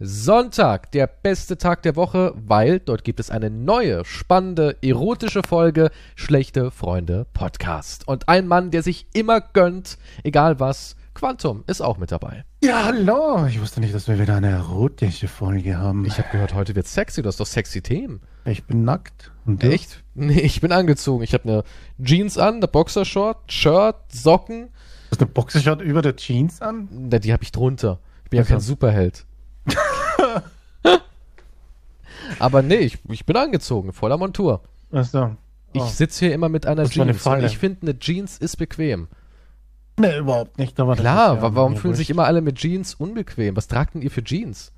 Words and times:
Sonntag, 0.00 0.92
der 0.92 1.08
beste 1.08 1.58
Tag 1.58 1.82
der 1.82 1.96
Woche, 1.96 2.32
weil 2.36 2.78
dort 2.78 3.02
gibt 3.02 3.18
es 3.18 3.30
eine 3.32 3.50
neue, 3.50 4.04
spannende, 4.04 4.76
erotische 4.80 5.42
Folge 5.42 5.90
Schlechte 6.14 6.70
Freunde 6.70 7.26
Podcast. 7.34 8.06
Und 8.06 8.28
ein 8.28 8.46
Mann, 8.46 8.70
der 8.70 8.84
sich 8.84 9.08
immer 9.12 9.40
gönnt, 9.40 9.98
egal 10.22 10.60
was, 10.60 10.94
Quantum 11.14 11.64
ist 11.66 11.80
auch 11.80 11.98
mit 11.98 12.12
dabei. 12.12 12.44
Ja, 12.62 12.84
hallo. 12.84 13.44
Ich 13.46 13.60
wusste 13.60 13.80
nicht, 13.80 13.92
dass 13.92 14.06
wir 14.06 14.20
wieder 14.20 14.36
eine 14.36 14.50
erotische 14.50 15.26
Folge 15.26 15.76
haben. 15.78 16.04
Ich 16.04 16.16
habe 16.18 16.28
gehört, 16.30 16.54
heute 16.54 16.76
wird 16.76 16.86
sexy, 16.86 17.20
du 17.22 17.26
hast 17.26 17.40
doch 17.40 17.46
sexy 17.46 17.82
Themen. 17.82 18.20
Ich 18.44 18.62
bin 18.66 18.84
nackt. 18.84 19.32
Und 19.46 19.64
du? 19.64 19.68
Echt? 19.68 20.04
Nee, 20.14 20.38
ich 20.42 20.60
bin 20.60 20.70
angezogen. 20.70 21.24
Ich 21.24 21.34
habe 21.34 21.42
eine 21.42 21.64
Jeans 22.00 22.38
an, 22.38 22.56
eine 22.56 22.68
Boxershort, 22.68 23.50
Shirt, 23.52 23.96
Socken. 24.12 24.68
Hast 25.10 25.20
du 25.20 25.24
eine 25.24 25.32
Boxershort 25.34 25.82
über 25.82 26.02
der 26.02 26.14
Jeans 26.14 26.62
an? 26.62 26.88
Na, 26.92 27.18
die 27.18 27.32
habe 27.32 27.42
ich 27.42 27.50
drunter. 27.50 27.98
Ich 28.22 28.30
bin 28.30 28.36
ja 28.36 28.42
Also. 28.42 28.52
kein 28.54 28.60
Superheld. 28.60 29.24
Aber 32.38 32.62
nee, 32.62 32.76
ich, 32.76 32.98
ich 33.08 33.26
bin 33.26 33.36
angezogen, 33.36 33.92
voller 33.92 34.16
Montur. 34.18 34.62
Achso. 34.92 35.36
Ich 35.72 35.82
Oh. 35.82 35.86
sitze 35.86 36.26
hier 36.26 36.34
immer 36.34 36.48
mit 36.48 36.66
einer 36.66 36.82
Das 36.84 36.92
Jeans 36.92 37.26
und 37.26 37.44
ich 37.44 37.58
finde, 37.58 37.82
eine 37.82 37.98
Jeans 37.98 38.38
ist 38.38 38.56
bequem. 38.56 39.08
Nee, 40.00 40.18
überhaupt 40.18 40.58
nicht. 40.58 40.74
Klar, 40.76 40.96
ja 41.36 41.42
wa- 41.42 41.54
warum 41.54 41.76
fühlen 41.76 41.94
sich 41.94 42.08
immer 42.08 42.24
alle 42.24 42.40
mit 42.40 42.56
Jeans 42.56 42.94
unbequem? 42.94 43.56
Was 43.56 43.66
tragt 43.68 43.94
denn 43.94 44.02
ihr 44.02 44.10
für 44.10 44.22
Jeans? 44.24 44.72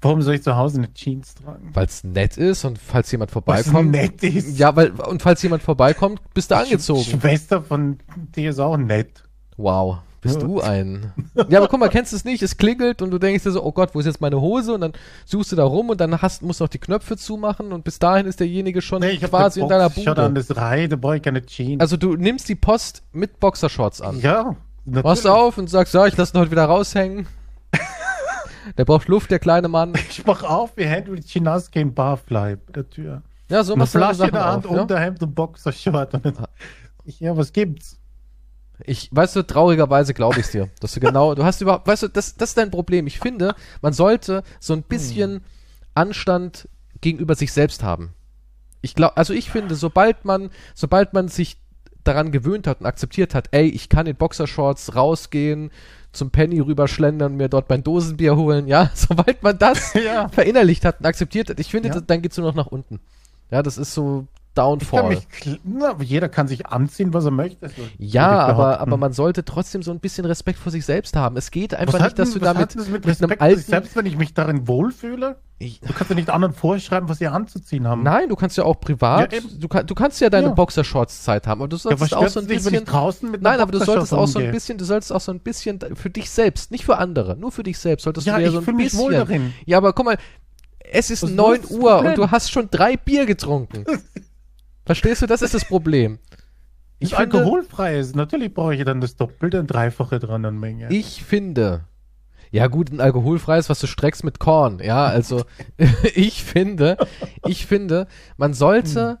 Warum 0.00 0.20
soll 0.22 0.34
ich 0.34 0.42
zu 0.42 0.56
Hause 0.56 0.78
eine 0.78 0.92
Jeans 0.94 1.34
tragen? 1.34 1.70
Weil 1.72 1.86
es 1.86 2.04
nett 2.04 2.36
ist 2.36 2.64
und 2.64 2.78
falls 2.78 3.10
jemand 3.12 3.30
vorbeikommt. 3.30 3.90
nett 3.92 4.22
ist. 4.22 4.58
Ja, 4.58 4.74
weil, 4.76 4.90
und 4.90 5.22
falls 5.22 5.42
jemand 5.42 5.62
vorbeikommt, 5.62 6.20
bist 6.34 6.50
du 6.50 6.56
angezogen. 6.56 7.02
Schwester 7.04 7.62
von 7.62 7.98
dir 8.36 8.50
ist 8.50 8.58
auch 8.58 8.76
nett. 8.76 9.22
Wow, 9.56 9.98
bist 10.22 10.36
Ja. 10.40 10.46
du 10.46 10.60
ein. 10.62 11.12
Ja, 11.50 11.58
aber 11.58 11.68
guck 11.68 11.78
mal, 11.80 11.88
kennst 11.90 12.12
du 12.12 12.16
es 12.16 12.24
nicht? 12.24 12.42
Es 12.42 12.56
klingelt 12.56 13.02
und 13.02 13.10
du 13.10 13.18
denkst 13.18 13.42
dir 13.44 13.50
so, 13.50 13.62
oh 13.62 13.72
Gott, 13.72 13.94
wo 13.94 14.00
ist 14.00 14.06
jetzt 14.06 14.20
meine 14.22 14.40
Hose? 14.40 14.72
Und 14.74 14.80
dann 14.80 14.92
suchst 15.26 15.52
du 15.52 15.56
da 15.56 15.64
rum 15.64 15.90
und 15.90 16.00
dann 16.00 16.22
hast, 16.22 16.42
musst 16.42 16.60
du 16.60 16.64
noch 16.64 16.70
die 16.70 16.78
Knöpfe 16.78 17.16
zumachen 17.18 17.72
und 17.72 17.84
bis 17.84 17.98
dahin 17.98 18.26
ist 18.26 18.40
derjenige 18.40 18.80
schon 18.80 19.00
Nee, 19.00 19.10
ich 19.10 19.20
quasi 19.22 19.60
in 19.60 19.68
deiner 19.68 19.90
Schaut 19.90 20.18
an, 20.18 20.32
Bude. 20.34 20.44
das 20.46 20.56
Reihe, 20.56 20.88
da 20.88 20.96
brauche 20.96 21.16
ich 21.16 21.22
keine 21.22 21.44
Jeans. 21.44 21.80
Also 21.80 21.96
du 21.98 22.14
nimmst 22.16 22.48
die 22.48 22.54
Post 22.54 23.02
mit 23.12 23.38
Boxershorts 23.40 24.00
an. 24.00 24.20
ja, 24.20 24.56
Machst 24.84 24.94
natürlich. 25.04 25.22
du 25.22 25.28
auf 25.30 25.58
und 25.58 25.68
sagst, 25.70 25.94
ja, 25.94 26.06
ich 26.06 26.16
lasse 26.16 26.36
ihn 26.36 26.40
heute 26.40 26.50
wieder 26.50 26.64
raushängen. 26.64 27.26
der 28.78 28.84
braucht 28.84 29.08
Luft, 29.08 29.30
der 29.30 29.38
kleine 29.38 29.68
Mann. 29.68 29.92
Ich 30.10 30.24
mach 30.26 30.42
auf 30.42 30.76
wie 30.76 30.84
Henry 30.84 31.20
Chinaski 31.22 31.80
in 31.80 31.94
Barfly 31.94 32.56
bei 32.56 32.72
der 32.74 32.88
Tür. 32.88 33.22
Ja, 33.48 33.62
so 33.64 33.76
machst 33.76 33.94
du 33.94 33.98
Flasche 33.98 34.24
in 34.26 34.32
der 34.32 34.44
Hand, 34.44 34.66
auf, 34.66 34.74
ja? 34.74 34.82
Unterhemd 34.82 35.22
und 35.22 35.34
Boxershort. 35.34 36.14
Und 36.14 36.34
ich, 37.04 37.20
ja, 37.20 37.36
was 37.36 37.52
gibt's? 37.52 37.98
Ich, 38.84 39.08
weißt 39.12 39.36
du, 39.36 39.42
traurigerweise 39.42 40.12
glaube 40.14 40.40
ich 40.40 40.48
dir, 40.48 40.68
dass 40.80 40.92
du 40.92 41.00
genau, 41.00 41.34
du 41.34 41.44
hast 41.44 41.60
überhaupt, 41.60 41.86
weißt 41.86 42.04
du, 42.04 42.08
das, 42.08 42.36
das 42.36 42.50
ist 42.50 42.58
dein 42.58 42.70
Problem. 42.70 43.06
Ich 43.06 43.18
finde, 43.20 43.54
man 43.80 43.92
sollte 43.92 44.42
so 44.60 44.72
ein 44.74 44.82
bisschen 44.82 45.44
Anstand 45.94 46.68
gegenüber 47.00 47.34
sich 47.34 47.52
selbst 47.52 47.82
haben. 47.82 48.14
Ich 48.80 48.94
glaube, 48.94 49.16
also 49.16 49.32
ich 49.32 49.50
finde, 49.50 49.74
sobald 49.76 50.24
man, 50.24 50.50
sobald 50.74 51.12
man 51.12 51.28
sich 51.28 51.58
daran 52.04 52.32
gewöhnt 52.32 52.66
hat 52.66 52.80
und 52.80 52.86
akzeptiert 52.86 53.34
hat, 53.34 53.48
ey, 53.52 53.68
ich 53.68 53.88
kann 53.88 54.06
in 54.06 54.16
Boxershorts 54.16 54.96
rausgehen, 54.96 55.70
zum 56.12 56.30
Penny 56.30 56.58
rüberschlendern, 56.60 57.36
mir 57.36 57.48
dort 57.48 57.70
mein 57.70 57.84
Dosenbier 57.84 58.36
holen, 58.36 58.66
ja, 58.66 58.90
sobald 58.94 59.42
man 59.42 59.56
das 59.58 59.94
Ja. 59.94 60.28
verinnerlicht 60.28 60.84
hat 60.84 60.98
und 61.00 61.06
akzeptiert 61.06 61.48
hat, 61.50 61.60
ich 61.60 61.70
finde, 61.70 61.88
Ja. 61.88 61.94
das, 61.94 62.04
dann 62.06 62.20
geht's 62.22 62.36
nur 62.36 62.46
noch 62.48 62.56
nach 62.56 62.66
unten. 62.66 63.00
Ja, 63.50 63.62
das 63.62 63.78
ist 63.78 63.94
so 63.94 64.26
Kann 64.54 64.64
Downfall. 64.64 65.18
kl- 65.40 65.58
na, 65.64 65.96
jeder 66.02 66.28
kann 66.28 66.46
sich 66.46 66.66
anziehen, 66.66 67.14
was 67.14 67.24
er 67.24 67.30
möchte. 67.30 67.70
Ja, 67.96 68.28
aber, 68.40 68.80
aber 68.80 68.98
man 68.98 69.14
sollte 69.14 69.46
trotzdem 69.46 69.82
so 69.82 69.90
ein 69.92 69.98
bisschen 69.98 70.26
Respekt 70.26 70.58
vor 70.58 70.70
sich 70.70 70.84
selbst 70.84 71.16
haben. 71.16 71.38
Es 71.38 71.50
geht 71.50 71.74
einfach 71.74 71.94
was 71.94 72.02
nicht, 72.02 72.18
dass 72.18 72.30
denn- 72.32 72.40
du 72.40 72.44
damit 72.44 72.74
das 72.76 72.88
mit 72.88 73.06
mit 73.06 73.22
einem 73.22 73.30
Respekt 73.30 73.32
für 73.42 73.48
sich 73.48 73.56
alten. 73.56 73.70
selbst, 73.70 73.96
wenn 73.96 74.04
ich 74.06 74.16
mich 74.18 74.34
darin 74.34 74.68
wohlfühle? 74.68 75.36
Du 75.58 75.92
kannst 75.94 76.10
ja 76.10 76.16
nicht 76.16 76.28
anderen 76.28 76.54
vorschreiben, 76.54 77.08
was 77.08 77.18
sie 77.18 77.28
anzuziehen 77.28 77.86
haben. 77.86 78.02
nein, 78.02 78.28
du 78.28 78.34
kannst 78.36 78.56
ja 78.58 78.64
auch 78.64 78.78
privat, 78.80 79.32
Ja, 79.32 79.38
du, 79.58 79.68
kann, 79.68 79.86
du 79.86 79.94
kannst 79.94 80.20
ja 80.20 80.28
deine 80.28 80.48
Ja. 80.48 80.52
Boxershorts-Zeit 80.54 81.46
haben, 81.46 81.60
aber 81.62 81.68
du 81.68 81.76
ja, 81.76 81.80
solltest 81.82 82.02
was 82.02 82.12
auch 82.12 82.28
so 82.28 82.40
ein 82.40 82.46
dich, 82.48 82.62
bisschen. 82.64 82.84
draußen 82.84 83.30
mit 83.30 83.40
Nein, 83.42 83.60
aber 83.60 83.70
du 83.72 83.78
solltest 83.82 84.12
auch 84.12 84.26
so 84.26 84.38
ein 84.40 84.50
bisschen, 84.50 84.76
du 84.76 84.84
solltest 84.84 85.12
auch 85.12 85.20
so 85.20 85.32
ein 85.32 85.38
bisschen 85.40 85.78
für 85.94 86.10
dich 86.10 86.28
selbst, 86.30 86.72
nicht 86.72 86.84
für 86.84 86.98
andere, 86.98 87.36
nur 87.36 87.52
für 87.52 87.62
dich 87.62 87.78
selbst 87.78 88.02
solltest 88.02 88.26
Ja, 88.26 88.36
du 88.38 88.44
ich 88.44 88.50
so 88.50 88.58
ein 88.58 88.76
bisschen. 88.76 88.98
wohl 88.98 89.12
darin. 89.12 89.54
Ja, 89.64 89.78
aber 89.78 89.92
guck 89.92 90.04
mal, 90.04 90.18
es 90.94 91.10
ist 91.10 91.22
Was 91.22 91.30
ist 91.30 91.36
9 91.36 91.62
das 91.62 91.70
Uhr 91.70 91.98
und 92.00 92.18
du 92.18 92.30
hast 92.30 92.50
schon 92.50 92.68
drei 92.70 92.96
Bier 92.96 93.24
getrunken. 93.24 93.84
Verstehst 94.84 95.22
du, 95.22 95.26
das 95.26 95.42
ist 95.42 95.54
das 95.54 95.64
Problem. 95.64 96.18
Ich 96.98 97.14
finde, 97.14 97.38
alkoholfrei 97.38 97.98
ist. 97.98 98.14
Natürlich 98.14 98.54
brauche 98.54 98.74
ich 98.74 98.84
dann 98.84 99.00
das 99.00 99.16
Doppelte 99.16 99.60
und 99.60 99.66
Dreifache 99.66 100.18
dran 100.18 100.44
an 100.44 100.58
Menge. 100.58 100.88
Ich 100.92 101.24
finde, 101.24 101.84
ja 102.50 102.66
gut, 102.68 102.92
ein 102.92 103.00
alkoholfreies, 103.00 103.68
was 103.68 103.80
du 103.80 103.86
streckst 103.86 104.24
mit 104.24 104.38
Korn, 104.38 104.78
ja, 104.78 105.06
also 105.06 105.44
ich 106.14 106.44
finde, 106.44 106.96
ich 107.46 107.66
finde, 107.66 108.06
man 108.36 108.54
sollte, 108.54 109.18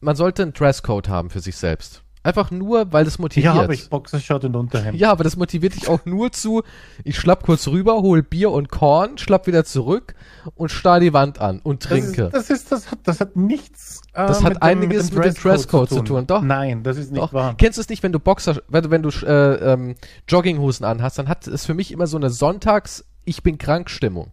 man 0.00 0.14
sollte 0.14 0.42
einen 0.42 0.52
Dresscode 0.52 1.08
haben 1.08 1.30
für 1.30 1.40
sich 1.40 1.56
selbst. 1.56 2.02
Einfach 2.22 2.50
nur, 2.50 2.92
weil 2.92 3.06
das 3.06 3.18
motiviert. 3.18 3.54
habe 3.54 3.72
ich 3.74 3.88
Boxershort 3.88 4.44
und 4.44 4.54
Unterhemd. 4.54 4.98
ja, 5.00 5.10
aber 5.10 5.24
das 5.24 5.36
motiviert 5.36 5.74
dich 5.74 5.88
auch 5.88 6.04
nur 6.04 6.32
zu, 6.32 6.62
ich 7.02 7.18
schlapp 7.18 7.44
kurz 7.44 7.66
rüber, 7.68 8.02
hol 8.02 8.22
Bier 8.22 8.50
und 8.50 8.68
Korn, 8.68 9.16
schlapp 9.16 9.46
wieder 9.46 9.64
zurück 9.64 10.14
und 10.54 10.70
starr 10.70 11.00
die 11.00 11.14
Wand 11.14 11.40
an 11.40 11.60
und 11.60 11.84
das 11.84 11.88
trinke. 11.90 12.24
ist, 12.24 12.34
das 12.34 12.50
ist, 12.50 12.72
das 12.72 12.90
hat, 12.90 12.98
das 13.04 13.20
hat 13.20 13.36
nichts. 13.36 14.02
äh, 14.12 14.26
Das 14.26 14.44
hat 14.44 14.60
einiges 14.62 15.10
mit 15.12 15.24
dem 15.24 15.32
Dresscode 15.34 15.88
zu 15.88 16.02
tun. 16.02 16.26
Doch. 16.26 16.42
Nein, 16.42 16.82
das 16.82 16.98
ist 16.98 17.10
nicht 17.10 17.22
Doch. 17.22 17.32
wahr. 17.32 17.54
Kennst 17.56 17.78
du 17.78 17.80
es 17.80 17.88
nicht, 17.88 18.02
wenn 18.02 18.12
du 18.12 18.18
Boxer, 18.20 18.60
wenn 18.68 18.82
du, 18.82 18.90
wenn 18.90 19.02
du 19.02 19.08
äh, 19.24 19.72
ähm, 19.72 19.94
Jogginghosen 20.28 20.84
anhast, 20.84 21.18
dann 21.18 21.28
hat 21.28 21.46
es 21.46 21.64
für 21.64 21.72
mich 21.72 21.90
immer 21.90 22.06
so 22.06 22.18
eine 22.18 22.28
Sonntags, 22.28 23.02
ich 23.24 23.42
bin 23.42 23.56
krank 23.56 23.88
Stimmung. 23.88 24.30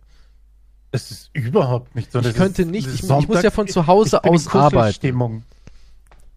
Das 0.92 1.10
ist 1.12 1.30
überhaupt 1.32 1.96
nicht 1.96 2.12
so. 2.12 2.20
Ich 2.20 2.26
Das 2.26 2.36
könnte 2.36 2.66
nicht- 2.66 2.88
das 2.88 2.96
ist 2.96 3.04
ich- 3.10 3.18
ich 3.20 3.28
muss 3.30 3.44
ja 3.44 3.52
von 3.52 3.68
zu 3.70 3.88
Hause 3.88 4.20
ich 4.24 4.30
aus 4.30 4.48
arbeiten. 4.54 5.38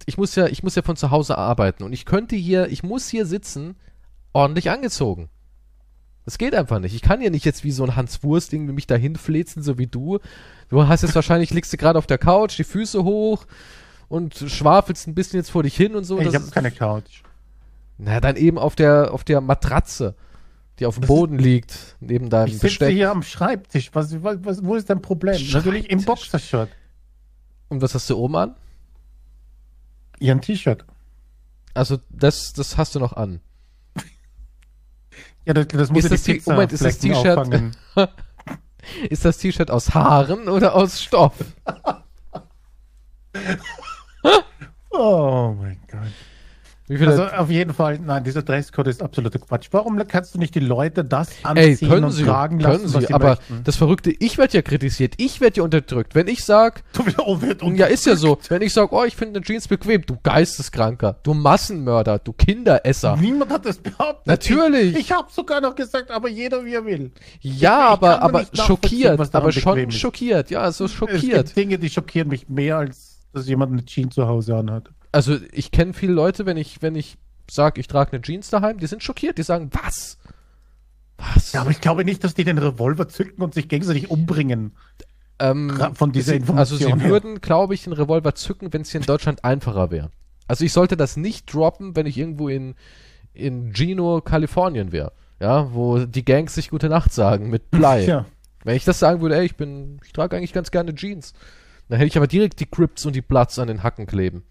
Ich 0.06 0.16
muss 0.18 0.34
ja, 0.34 0.46
ich 0.46 0.62
muss 0.62 0.74
ja 0.74 0.82
von 0.82 0.96
zu 0.96 1.10
Hause 1.10 1.36
arbeiten 1.38 1.82
und 1.84 1.92
ich 1.92 2.04
könnte 2.04 2.36
hier, 2.36 2.68
ich 2.68 2.82
muss 2.82 3.08
hier 3.08 3.26
sitzen, 3.26 3.76
ordentlich 4.32 4.70
angezogen. 4.70 5.28
Das 6.24 6.38
geht 6.38 6.54
einfach 6.54 6.78
nicht. 6.78 6.94
Ich 6.94 7.02
kann 7.02 7.20
ja 7.20 7.30
nicht 7.30 7.44
jetzt 7.44 7.64
wie 7.64 7.72
so 7.72 7.82
ein 7.84 7.96
Hans 7.96 8.22
Wurst 8.22 8.52
irgendwie 8.52 8.72
mich 8.72 8.86
dahin 8.86 9.16
flezen, 9.16 9.62
so 9.62 9.78
wie 9.78 9.86
du. 9.86 10.18
Du 10.68 10.86
hast 10.86 11.02
jetzt 11.02 11.14
wahrscheinlich, 11.14 11.50
liegst 11.50 11.72
du 11.72 11.76
gerade 11.76 11.98
auf 11.98 12.06
der 12.06 12.18
Couch, 12.18 12.58
die 12.58 12.64
Füße 12.64 13.02
hoch 13.04 13.46
und 14.08 14.34
schwafelst 14.34 15.06
ein 15.08 15.14
bisschen 15.14 15.38
jetzt 15.38 15.50
vor 15.50 15.62
dich 15.62 15.74
hin 15.76 15.94
und 15.96 16.04
so. 16.04 16.18
Ich 16.18 16.26
Das 16.26 16.34
habe 16.34 16.50
keine 16.50 16.70
Couch. 16.70 17.22
Na, 17.98 18.20
dann 18.20 18.36
eben 18.36 18.58
auf 18.58 18.76
der, 18.76 19.12
auf 19.12 19.24
der 19.24 19.40
Matratze, 19.40 20.14
die 20.78 20.86
auf 20.86 20.98
dem 20.98 21.06
Boden 21.06 21.38
liegt, 21.38 21.96
neben 22.00 22.30
deinem 22.30 22.46
Ich 22.48 22.54
sitze 22.54 22.66
Besteck. 22.66 22.92
hier 22.94 23.10
am 23.10 23.22
Schreibtisch. 23.22 23.90
Was, 23.92 24.22
was, 24.22 24.64
wo 24.64 24.74
ist 24.74 24.88
dein 24.88 25.02
Problem? 25.02 25.40
Natürlich 25.52 25.90
im. 25.90 26.04
Boxershort. 26.04 26.70
Und 27.68 27.82
was 27.82 27.94
hast 27.94 28.08
du 28.08 28.16
oben 28.16 28.36
an? 28.36 28.54
Ihr 30.20 30.32
ein 30.32 30.41
T-Shirt. 30.41 30.84
Also, 31.75 31.98
das, 32.08 32.53
das 32.53 32.76
hast 32.76 32.94
du 32.94 33.00
noch 33.00 33.14
an. 33.14 33.41
Ja, 35.44 35.54
das, 35.54 35.69
das 35.69 35.91
muss 35.91 36.04
Ist 36.04 36.10
ja 36.10 36.34
das 36.34 36.44
die 36.44 36.50
Moment, 36.50 36.72
ist 36.72 36.84
das 36.84 36.98
T-Shirt-. 36.98 37.76
Ist 39.10 39.25
das 39.26 39.36
T-Shirt 39.38 39.70
aus 39.70 39.92
Haaren 39.94 40.48
oder 40.48 40.75
aus 40.75 41.03
Stoff? 41.03 41.34
Oh 44.92 45.54
mein 45.56 45.80
Gott. 45.88 46.12
Also 46.98 47.24
auf 47.24 47.50
jeden 47.50 47.72
Fall, 47.72 48.00
nein, 48.04 48.24
dieser 48.24 48.42
Dresscode 48.42 48.88
ist 48.88 49.00
absoluter 49.00 49.38
Quatsch. 49.38 49.68
Warum 49.70 49.96
kannst 50.08 50.34
du 50.34 50.38
nicht 50.40 50.56
die 50.56 50.60
Leute 50.60 51.04
das 51.04 51.30
Ey, 51.30 51.70
anziehen 51.70 51.88
können 51.88 52.04
und 52.04 52.10
sie, 52.10 52.24
tragen 52.24 52.58
können 52.58 52.82
lassen, 52.82 53.00
sie, 53.00 53.14
aber 53.14 53.28
möchten? 53.28 53.60
das 53.62 53.76
Verrückte, 53.76 54.10
ich 54.10 54.38
werde 54.38 54.54
ja 54.54 54.62
kritisiert, 54.62 55.14
ich 55.18 55.40
werde 55.40 55.58
ja 55.58 55.62
unterdrückt. 55.62 56.16
Wenn 56.16 56.26
ich 56.26 56.44
sag, 56.44 56.82
Du 56.92 57.04
oh, 57.18 57.40
wird 57.40 57.62
ja 57.62 57.86
ist 57.86 58.06
ja 58.06 58.16
so, 58.16 58.38
wenn 58.48 58.62
ich 58.62 58.72
sag, 58.72 58.90
oh, 58.92 59.04
ich 59.04 59.14
finde 59.14 59.40
Jeans 59.40 59.68
bequem, 59.68 60.02
du 60.04 60.16
Geisteskranker, 60.20 61.16
du 61.22 61.32
Massenmörder, 61.32 62.18
du 62.18 62.32
Kinderesser. 62.32 63.16
Niemand 63.16 63.52
hat 63.52 63.66
das 63.66 63.78
behauptet. 63.78 64.26
Natürlich. 64.26 64.94
Ich, 64.94 65.00
ich 65.00 65.12
habe 65.12 65.28
sogar 65.30 65.60
noch 65.60 65.76
gesagt, 65.76 66.10
aber 66.10 66.28
jeder 66.28 66.64
wie 66.64 66.74
er 66.74 66.84
will. 66.84 67.12
Ja, 67.40 67.86
ich 67.86 67.92
aber, 67.92 68.20
aber 68.20 68.46
schockiert, 68.52 69.34
aber 69.34 69.52
schon 69.52 69.91
schockiert, 69.92 70.50
ja, 70.50 70.72
so 70.72 70.86
Es 70.86 70.92
schockiert. 70.92 71.47
gibt 71.47 71.56
Dinge, 71.56 71.78
die 71.78 71.88
schockieren 71.88 72.28
mich 72.28 72.48
mehr, 72.48 72.78
als 72.78 73.20
dass 73.32 73.47
jemand 73.47 73.72
eine 73.72 73.84
Jeans 73.84 74.15
zu 74.15 74.26
Hause 74.26 74.56
anhat. 74.56 74.91
Also 75.12 75.39
ich 75.53 75.71
kenne 75.72 75.92
viele 75.92 76.12
Leute, 76.12 76.47
wenn 76.47 76.57
ich, 76.57 76.83
wenn 76.83 76.95
ich 76.95 77.16
sag, 77.51 77.78
ich 77.78 77.89
trage 77.89 78.12
eine 78.12 78.22
Jeans 78.22 78.51
daheim, 78.51 78.78
die 78.78 78.86
sind 78.86 79.03
schockiert, 79.03 79.39
die 79.39 79.42
sagen, 79.42 79.71
was? 79.72 80.18
Was? 81.18 81.53
Ja, 81.53 81.62
aber 81.62 81.71
ich 81.71 81.80
glaube 81.80 82.04
nicht, 82.04 82.24
dass 82.24 82.34
die 82.34 82.45
den 82.45 82.59
Revolver 82.59 83.09
zücken 83.09 83.42
und 83.42 83.53
sich 83.54 83.68
gegenseitig 83.68 84.10
umbringen. 84.10 84.72
ähm, 85.39 85.71
von 85.95 86.12
dieser 86.12 86.33
sie, 86.33 86.39
Also 86.39 86.77
Information 86.77 87.01
sie 87.01 87.04
würden, 87.07 87.41
glaube 87.41 87.74
ich, 87.74 87.84
den 87.84 87.92
Revolver 87.92 88.34
zücken, 88.34 88.72
wenn 88.72 88.83
es 88.83 88.91
hier 88.91 89.01
in 89.01 89.07
Deutschland 89.07 89.45
einfacher 89.45 89.91
wäre. 89.91 90.10
Also 90.47 90.65
ich 90.65 90.72
sollte 90.72 90.97
das 90.97 91.16
nicht 91.16 91.53
droppen, 91.53 91.95
wenn 91.97 92.06
ich 92.06 92.16
irgendwo 92.16 92.48
in, 92.48 92.74
in 93.33 93.72
Gino, 93.74 94.21
Kalifornien 94.21 94.92
wäre. 94.92 95.13
Ja, 95.41 95.72
wo 95.72 95.98
die 96.04 96.24
Gangs 96.24 96.54
sich 96.54 96.71
gute 96.71 96.89
Nacht 96.89 97.13
sagen 97.13 97.51
mit 97.51 97.71
Blei. 97.71 98.04
Ja. 98.06 98.27
Wenn 98.63 98.77
ich 98.77 98.84
das 98.84 98.98
sagen 98.98 99.22
würde, 99.22 99.36
ey, 99.36 99.47
ich 99.47 99.56
bin, 99.56 100.01
ich 100.04 100.13
trage 100.13 100.36
eigentlich 100.36 100.53
ganz 100.53 100.71
gerne 100.71 100.95
Jeans. 100.95 101.33
Dann 101.89 101.97
hätte 101.97 102.09
ich 102.09 102.16
aber 102.18 102.27
direkt 102.27 102.60
die 102.60 102.66
Crips 102.66 103.06
und 103.06 103.16
die 103.16 103.22
Bloods 103.22 103.59
an 103.59 103.68
den 103.68 103.83
Hacken 103.83 104.06
kleben. 104.06 104.45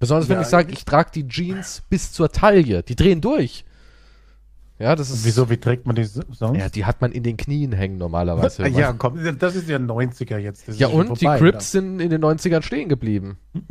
Besonders 0.00 0.28
wenn 0.28 0.36
Ja, 0.36 0.42
ich 0.42 0.48
sage, 0.48 0.72
ich 0.72 0.84
trage 0.84 1.10
die 1.14 1.28
Jeans 1.28 1.82
bis 1.88 2.10
zur 2.10 2.32
Taille. 2.32 2.82
Die 2.82 2.96
drehen 2.96 3.20
durch. 3.20 3.64
Ja, 4.78 4.96
das 4.96 5.10
ist. 5.10 5.26
Wieso, 5.26 5.50
wie 5.50 5.58
trägt 5.58 5.86
man 5.86 5.94
die 5.94 6.04
so- 6.04 6.22
sonst? 6.30 6.58
Ja, 6.58 6.70
die 6.70 6.86
hat 6.86 7.02
man 7.02 7.12
in 7.12 7.22
den 7.22 7.36
Knien 7.36 7.70
hängen 7.72 7.98
normalerweise. 7.98 8.66
ja, 8.68 8.94
komm, 8.94 9.22
das 9.38 9.54
ist 9.54 9.68
ja 9.68 9.76
90er 9.78 10.38
jetzt. 10.38 10.66
Das 10.68 10.78
Ja, 10.78 10.88
und 10.88 11.08
vorbei, 11.08 11.36
die 11.36 11.42
Crips 11.44 11.72
sind 11.72 12.00
in 12.00 12.08
den 12.08 12.22
90ern 12.24 12.62
stehen 12.62 12.88
geblieben. 12.88 13.36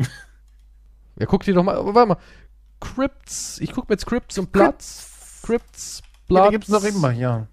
ja, 1.20 1.26
guck 1.26 1.44
dir 1.44 1.56
doch 1.56 1.64
mal, 1.64 1.84
warte 1.96 2.10
mal. 2.10 2.18
Crypts, 2.80 3.60
ich 3.60 3.72
guck 3.74 3.90
mir 3.90 3.94
jetzt 3.96 4.06
Crypts 4.06 4.38
und 4.38 4.52
Bloods. 4.52 5.42
Crypts, 5.42 6.04
Ja, 6.30 6.46
die 6.46 6.52
gibt's 6.52 6.70
noch 6.70 6.84
immer, 6.84 7.12
ja. 7.12 7.48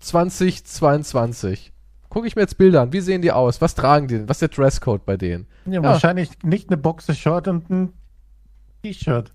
2022. 0.00 1.72
Guck 2.16 2.24
ich 2.24 2.34
mir 2.34 2.40
jetzt 2.40 2.56
Bilder 2.56 2.80
an. 2.80 2.94
Wie 2.94 3.00
sehen 3.00 3.20
die 3.20 3.30
aus? 3.30 3.60
Was 3.60 3.74
tragen 3.74 4.08
die 4.08 4.16
denn? 4.16 4.26
Was 4.26 4.36
ist 4.40 4.40
der 4.40 4.48
Dresscode 4.48 5.04
bei 5.04 5.18
denen? 5.18 5.46
ja. 5.66 5.82
Wahrscheinlich 5.82 6.30
nicht 6.42 6.70
eine 6.70 6.78
Boxershort 6.78 7.46
und 7.46 7.68
ein 7.68 7.92
T-Shirt. 8.82 9.30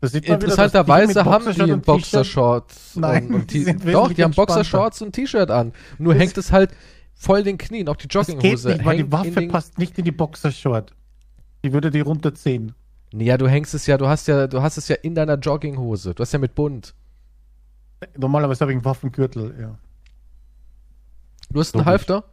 Interessanterweise 0.00 1.24
haben 1.24 1.52
die 1.52 1.62
einen 1.62 1.80
Boxershorts. 1.80 2.94
Nein, 2.94 3.26
und, 3.26 3.34
und 3.34 3.52
die 3.52 3.64
Doch, 3.90 4.12
die 4.12 4.22
haben. 4.22 4.34
Boxershorts 4.34 5.02
und 5.02 5.14
T-Shirt 5.14 5.50
an. 5.50 5.72
Nur 5.98 6.14
Das- 6.14 6.22
hängt 6.22 6.38
es 6.38 6.52
halt 6.52 6.70
voll 7.12 7.42
den 7.42 7.58
Knien. 7.58 7.88
Auch 7.88 7.96
die 7.96 8.06
Das 8.06 8.28
geht 8.28 8.36
Jogginghose 8.36 8.68
nicht, 8.68 8.84
weil 8.84 8.98
die 8.98 9.10
Waffe 9.10 9.48
passt 9.48 9.80
nicht 9.80 9.98
in 9.98 10.04
die 10.04 10.12
Boxershort. 10.12 10.94
Die 11.64 11.72
würde 11.72 11.90
die 11.90 12.02
runterziehen. 12.02 12.70
Nee, 13.12 13.24
ja, 13.24 13.36
du 13.36 13.48
hängst 13.48 13.74
es 13.74 13.88
ja, 13.88 13.98
du 13.98 14.06
hast 14.06 14.28
ja, 14.28 14.46
du 14.46 14.62
hast 14.62 14.76
es 14.76 14.86
ja 14.86 14.94
in 14.94 15.16
deiner 15.16 15.38
Jogginghose. 15.38 16.14
Du 16.14 16.20
hast 16.20 16.30
ja 16.30 16.38
mit 16.38 16.54
Bund. 16.54 16.94
Normalerweise 18.16 18.60
habe 18.60 18.70
ich 18.70 18.76
einen 18.76 18.84
Waffengürtel, 18.84 19.56
ja. 19.60 19.76
Du 21.52 21.60
hast 21.60 21.74
einen. 21.74 21.84
Halfter? 21.84 22.24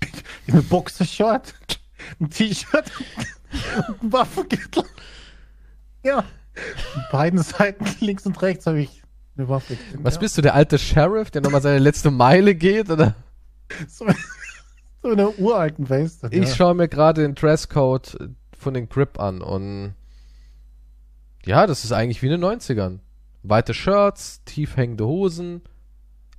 Eine 0.48 0.62
Boxershort, 0.62 1.54
ein 2.18 2.28
T-Shirt 2.28 2.90
ein 4.00 4.12
Waffengürtel. 4.12 4.84
Ja. 6.02 6.18
An 6.18 7.04
beiden 7.10 7.42
Seiten, 7.42 7.86
links 8.04 8.26
und 8.26 8.40
rechts, 8.42 8.66
habe 8.66 8.80
ich 8.80 9.02
eine 9.36 9.48
Waffe. 9.48 9.78
Was 9.98 10.14
ja. 10.14 10.20
bist 10.20 10.36
du, 10.36 10.42
der 10.42 10.54
alte 10.54 10.78
Sheriff, 10.78 11.30
der 11.30 11.40
nochmal 11.40 11.62
seine 11.62 11.78
letzte 11.78 12.10
Meile 12.10 12.54
geht? 12.54 12.90
Oder? 12.90 13.14
So, 13.88 14.06
so 15.02 15.08
eine 15.08 15.30
uralten 15.30 15.88
Weste. 15.88 16.28
Ich 16.30 16.46
ja. 16.46 16.54
schaue 16.54 16.74
mir 16.74 16.88
gerade 16.88 17.22
den 17.22 17.34
Dresscode 17.34 18.18
von 18.58 18.74
den 18.74 18.90
Grip 18.90 19.18
an 19.18 19.40
und 19.40 19.94
ja, 21.46 21.66
das 21.66 21.82
ist 21.82 21.92
eigentlich 21.92 22.20
wie 22.20 22.26
in 22.26 22.38
den 22.38 22.44
90ern. 22.44 22.98
Weite 23.42 23.72
Shirts, 23.72 24.44
tief 24.44 24.76
hängende 24.76 25.06
Hosen, 25.06 25.62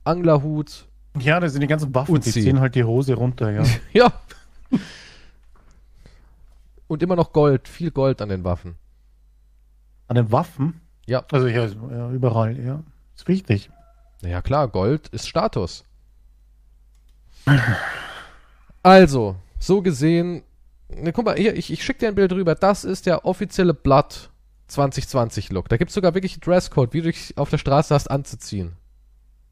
Anglerhut. 0.03 0.87
Ja, 1.19 1.39
das 1.39 1.51
sind 1.51 1.61
die 1.61 1.67
ganzen 1.67 1.93
Waffen, 1.93 2.13
die 2.15 2.29
Uzi. 2.29 2.41
ziehen 2.41 2.59
halt 2.59 2.75
die 2.75 2.83
Hose 2.83 3.13
runter, 3.13 3.51
ja. 3.51 3.63
Ja. 3.93 4.13
Und 6.87 7.01
immer 7.03 7.15
noch 7.15 7.33
Gold, 7.33 7.67
viel 7.67 7.91
Gold 7.91 8.21
an 8.21 8.29
den 8.29 8.43
Waffen. 8.43 8.75
An 10.07 10.15
den 10.15 10.31
Waffen? 10.31 10.81
Ja. 11.05 11.25
Also 11.31 11.47
ja, 11.47 11.65
ja 11.65 12.11
überall, 12.11 12.59
ja. 12.59 12.83
Ist 13.15 13.27
wichtig. 13.27 13.69
Naja, 14.21 14.41
klar, 14.41 14.67
Gold 14.67 15.07
ist 15.09 15.27
Status. 15.27 15.83
Also, 18.81 19.35
so 19.59 19.81
gesehen, 19.81 20.43
ne, 20.89 21.13
guck 21.13 21.25
mal, 21.25 21.35
hier, 21.35 21.55
ich, 21.55 21.71
ich 21.71 21.83
schicke 21.83 21.99
dir 21.99 22.07
ein 22.07 22.15
Bild 22.15 22.31
rüber. 22.31 22.55
Das 22.55 22.83
ist 22.83 23.05
der 23.05 23.25
offizielle 23.25 23.73
Blood 23.73 24.29
2020 24.67 25.51
Look. 25.51 25.69
Da 25.69 25.77
gibt 25.77 25.89
es 25.89 25.95
sogar 25.95 26.13
wirklich 26.13 26.33
einen 26.33 26.41
Dresscode, 26.41 26.93
wie 26.93 27.01
du 27.01 27.11
dich 27.11 27.37
auf 27.37 27.49
der 27.49 27.57
Straße 27.57 27.93
hast 27.93 28.09
anzuziehen. 28.09 28.73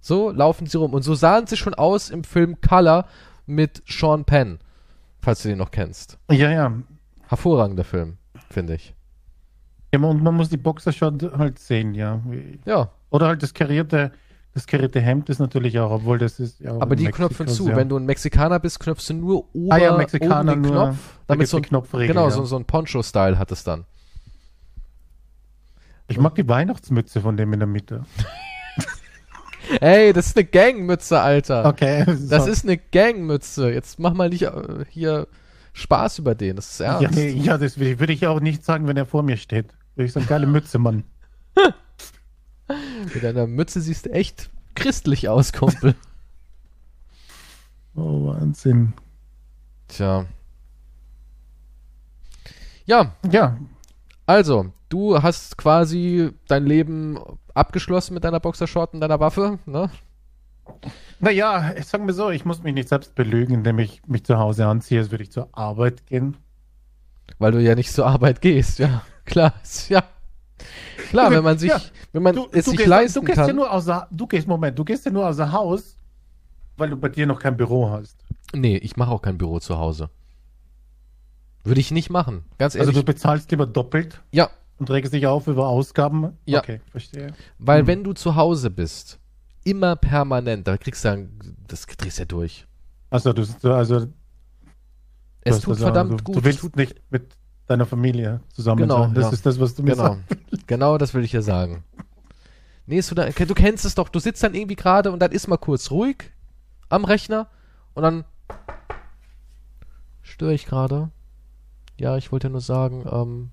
So 0.02 0.32
laufen 0.32 0.66
sie 0.68 0.78
rum. 0.78 0.94
Und 0.94 1.04
so 1.04 1.14
sahen 1.16 1.48
sie 1.48 1.56
schon 1.58 1.74
aus 1.76 2.10
im 2.10 2.24
Film 2.24 2.60
Color 2.60 3.06
mit 3.46 3.82
Sean 3.88 4.26
Penn. 4.26 4.60
Falls 5.22 5.44
du 5.44 5.50
den 5.50 5.60
noch 5.60 5.72
kennst. 5.72 6.18
Ja, 6.32 6.50
ja. 6.52 6.74
Hervorragender 7.28 7.84
Film, 7.84 8.18
finde 8.50 8.74
ich. 8.76 8.94
ja 9.94 10.00
und 10.02 10.24
man 10.24 10.36
muss 10.36 10.50
die 10.50 10.58
Boxershort 10.58 11.22
halt 11.38 11.60
sehen, 11.60 11.94
ja. 11.94 12.20
Ja, 12.66 12.90
Oder 13.12 13.28
halt 13.28 13.44
das 13.44 13.54
karierte, 13.54 14.12
das 14.54 14.66
karierte 14.68 15.00
Hemd 15.00 15.30
ist 15.30 15.40
natürlich 15.40 15.80
auch, 15.80 15.92
obwohl 15.92 16.18
das 16.18 16.40
ist 16.40 16.60
ja 16.60 16.72
auch 16.74 16.82
aber 16.82 16.96
die 16.96 17.04
Mexiko 17.04 17.28
knöpfen 17.28 17.48
zu. 17.48 17.66
sehr- 17.66 17.76
Wenn 17.78 17.88
du 17.88 17.98
ein 17.98 18.06
Mexikaner 18.06 18.60
bist, 18.60 18.80
knöpfst 18.80 19.10
du 19.10 19.14
nur 19.14 19.46
ober, 19.56 19.76
Ah 19.76 19.78
ja, 19.78 19.96
Mexikaner 19.96 20.54
oben 20.54 20.64
den 20.64 20.72
nur, 20.74 20.84
Knopf. 20.88 21.20
da 21.28 21.36
Damit 21.36 21.48
so 21.48 21.58
die 21.60 21.64
ein, 21.66 21.70
Knopfregel, 21.70 22.08
genau, 22.08 22.24
ja. 22.26 22.32
so, 22.32 22.44
so 22.46 22.58
ein 22.58 22.66
Poncho-Style 22.66 23.38
hat 23.38 23.52
es 23.52 23.64
dann. 23.64 23.86
Ich 26.08 26.18
mag 26.18 26.36
die 26.36 26.48
Weihnachtsmütze 26.50 27.22
von 27.22 27.38
dem 27.38 27.54
in 27.54 27.60
der 27.60 27.68
Mitte. 27.68 28.04
Ey, 29.80 30.14
das 30.14 30.28
ist 30.28 30.38
eine 30.38 30.46
Gangmütze, 30.46 31.20
Alter. 31.20 31.66
Okay. 31.66 32.06
Das 32.30 32.46
so. 32.46 32.52
ist 32.52 32.66
eine 32.66 32.78
Gangmütze. 32.78 33.72
Jetzt 33.72 34.00
mach 34.00 34.14
mal 34.14 34.30
nicht 34.30 34.44
äh, 34.44 34.86
hier 34.90 35.28
Spaß 35.74 36.20
über 36.20 36.36
den. 36.36 36.56
Das 36.56 36.72
ist 36.72 36.80
ernst. 36.80 37.04
Ja, 37.04 37.10
nee, 37.12 37.30
ja, 37.32 37.58
das 37.58 37.80
würde 37.80 38.12
ich, 38.14 38.28
auch 38.28 38.40
nicht 38.40 38.66
sagen, 38.66 38.88
wenn 38.88 38.98
er 38.98 39.06
vor 39.06 39.24
mir 39.24 39.38
steht. 39.38 39.68
Würde 39.96 40.08
ich 40.08 40.14
sagen, 40.14 40.28
geile 40.28 40.48
Mütze, 40.48 40.80
Mann. 40.80 41.04
Mit 43.14 43.24
deiner 43.24 43.48
Mütze 43.48 43.82
siehst 43.82 44.06
du 44.06 44.12
echt 44.12 44.50
christlich 44.76 45.30
aus, 45.30 45.54
Kumpel. 45.54 45.96
Oh, 47.94 48.28
Wahnsinn. 48.28 48.94
Tja. 49.90 50.26
Ja, 52.86 53.14
Ja, 53.30 53.58
also, 54.26 54.72
du 54.88 55.22
hast 55.22 55.58
quasi 55.58 56.30
dein 56.48 56.66
Leben 56.66 57.20
abgeschlossen 57.54 58.14
mit 58.14 58.24
deiner 58.24 58.40
Boxershort 58.40 58.94
und 58.94 59.02
deiner 59.02 59.20
Waffe, 59.20 59.60
ne? 59.66 59.90
naja, 61.20 61.74
ich 61.78 61.86
sag 61.86 62.02
mir 62.02 62.14
so, 62.14 62.30
ich 62.30 62.46
muss 62.46 62.64
mich 62.64 62.74
nicht 62.74 62.90
selbst 62.90 63.16
belügen, 63.16 63.54
indem 63.56 63.80
ich 63.80 64.02
mich 64.08 64.24
zu 64.24 64.38
Hause 64.38 64.68
anziehe, 64.68 65.00
als 65.02 65.12
würde 65.12 65.24
ich 65.24 65.32
zur 65.32 65.50
Arbeit 65.52 66.06
gehen. 66.08 66.38
Weil 67.40 67.52
du 67.54 67.62
ja 67.62 67.76
nicht 67.76 67.92
zur 67.92 68.06
Arbeit 68.08 68.42
gehst, 68.42 68.80
ja. 68.80 69.02
Klar, 69.26 69.54
ist- 69.64 69.90
ja. 69.90 70.04
Klar, 71.10 71.32
wenn 71.32 71.44
man 71.44 71.58
sich, 71.58 71.70
Ja, 71.72 71.82
wenn 72.14 72.24
man 72.24 72.36
Du, 72.36 72.48
es 72.52 72.66
du, 72.66 72.72
sich 72.72 72.78
gehst, 72.78 72.90
leisten 72.90 73.20
du 73.22 73.26
gehst 73.26 73.38
kann. 73.38 73.48
ja 73.48 73.54
nur 73.54 73.72
außer, 73.72 74.08
du 74.12 74.28
gehst, 74.28 74.48
Moment, 74.48 74.78
du 74.78 74.86
gehst 74.86 75.06
ja 75.06 75.12
nur 75.12 75.28
außer 75.28 75.52
Haus, 75.52 75.98
weil 76.78 76.90
du 76.92 76.98
bei 76.98 77.10
dir 77.10 77.26
noch 77.26 77.40
kein 77.40 77.58
Büro 77.58 77.90
hast. 77.90 78.18
nee, 78.54 78.78
ich 78.78 78.96
mache 78.96 79.12
auch 79.12 79.22
kein 79.22 79.38
Büro 79.38 79.60
zu 79.60 79.78
Hause. 79.78 80.10
Würde 81.64 81.80
ich 81.82 81.92
nicht 81.92 82.10
machen. 82.10 82.46
Ganz 82.58 82.76
Also 82.76 82.90
ehrlich. 82.92 82.96
du 82.98 83.04
bezahlst 83.06 83.52
lieber 83.52 83.66
doppelt 83.68 84.22
ja, 84.32 84.50
und 84.82 84.90
regst 84.90 85.14
dich 85.14 85.28
auf 85.28 85.46
über 85.46 85.68
Ausgaben. 85.68 86.36
Ja. 86.46 86.60
Okay, 86.60 86.82
verstehe. 86.90 87.34
weil 87.60 87.82
Hm. 87.82 87.88
wenn 87.88 88.04
du 88.04 88.14
zu 88.14 88.36
Hause 88.36 88.72
bist, 88.72 89.20
immer 89.64 89.96
permanent, 89.96 90.68
da 90.68 90.76
kriegst 90.76 91.06
du 91.06 91.10
dann, 91.10 91.30
das 91.68 91.86
drehst 91.86 92.18
ja 92.18 92.26
durch. 92.26 92.66
Also 93.12 93.32
du, 93.32 93.46
du 93.62 93.72
also 93.74 94.08
Es 95.42 95.60
tut 95.60 95.74
also, 95.74 95.84
verdammt 95.86 96.20
du, 96.22 96.24
gut. 96.24 96.36
Du 96.38 96.44
willst 96.44 96.76
nicht 96.76 97.00
mit 97.12 97.38
deiner 97.68 97.86
Familie 97.86 98.42
zusammen 98.56 98.82
Genau, 98.82 99.04
sein. 99.04 99.14
Das 99.14 99.26
ja. 99.26 99.32
ist 99.34 99.46
das, 99.46 99.60
was 99.60 99.76
du 99.76 99.84
mir 99.84 99.92
genau, 99.92 100.04
sagst. 100.04 100.68
genau 100.68 100.98
das 100.98 101.14
will 101.14 101.24
ich 101.24 101.32
ja 101.32 101.44
sagen. 101.44 101.84
Nee, 102.88 103.02
du, 103.02 103.14
da, 103.14 103.30
du 103.30 103.54
kennst 103.54 103.86
es 103.86 103.94
doch, 103.94 104.10
du 104.10 104.18
sitzt 104.18 104.42
dann 104.42 104.56
irgendwie 104.56 104.76
gerade 104.76 105.12
und 105.12 105.20
dann 105.20 105.32
ist 105.32 105.48
mal 105.48 105.58
kurz 105.58 105.92
ruhig 105.92 106.32
am 106.90 107.06
Rechner 107.06 107.48
und 107.94 108.02
dann 108.02 108.26
störe 110.24 110.56
ich 110.56 110.66
gerade. 110.66 111.12
Ja, 112.00 112.18
ich 112.18 112.32
wollte 112.32 112.50
nur 112.50 112.62
sagen, 112.62 113.06
ähm, 113.08 113.52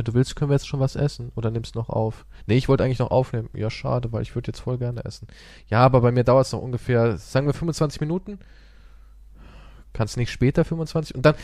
wenn 0.00 0.04
du 0.04 0.14
willst, 0.14 0.34
können 0.34 0.50
wir 0.50 0.54
jetzt 0.54 0.66
schon 0.66 0.80
was 0.80 0.96
essen 0.96 1.30
oder 1.36 1.50
nimmst 1.50 1.74
noch 1.74 1.90
auf. 1.90 2.24
Nee, 2.46 2.56
ich 2.56 2.70
wollte 2.70 2.84
eigentlich 2.84 3.00
noch 3.00 3.10
aufnehmen. 3.10 3.50
Ja, 3.52 3.68
schade, 3.68 4.12
weil 4.12 4.22
ich 4.22 4.34
würde 4.34 4.48
jetzt 4.48 4.60
voll 4.60 4.78
gerne 4.78 5.04
essen. 5.04 5.28
Ja, 5.68 5.80
aber 5.80 6.00
bei 6.00 6.10
mir 6.10 6.24
dauert 6.24 6.46
es 6.46 6.52
noch 6.52 6.62
ungefähr, 6.62 7.18
sagen 7.18 7.46
wir 7.46 7.52
25 7.52 8.00
Minuten. 8.00 8.38
Kannst 9.92 10.16
nicht 10.16 10.30
später 10.30 10.64
25 10.64 11.14
und 11.14 11.26
dann 11.26 11.34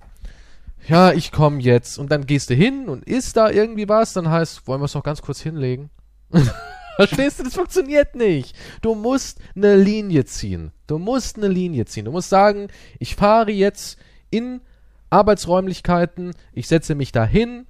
ja, 0.88 1.12
ich 1.12 1.32
komme 1.32 1.60
jetzt. 1.60 1.98
Und 1.98 2.10
dann 2.10 2.24
gehst 2.24 2.48
du 2.48 2.54
hin 2.54 2.88
und 2.88 3.04
isst 3.04 3.36
da 3.36 3.50
irgendwie 3.50 3.90
was, 3.90 4.14
dann 4.14 4.30
heißt, 4.30 4.66
wollen 4.66 4.80
wir 4.80 4.86
es 4.86 4.94
noch 4.94 5.04
ganz 5.04 5.20
kurz 5.20 5.42
hinlegen? 5.42 5.90
Verstehst 6.96 7.40
du, 7.40 7.44
das 7.44 7.54
funktioniert 7.54 8.14
nicht. 8.14 8.56
Du 8.80 8.94
musst 8.94 9.38
eine 9.54 9.76
Linie 9.76 10.24
ziehen. 10.24 10.72
Du 10.86 10.98
musst 10.98 11.36
eine 11.36 11.48
Linie 11.48 11.84
ziehen. 11.84 12.06
Du 12.06 12.10
musst 12.10 12.30
sagen, 12.30 12.68
ich 12.98 13.16
fahre 13.16 13.50
jetzt 13.50 13.98
in 14.30 14.62
Arbeitsräumlichkeiten, 15.10 16.32
ich 16.54 16.68
setze 16.68 16.94
mich 16.94 17.12
da 17.12 17.26
hin, 17.26 17.66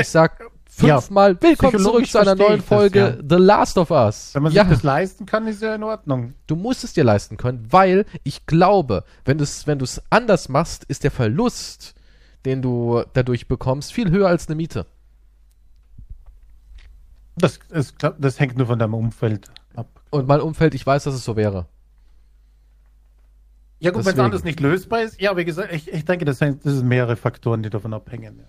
ich 0.00 0.08
sag 0.08 0.50
fünfmal, 0.64 1.40
willkommen 1.40 1.78
zurück 1.78 2.06
zu 2.06 2.18
einer 2.18 2.34
neuen 2.34 2.54
ich 2.54 2.60
das, 2.60 2.68
Folge 2.68 3.18
The 3.28 3.36
Last 3.36 3.76
of 3.76 3.90
Us. 3.90 4.34
Wenn 4.34 4.44
man 4.44 4.52
ja. 4.52 4.64
sich 4.64 4.74
das 4.74 4.82
leisten 4.82 5.26
kann, 5.26 5.46
ist 5.46 5.62
ja 5.62 5.74
in 5.74 5.82
Ordnung. 5.82 6.34
Du 6.46 6.56
musst 6.56 6.84
es 6.84 6.92
dir 6.92 7.04
leisten 7.04 7.36
können, 7.36 7.66
weil 7.70 8.06
ich 8.24 8.46
glaube, 8.46 9.04
wenn 9.24 9.38
du 9.38 9.44
es 9.44 9.66
wenn 9.66 9.78
du's 9.78 10.00
anders 10.10 10.48
machst, 10.48 10.84
ist 10.84 11.04
der 11.04 11.10
Verlust, 11.10 11.94
den 12.44 12.62
du 12.62 13.02
dadurch 13.12 13.48
bekommst, 13.48 13.92
viel 13.92 14.10
höher 14.10 14.28
als 14.28 14.48
eine 14.48 14.56
Miete. 14.56 14.86
Das, 17.36 17.58
ist, 17.70 17.96
das 18.18 18.40
hängt 18.40 18.58
nur 18.58 18.66
von 18.66 18.78
deinem 18.78 18.94
Umfeld 18.94 19.50
ab. 19.74 19.88
Und 20.10 20.26
mein 20.26 20.40
Umfeld, 20.40 20.74
ich 20.74 20.86
weiß, 20.86 21.04
dass 21.04 21.14
es 21.14 21.24
so 21.24 21.36
wäre. 21.36 21.66
Ja 23.78 23.92
gut, 23.92 24.04
wenn 24.04 24.12
es 24.12 24.18
anders 24.18 24.44
nicht 24.44 24.60
lösbar 24.60 25.02
ist, 25.02 25.18
ja, 25.20 25.36
wie 25.38 25.44
gesagt, 25.46 25.72
ich, 25.72 25.90
ich 25.90 26.04
denke, 26.04 26.26
das, 26.26 26.40
hängt, 26.40 26.66
das 26.66 26.74
sind 26.74 26.86
mehrere 26.86 27.16
Faktoren, 27.16 27.62
die 27.62 27.70
davon 27.70 27.94
abhängen. 27.94 28.40
Ja. 28.40 28.44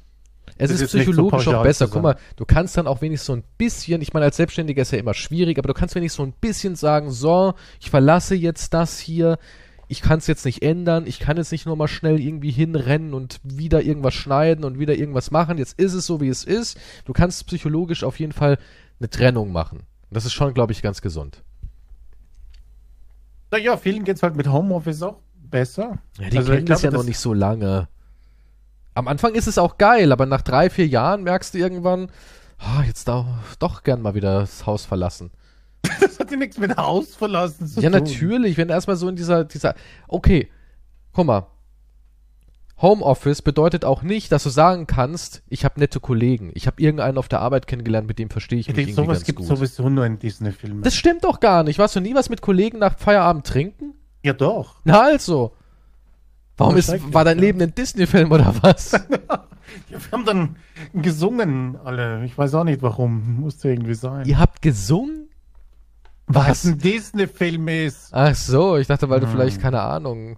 Es 0.58 0.72
ist 0.72 0.81
ist 0.81 0.93
nicht 0.93 1.05
so 1.05 1.12
psychologisch 1.12 1.48
auch 1.48 1.63
besser. 1.63 1.88
Guck 1.88 2.03
mal, 2.03 2.17
du 2.36 2.46
kannst 2.46 2.77
dann 2.77 2.88
auch 2.88 3.01
wenigstens 3.01 3.27
so 3.27 3.34
ein 3.34 3.43
bisschen, 3.58 4.01
ich 4.01 4.13
meine, 4.13 4.25
als 4.25 4.38
Selbstständiger 4.38 4.81
ist 4.81 4.91
ja 4.91 5.00
immer 5.00 5.13
schwierig, 5.13 5.58
aber 5.58 5.67
du 5.67 5.74
kannst 5.74 5.96
wenigstens 5.96 6.17
so 6.17 6.24
ein 6.24 6.34
bisschen 6.39 6.75
sagen, 6.75 7.12
so, 7.12 7.53
ich 7.79 7.89
verlasse 7.89 8.36
jetzt 8.36 8.74
das 8.74 9.00
hier, 9.00 9.38
ich 9.88 10.01
kann 10.01 10.20
es 10.20 10.27
jetzt 10.27 10.46
nicht 10.46 10.62
ändern, 10.62 11.05
ich 11.05 11.20
kann 11.20 11.38
jetzt 11.38 11.51
nicht 11.51 11.65
nur 11.65 11.75
mal 11.75 11.88
schnell 11.88 12.20
irgendwie 12.20 12.51
hinrennen 12.51 13.13
und 13.13 13.39
wieder 13.43 13.81
irgendwas 13.81 14.13
schneiden 14.13 14.63
und 14.63 14.79
wieder 14.79 14.96
irgendwas 14.96 15.31
machen, 15.31 15.58
jetzt 15.58 15.77
ist 15.79 15.93
es 15.93 16.05
so, 16.05 16.22
wie 16.22 16.29
es 16.29 16.43
ist. 16.43 16.77
Du 17.05 17.13
kannst 17.13 17.46
psychologisch 17.48 18.03
auf 18.03 18.20
jeden 18.20 18.31
Fall 18.31 18.58
eine 19.00 19.10
Trennung 19.10 19.51
machen. 19.51 19.84
Das 20.10 20.25
ist 20.25 20.34
schon, 20.34 20.53
glaube 20.53 20.72
ich, 20.72 20.81
ganz 20.81 21.01
gesund. 21.01 21.43
Naja, 23.51 23.75
vielen 23.75 24.03
geht's 24.03 24.24
halt 24.24 24.36
mit 24.36 24.48
Homeoffice 24.48 25.01
auch 25.01 25.17
besser. 25.34 26.00
Ja, 26.20 26.29
die 26.29 26.38
Also 26.38 26.53
kennen 26.53 26.65
das 26.65 26.81
ja 26.81 26.91
noch 26.91 27.03
nicht 27.03 27.20
so 27.20 27.34
lange. 27.34 27.89
Am 28.93 29.07
Anfang 29.07 29.33
ist 29.36 29.48
es 29.48 29.57
auch 29.57 29.77
geil, 29.77 30.12
aber 30.12 30.25
nach 30.25 30.41
drei, 30.41 30.69
vier 30.69 30.88
Jahren 30.88 31.24
merkst 31.24 31.53
du 31.53 31.57
irgendwann, 31.57 32.10
ah, 32.60 32.83
jetzt 32.86 33.07
doch 33.07 33.83
gern 33.83 34.01
mal 34.01 34.15
wieder 34.15 34.39
das 34.41 34.65
Haus 34.65 34.86
verlassen. 34.86 35.31
Das 36.00 36.19
hat 36.19 36.31
ja 36.31 36.38
nichts 36.38 36.57
mit 36.57 36.77
Haus 36.77 37.15
verlassen 37.15 37.67
zu 37.67 37.79
Ja, 37.81 37.89
tun. 37.89 38.00
natürlich, 38.00 38.57
wenn 38.57 38.67
du 38.67 38.74
erstmal 38.74 38.95
so 38.98 39.07
in 39.10 39.15
dieser, 39.15 39.43
dieser, 39.45 39.75
okay, 40.07 40.50
guck 41.13 41.25
mal. 41.25 41.48
Homeoffice 42.81 43.41
bedeutet 43.43 43.86
auch 43.86 44.01
nicht, 44.01 44.31
dass 44.31 44.43
du 44.43 44.50
sagen 44.50 44.88
kannst, 44.88 45.43
ich 45.48 45.65
habe 45.65 45.79
nette 45.79 46.00
Kollegen. 46.00 46.51
Ich 46.55 46.65
habe 46.65 46.81
irgendeinen 46.81 47.19
auf 47.19 47.27
der 47.27 47.39
Arbeit 47.39 47.67
kennengelernt, 47.67 48.07
mit 48.07 48.17
dem 48.17 48.29
verstehe 48.31 48.60
ich 48.60 48.69
Ich 48.69 48.75
mich 48.75 48.86
denke, 48.88 48.91
irgendwie 49.01 49.05
sowas 49.05 49.17
ganz 49.19 49.25
gibt 49.27 49.38
gut. 49.39 49.48
sowieso 49.48 49.88
nur 49.89 50.05
in 50.05 50.17
Disney-Filmen. 50.17 50.81
Das 50.81 50.95
stimmt 50.95 51.24
doch 51.24 51.39
gar 51.39 51.63
nicht. 51.63 51.77
Warst 51.77 51.95
du 51.95 52.00
nie 52.00 52.15
was 52.15 52.29
mit 52.29 52.41
Kollegen 52.41 52.79
nach 52.79 52.98
Feierabend 52.98 53.45
trinken? 53.45 53.93
Ja, 54.24 54.33
doch. 54.33 54.75
Na 54.83 55.01
also. 55.01 55.53
Warum 56.58 56.77
ist, 56.77 57.13
war 57.13 57.25
dein. 57.25 57.39
Leben 57.39 57.62
ein 57.62 57.74
Disney-Film 57.74 58.31
oder 58.31 58.53
was? 58.62 58.91
Ja, 59.89 60.00
wir 60.03 60.12
haben 60.12 60.25
dann 60.25 60.55
gesungen 60.93 61.77
alle. 61.84 62.25
Ich 62.25 62.38
weiß 62.38 62.55
auch 62.55 62.65
nicht 62.65 62.81
warum. 62.81 63.39
Musste 63.39 63.70
irgendwie 63.70 63.93
sein. 63.93 64.25
Ihr 64.25 64.38
habt 64.38 64.62
gesungen? 64.62 65.29
Was? 66.27 66.65
es 66.65 66.72
ein 66.72 66.77
Disney-Film 66.77 67.67
ist. 67.70 68.10
Ach 68.12 68.36
so, 68.36 68.77
ich 68.77 68.88
dachte, 68.88 69.10
weil 69.10 69.22
du 69.22 69.27
Hm. 69.27 69.31
vielleicht, 69.34 69.62
keine 69.62 69.81
Ahnung, 69.81 70.38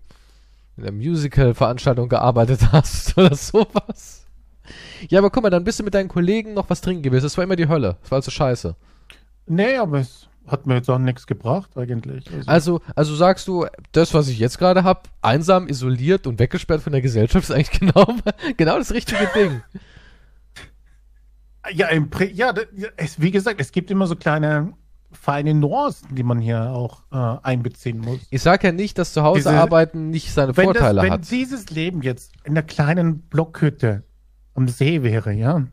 in 0.77 0.83
der 0.83 0.91
Musical-Veranstaltung 0.91 2.09
gearbeitet 2.09 2.59
hast 2.71 3.17
oder 3.17 3.35
sowas. 3.35 4.25
Ja, 5.09 5.19
aber 5.19 5.31
guck 5.31 5.41
mal, 5.43 5.49
dann 5.49 5.63
bist 5.63 5.79
du 5.79 5.83
mit 5.83 5.93
deinen 5.95 6.09
Kollegen 6.09 6.53
noch 6.53 6.69
was 6.69 6.81
trinken 6.81 7.01
gewesen. 7.03 7.23
Das 7.23 7.35
war 7.37 7.43
immer 7.43 7.55
die 7.55 7.67
Hölle. 7.67 7.97
Das 8.01 8.11
war 8.11 8.17
also 8.17 8.29
scheiße. 8.31 8.75
Nee, 9.47 9.77
aber 9.77 9.99
es 9.99 10.27
hat 10.47 10.67
mir 10.67 10.75
jetzt 10.75 10.89
auch 10.89 10.97
nichts 10.99 11.25
gebracht 11.27 11.71
eigentlich. 11.77 12.25
Also, 12.31 12.47
Also, 12.47 12.81
also 12.95 13.15
sagst 13.15 13.47
du, 13.47 13.65
das, 13.93 14.13
was 14.13 14.27
ich 14.27 14.39
jetzt 14.39 14.59
gerade 14.59 14.83
hab, 14.83 15.07
einsam, 15.21 15.67
isoliert 15.67 16.27
und 16.27 16.37
weggesperrt 16.39 16.81
von 16.81 16.91
der 16.91 17.01
Gesellschaft, 17.01 17.49
ist 17.49 17.55
eigentlich 17.55 17.71
genau, 17.79 18.05
genau 18.57 18.77
das 18.77 18.91
richtige 18.93 19.27
Ding. 19.35 19.61
ja, 21.71 21.87
im 21.87 22.09
Pri 22.09 22.31
ja, 22.33 22.53
es, 22.97 23.21
wie 23.21 23.31
gesagt, 23.31 23.61
es 23.61 23.71
gibt 23.71 23.89
immer 23.89 24.07
so 24.07 24.15
kleine 24.15 24.73
feine 25.11 25.53
Nuancen, 25.53 26.15
die 26.15 26.23
man 26.23 26.39
hier 26.39 26.71
auch 26.71 27.03
äh, 27.11 27.37
einbeziehen 27.43 27.99
muss. 27.99 28.19
Ich 28.31 28.41
sag 28.41 28.63
ja 28.63 28.71
nicht, 28.71 28.97
dass 28.97 29.13
zu 29.13 29.21
Hause 29.23 29.39
Diese- 29.49 29.51
arbeiten 29.51 30.09
nicht 30.09 30.33
seine 30.33 30.57
Wenn, 30.57 30.65
Vorteile 30.65 30.95
das, 30.95 31.03
wenn 31.05 31.11
hat. 31.13 31.31
dieses 31.31 31.69
Leben 31.69 32.01
jetzt 32.01 32.33
in 32.43 32.53
einer 32.53 32.63
kleinen 32.63 33.19
Blockhütte 33.21 34.03
am 34.55 34.67
See 34.67 35.03
wäre, 35.03 35.31
ja, 35.31 35.63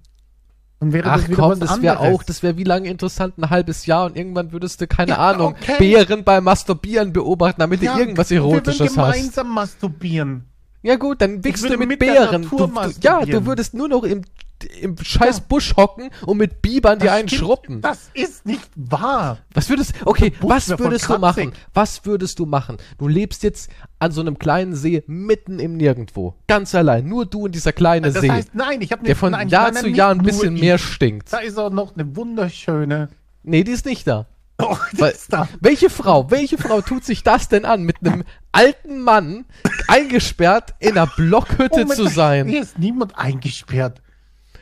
dann 0.81 0.93
wäre 0.95 1.11
Ach 1.11 1.21
das 1.27 1.37
komm, 1.37 1.61
das 1.61 1.83
wäre 1.83 2.01
auch, 2.01 2.23
das 2.23 2.43
wäre 2.43 2.57
wie 2.57 2.65
lange 2.65 2.89
interessant, 2.89 3.37
ein 3.37 3.51
halbes 3.51 3.85
Jahr 3.85 4.07
und 4.07 4.17
irgendwann 4.17 4.51
würdest 4.51 4.81
du, 4.81 4.87
keine 4.87 5.11
Ja, 5.13 5.19
Ahnung, 5.19 5.55
okay. 5.61 5.77
Bären 5.79 6.25
beim 6.25 6.45
Masturbieren 6.45 7.13
beobachten, 7.13 7.61
damit 7.61 7.83
Ja, 7.83 7.95
du 7.95 8.01
irgendwas 8.01 8.31
wir 8.31 8.39
Erotisches 8.39 8.97
hast. 8.97 9.13
gemeinsam 9.13 9.55
masturbieren. 9.55 10.47
Ja 10.83 10.97
gut, 10.97 11.21
dann 11.21 11.45
würde 11.45 11.59
du 11.69 11.77
mit, 11.77 11.89
mit 11.89 11.99
Bären. 11.99 12.49
Du, 12.49 12.57
du, 12.67 12.73
ja, 13.03 13.21
du 13.27 13.45
würdest 13.45 13.75
nur 13.75 13.89
noch 13.89 14.05
im, 14.05 14.23
im 14.65 14.97
scheiß 14.97 15.39
Ja. 15.39 15.45
Busch 15.49 15.75
hocken 15.77 16.11
und 16.27 16.37
mit 16.39 16.63
Bibern 16.63 16.99
dir 16.99 17.07
Das 17.07 17.15
einen 17.15 17.29
stimmt, 17.29 17.41
schruppen. 17.41 17.81
Das 17.81 18.11
ist 18.15 18.47
nicht 18.47 18.69
wahr. 18.75 19.39
Was 19.55 19.69
würdest, 19.69 19.95
okay, 20.05 20.33
was 20.41 20.69
würdest 20.79 21.09
du 21.09 21.19
machen? 21.19 21.53
Was 21.75 22.05
würdest 22.05 22.39
du 22.39 22.47
machen? 22.47 22.77
Du 22.99 23.09
lebst 23.09 23.43
jetzt 23.43 23.71
an 23.99 24.13
so 24.13 24.21
einem 24.21 24.39
kleinen 24.39 24.75
See 24.75 25.03
mitten 25.07 25.59
im 25.59 25.77
Nirgendwo. 25.77 26.35
Ganz 26.47 26.75
allein. 26.75 27.07
Nur 27.09 27.27
du 27.27 27.45
und 27.45 27.55
dieser 27.55 27.73
kleine 27.73 28.13
Das 28.13 28.21
See. 28.23 28.31
heißt, 28.31 28.55
nein, 28.55 28.81
ich 28.81 28.93
habe 28.93 29.05
der 29.05 29.17
von 29.17 29.33
Jahr 29.49 29.73
zu 29.73 29.89
Jahr 29.89 30.11
ein 30.13 30.23
bisschen 30.23 30.55
mehr 30.55 30.79
stinkt. 30.79 31.33
Da 31.33 31.39
ist 31.39 31.59
auch 31.59 31.71
noch 31.71 31.95
eine 31.95 32.17
wunderschöne. 32.17 33.09
Nee, 33.43 33.65
die 33.65 33.73
ist 33.73 33.87
nicht 33.87 34.07
da. 34.07 34.27
Oh, 34.63 34.77
Weil- 34.93 35.13
ist 35.13 35.33
da. 35.33 35.49
Welche 35.61 35.89
Frau, 35.89 36.31
welche 36.31 36.59
Frau 36.59 36.83
tut 36.83 37.03
sich 37.03 37.23
das 37.23 37.49
denn 37.49 37.65
an, 37.65 37.83
mit 37.83 37.97
einem 38.05 38.25
alten 38.53 39.01
Mann 39.01 39.47
eingesperrt 39.89 40.75
in 40.81 40.93
einer 40.99 41.07
Blockhütte 41.07 41.81
Moment, 41.87 41.95
zu 41.95 42.09
sein? 42.09 42.47
Hier 42.49 42.61
ist 42.63 42.79
niemand 42.79 43.17
eingesperrt. 43.19 44.03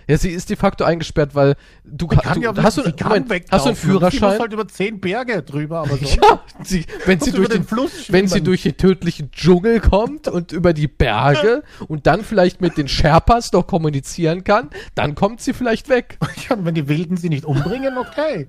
Ja, 0.08 0.16
sie 0.16 0.30
ist 0.30 0.48
de 0.48 0.56
facto 0.56 0.84
eingesperrt, 0.84 1.34
weil 1.34 1.54
du, 1.84 2.06
kann 2.06 2.40
du 2.40 2.46
ja 2.46 2.56
hast, 2.62 2.78
du, 2.78 2.82
sie 2.82 2.92
kann 2.92 3.08
Moment, 3.10 3.28
weglaufen. 3.28 3.52
hast 3.52 3.64
du 3.64 3.68
einen 3.68 3.76
Sie 3.76 3.86
muss 3.88 3.98
Führerschein? 4.10 4.40
halt 4.40 4.52
über 4.54 4.66
zehn 4.66 5.00
Berge 5.00 5.42
drüber, 5.42 5.80
aber 5.80 5.88
sonst. 5.98 6.16
Ja, 6.16 6.40
sie, 6.64 6.86
wenn, 7.04 7.20
sie 7.20 7.30
durch 7.30 7.50
den, 7.50 7.62
Fluss 7.64 8.10
wenn 8.10 8.26
sie 8.26 8.40
durch 8.42 8.62
den 8.62 8.76
tödlichen 8.78 9.30
Dschungel 9.32 9.80
kommt 9.80 10.26
und 10.26 10.52
über 10.52 10.72
die 10.72 10.88
Berge 10.88 11.62
und 11.88 12.06
dann 12.06 12.24
vielleicht 12.24 12.62
mit 12.62 12.78
den 12.78 12.88
Sherpas 12.88 13.52
noch 13.52 13.66
kommunizieren 13.66 14.44
kann, 14.44 14.70
dann 14.94 15.14
kommt 15.14 15.40
sie 15.42 15.52
vielleicht 15.52 15.88
weg. 15.90 16.18
Ja, 16.48 16.56
und 16.56 16.64
wenn 16.64 16.74
die 16.74 16.88
Wilden 16.88 17.16
sie 17.18 17.28
nicht 17.28 17.44
umbringen, 17.44 17.98
okay. 17.98 18.48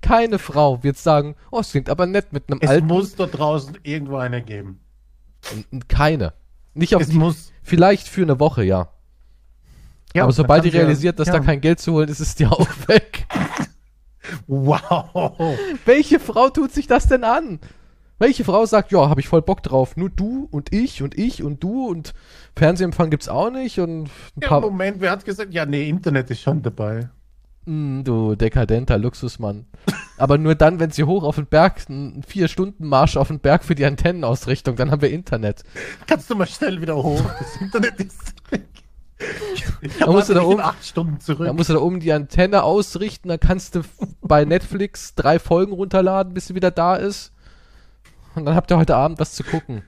Keine 0.00 0.38
Frau 0.38 0.82
wird 0.84 0.96
sagen, 0.98 1.34
oh, 1.50 1.58
es 1.60 1.70
klingt 1.72 1.88
aber 1.90 2.06
nett 2.06 2.32
mit 2.32 2.48
einem 2.48 2.60
Es 2.62 2.70
alten. 2.70 2.86
muss 2.86 3.16
da 3.16 3.26
draußen 3.26 3.78
irgendwo 3.82 4.16
eine 4.18 4.42
geben. 4.42 4.78
Keine. 5.88 6.34
Nicht 6.74 6.94
auf 6.94 7.02
Es 7.02 7.12
muss. 7.12 7.52
vielleicht 7.62 8.06
für 8.08 8.22
eine 8.22 8.38
Woche, 8.38 8.62
ja. 8.62 8.90
Ja, 10.16 10.24
aber 10.24 10.32
sobald 10.32 10.64
die 10.64 10.70
realisiert, 10.70 11.18
dass 11.18 11.28
ja, 11.28 11.34
da 11.34 11.40
kein 11.40 11.60
Geld 11.60 11.78
zu 11.80 11.92
holen 11.92 12.08
ist, 12.08 12.20
ist 12.20 12.38
die 12.38 12.46
auch 12.46 12.66
weg. 12.86 13.26
Wow. 14.46 15.56
Welche 15.84 16.18
Frau 16.18 16.48
tut 16.48 16.72
sich 16.72 16.86
das 16.86 17.06
denn 17.06 17.24
an? 17.24 17.60
Welche 18.18 18.44
Frau 18.44 18.64
sagt, 18.64 18.92
ja, 18.92 19.08
habe 19.10 19.20
ich 19.20 19.28
voll 19.28 19.42
Bock 19.42 19.62
drauf. 19.62 19.96
Nur 19.96 20.08
du 20.08 20.48
und 20.50 20.72
ich 20.72 21.02
und 21.02 21.18
ich 21.18 21.42
und 21.42 21.62
du 21.62 21.86
und 21.86 22.14
Fernsehempfang 22.56 23.10
gibt's 23.10 23.28
auch 23.28 23.50
nicht 23.50 23.78
und 23.78 24.04
ein 24.04 24.10
Ja, 24.40 24.48
paar, 24.48 24.60
Moment, 24.62 25.00
wer 25.00 25.10
hat 25.10 25.24
gesagt, 25.24 25.52
ja, 25.52 25.66
nee, 25.66 25.88
Internet 25.88 26.30
ist 26.30 26.40
schon 26.40 26.62
dabei. 26.62 27.10
Mm, 27.66 28.04
du 28.04 28.34
dekadenter 28.34 28.96
Luxusmann. 28.96 29.66
Aber 30.16 30.38
nur 30.38 30.54
dann, 30.54 30.80
wenn 30.80 30.92
sie 30.92 31.04
hoch 31.04 31.24
auf 31.24 31.34
den 31.36 31.46
Berg, 31.46 31.82
einen 31.90 32.22
vier 32.22 32.48
Stunden 32.48 32.86
Marsch 32.86 33.18
auf 33.18 33.28
den 33.28 33.40
Berg 33.40 33.64
für 33.64 33.74
die 33.74 33.84
Antennenausrichtung, 33.84 34.76
dann 34.76 34.90
haben 34.90 35.02
wir 35.02 35.10
Internet. 35.10 35.62
Kannst 36.06 36.30
du 36.30 36.36
mal 36.36 36.46
schnell 36.46 36.80
wieder 36.80 36.96
hoch? 36.96 37.20
Das 37.38 37.60
Internet 37.60 38.00
ist 38.00 38.34
weg. 38.50 38.64
Da 39.98 40.06
musst 40.06 40.28
du 40.28 40.34
da 40.34 40.42
oben- 40.42 40.60
acht 40.60 40.84
Stunden 40.84 41.20
zurück. 41.20 41.46
Da 41.46 41.52
musst 41.52 41.70
du 41.70 41.74
da 41.74 41.80
oben 41.80 42.00
die 42.00 42.12
Antenne 42.12 42.62
ausrichten, 42.62 43.28
dann 43.28 43.40
kannst 43.40 43.74
du 43.74 43.82
bei 44.20 44.44
Netflix 44.44 45.14
drei 45.14 45.38
Folgen 45.38 45.72
runterladen, 45.72 46.34
bis 46.34 46.46
sie 46.48 46.54
wieder 46.54 46.70
da 46.70 46.96
ist. 46.96 47.32
Und 48.34 48.44
dann 48.44 48.54
habt 48.54 48.70
ihr 48.70 48.76
heute 48.76 48.96
Abend 48.96 49.18
was 49.18 49.32
zu 49.34 49.42
gucken. 49.44 49.82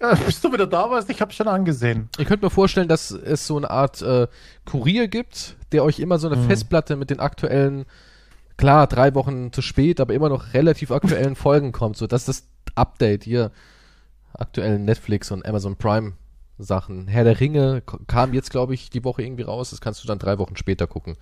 ja, 0.00 0.14
bist 0.14 0.44
du 0.44 0.52
wieder 0.52 0.66
da 0.66 0.90
warst? 0.90 1.08
Ich 1.08 1.20
habe 1.22 1.32
schon 1.32 1.48
angesehen. 1.48 2.10
Ich 2.18 2.26
könnte 2.26 2.44
mir 2.44 2.50
vorstellen, 2.50 2.88
dass 2.88 3.10
es 3.10 3.46
so 3.46 3.56
eine 3.56 3.70
Art 3.70 4.02
äh, 4.02 4.26
Kurier 4.66 5.08
gibt, 5.08 5.56
der 5.72 5.82
euch 5.84 5.98
immer 5.98 6.18
so 6.18 6.28
eine 6.28 6.36
Festplatte 6.46 6.96
mit 6.96 7.08
den 7.08 7.20
aktuellen, 7.20 7.86
klar, 8.58 8.86
drei 8.86 9.14
Wochen 9.14 9.50
zu 9.52 9.62
spät, 9.62 10.00
aber 10.00 10.12
immer 10.12 10.28
noch 10.28 10.52
relativ 10.52 10.90
aktuellen 10.90 11.36
Folgen 11.36 11.72
kommt, 11.72 11.96
so 11.96 12.06
dass 12.06 12.26
das 12.26 12.46
Update 12.74 13.24
hier 13.24 13.50
aktuellen 14.34 14.84
Netflix 14.84 15.30
und 15.30 15.46
Amazon 15.46 15.76
Prime 15.76 16.12
Sachen. 16.62 17.08
Herr 17.08 17.24
der 17.24 17.40
Ringe 17.40 17.82
kam 18.06 18.34
jetzt, 18.34 18.50
glaube 18.50 18.74
ich, 18.74 18.90
die 18.90 19.04
Woche 19.04 19.22
irgendwie 19.22 19.42
raus. 19.42 19.70
Das 19.70 19.80
kannst 19.80 20.02
du 20.02 20.08
dann 20.08 20.18
drei 20.18 20.38
Wochen 20.38 20.56
später 20.56 20.86
gucken. 20.86 21.16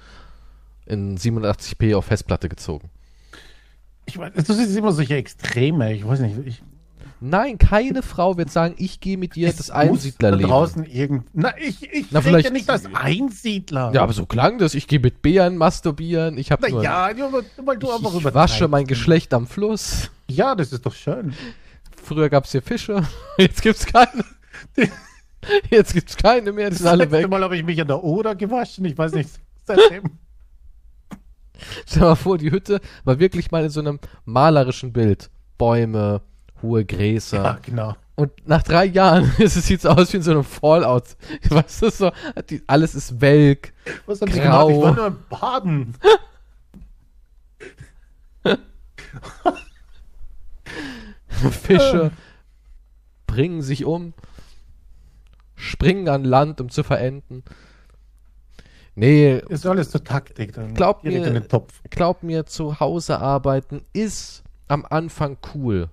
In 0.86 1.16
87p 1.18 1.96
auf 1.96 2.06
Festplatte 2.06 2.48
gezogen. 2.48 2.90
Ich 4.06 4.18
weiß, 4.18 4.32
das 4.34 4.48
ist 4.48 4.76
immer 4.76 4.92
solche 4.92 5.14
Extreme. 5.16 5.92
Ich 5.94 6.06
weiß 6.06 6.20
nicht. 6.20 6.36
Ich, 6.44 6.62
Nein, 7.22 7.58
keine 7.58 8.02
Frau 8.02 8.38
wird 8.38 8.50
sagen, 8.50 8.74
ich 8.78 8.98
gehe 9.00 9.18
mit 9.18 9.34
dir 9.36 9.48
es 9.48 9.56
das 9.56 9.70
Einsiedlerleben. 9.70 10.48
Da 10.48 10.56
draußen 10.56 10.86
irgend. 10.86 11.26
Na, 11.34 11.52
ich, 11.58 11.82
ich 11.92 12.06
Na, 12.10 12.22
vielleicht- 12.22 12.46
ja 12.46 12.50
nicht 12.50 12.68
als 12.70 12.86
Einsiedler. 12.94 13.92
Ja, 13.92 14.02
aber 14.02 14.14
so 14.14 14.24
klang 14.24 14.56
das. 14.58 14.74
Ich 14.74 14.88
gehe 14.88 15.00
mit 15.00 15.20
Bären 15.20 15.58
masturbieren. 15.58 16.38
Ich 16.38 16.50
habe 16.50 16.70
nur 16.70 16.82
ja, 16.82 17.10
weil 17.62 17.76
du 17.76 17.90
einfach 17.92 18.14
ich, 18.14 18.20
übertreibst. 18.20 18.34
wasche 18.54 18.68
mein 18.68 18.86
Geschlecht 18.86 19.34
am 19.34 19.46
Fluss. 19.46 20.10
Ja, 20.28 20.54
das 20.54 20.72
ist 20.72 20.86
doch 20.86 20.94
schön. 20.94 21.34
Früher 22.02 22.30
gab 22.30 22.46
es 22.46 22.52
hier 22.52 22.62
Fische, 22.62 23.06
jetzt 23.38 23.60
gibt's 23.60 23.84
keine. 23.84 24.24
Jetzt 25.70 25.94
gibt's 25.94 26.16
keine 26.16 26.52
mehr, 26.52 26.70
die 26.70 26.76
sind 26.76 26.84
Das 26.84 26.92
alle 26.92 27.04
letzte 27.04 27.18
weg. 27.18 27.30
Mal 27.30 27.42
habe 27.42 27.56
ich 27.56 27.64
mich 27.64 27.80
an 27.80 27.88
der 27.88 28.02
Oder 28.02 28.34
gewaschen. 28.34 28.84
Ich 28.84 28.96
weiß 28.96 29.12
nicht, 29.12 29.30
seitdem. 29.64 30.04
Stell 31.86 32.00
dir 32.00 32.08
mal 32.08 32.14
vor, 32.14 32.38
die 32.38 32.50
Hütte 32.50 32.80
war 33.04 33.18
wirklich 33.18 33.50
mal 33.50 33.64
in 33.64 33.70
so 33.70 33.80
einem 33.80 33.98
malerischen 34.24 34.92
Bild. 34.92 35.30
Bäume, 35.58 36.22
hohe 36.62 36.84
Gräser. 36.84 37.44
ja, 37.44 37.58
genau. 37.62 37.96
Und 38.16 38.32
nach 38.46 38.62
drei 38.62 38.84
Jahren 38.84 39.32
ist 39.38 39.56
es 39.56 39.66
sieht 39.66 39.86
aus 39.86 40.12
wie 40.12 40.18
in 40.18 40.22
so 40.22 40.32
einem 40.32 40.44
Fallout. 40.44 41.16
Weißt 41.48 41.82
du, 41.82 41.90
so, 41.90 42.12
die, 42.48 42.62
alles 42.66 42.94
ist 42.94 43.20
welk. 43.20 43.72
Was 44.06 44.20
haben 44.20 44.30
Sie 44.30 44.40
Grau. 44.40 44.68
gemacht? 44.68 44.78
Ich 44.78 44.84
war 44.84 44.94
nur 44.94 45.06
im 45.06 45.18
Baden. 45.28 45.94
Fische 51.50 52.10
bringen 53.26 53.62
sich 53.62 53.84
um, 53.84 54.12
springen 55.60 56.08
an 56.08 56.24
Land, 56.24 56.60
um 56.60 56.68
zu 56.70 56.82
verenden. 56.82 57.44
Nee, 58.94 59.38
Ist 59.48 59.66
alles 59.66 59.90
zur 59.90 60.02
Taktik. 60.04 60.52
Dann 60.52 60.74
Glaub 60.74 61.04
mir- 61.04 61.24
in 61.26 61.34
den 61.34 61.48
Topf. 61.48 61.80
glaub 61.90 62.22
mir, 62.22 62.46
zu 62.46 62.80
Hause 62.80 63.18
arbeiten 63.20 63.82
ist 63.92 64.42
am 64.68 64.84
Anfang 64.88 65.38
cool. 65.54 65.88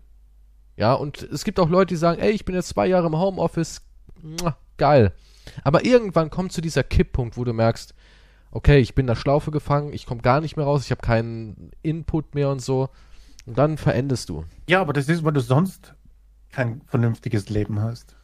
Ja, 0.76 0.94
und 0.94 1.22
es 1.24 1.44
gibt 1.44 1.60
auch 1.60 1.70
Leute, 1.70 1.94
die 1.94 1.96
sagen, 1.98 2.20
ey, 2.22 2.32
ich 2.32 2.46
bin 2.46 2.56
jetzt 2.56 2.70
zwei 2.70 2.88
Jahre 2.88 3.08
im 3.08 3.18
Homeoffice, 3.18 3.82
geil. 4.78 5.14
Aber 5.64 5.86
irgendwann 5.86 6.30
kommt 6.30 6.52
zu 6.52 6.62
dieser 6.62 6.84
Kipppunkt, 6.84 7.38
wo 7.38 7.44
du 7.44 7.54
merkst, 7.54 7.94
okay, 8.52 8.80
ich 8.80 8.94
bin 8.94 9.04
in 9.04 9.08
der 9.08 9.16
Schlaufe 9.16 9.52
gefangen, 9.52 9.94
ich 9.94 10.06
komme 10.06 10.22
gar 10.22 10.42
nicht 10.42 10.58
mehr 10.58 10.66
raus, 10.66 10.84
ich 10.84 10.92
habe 10.92 11.02
keinen 11.02 11.72
Input 11.84 12.36
mehr 12.36 12.50
und 12.50 12.62
so. 12.62 12.90
Und 13.46 13.58
dann 13.58 13.78
verendest 13.78 14.30
du. 14.30 14.44
Ja, 14.70 14.82
aber 14.82 14.94
das 14.94 15.08
ist, 15.08 15.24
weil 15.24 15.34
du 15.34 15.40
sonst 15.40 15.94
kein 16.52 16.82
vernünftiges 16.86 17.50
Leben 17.50 17.80
hast. 17.82 18.17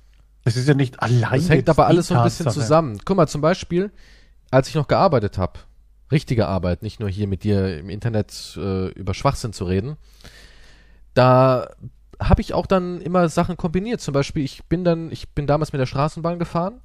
Das 0.43 0.57
ist 0.57 0.67
ja 0.67 0.73
nicht 0.73 1.01
allein. 1.01 1.39
Das 1.39 1.49
hängt 1.49 1.69
aber 1.69 1.87
alles 1.87 2.07
so 2.07 2.15
ein 2.15 2.23
bisschen 2.23 2.49
zusammen. 2.49 2.99
Guck 3.05 3.17
mal, 3.17 3.27
zum 3.27 3.41
Beispiel, 3.41 3.91
als 4.51 4.67
ich 4.67 4.75
noch 4.75 4.87
gearbeitet 4.87 5.37
habe, 5.37 5.59
richtige 6.11 6.47
Arbeit, 6.47 6.83
nicht 6.83 6.99
nur 6.99 7.09
hier 7.09 7.27
mit 7.27 7.43
dir 7.43 7.77
im 7.77 7.89
Internet 7.89 8.57
äh, 8.57 8.89
über 8.89 9.13
Schwachsinn 9.13 9.53
zu 9.53 9.65
reden, 9.65 9.97
da 11.13 11.69
habe 12.19 12.41
ich 12.41 12.53
auch 12.53 12.65
dann 12.65 13.01
immer 13.01 13.29
Sachen 13.29 13.57
kombiniert. 13.57 14.01
Zum 14.01 14.13
Beispiel, 14.13 14.43
ich 14.43 14.65
bin 14.65 14.83
dann, 14.83 15.11
ich 15.11 15.29
bin 15.29 15.47
damals 15.47 15.73
mit 15.73 15.79
der 15.79 15.85
Straßenbahn 15.85 16.39
gefahren, 16.39 16.81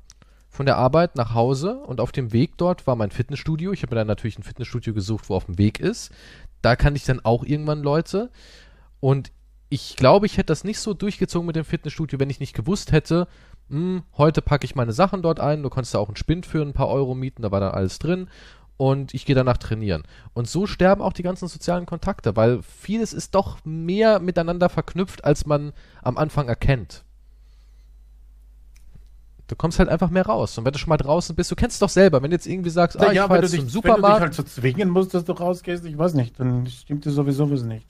von 0.48 0.66
der 0.66 0.76
Arbeit 0.76 1.16
nach 1.16 1.34
Hause 1.34 1.74
und 1.74 2.00
auf 2.00 2.12
dem 2.12 2.32
Weg 2.32 2.56
dort 2.56 2.86
war 2.86 2.96
mein 2.96 3.10
Fitnessstudio. 3.10 3.72
Ich 3.72 3.82
habe 3.82 3.94
mir 3.94 4.00
dann 4.00 4.08
natürlich 4.08 4.38
ein 4.38 4.42
Fitnessstudio 4.42 4.94
gesucht, 4.94 5.28
wo 5.28 5.34
auf 5.34 5.44
dem 5.44 5.58
Weg 5.58 5.80
ist. 5.80 6.10
Da 6.62 6.74
kannte 6.74 6.98
ich 6.98 7.04
dann 7.04 7.24
auch 7.24 7.44
irgendwann 7.44 7.82
Leute. 7.82 8.30
Und 9.00 9.30
ich 9.68 9.96
glaube, 9.96 10.26
ich 10.26 10.38
hätte 10.38 10.46
das 10.46 10.64
nicht 10.64 10.80
so 10.80 10.94
durchgezogen 10.94 11.46
mit 11.46 11.56
dem 11.56 11.64
Fitnessstudio, 11.64 12.18
wenn 12.18 12.30
ich 12.30 12.40
nicht 12.40 12.54
gewusst 12.54 12.92
hätte, 12.92 13.28
hm, 13.70 14.02
heute 14.16 14.42
packe 14.42 14.64
ich 14.64 14.74
meine 14.74 14.92
Sachen 14.92 15.22
dort 15.22 15.40
ein. 15.40 15.62
Du 15.62 15.70
konntest 15.70 15.94
da 15.94 15.98
auch 15.98 16.08
einen 16.08 16.16
Spind 16.16 16.46
für 16.46 16.62
ein 16.62 16.72
paar 16.72 16.88
Euro 16.88 17.14
mieten, 17.14 17.42
da 17.42 17.50
war 17.50 17.60
dann 17.60 17.72
alles 17.72 17.98
drin. 17.98 18.28
Und 18.76 19.12
ich 19.12 19.26
gehe 19.26 19.34
danach 19.34 19.56
trainieren. 19.56 20.04
Und 20.34 20.48
so 20.48 20.66
sterben 20.66 21.02
auch 21.02 21.12
die 21.12 21.24
ganzen 21.24 21.48
sozialen 21.48 21.84
Kontakte, 21.84 22.36
weil 22.36 22.62
vieles 22.62 23.12
ist 23.12 23.34
doch 23.34 23.58
mehr 23.64 24.20
miteinander 24.20 24.68
verknüpft, 24.68 25.24
als 25.24 25.46
man 25.46 25.72
am 26.02 26.16
Anfang 26.16 26.48
erkennt. 26.48 27.02
Du 29.48 29.56
kommst 29.56 29.78
halt 29.78 29.88
einfach 29.88 30.10
mehr 30.10 30.26
raus. 30.26 30.56
Und 30.58 30.64
wenn 30.64 30.72
du 30.72 30.78
schon 30.78 30.90
mal 30.90 30.98
draußen 30.98 31.34
bist, 31.34 31.50
du 31.50 31.56
kennst 31.56 31.74
es 31.74 31.80
doch 31.80 31.88
selber, 31.88 32.22
wenn 32.22 32.30
du 32.30 32.36
jetzt 32.36 32.46
irgendwie 32.46 32.70
sagst, 32.70 33.00
ah, 33.00 33.08
ich 33.08 33.14
ja, 33.14 33.26
fahr 33.26 33.40
jetzt 33.40 33.52
dich, 33.52 33.60
zum 33.60 33.66
wenn 33.66 33.72
du 33.72 33.72
dich 33.72 33.72
Supermarkt. 33.72 34.20
halt 34.20 34.34
so 34.34 34.42
zwingen 34.44 34.90
musst, 34.90 35.14
dass 35.14 35.24
du 35.24 35.32
rausgehst, 35.32 35.84
ich 35.84 35.98
weiß 35.98 36.14
nicht, 36.14 36.38
dann 36.38 36.66
stimmt 36.66 37.04
dir 37.04 37.10
sowieso 37.10 37.50
was 37.50 37.62
nicht. 37.62 37.86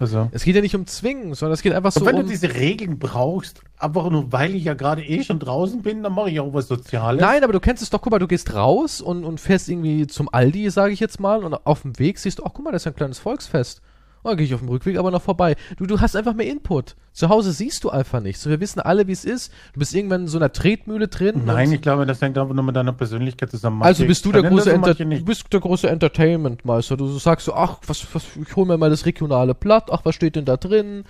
Also. 0.00 0.30
es 0.32 0.44
geht 0.44 0.56
ja 0.56 0.62
nicht 0.62 0.74
um 0.74 0.86
Zwingen, 0.86 1.34
sondern 1.34 1.52
es 1.52 1.62
geht 1.62 1.74
einfach 1.74 1.92
so 1.92 2.00
Und 2.00 2.06
wenn 2.06 2.16
um. 2.16 2.22
du 2.22 2.28
diese 2.28 2.54
Regeln 2.54 2.98
brauchst, 2.98 3.60
einfach 3.78 4.08
nur 4.08 4.32
weil 4.32 4.54
ich 4.54 4.64
ja 4.64 4.72
gerade 4.72 5.04
eh 5.04 5.22
schon 5.22 5.38
draußen 5.38 5.82
bin, 5.82 6.02
dann 6.02 6.14
mache 6.14 6.30
ich 6.30 6.40
auch 6.40 6.54
was 6.54 6.68
Soziales. 6.68 7.20
Nein, 7.20 7.44
aber 7.44 7.52
du 7.52 7.60
kennst 7.60 7.82
es 7.82 7.90
doch, 7.90 8.00
guck 8.00 8.10
mal, 8.10 8.18
du 8.18 8.26
gehst 8.26 8.54
raus 8.54 9.02
und, 9.02 9.24
und 9.24 9.40
fährst 9.40 9.68
irgendwie 9.68 10.06
zum 10.06 10.32
Aldi, 10.32 10.70
sage 10.70 10.94
ich 10.94 11.00
jetzt 11.00 11.20
mal, 11.20 11.44
und 11.44 11.54
auf 11.66 11.82
dem 11.82 11.98
Weg 11.98 12.18
siehst 12.18 12.38
du, 12.38 12.44
ach 12.44 12.52
guck 12.54 12.64
mal, 12.64 12.72
das 12.72 12.82
ist 12.82 12.86
ja 12.86 12.92
ein 12.92 12.96
kleines 12.96 13.18
Volksfest. 13.18 13.82
Oh, 14.22 14.34
gehe 14.36 14.44
ich 14.44 14.54
auf 14.54 14.60
dem 14.60 14.68
Rückweg 14.68 14.98
aber 14.98 15.10
noch 15.10 15.22
vorbei. 15.22 15.56
Du, 15.78 15.86
du 15.86 16.00
hast 16.00 16.14
einfach 16.14 16.34
mehr 16.34 16.46
Input. 16.46 16.94
Zu 17.12 17.30
Hause 17.30 17.52
siehst 17.52 17.84
du 17.84 17.90
einfach 17.90 18.20
nichts. 18.20 18.44
Und 18.44 18.50
wir 18.50 18.60
wissen 18.60 18.80
alle, 18.80 19.06
wie 19.06 19.12
es 19.12 19.24
ist. 19.24 19.50
Du 19.72 19.78
bist 19.78 19.94
irgendwann 19.94 20.22
in 20.22 20.28
so 20.28 20.38
einer 20.38 20.52
Tretmühle 20.52 21.08
drin. 21.08 21.42
Nein, 21.46 21.72
ich 21.72 21.80
glaube, 21.80 22.04
das 22.04 22.20
hängt 22.20 22.36
einfach 22.36 22.54
nur 22.54 22.64
mit 22.64 22.76
deiner 22.76 22.92
Persönlichkeit 22.92 23.50
zusammen. 23.50 23.82
also 23.82 24.04
bist 24.04 24.24
du 24.24 24.32
der 24.32 24.42
große, 24.42 24.72
Enter 24.72 24.94
du 24.94 25.24
bist 25.24 25.50
der 25.52 25.60
große 25.60 25.88
Entertainment-Meister. 25.88 26.98
Du 26.98 27.06
sagst 27.18 27.46
so, 27.46 27.54
ach, 27.54 27.78
was, 27.86 28.06
was, 28.14 28.24
ich 28.40 28.54
hol 28.56 28.66
mir 28.66 28.76
mal 28.76 28.90
das 28.90 29.06
regionale 29.06 29.54
Blatt. 29.54 29.88
Ach, 29.90 30.04
was 30.04 30.14
steht 30.14 30.36
denn 30.36 30.44
da 30.44 30.58
drin? 30.58 31.04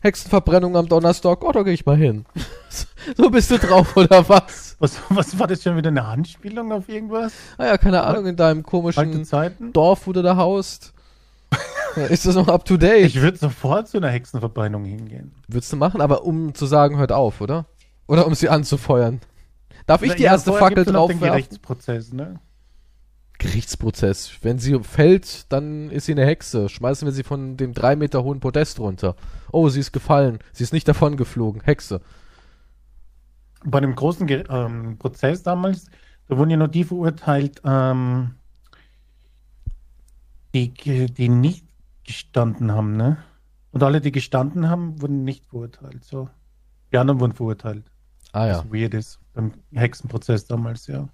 Hexenverbrennung 0.00 0.76
am 0.76 0.88
Donnerstag. 0.88 1.44
Oh, 1.44 1.52
da 1.52 1.62
gehe 1.62 1.74
ich 1.74 1.84
mal 1.84 1.96
hin. 1.96 2.24
so 3.16 3.28
bist 3.28 3.50
du 3.50 3.58
drauf, 3.58 3.96
oder 3.96 4.26
was? 4.28 4.76
Was, 4.78 5.00
was 5.10 5.38
war 5.38 5.46
das 5.46 5.62
schon 5.62 5.76
wieder 5.76 5.88
eine 5.88 6.04
Anspielung 6.04 6.72
auf 6.72 6.88
irgendwas? 6.88 7.32
Ah 7.58 7.66
ja, 7.66 7.76
keine 7.78 8.02
Ahnung, 8.02 8.26
in 8.26 8.36
deinem 8.36 8.62
komischen? 8.62 9.02
Dorf, 9.72 10.06
wo 10.06 10.12
du 10.12 10.22
da 10.22 10.36
haust. 10.36 10.94
Ist 12.10 12.26
das 12.26 12.34
noch 12.34 12.48
up 12.48 12.64
to 12.64 12.76
date? 12.76 13.06
Ich 13.06 13.20
würde 13.20 13.38
sofort 13.38 13.88
zu 13.88 13.96
einer 13.96 14.10
Hexenverbrennung 14.10 14.84
hingehen. 14.84 15.34
Würdest 15.48 15.72
du 15.72 15.76
machen, 15.76 16.00
aber 16.00 16.24
um 16.24 16.54
zu 16.54 16.66
sagen, 16.66 16.98
hört 16.98 17.12
auf, 17.12 17.40
oder? 17.40 17.66
Oder 18.06 18.26
um 18.26 18.34
sie 18.34 18.48
anzufeuern. 18.48 19.20
Darf 19.86 20.02
ich 20.02 20.14
die 20.14 20.24
Ja, 20.24 20.32
erste 20.32 20.52
Fackel 20.52 20.84
drauf 20.84 21.10
den? 21.10 21.20
Gerichtsprozess, 21.20 22.12
ne? 22.12 22.40
Gerichtsprozess. 23.38 24.32
Wenn 24.42 24.58
sie 24.58 24.78
fällt, 24.80 25.52
dann 25.52 25.90
ist 25.90 26.06
sie 26.06 26.12
eine 26.12 26.26
Hexe. 26.26 26.68
Schmeißen 26.68 27.06
wir 27.06 27.12
sie 27.12 27.22
von 27.22 27.56
dem 27.56 27.74
drei 27.74 27.96
Meter 27.96 28.24
hohen 28.24 28.40
Podest 28.40 28.80
runter. 28.80 29.14
Oh, 29.52 29.68
sie 29.68 29.80
ist 29.80 29.92
gefallen. 29.92 30.38
Sie 30.52 30.64
ist 30.64 30.72
nicht 30.72 30.88
davon 30.88 31.16
geflogen. 31.16 31.60
Hexe. 31.62 32.00
Bei 33.64 33.80
dem 33.80 33.94
großen 33.94 34.26
Ger 34.26 34.48
ähm, 34.48 34.98
Prozess 34.98 35.42
damals, 35.42 35.86
da 36.28 36.36
wurden 36.38 36.50
ja 36.50 36.56
nur 36.56 36.68
die 36.68 36.84
verurteilt, 36.84 37.60
ähm, 37.64 38.34
die, 40.64 41.06
die 41.12 41.28
nicht 41.28 41.64
gestanden 42.04 42.72
haben, 42.72 42.96
ne? 42.96 43.18
Und 43.72 43.82
alle, 43.82 44.00
die 44.00 44.12
gestanden 44.12 44.70
haben, 44.70 45.00
wurden 45.02 45.24
nicht 45.24 45.46
verurteilt. 45.46 46.04
So. 46.04 46.30
Die 46.92 46.98
anderen 46.98 47.20
wurden 47.20 47.32
verurteilt. 47.32 47.84
Ah 48.32 48.46
ja. 48.46 48.58
Was 48.58 48.72
weird 48.72 48.94
ist. 48.94 49.18
Beim 49.34 49.52
Hexenprozess 49.72 50.46
damals, 50.46 50.86
ja. 50.86 51.08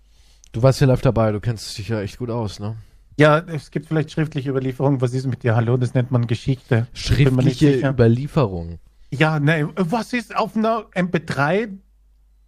Du 0.53 0.63
warst 0.63 0.79
hier 0.79 0.87
live 0.87 1.01
dabei. 1.01 1.33
Du 1.33 1.41
kennst 1.41 1.77
dich 1.77 1.89
ja 1.89 2.01
echt 2.01 2.19
gut 2.19 2.31
aus, 2.31 2.61
ne? 2.61 2.77
Ja, 3.19 3.39
es 3.39 3.71
gibt 3.71 3.87
vielleicht 3.87 4.13
schriftliche 4.13 4.51
Überlieferungen. 4.51 5.01
Was 5.01 5.13
ist 5.13 5.27
mit 5.27 5.43
dir? 5.43 5.57
Hallo, 5.57 5.77
das 5.77 5.95
nennt 5.95 6.11
man 6.11 6.27
Geschichte. 6.27 6.87
Schriftliche. 6.93 7.89
Überlieferung. 7.89 8.79
Ja, 9.11 9.41
ne, 9.41 9.69
was 9.77 10.13
ist 10.13 10.35
auf 10.35 10.57
einer 10.57 10.87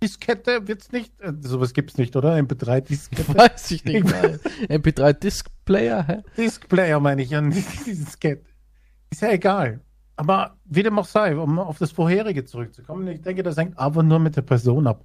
MP3-Diskette? 0.05 0.69
Wird's 0.69 0.93
nicht? 0.93 1.21
Äh, 1.21 1.33
sowas 1.41 1.73
gibt's 1.73 1.97
nicht, 1.97 2.15
oder? 2.17 2.35
MP3-Diskette? 2.37 3.35
Weiß 3.35 3.71
ich 3.71 3.85
nicht 3.85 4.05
mal. 4.05 4.39
MP3 4.69 5.13
Displayer, 5.15 6.07
hä? 6.07 6.23
Diskplayer 6.37 7.01
meine 7.01 7.23
ich, 7.23 7.31
ja, 7.31 7.41
nicht 7.41 7.87
Diskette. 7.87 8.45
Ist 9.11 9.23
ja 9.23 9.31
egal. 9.31 9.81
Aber 10.17 10.57
wie 10.65 10.83
dem 10.83 10.99
auch 10.99 11.07
sei, 11.07 11.37
um 11.37 11.59
auf 11.59 11.79
das 11.79 11.91
Vorherige 11.91 12.45
zurückzukommen, 12.45 13.07
ich 13.09 13.23
denke, 13.23 13.43
das 13.43 13.57
hängt 13.57 13.79
aber 13.79 14.03
nur 14.03 14.19
mit 14.19 14.37
der 14.37 14.43
Person 14.43 14.87
ab. 14.87 15.05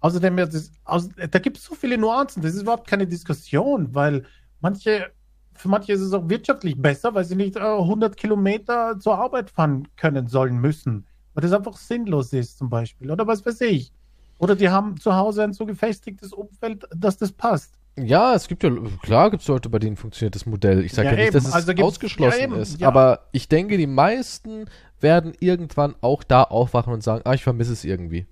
Außerdem, 0.00 0.36
das, 0.36 0.72
aus, 0.84 1.08
da 1.08 1.38
gibt 1.38 1.58
es 1.58 1.64
so 1.64 1.74
viele 1.74 1.98
Nuancen, 1.98 2.42
das 2.42 2.54
ist 2.54 2.62
überhaupt 2.62 2.88
keine 2.88 3.06
Diskussion, 3.06 3.94
weil 3.94 4.24
manche, 4.60 5.10
für 5.54 5.68
manche 5.68 5.92
ist 5.92 6.00
es 6.00 6.12
auch 6.12 6.28
wirtschaftlich 6.28 6.80
besser, 6.80 7.14
weil 7.14 7.24
sie 7.24 7.36
nicht 7.36 7.56
äh, 7.56 7.60
100 7.60 8.16
Kilometer 8.16 8.98
zur 8.98 9.18
Arbeit 9.18 9.50
fahren 9.50 9.88
können, 9.96 10.28
sollen, 10.28 10.58
müssen. 10.58 11.06
Weil 11.34 11.42
das 11.42 11.52
einfach 11.52 11.76
sinnlos 11.76 12.32
ist, 12.32 12.58
zum 12.58 12.68
Beispiel. 12.68 13.10
Oder 13.10 13.26
was 13.26 13.44
weiß 13.44 13.60
ich. 13.62 13.92
Oder 14.38 14.56
die 14.56 14.68
haben 14.68 14.98
zu 14.98 15.14
Hause 15.14 15.42
ein 15.44 15.52
so 15.52 15.66
gefestigtes 15.66 16.32
Umfeld, 16.32 16.86
dass 16.94 17.16
das 17.16 17.32
passt. 17.32 17.74
Ja, 17.96 18.34
es 18.34 18.46
gibt 18.46 18.62
ja, 18.62 18.70
klar 19.02 19.30
gibt 19.30 19.42
es 19.42 19.48
Leute, 19.48 19.68
bei 19.68 19.80
denen 19.80 19.96
funktioniert 19.96 20.34
das 20.36 20.46
Modell. 20.46 20.84
Ich 20.84 20.92
sage 20.92 21.08
ja, 21.08 21.12
Ja, 21.12 21.18
nicht, 21.18 21.26
eben. 21.28 21.34
dass 21.34 21.48
es 21.48 21.52
Also 21.52 21.72
ausgeschlossen 21.82 22.38
ja, 22.38 22.44
eben, 22.44 22.54
ist. 22.54 22.82
Aber 22.82 23.26
ich 23.32 23.48
denke, 23.48 23.76
die 23.76 23.88
meisten 23.88 24.66
werden 25.00 25.32
irgendwann 25.40 25.96
auch 26.00 26.22
da 26.22 26.44
aufwachen 26.44 26.92
und 26.92 27.02
sagen, 27.02 27.22
ah, 27.24 27.34
ich 27.34 27.42
vermisse 27.42 27.72
es 27.72 27.84
irgendwie. 27.84 28.26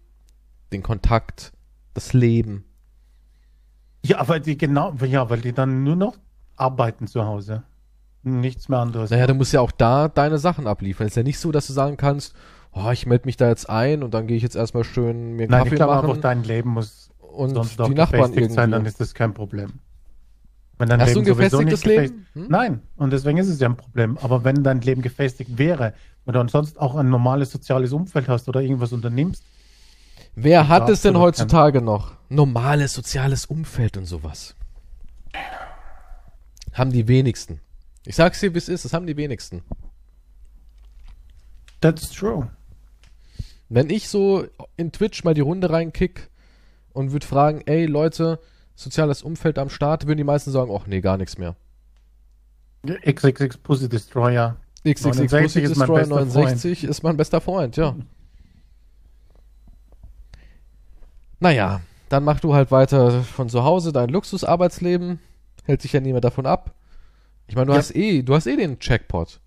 Den 0.73 0.83
Kontakt, 0.83 1.53
das 1.95 2.12
Leben. 2.12 2.64
Ja, 4.05 4.27
weil 4.29 4.40
die 4.40 4.57
genau, 4.57 4.95
ja, 5.05 5.29
weil 5.31 5.40
die 5.40 5.53
dann 5.53 5.83
nur 5.83 5.97
noch 5.97 6.16
arbeiten 6.57 7.09
zu 7.09 7.25
Hause. 7.25 7.64
Nichts 8.23 8.69
mehr 8.69 8.79
anderes. 8.81 9.11
Naja, 9.11 9.27
du 9.27 9.35
musst 9.35 9.53
ja 9.53 9.61
auch 9.61 9.73
da 9.73 10.09
deine 10.09 10.38
Sachen 10.38 10.66
abliefern. 10.66 11.07
Es 11.07 11.12
ist 11.12 11.16
ja 11.16 11.23
nicht 11.23 11.38
so, 11.38 11.53
dass 11.53 11.66
du 11.66 11.73
sagen 11.73 11.97
kannst, 11.97 12.35
oh, 12.76 12.90
ich 12.90 13.06
melde 13.06 13.26
mich 13.26 13.36
da 13.36 13.48
jetzt 13.48 13.68
ein 13.68 14.02
und 14.02 14.14
dann 14.14 14.26
gehe 14.26 14.36
ich 14.36 14.42
jetzt 14.42 14.56
erstmal 14.56 14.84
schön 14.84 15.32
mir 15.32 15.44
einen 15.44 15.50
Nein, 15.50 15.60
ich 15.60 15.64
Kaffee 15.64 15.76
glaube 15.76 15.94
machen 15.94 16.10
einfach, 16.10 16.20
dein 16.20 16.44
Leben 16.44 16.70
muss 16.70 17.10
und 17.20 17.54
sonst 17.54 17.80
auch 17.80 17.88
die 17.88 17.94
Nachbarn 17.94 18.32
gefestigt 18.32 18.52
sein, 18.52 18.70
dann 18.70 18.80
irgendwie. 18.80 18.88
ist 18.90 19.00
das 19.00 19.14
kein 19.14 19.34
Problem. 19.34 19.80
Wenn 20.78 20.90
dein 20.90 21.00
Hast 21.00 21.14
du 21.14 21.20
ein 21.20 21.24
gefestigtes 21.24 21.84
Leben? 21.86 22.26
Hm? 22.34 22.46
Nein, 22.48 22.80
und 22.96 23.10
deswegen 23.12 23.38
ist 23.38 23.48
es 23.48 23.58
ja 23.60 23.68
ein 23.68 23.76
Problem. 23.76 24.18
Aber 24.18 24.44
wenn 24.44 24.62
dein 24.62 24.82
Leben 24.82 25.00
gefestigt 25.00 25.56
wäre 25.56 25.94
und 26.26 26.34
du 26.34 26.40
ansonsten 26.40 26.78
auch 26.78 26.96
ein 26.96 27.08
normales 27.08 27.50
soziales 27.50 27.92
Umfeld 27.92 28.28
hast 28.28 28.48
oder 28.48 28.60
irgendwas 28.60 28.92
unternimmst, 28.92 29.42
Wer 30.34 30.68
hat 30.68 30.88
es 30.90 31.00
denn 31.00 31.16
heutzutage 31.16 31.80
noch? 31.80 32.12
Normales 32.28 32.92
soziales 32.92 33.46
Umfeld 33.46 33.96
und 33.96 34.04
sowas. 34.04 34.54
Haben 36.74 36.92
die 36.92 37.08
wenigsten. 37.08 37.60
Ich 38.04 38.16
sag's 38.16 38.40
dir, 38.40 38.52
wie 38.52 38.58
es 38.58 38.68
ist, 38.68 38.84
das 38.84 38.92
haben 38.92 39.06
die 39.06 39.16
wenigsten. 39.16 39.62
that's 41.80 42.10
true. 42.10 42.48
Wenn 43.68 43.90
ich 43.90 44.09
so 44.09 44.44
in 44.76 44.92
Twitch 44.92 45.24
mal 45.24 45.35
die 45.35 45.40
Runde 45.40 45.70
reinkick 45.70 46.31
und 46.92 47.12
würde 47.12 47.26
fragen, 47.26 47.62
ey 47.66 47.87
Leute, 47.87 48.38
soziales 48.74 49.22
Umfeld 49.22 49.59
am 49.59 49.70
Start, 49.70 50.07
würden 50.07 50.18
die 50.18 50.24
meisten 50.24 50.50
sagen, 50.52 50.70
ach 50.74 50.87
nee, 50.87 51.00
gar 51.00 51.16
nichts 51.16 51.37
mehr. 51.38 51.57
XXX 52.87 53.57
Pussy 53.59 53.88
Destroyer. 53.88 54.57
XXX 54.85 55.02
69 55.05 55.42
Pussy 55.42 55.62
Destroyer 55.62 55.98
bester 56.00 56.14
69 56.24 56.85
ist 56.85 57.02
mein 57.02 57.16
bester 57.16 57.40
Freund, 57.40 57.76
ja. 57.76 57.96
Naja, 61.40 61.81
dann 62.09 62.24
mach 62.24 62.40
du 62.40 62.55
halt 62.55 62.70
weiter 62.70 63.22
von 63.22 63.48
zu 63.48 63.64
Hause 63.64 63.92
dein 63.92 64.09
Luxusarbeitsleben. 64.09 65.18
Hält 65.64 65.83
sich 65.83 65.92
ja 65.92 66.00
niemand 66.00 66.24
davon 66.24 66.46
ab. 66.46 66.74
Ich 67.48 67.57
meine, 67.57 67.66
du 67.66 67.72
Ja. 67.72 67.79
hast 67.79 67.94
eh, 67.94 68.22
du 68.22 68.35
hast 68.35 68.46
eh 68.46 68.57
den 68.57 68.79
Jackpot. 68.81 69.40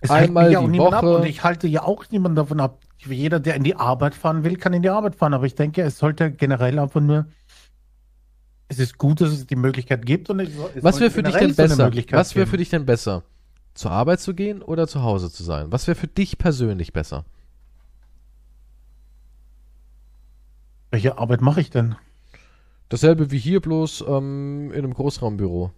Es 0.00 0.10
Einmal 0.10 0.44
hält 0.44 0.52
mich 0.52 0.62
ja 0.62 0.72
die 0.72 0.80
auch 0.80 0.92
ab 0.92 1.02
Woche. 1.04 1.16
und 1.18 1.26
ich 1.26 1.44
halte 1.44 1.68
ja 1.68 1.82
auch 1.84 2.04
niemanden 2.10 2.36
davon 2.36 2.60
ab. 2.60 2.78
Jeder, 3.06 3.40
der 3.40 3.54
in 3.54 3.64
die 3.64 3.76
Arbeit 3.76 4.14
fahren 4.14 4.44
will, 4.44 4.56
kann 4.56 4.72
in 4.72 4.82
die 4.82 4.90
Arbeit 4.90 5.16
fahren. 5.16 5.34
Aber 5.34 5.46
ich 5.46 5.54
denke, 5.54 5.82
es 5.82 5.98
sollte 5.98 6.30
generell 6.30 6.78
einfach 6.78 7.00
nur. 7.00 7.26
Es 8.68 8.78
ist 8.78 8.96
gut, 8.96 9.20
dass 9.20 9.30
es 9.30 9.46
die 9.46 9.56
Möglichkeit 9.56 10.06
gibt. 10.06 10.30
Und 10.30 10.40
Was 10.82 11.00
wäre 11.00 11.10
für 11.10 11.22
dich 11.22 11.34
denn 11.34 11.50
so 11.50 11.56
besser? 11.56 11.84
Möglichkeit 11.84 12.18
Was 12.18 12.34
wäre 12.34 12.46
für 12.46 12.56
dich 12.56 12.70
denn 12.70 12.86
besser? 12.86 13.24
Zur 13.74 13.90
Arbeit 13.90 14.20
zu 14.20 14.34
gehen 14.34 14.62
oder 14.62 14.86
zu 14.86 15.02
Hause 15.02 15.30
zu 15.30 15.42
sein? 15.42 15.72
Was 15.72 15.86
wäre 15.86 15.94
für 15.94 16.08
dich 16.08 16.38
persönlich 16.38 16.92
besser? 16.92 17.24
Welche 20.90 21.18
Arbeit 21.18 21.40
mache 21.40 21.60
ich 21.60 21.70
denn? 21.70 21.96
Dasselbe 22.90 23.30
wie 23.30 23.38
hier, 23.38 23.60
bloß 23.60 24.04
ähm, 24.06 24.70
in 24.72 24.78
einem 24.78 24.92
Großraumbüro. 24.92 25.72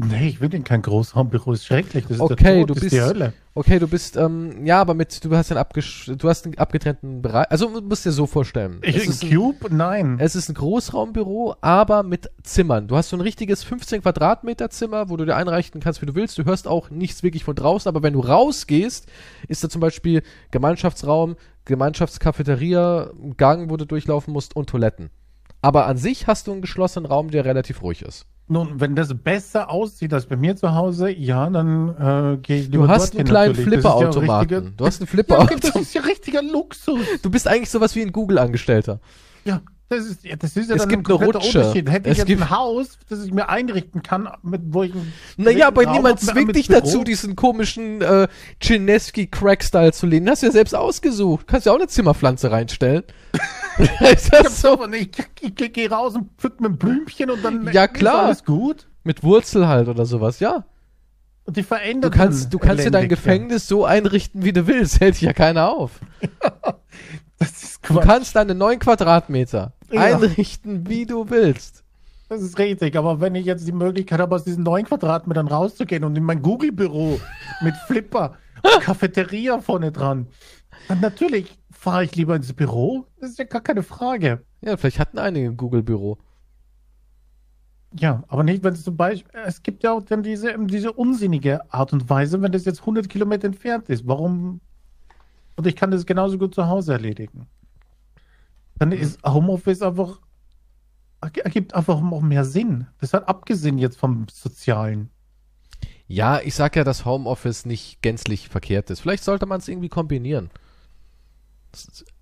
Nee, 0.00 0.28
ich 0.28 0.40
will 0.40 0.54
in 0.54 0.62
kein 0.62 0.80
Großraumbüro, 0.82 1.52
ist 1.52 1.66
schrecklich. 1.66 2.04
Das 2.04 2.18
ist 2.18 2.20
Okay, 2.20 2.60
Tod, 2.60 2.70
du 2.70 2.74
das 2.74 2.82
bist- 2.84 2.92
ist 2.94 3.02
die 3.02 3.04
Hölle. 3.06 3.32
Okay, 3.54 3.80
du 3.80 3.88
bist, 3.88 4.16
ähm, 4.16 4.64
ja, 4.64 4.80
aber 4.80 4.94
mit, 4.94 5.24
du 5.24 5.34
hast 5.34 5.50
einen 5.50 5.58
abgesch 5.58 6.08
du 6.16 6.28
hast 6.28 6.44
einen 6.44 6.56
abgetrennten 6.56 7.20
Bereich. 7.20 7.50
Also 7.50 7.66
du 7.68 7.80
musst 7.80 8.06
dir 8.06 8.12
so 8.12 8.26
vorstellen. 8.26 8.78
Ich, 8.82 8.94
es, 8.94 9.02
ein 9.02 9.08
ist 9.10 9.24
ein, 9.24 9.30
Cube? 9.34 9.74
Nein. 9.74 10.18
es 10.20 10.36
ist 10.36 10.48
ein 10.48 10.54
Großraumbüro, 10.54 11.56
aber 11.60 12.04
mit 12.04 12.30
Zimmern. 12.44 12.86
Du 12.86 12.94
hast 12.96 13.08
so 13.08 13.16
ein 13.16 13.20
richtiges 13.20 13.64
15 13.64 14.02
Quadratmeter 14.02 14.70
Zimmer, 14.70 15.08
wo 15.10 15.16
du 15.16 15.24
dir 15.24 15.34
einrichten 15.34 15.80
kannst, 15.80 16.00
wie 16.00 16.06
du 16.06 16.14
willst. 16.14 16.38
Du 16.38 16.44
hörst 16.44 16.68
auch 16.68 16.90
nichts 16.90 17.24
wirklich 17.24 17.42
von 17.42 17.56
draußen, 17.56 17.88
aber 17.88 18.04
wenn 18.04 18.12
du 18.12 18.20
rausgehst, 18.20 19.06
ist 19.48 19.64
da 19.64 19.68
zum 19.68 19.80
Beispiel 19.80 20.22
Gemeinschaftsraum, 20.52 21.34
Gemeinschaftscafeteria, 21.64 23.10
ein 23.22 23.36
Gang, 23.36 23.70
wo 23.70 23.76
du 23.76 23.84
durchlaufen 23.86 24.32
musst 24.32 24.54
und 24.56 24.68
Toiletten. 24.70 25.10
Aber 25.60 25.86
an 25.86 25.96
sich 25.96 26.26
hast 26.28 26.46
du 26.46 26.52
einen 26.52 26.60
geschlossenen 26.62 27.06
Raum, 27.06 27.30
der 27.30 27.44
relativ 27.44 27.82
ruhig 27.82 28.02
ist. 28.02 28.26
Nun, 28.50 28.80
wenn 28.80 28.94
das 28.96 29.12
besser 29.14 29.70
aussieht 29.70 30.14
als 30.14 30.24
bei 30.26 30.36
mir 30.36 30.56
zu 30.56 30.74
Hause, 30.74 31.10
ja, 31.10 31.50
dann 31.50 31.88
äh, 32.34 32.38
gehe 32.38 32.60
ich 32.60 32.66
Du 32.70 32.72
lieber 32.82 32.88
hast 32.88 33.12
dorthin 33.14 33.20
einen 33.20 33.28
kleinen 33.28 33.54
ja 33.54 33.62
Flipperautomaten. 33.62 34.54
richtige- 34.56 34.72
du 34.76 34.86
hast 34.86 35.00
einen 35.00 35.06
Ja, 35.06 35.10
Flipperautomaten. 35.12 35.60
das 35.72 35.82
ist 35.82 35.94
ja 35.94 36.00
richtiger 36.00 36.42
Luxus. 36.42 37.00
Du 37.22 37.30
bist 37.30 37.46
eigentlich 37.46 37.70
sowas 37.70 37.94
wie 37.94 38.02
ein 38.02 38.12
Google-Angestellter. 38.12 39.00
Ja, 39.44 39.60
das 39.90 40.04
ist, 40.06 40.24
ja, 40.24 40.36
das 40.36 40.56
ist 40.56 40.68
ja 40.68 40.76
Es 40.76 40.82
dann 40.82 40.88
gibt 40.90 41.08
ein 41.08 41.16
eine 41.16 41.24
Rutsche. 41.26 41.58
Unterschied. 41.60 41.90
Hätte 41.90 42.08
Es 42.10 42.12
ich 42.12 42.18
jetzt 42.18 42.26
gibt- 42.26 42.42
ein 42.42 42.50
Haus, 42.50 42.98
das 43.08 43.24
ich 43.24 43.32
mir 43.32 43.48
einrichten 43.48 44.02
kann, 44.02 44.28
mit, 44.42 44.60
wo 44.66 44.82
ich 44.82 44.94
ein 44.94 45.12
Naja, 45.36 45.68
aber 45.68 45.84
niemand 45.90 46.20
zwingt 46.20 46.54
dich 46.56 46.68
Büro. 46.68 46.80
dazu, 46.80 47.04
diesen 47.04 47.36
komischen 47.36 48.00
äh, 48.02 48.28
Chinesky-Crack-Style 48.62 49.92
zu 49.92 50.06
lehnen. 50.06 50.28
Hast 50.28 50.42
du 50.42 50.46
ja 50.46 50.52
selbst 50.52 50.74
ausgesucht. 50.74 51.46
Kannst 51.46 51.66
ja 51.66 51.72
auch 51.72 51.76
eine 51.76 51.86
Zimmerpflanze 51.88 52.50
reinstellen. 52.50 53.02
ist 54.00 54.24
Ich 54.24 54.30
das 54.30 54.60
so? 54.60 54.86
nicht. 54.86 55.18
Ich, 55.40 55.60
ich, 55.60 55.72
gehe 55.72 55.90
raus 55.90 56.14
und 56.14 56.30
pflück 56.38 56.60
mir 56.60 56.68
ein 56.68 56.78
Blümchen 56.78 57.30
und 57.30 57.44
dann 57.44 57.70
Ja, 57.72 57.84
ist 57.84 57.94
klar. 57.94 58.24
alles 58.24 58.44
gut. 58.44 58.86
Mit 59.04 59.22
Wurzel 59.22 59.66
halt 59.68 59.88
oder 59.88 60.04
sowas, 60.06 60.40
ja. 60.40 60.64
Und 61.44 61.56
die 61.56 61.62
Du 61.62 61.66
verändern 61.66 62.10
kannst, 62.10 62.52
du 62.52 62.58
kannst 62.58 62.84
dir 62.84 62.90
dein 62.90 63.08
Gefängnis 63.08 63.66
so 63.66 63.84
einrichten, 63.86 64.44
wie 64.44 64.52
du 64.52 64.66
willst. 64.66 65.00
Hält 65.00 65.14
dich 65.14 65.22
ja 65.22 65.32
keiner 65.32 65.70
auf. 65.70 65.92
Das 67.40 67.50
ist 67.62 67.88
Du 67.88 67.94
Quatsch. 67.94 68.04
kannst 68.04 68.34
deine 68.36 68.54
neun 68.56 68.80
Quadratmeter 68.80 69.72
Ja. 69.92 70.00
einrichten, 70.00 70.88
wie 70.88 71.06
du 71.06 71.30
willst. 71.30 71.84
Das 72.28 72.42
ist 72.42 72.58
richtig, 72.58 72.96
aber 72.96 73.20
wenn 73.20 73.36
ich 73.36 73.46
jetzt 73.46 73.66
die 73.66 73.72
Möglichkeit 73.72 74.18
habe, 74.20 74.34
aus 74.34 74.42
diesen 74.44 74.64
neun 74.64 74.84
Quadratmetern 74.84 75.46
rauszugehen 75.46 76.02
und 76.04 76.16
in 76.16 76.24
mein 76.24 76.42
Google-Büro 76.42 77.20
mit 77.62 77.74
Flipper 77.86 78.34
und 78.62 78.82
Cafeteria 78.82 79.60
vorne 79.60 79.92
dran, 79.92 80.26
dann 80.88 81.00
natürlich 81.00 81.56
fahre 81.78 82.02
ich 82.02 82.16
lieber 82.16 82.34
ins 82.34 82.52
Büro. 82.52 83.06
Das 83.20 83.30
ist 83.30 83.38
ja 83.38 83.44
gar 83.44 83.60
keine 83.60 83.84
Frage. 83.84 84.44
Ja, 84.62 84.76
vielleicht 84.76 84.98
hatten 84.98 85.18
einige 85.18 85.46
ein 85.46 85.56
Google-Büro. 85.56 86.18
Ja, 87.94 88.24
aber 88.26 88.42
nicht, 88.42 88.64
wenn 88.64 88.74
es 88.74 88.82
zum 88.82 88.96
Beispiel, 88.96 89.30
es 89.46 89.62
gibt 89.62 89.84
ja 89.84 89.92
auch 89.92 90.02
dann 90.02 90.24
diese, 90.24 90.54
diese 90.66 90.92
unsinnige 90.92 91.72
Art 91.72 91.92
und 91.92 92.10
Weise, 92.10 92.42
wenn 92.42 92.50
das 92.50 92.64
jetzt 92.64 92.80
100 92.80 93.08
Kilometer 93.08 93.46
entfernt 93.46 93.88
ist. 93.88 94.06
Warum? 94.08 94.60
Und 95.54 95.66
ich 95.68 95.76
kann 95.76 95.92
das 95.92 96.04
genauso 96.04 96.36
gut 96.36 96.52
zu 96.52 96.66
Hause 96.66 96.94
erledigen. 96.94 97.46
Dann 98.76 98.90
ist 98.90 99.22
Homeoffice 99.24 99.80
einfach, 99.82 100.20
ergibt 101.20 101.74
einfach 101.74 102.02
auch 102.02 102.20
mehr 102.20 102.44
Sinn. 102.44 102.88
Das 103.00 103.14
hat 103.14 103.28
abgesehen 103.28 103.78
jetzt 103.78 103.98
vom 103.98 104.26
Sozialen. 104.30 105.10
Ja, 106.08 106.40
ich 106.40 106.54
sag 106.54 106.74
ja, 106.74 106.82
dass 106.82 107.04
Homeoffice 107.04 107.66
nicht 107.66 108.02
gänzlich 108.02 108.48
verkehrt 108.48 108.90
ist. 108.90 109.00
Vielleicht 109.00 109.22
sollte 109.22 109.46
man 109.46 109.60
es 109.60 109.68
irgendwie 109.68 109.88
kombinieren. 109.88 110.50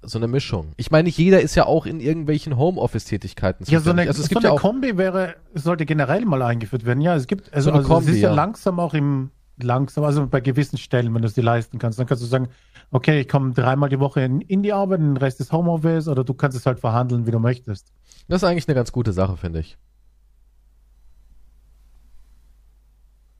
So 0.03 0.19
eine 0.19 0.29
Mischung. 0.29 0.73
Ich 0.77 0.91
meine, 0.91 1.05
nicht 1.05 1.19
jeder 1.19 1.41
ist 1.41 1.55
ja 1.55 1.67
auch 1.67 1.87
in 1.87 2.01
irgendwelchen 2.01 2.57
Homeoffice-Tätigkeiten 2.57 3.65
Ja, 3.69 3.81
so 3.81 3.91
eine. 3.91 4.03
Also 4.03 4.23
es 4.23 4.27
so 4.27 4.29
gibt 4.29 4.39
eine 4.39 4.47
ja 4.47 4.53
auch 4.53 4.61
Kombi 4.61 4.97
wäre, 4.97 5.37
sollte 5.55 5.87
generell 5.87 6.25
mal 6.25 6.43
eingeführt 6.43 6.85
werden. 6.85 7.01
Ja, 7.01 7.15
es 7.15 7.27
gibt, 7.27 7.53
also, 7.55 7.71
So 7.71 7.77
also 7.77 7.89
Kombi, 7.89 8.11
es 8.11 8.17
ist 8.17 8.23
ja, 8.23 8.31
ja. 8.31 8.35
langsam 8.35 8.81
auch 8.81 8.95
im, 8.95 9.31
langsam, 9.59 10.05
also 10.05 10.27
bei 10.27 10.41
gewissen 10.41 10.79
Stellen, 10.79 11.15
wenn 11.15 11.23
du 11.23 11.29
es 11.29 11.35
dir 11.35 11.43
leisten 11.43 11.79
kannst, 11.79 11.99
dann 11.99 12.07
kannst 12.07 12.23
du 12.23 12.27
sagen, 12.27 12.49
okay, 12.91 13.21
ich 13.21 13.29
komme 13.29 13.53
dreimal 13.53 13.89
die 13.89 14.01
Woche 14.01 14.23
in, 14.23 14.41
in 14.41 14.63
die 14.63 14.73
Arbeit, 14.73 15.01
den 15.01 15.17
Rest 15.17 15.41
ist 15.41 15.53
Homeoffice 15.53 16.09
oder 16.09 16.25
du 16.25 16.35
kannst 16.35 16.57
es 16.57 16.67
halt 16.67 16.81
verhandeln, 16.81 17.27
wie 17.27 17.31
du 17.31 17.39
möchtest. 17.39 17.93
Das 18.29 18.43
ist 18.43 18.49
eigentlich 18.49 18.69
eine 18.69 18.75
ganz 18.75 18.93
gute 18.93 19.13
Sache, 19.13 19.37
finde 19.37 19.61
ich. 19.61 19.79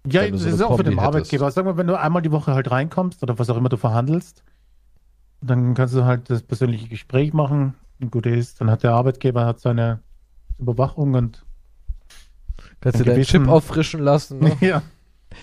Ja, 0.09 0.29
das 0.29 0.43
so 0.43 0.49
ist 0.49 0.63
auch 0.63 0.77
für 0.77 0.85
den. 0.85 0.99
Arbeitgeber. 0.99 1.51
Sag 1.51 1.65
mal, 1.65 1.77
wenn 1.77 1.89
du 1.89 1.99
einmal 1.99 2.23
die 2.23 2.31
Woche 2.31 2.55
halt 2.55 2.71
reinkommst 2.71 3.23
oder 3.25 3.39
was 3.39 3.51
auch 3.51 3.57
immer 3.57 3.69
du 3.69 3.77
verhandelst, 3.77 4.45
dann 5.41 5.75
kannst 5.75 5.95
du 5.95 6.05
halt 6.05 6.29
das 6.31 6.43
persönliche 6.43 6.89
Gespräch 6.89 7.33
machen. 7.33 7.75
Und 8.01 8.11
gut 8.11 8.27
ist, 8.27 8.61
dann 8.61 8.71
hat 8.71 8.83
der 8.83 8.93
Arbeitgeber 8.93 9.47
hat 9.47 9.61
seine 9.61 10.01
Überwachung 10.59 11.15
und 11.15 11.45
Kannst 12.81 12.99
du 12.99 13.03
Ein 13.03 13.07
deinen 13.07 13.15
gewissen- 13.17 13.43
Chip 13.45 13.49
auffrischen 13.49 14.01
lassen, 14.01 14.39
ne? 14.39 14.57
ja. 14.61 14.83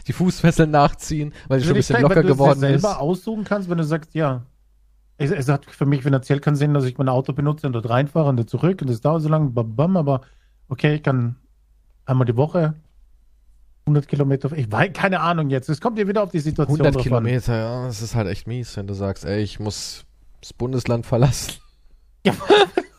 die 0.08 0.13
Fußfesseln 0.13 0.71
nachziehen, 0.71 1.34
weil 1.47 1.60
die 1.60 1.65
schon 1.65 1.73
ein 1.73 1.77
bisschen 1.77 1.95
Wenn 1.97 2.03
locker 2.03 2.15
du 2.15 2.21
dir 2.27 2.34
geworden 2.34 2.63
ist. 2.63 2.82
selber 2.82 2.99
aussuchen 2.99 3.43
kannst, 3.43 3.69
wenn 3.69 3.77
du 3.77 3.84
sagst, 3.84 4.13
ja, 4.13 4.43
es, 5.17 5.32
es 5.32 5.47
hat 5.49 5.65
für 5.65 5.86
mich 5.86 6.03
finanziell 6.03 6.39
keinen 6.39 6.56
Sinn, 6.56 6.73
dass 6.73 6.86
ich 6.86 6.97
mein 6.97 7.10
Auto 7.10 7.34
benutze 7.34 7.67
und 7.67 7.73
dort 7.73 7.89
reinfahre 7.89 8.29
und 8.29 8.38
dort 8.38 8.49
zurück 8.49 8.82
und 8.82 8.89
das 8.89 9.01
dauert 9.01 9.21
so 9.21 9.29
lange, 9.29 9.49
bam, 9.49 9.75
bam, 9.75 9.97
aber 9.97 10.21
okay, 10.69 10.95
ich 10.95 11.03
kann 11.03 11.36
einmal 12.06 12.25
die 12.25 12.36
Woche 12.38 12.73
100 13.86 14.08
Kilometer, 14.08 14.52
ich 14.54 14.72
weiß, 14.72 14.91
keine 14.93 15.19
Ahnung 15.19 15.50
jetzt, 15.50 15.69
es 15.69 15.82
kommt 15.82 16.00
ja 16.00 16.08
wieder 16.08 16.24
auf 16.24 16.32
die 16.32 16.39
Situation 16.39 16.80
100 16.80 16.96
drauf 16.96 17.02
an. 17.02 17.04
Kilometer, 17.04 17.58
ja, 17.58 17.86
das 17.86 18.02
ist 18.02 18.15
halt 18.15 18.28
echt 18.28 18.48
mies, 18.48 18.78
wenn 18.78 18.88
du 18.88 18.93
sagst, 18.93 19.26
ey, 19.26 19.41
ich 19.41 19.60
muss 19.60 20.06
das 20.41 20.54
Bundesland 20.54 21.06
verlassen. 21.06 21.54
Ja, 22.26 22.34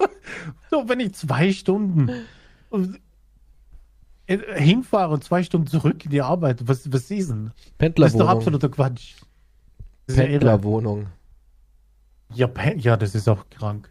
so, 0.71 0.89
wenn 0.89 1.01
ich 1.01 1.15
zwei 1.15 1.53
Stunden 1.53 2.11
äh, 4.27 4.39
hinfahre 4.61 5.15
und 5.15 5.25
zwei 5.25 5.43
Stunden 5.43 5.67
zurück 5.67 6.05
in 6.05 6.11
die 6.11 6.21
Arbeit, 6.21 6.69
was, 6.69 6.93
was 6.93 7.11
ist 7.11 7.31
denn? 7.31 7.47
Das 7.47 7.55
ist 7.57 7.61
doch 7.69 7.79
Pendlerwohnung. 7.79 8.29
absoluter 8.29 8.69
Quatsch. 8.69 9.15
Pendlerwohnung. 10.07 11.07
Ja, 12.35 12.51
ja, 12.77 12.97
das 12.97 13.15
ist 13.15 13.29
auch 13.29 13.49
krank. 13.49 13.89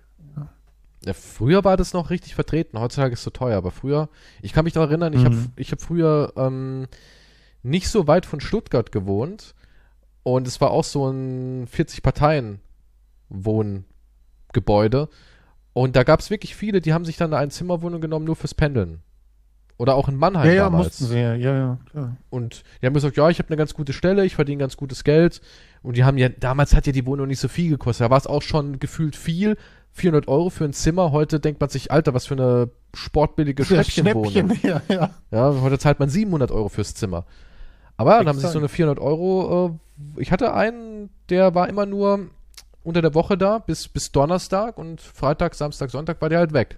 Ja, 1.06 1.14
früher 1.14 1.64
war 1.64 1.76
das 1.78 1.94
noch 1.94 2.10
richtig 2.10 2.34
vertreten, 2.36 2.80
heutzutage 2.80 3.14
ist 3.14 3.20
es 3.20 3.24
so 3.26 3.30
teuer, 3.32 3.58
aber 3.58 3.72
früher, 3.72 4.08
ich 4.42 4.54
kann 4.54 4.64
mich 4.64 4.74
daran 4.74 4.90
erinnern, 4.90 5.14
ich 5.14 5.26
habe 5.26 5.36
Mhm. 5.36 5.52
ich 5.58 5.72
hab 5.72 5.82
früher 5.82 6.32
ähm, 6.38 6.88
nicht 7.62 7.90
so 7.90 8.08
weit 8.08 8.26
von 8.26 8.40
Stuttgart 8.40 8.92
gewohnt 8.92 9.54
und 10.24 10.48
es 10.48 10.62
war 10.62 10.72
auch 10.72 10.86
so 10.86 11.10
ein 11.10 11.68
40-Parteien-Wohngebäude 13.30 15.10
und 15.74 15.96
da 15.96 16.04
gab 16.04 16.20
es 16.20 16.30
wirklich 16.30 16.56
viele, 16.56 16.82
die 16.82 16.94
haben 16.94 17.06
sich 17.06 17.18
dann 17.18 17.34
eine 17.34 17.42
Einzimmerwohnung 17.42 18.00
genommen, 18.02 18.26
nur 18.26 18.36
fürs 18.36 18.54
Pendeln. 18.54 19.00
Oder 19.78 19.96
auch 19.96 20.08
in 20.08 20.16
Mannheim 20.16 20.46
Ja, 20.48 20.54
ja, 20.54 20.64
damals. 20.66 20.86
mussten 21.02 21.06
sie, 21.08 21.18
ja, 21.18 21.34
ja, 21.34 21.56
ja, 21.58 21.78
klar. 21.90 22.16
Und 22.30 22.64
die 22.82 22.86
haben 22.86 22.94
gesagt, 22.94 23.18
ja, 23.18 23.28
ich 23.30 23.40
habe 23.40 23.50
eine 23.50 23.58
ganz 23.58 23.74
gute 23.74 23.92
Stelle, 23.92 24.24
ich 24.24 24.36
verdiene 24.36 24.60
ganz 24.60 24.78
gutes 24.78 25.04
Geld. 25.04 25.42
Und 25.82 25.98
die 25.98 26.04
haben 26.04 26.20
ja, 26.20 26.30
damals 26.30 26.76
hat 26.76 26.86
ja 26.86 26.94
die 26.94 27.08
Wohnung 27.08 27.28
nicht 27.28 27.40
so 27.40 27.48
viel 27.48 27.72
gekostet. 27.72 28.06
Da 28.06 28.10
war 28.12 28.20
es 28.20 28.28
auch 28.28 28.44
schon 28.44 28.78
gefühlt 28.80 29.16
viel. 29.16 29.58
400 29.94 30.28
Euro 30.28 30.50
für 30.50 30.66
ein 30.66 30.74
Zimmer. 30.74 31.12
Heute 31.12 31.40
denkt 31.40 31.62
man 31.62 31.70
sich, 31.70 31.92
Alter, 31.92 32.14
was 32.14 32.26
für 32.26 32.34
eine 32.34 32.70
sportbillige 32.94 33.64
Schnäppchenwohnung. 33.64 34.32
Schnäppchen, 34.32 34.60
ja, 34.70 34.82
ja. 34.90 35.10
Ja, 35.32 35.62
heute 35.62 35.78
zahlt 35.80 36.00
man 36.00 36.10
700 36.10 36.52
Euro 36.52 36.70
fürs 36.70 36.96
Zimmer. 36.96 37.26
Aber 37.96 38.18
dann 38.18 38.28
haben 38.28 38.40
sie 38.40 38.48
so 38.48 38.58
eine 38.58 38.70
400 38.70 39.00
Euro, 39.00 39.80
äh, 40.18 40.22
ich 40.22 40.32
hatte 40.32 40.54
einen, 40.54 41.12
der 41.30 41.54
war 41.54 41.70
immer 41.70 41.86
nur 41.86 42.28
unter 42.84 43.02
der 43.02 43.14
Woche 43.14 43.38
da, 43.38 43.60
bis, 43.60 43.88
bis 43.88 44.12
Donnerstag 44.12 44.78
und 44.78 45.00
Freitag, 45.00 45.54
Samstag, 45.54 45.92
Sonntag 45.92 46.20
war 46.22 46.30
der 46.30 46.40
halt 46.40 46.54
weg. 46.54 46.78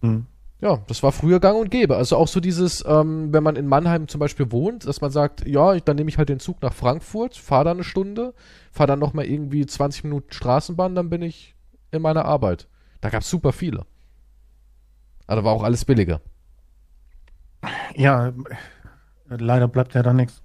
Hm. 0.00 0.26
Ja, 0.60 0.78
das 0.86 1.02
war 1.02 1.12
früher 1.12 1.40
gang 1.40 1.58
und 1.60 1.70
gäbe. 1.70 1.96
Also 1.96 2.16
auch 2.16 2.28
so 2.28 2.40
dieses, 2.40 2.82
ähm, 2.86 3.32
wenn 3.32 3.42
man 3.42 3.56
in 3.56 3.66
Mannheim 3.66 4.08
zum 4.08 4.18
Beispiel 4.18 4.50
wohnt, 4.50 4.86
dass 4.86 5.00
man 5.00 5.10
sagt, 5.10 5.46
ja, 5.46 5.74
ich- 5.74 5.82
dann 5.82 5.96
nehme 5.96 6.08
ich 6.08 6.16
halt 6.16 6.28
den 6.30 6.40
Zug 6.40 6.62
nach 6.62 6.72
Frankfurt, 6.72 7.36
fahre 7.36 7.64
da 7.66 7.70
eine 7.72 7.84
Stunde, 7.84 8.32
fahre 8.72 8.86
dann 8.88 8.98
nochmal 8.98 9.26
irgendwie 9.26 9.66
20 9.66 10.04
Minuten 10.04 10.32
Straßenbahn, 10.32 10.94
dann 10.94 11.10
bin 11.10 11.22
ich 11.22 11.54
in 11.90 12.00
meiner 12.02 12.24
Arbeit. 12.24 12.68
Da 13.00 13.10
gab 13.10 13.20
es 13.22 13.28
super 13.28 13.52
viele. 13.52 13.84
Aber 15.26 15.36
da 15.40 15.44
war 15.44 15.52
auch 15.52 15.62
alles 15.64 15.84
billiger. 15.84 16.20
Ja, 17.96 18.32
leider 19.28 19.68
bleibt 19.68 19.94
ja 19.94 20.02
da 20.02 20.12
nichts 20.12 20.42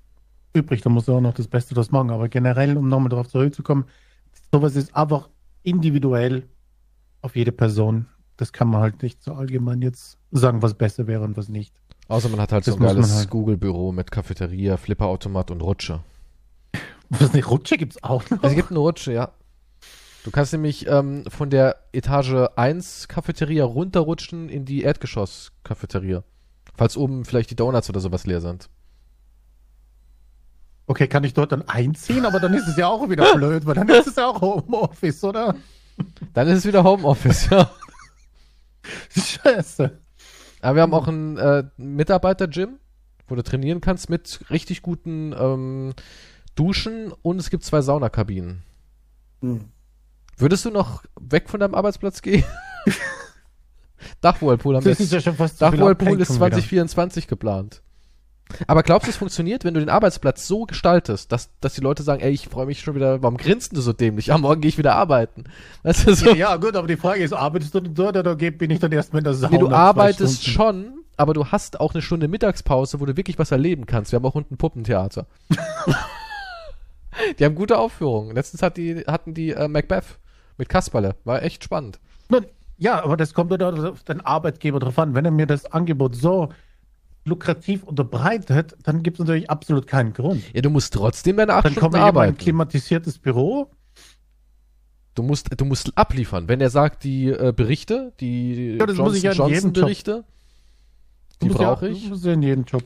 übrig. 0.53 0.81
Da 0.81 0.89
musst 0.89 1.07
du 1.07 1.15
auch 1.15 1.21
noch 1.21 1.33
das 1.33 1.47
Beste 1.47 1.75
draus 1.75 1.91
machen. 1.91 2.09
Aber 2.11 2.29
generell, 2.29 2.77
um 2.77 2.87
nochmal 2.87 3.09
darauf 3.09 3.27
zurückzukommen, 3.27 3.85
sowas 4.51 4.75
ist 4.75 4.95
einfach 4.95 5.29
individuell 5.63 6.43
auf 7.21 7.35
jede 7.35 7.51
Person. 7.51 8.07
Das 8.39 8.53
kann 8.53 8.69
man 8.69 8.79
halt 8.79 9.03
nicht 9.03 9.21
so 9.21 9.33
allgemein 9.33 9.81
jetzt 9.81 10.17
sagen, 10.31 10.61
was 10.61 10.73
besser 10.73 11.07
wäre 11.07 11.25
und 11.25 11.35
was 11.35 11.49
nicht. 11.49 11.73
Außer 12.07 12.29
man 12.29 12.39
hat 12.39 12.53
halt 12.53 12.65
Das 12.65 12.73
so 12.75 12.79
ein 12.79 12.85
geiles 12.85 13.13
halt. 13.13 13.29
Google-Büro 13.29 13.91
mit 13.91 14.11
Cafeteria, 14.11 14.77
Flipperautomat 14.77 15.51
und 15.51 15.59
Rutsche. 15.59 15.99
Was 17.09 17.33
eine 17.33 17.43
Rutsche 17.43 17.75
gibt's 17.75 18.01
auch 18.01 18.23
noch. 18.29 18.41
Es 18.41 18.55
gibt 18.55 18.69
eine 18.69 18.79
Rutsche, 18.79 19.11
ja. 19.11 19.33
Du 20.23 20.31
kannst 20.31 20.53
nämlich 20.53 20.87
ähm, 20.87 21.25
von 21.27 21.49
der 21.49 21.75
Etage 21.91 22.47
1 22.55 23.09
Cafeteria 23.09 23.65
runterrutschen 23.65 24.47
in 24.47 24.63
die 24.63 24.83
Erdgeschoss-Cafeteria. 24.83 26.23
Falls 26.75 26.95
oben 26.95 27.25
vielleicht 27.25 27.51
die 27.51 27.57
Donuts 27.57 27.89
oder 27.89 27.99
sowas 27.99 28.25
leer 28.25 28.39
sind. 28.39 28.69
Okay, 30.87 31.09
kann 31.09 31.25
ich 31.25 31.33
dort 31.33 31.51
dann 31.51 31.67
einziehen, 31.67 32.25
aber 32.25 32.39
dann 32.39 32.53
ist 32.53 32.69
es 32.69 32.77
ja 32.77 32.87
auch 32.87 33.09
wieder 33.09 33.35
blöd, 33.35 33.65
weil 33.65 33.75
dann 33.75 33.89
ist 33.89 34.07
es 34.07 34.15
ja 34.15 34.27
auch 34.27 34.39
Homeoffice, 34.39 35.25
oder? 35.25 35.55
Dann 36.33 36.47
ist 36.47 36.59
es 36.59 36.65
wieder 36.65 36.85
Homeoffice, 36.85 37.49
ja. 37.49 37.69
Scheiße. 39.15 39.99
Aber 40.61 40.75
wir 40.75 40.81
haben 40.81 40.93
auch 40.93 41.07
ein 41.07 41.37
äh, 41.37 41.63
Mitarbeiter-Gym, 41.77 42.79
wo 43.27 43.35
du 43.35 43.43
trainieren 43.43 43.81
kannst 43.81 44.09
mit 44.09 44.41
richtig 44.49 44.81
guten 44.81 45.33
ähm, 45.37 45.93
Duschen 46.55 47.13
und 47.21 47.39
es 47.39 47.49
gibt 47.49 47.63
zwei 47.63 47.81
Saunakabinen. 47.81 48.63
Hm. 49.41 49.65
Würdest 50.37 50.65
du 50.65 50.71
noch 50.71 51.03
weg 51.19 51.49
von 51.49 51.59
deinem 51.59 51.75
Arbeitsplatz 51.75 52.21
gehen? 52.21 52.43
Dachwhirlpool 54.21 54.75
haben 54.75 54.83
Das 54.83 54.99
wir 54.99 55.05
ist 55.05 55.11
ja 55.11 55.21
schon 55.21 55.35
fast 55.35 55.55
ist 55.55 55.63
Ablenkung 55.63 56.15
wieder. 56.15 56.25
2024 56.25 57.27
geplant. 57.27 57.81
Aber 58.67 58.83
glaubst 58.83 59.07
du, 59.07 59.11
es 59.11 59.17
funktioniert, 59.17 59.63
wenn 59.63 59.73
du 59.73 59.79
den 59.79 59.89
Arbeitsplatz 59.89 60.47
so 60.47 60.65
gestaltest, 60.65 61.31
dass, 61.31 61.49
dass 61.61 61.75
die 61.75 61.81
Leute 61.81 62.03
sagen, 62.03 62.21
ey, 62.21 62.31
ich 62.31 62.47
freue 62.47 62.65
mich 62.65 62.81
schon 62.81 62.95
wieder, 62.95 63.21
warum 63.21 63.37
grinst 63.37 63.75
du 63.75 63.81
so 63.81 63.93
dämlich? 63.93 64.33
Am 64.33 64.41
Morgen 64.41 64.61
gehe 64.61 64.69
ich 64.69 64.77
wieder 64.77 64.95
arbeiten. 64.95 65.45
Weißt 65.83 66.07
du, 66.07 66.15
so, 66.15 66.25
Ja, 66.29 66.35
ja, 66.35 66.55
gut, 66.57 66.75
aber 66.75 66.87
die 66.87 66.97
Frage 66.97 67.23
ist, 67.23 67.33
arbeitest 67.33 67.75
du 67.75 67.81
dort 67.81 68.17
oder 68.17 68.35
bin 68.35 68.71
ich 68.71 68.79
dann 68.79 68.91
erstmal 68.91 69.19
in 69.19 69.25
der 69.25 69.33
Sauna? 69.33 69.53
nee, 69.53 69.59
du 69.59 69.69
arbeitest 69.69 70.45
schon, 70.45 70.99
aber 71.15 71.33
du 71.33 71.47
hast 71.47 71.79
auch 71.79 71.93
eine 71.93 72.01
Stunde 72.01 72.27
Mittagspause, 72.27 72.99
wo 72.99 73.05
du 73.05 73.15
wirklich 73.15 73.37
was 73.37 73.51
erleben 73.51 73.85
kannst. 73.85 74.11
Wir 74.11 74.17
haben 74.17 74.25
auch 74.25 74.35
unten 74.35 74.57
Puppentheater. 74.57 75.27
die 77.39 77.45
haben 77.45 77.55
gute 77.55 77.77
Aufführungen. 77.77 78.35
Letztens 78.35 78.61
hat 78.61 78.77
die, 78.77 79.03
hatten 79.05 79.33
die 79.33 79.51
äh, 79.51 79.67
Macbeth 79.67 80.17
mit 80.57 80.69
Kasperle. 80.69 81.15
War 81.23 81.43
echt 81.43 81.63
spannend. 81.63 81.99
Ja, 82.77 83.03
aber 83.03 83.17
das 83.17 83.33
kommt 83.33 83.51
dann 83.51 83.85
auf 83.85 84.03
den 84.03 84.21
Arbeitgeber 84.21 84.79
drauf 84.79 84.97
an. 84.97 85.13
Wenn 85.13 85.25
er 85.25 85.31
mir 85.31 85.45
das 85.45 85.65
Angebot 85.65 86.15
so 86.15 86.49
lukrativ 87.29 87.83
unterbreitet, 87.83 88.75
dann 88.83 89.03
gibt 89.03 89.15
es 89.19 89.25
natürlich 89.25 89.49
absolut 89.49 89.87
keinen 89.87 90.13
Grund. 90.13 90.43
Ja, 90.53 90.61
du 90.61 90.69
musst 90.69 90.93
trotzdem 90.93 91.37
deine 91.37 91.53
acht 91.53 91.65
Dann 91.65 91.73
Stunden 91.73 91.91
komme 91.91 91.97
ich 91.97 92.09
in 92.09 92.15
mein 92.15 92.23
arbeiten. 92.23 92.37
klimatisiertes 92.37 93.19
Büro. 93.19 93.71
Du 95.15 95.23
musst, 95.23 95.49
du 95.59 95.65
musst 95.65 95.97
abliefern. 95.97 96.47
Wenn 96.47 96.61
er 96.61 96.69
sagt, 96.69 97.03
die 97.03 97.27
äh, 97.27 97.53
Berichte, 97.55 98.13
die 98.19 98.77
Ja, 98.77 98.85
das 98.85 98.97
ich 99.15 99.23
ja 99.23 99.31
in 99.31 99.53
jedem 99.53 99.73
Job. 99.73 99.85
Berichte, 99.85 100.23
die 101.41 101.47
muss 101.47 101.59
ja, 101.59 101.63
brauche 101.73 101.89
ich. 101.89 102.09
Muss 102.09 102.23
ja 102.25 102.33
in 102.33 102.41
jedem 102.41 102.63
Job. 102.65 102.83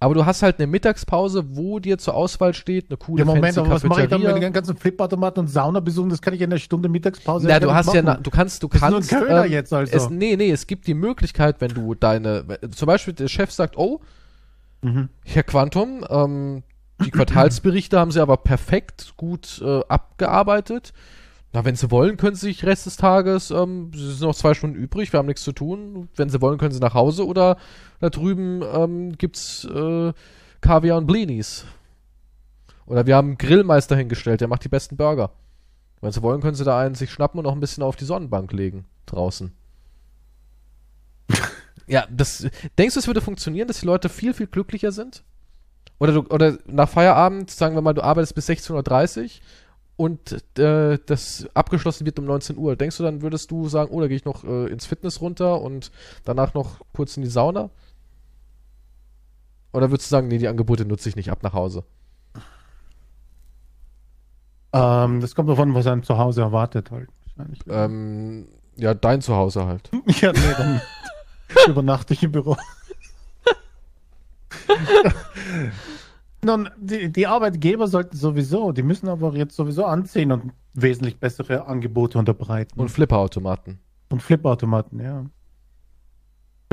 Aber 0.00 0.14
du 0.14 0.26
hast 0.26 0.42
halt 0.42 0.58
eine 0.58 0.66
Mittagspause, 0.66 1.56
wo 1.56 1.78
dir 1.78 1.98
zur 1.98 2.14
Auswahl 2.14 2.54
steht, 2.54 2.90
eine 2.90 2.96
coole 2.96 3.20
Ja, 3.20 3.24
Moment, 3.24 3.56
aber 3.58 3.70
was 3.70 3.84
mache 3.84 4.02
ich 4.02 4.08
dann 4.08 4.22
mit 4.22 4.42
den 4.42 4.52
ganzen 4.52 4.76
Flipautomaten 4.76 5.40
und 5.40 5.48
Sauna 5.48 5.80
besuchen? 5.80 6.10
Das 6.10 6.20
kann 6.20 6.34
ich 6.34 6.40
in 6.40 6.50
einer 6.50 6.58
Stunde 6.58 6.88
Mittagspause 6.88 7.46
Na, 7.46 7.60
du 7.60 7.72
hast 7.72 7.92
ja, 7.94 8.02
na, 8.02 8.14
du 8.14 8.30
kannst, 8.30 8.62
du 8.62 8.68
Das 8.68 8.82
ist 8.82 9.12
nur 9.12 9.20
ein 9.22 9.26
kannst. 9.28 9.46
ähm, 9.46 9.52
jetzt 9.52 9.72
also. 9.72 9.96
Es, 9.96 10.10
nee, 10.10 10.36
nee, 10.36 10.50
es 10.50 10.66
gibt 10.66 10.86
die 10.86 10.94
Möglichkeit, 10.94 11.60
wenn 11.60 11.70
du 11.72 11.94
deine, 11.94 12.44
zum 12.74 12.86
Beispiel 12.86 13.14
der 13.14 13.28
Chef 13.28 13.50
sagt, 13.52 13.76
oh, 13.76 14.00
Mhm. 14.82 15.08
Herr 15.24 15.42
Quantum, 15.42 16.04
ähm, 16.08 16.62
die 17.04 17.10
Quartalsberichte 17.10 17.98
haben 17.98 18.10
Sie 18.10 18.20
aber 18.20 18.36
perfekt 18.36 19.14
gut 19.16 19.60
äh, 19.64 19.80
abgearbeitet. 19.88 20.92
Na, 21.56 21.64
wenn 21.64 21.74
Sie 21.74 21.90
wollen, 21.90 22.18
können 22.18 22.36
Sie 22.36 22.48
sich 22.48 22.66
Rest 22.66 22.84
des 22.84 22.98
Tages, 22.98 23.50
ähm, 23.50 23.90
es 23.94 24.18
sind 24.18 24.28
noch 24.28 24.34
zwei 24.34 24.52
Stunden 24.52 24.76
übrig, 24.76 25.14
wir 25.14 25.18
haben 25.18 25.26
nichts 25.26 25.42
zu 25.42 25.52
tun. 25.52 26.10
Wenn 26.14 26.28
Sie 26.28 26.42
wollen, 26.42 26.58
können 26.58 26.74
Sie 26.74 26.80
nach 26.80 26.92
Hause 26.92 27.26
oder 27.26 27.56
da 27.98 28.10
drüben 28.10 28.60
ähm, 28.74 29.16
gibt's 29.16 29.64
äh, 29.64 30.12
Kaviar 30.60 30.98
und 30.98 31.06
Blinis. 31.06 31.64
Oder 32.84 33.06
wir 33.06 33.16
haben 33.16 33.28
einen 33.28 33.38
Grillmeister 33.38 33.96
hingestellt, 33.96 34.42
der 34.42 34.48
macht 34.48 34.64
die 34.64 34.68
besten 34.68 34.98
Burger. 34.98 35.30
Wenn 36.02 36.12
Sie 36.12 36.20
wollen, 36.20 36.42
können 36.42 36.56
Sie 36.56 36.64
da 36.64 36.78
einen 36.78 36.94
sich 36.94 37.10
schnappen 37.10 37.40
und 37.40 37.46
auch 37.46 37.54
ein 37.54 37.60
bisschen 37.60 37.82
auf 37.82 37.96
die 37.96 38.04
Sonnenbank 38.04 38.52
legen 38.52 38.84
draußen. 39.06 39.50
ja, 41.86 42.06
das 42.10 42.46
denkst 42.76 42.96
du, 42.96 43.00
es 43.00 43.06
würde 43.06 43.22
funktionieren, 43.22 43.66
dass 43.66 43.80
die 43.80 43.86
Leute 43.86 44.10
viel 44.10 44.34
viel 44.34 44.46
glücklicher 44.46 44.92
sind? 44.92 45.24
Oder 45.98 46.12
du, 46.12 46.20
oder 46.28 46.58
nach 46.66 46.90
Feierabend, 46.90 47.50
sagen 47.50 47.74
wir 47.74 47.80
mal, 47.80 47.94
du 47.94 48.02
arbeitest 48.02 48.34
bis 48.34 48.46
16:30 48.46 49.22
Uhr 49.22 49.30
und 49.96 50.58
äh, 50.58 50.98
das 51.06 51.48
abgeschlossen 51.54 52.04
wird 52.04 52.18
um 52.18 52.26
19 52.26 52.56
Uhr. 52.58 52.76
Denkst 52.76 52.98
du, 52.98 53.02
dann 53.02 53.22
würdest 53.22 53.50
du 53.50 53.68
sagen, 53.68 53.90
oh, 53.92 54.00
da 54.00 54.08
gehe 54.08 54.16
ich 54.16 54.24
noch 54.24 54.44
äh, 54.44 54.66
ins 54.66 54.86
Fitness 54.86 55.20
runter 55.20 55.60
und 55.62 55.90
danach 56.24 56.54
noch 56.54 56.80
kurz 56.92 57.16
in 57.16 57.22
die 57.22 57.30
Sauna? 57.30 57.70
Oder 59.72 59.90
würdest 59.90 60.10
du 60.10 60.10
sagen, 60.10 60.28
nee, 60.28 60.38
die 60.38 60.48
Angebote 60.48 60.84
nutze 60.84 61.08
ich 61.08 61.16
nicht, 61.16 61.30
ab 61.30 61.42
nach 61.42 61.54
Hause? 61.54 61.84
Ähm, 64.72 65.20
das 65.20 65.34
kommt 65.34 65.48
davon, 65.48 65.74
was 65.74 65.86
einem 65.86 66.02
zu 66.02 66.18
Hause 66.18 66.42
erwartet 66.42 66.90
halt. 66.90 67.08
Ähm, 67.68 68.48
ja, 68.76 68.92
dein 68.94 69.22
Zuhause 69.22 69.66
halt. 69.66 69.90
Ja, 70.20 70.32
nee, 70.32 70.54
dann 70.56 70.80
übernachte 71.68 72.12
ich 72.12 72.22
im 72.22 72.32
Büro. 72.32 72.56
Nun, 76.46 76.70
die, 76.78 77.10
die 77.10 77.26
Arbeitgeber 77.26 77.88
sollten 77.88 78.16
sowieso, 78.16 78.70
die 78.70 78.84
müssen 78.84 79.08
aber 79.08 79.34
jetzt 79.34 79.56
sowieso 79.56 79.84
anziehen 79.84 80.30
und 80.30 80.52
wesentlich 80.74 81.18
bessere 81.18 81.66
Angebote 81.66 82.20
unterbreiten. 82.20 82.78
Und 82.78 82.88
Flipperautomaten. 82.88 83.80
Und 84.10 84.22
Flipautomaten, 84.22 85.00
ja. 85.00 85.26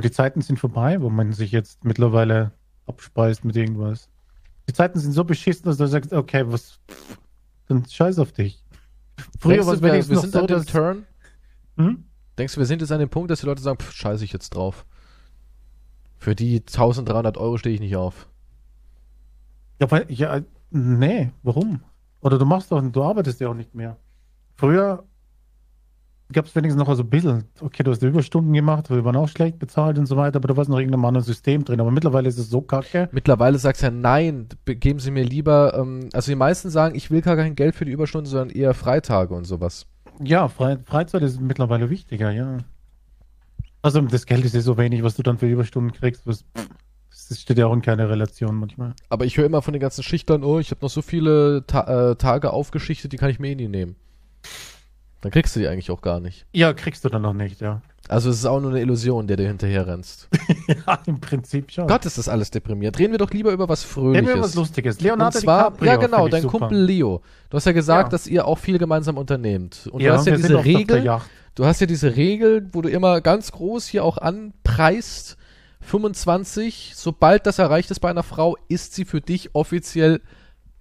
Die 0.03 0.12
Zeiten 0.12 0.41
sind 0.41 0.59
vorbei, 0.59 1.01
wo 1.01 1.09
man 1.09 1.33
sich 1.33 1.51
jetzt 1.51 1.83
mittlerweile 1.83 2.51
abspeist 2.86 3.45
mit 3.45 3.55
irgendwas. 3.55 4.09
Die 4.69 4.73
Zeiten 4.73 4.99
sind 4.99 5.13
so 5.13 5.23
beschissen, 5.23 5.65
dass 5.65 5.77
du 5.77 5.88
sagst, 5.88 6.13
okay, 6.13 6.43
was, 6.45 6.79
pff, 6.88 7.17
dann 7.67 7.83
scheiß 7.83 8.19
auf 8.19 8.31
dich. 8.31 8.63
Früher 9.39 9.65
war 9.65 9.73
es 9.73 9.81
wenigstens 9.81 10.09
wir 10.09 10.15
noch 10.17 10.21
sind 10.21 10.33
so, 10.33 10.39
an 10.39 10.47
dem 10.47 10.57
dass... 10.57 10.65
Turn? 10.67 11.05
Hm? 11.77 12.03
Denkst 12.38 12.53
du, 12.53 12.59
wir 12.59 12.67
sind 12.67 12.81
jetzt 12.81 12.91
an 12.91 12.99
dem 12.99 13.09
Punkt, 13.09 13.31
dass 13.31 13.39
die 13.39 13.47
Leute 13.47 13.63
sagen, 13.63 13.79
pff, 13.79 13.91
scheiße 13.91 14.23
ich 14.23 14.33
jetzt 14.33 14.51
drauf. 14.51 14.86
Für 16.19 16.36
die 16.36 16.59
1300 16.59 17.39
Euro 17.39 17.57
stehe 17.57 17.73
ich 17.73 17.81
nicht 17.81 17.95
auf. 17.95 18.27
Ja, 19.83 19.91
weil, 19.91 20.05
ja, 20.07 20.39
nee, 20.71 21.31
warum? 21.43 21.81
Oder 22.21 22.37
du 22.37 22.45
machst 22.45 22.71
doch, 22.71 22.81
du 22.81 23.03
arbeitest 23.03 23.41
ja 23.41 23.49
auch 23.49 23.53
nicht 23.53 23.75
mehr. 23.75 23.97
Früher 24.55 25.03
gab 26.31 26.45
es 26.45 26.55
wenigstens 26.55 26.81
noch 26.81 26.95
so 26.95 27.03
ein 27.03 27.09
bisschen, 27.09 27.43
okay, 27.59 27.83
du 27.83 27.91
hast 27.91 28.01
Überstunden 28.01 28.53
gemacht, 28.53 28.89
wir 28.89 29.03
waren 29.03 29.17
auch 29.17 29.27
schlecht 29.27 29.59
bezahlt 29.59 29.99
und 29.99 30.05
so 30.05 30.15
weiter, 30.15 30.37
aber 30.37 30.47
da 30.47 30.55
war 30.55 30.65
noch 30.69 30.79
irgendein 30.79 31.03
anderes 31.03 31.25
System 31.25 31.65
drin. 31.65 31.81
Aber 31.81 31.91
mittlerweile 31.91 32.29
ist 32.29 32.37
es 32.37 32.49
so 32.49 32.61
kacke. 32.61 33.09
Mittlerweile 33.11 33.59
sagst 33.59 33.81
du 33.81 33.87
ja, 33.87 33.91
nein, 33.91 34.47
be- 34.63 34.77
geben 34.77 34.99
Sie 34.99 35.11
mir 35.11 35.25
lieber, 35.25 35.73
ähm, 35.77 36.07
also 36.13 36.31
die 36.31 36.37
meisten 36.37 36.69
sagen, 36.69 36.95
ich 36.95 37.11
will 37.11 37.21
gar 37.21 37.35
kein 37.35 37.55
Geld 37.55 37.75
für 37.75 37.83
die 37.83 37.91
Überstunden, 37.91 38.29
sondern 38.31 38.51
eher 38.51 38.73
Freitage 38.73 39.33
und 39.33 39.43
sowas. 39.43 39.85
Ja, 40.23 40.47
Fre 40.47 40.79
Freizeit 40.85 41.23
ist 41.23 41.41
mittlerweile 41.41 41.89
wichtiger, 41.89 42.31
ja. 42.31 42.59
Also 43.81 43.99
das 43.99 44.25
Geld 44.25 44.45
ist 44.45 44.55
ja 44.55 44.61
so 44.61 44.77
wenig, 44.77 45.03
was 45.03 45.17
du 45.17 45.23
dann 45.23 45.37
für 45.37 45.47
Überstunden 45.49 45.91
kriegst, 45.91 46.25
was, 46.25 46.45
das 47.30 47.39
steht 47.41 47.58
ja 47.58 47.67
auch 47.67 47.73
in 47.73 47.82
keiner 47.82 48.10
Relation 48.10 48.56
manchmal. 48.56 48.93
Aber 49.10 49.26
ich 49.26 49.38
höre 49.38 49.45
immer 49.45 49.62
von 49.62 49.73
den 49.73 49.80
ganzen 49.82 50.04
Schichtern, 50.04 50.43
oh, 50.43 50.60
ich 50.60 50.71
habe 50.71 50.82
noch 50.82 50.89
so 50.89 51.02
viele 51.02 51.63
Ta 51.67 52.12
äh, 52.12 52.15
Tage 52.15 52.52
aufgeschichtet, 52.52 53.13
die 53.13 53.17
kann 53.17 53.30
ich 53.30 53.39
mir 53.39 53.49
eh 53.49 53.56
nie 53.56 53.67
nehmen. 53.67 53.95
Dann 55.21 55.32
kriegst 55.32 55.56
du 55.56 55.62
die 55.62 55.67
eigentlich 55.67 55.89
auch 55.89 56.02
gar 56.02 56.19
nicht. 56.19 56.45
Ja, 56.52 56.73
kriegst 56.73 57.06
du 57.06 57.10
dann 57.10 57.21
noch 57.21 57.34
nicht, 57.34 57.62
ja. 57.62 57.82
Also 58.10 58.30
es 58.30 58.39
ist 58.39 58.45
auch 58.45 58.60
nur 58.60 58.71
eine 58.71 58.82
Illusion, 58.82 59.28
der 59.28 59.38
du 59.38 59.47
hinterher 59.47 59.88
rennst. 59.88 60.28
ja, 60.67 60.99
im 61.06 61.21
Prinzip 61.21 61.71
schon. 61.71 61.88
Gott, 61.88 62.06
ist 62.06 62.17
das 62.17 62.28
alles 62.28 62.52
deprimiert. 62.52 62.99
Reden 62.99 63.13
wir 63.13 63.17
doch 63.17 63.32
lieber 63.32 63.52
über 63.54 63.69
was 63.69 63.84
Fröhliches. 63.84 64.26
Nehmen 64.26 64.36
wir 64.39 64.43
was 64.43 64.56
Lustiges. 64.56 64.97
Und 64.97 65.04
Leonardo 65.04 65.39
zwar, 65.39 65.71
DiCaprio. 65.71 65.91
ja 65.91 65.95
genau, 65.97 66.28
dein 66.28 66.41
super. 66.41 66.60
Kumpel 66.60 66.84
Leo. 66.84 67.21
Du 67.49 67.56
hast 67.56 67.63
ja 67.65 67.71
gesagt, 67.71 68.08
Ja. 68.08 68.10
dass 68.10 68.28
ihr 68.28 68.45
auch 68.45 68.58
viel 68.58 68.78
gemeinsam 68.78 69.17
unternehmt. 69.17 69.88
Und 69.89 70.02
ja, 70.02 70.12
du 70.12 70.17
hast 70.17 70.28
ja 70.28 70.36
diese 70.36 70.65
Regel, 70.65 71.21
du 71.56 71.65
hast 71.65 71.80
ja 71.80 71.88
diese 71.88 72.17
Regel, 72.17 72.67
wo 72.73 72.82
du 72.82 72.89
immer 72.89 73.21
ganz 73.21 73.54
groß 73.54 73.88
hier 73.88 74.04
auch 74.04 74.17
anpreist, 74.17 75.38
25, 75.83 76.93
sobald 76.95 77.45
das 77.45 77.59
erreicht 77.59 77.91
ist 77.91 77.99
bei 77.99 78.09
einer 78.09 78.23
Frau, 78.23 78.57
ist 78.67 78.93
sie 78.95 79.05
für 79.05 79.21
dich 79.21 79.53
offiziell 79.55 80.21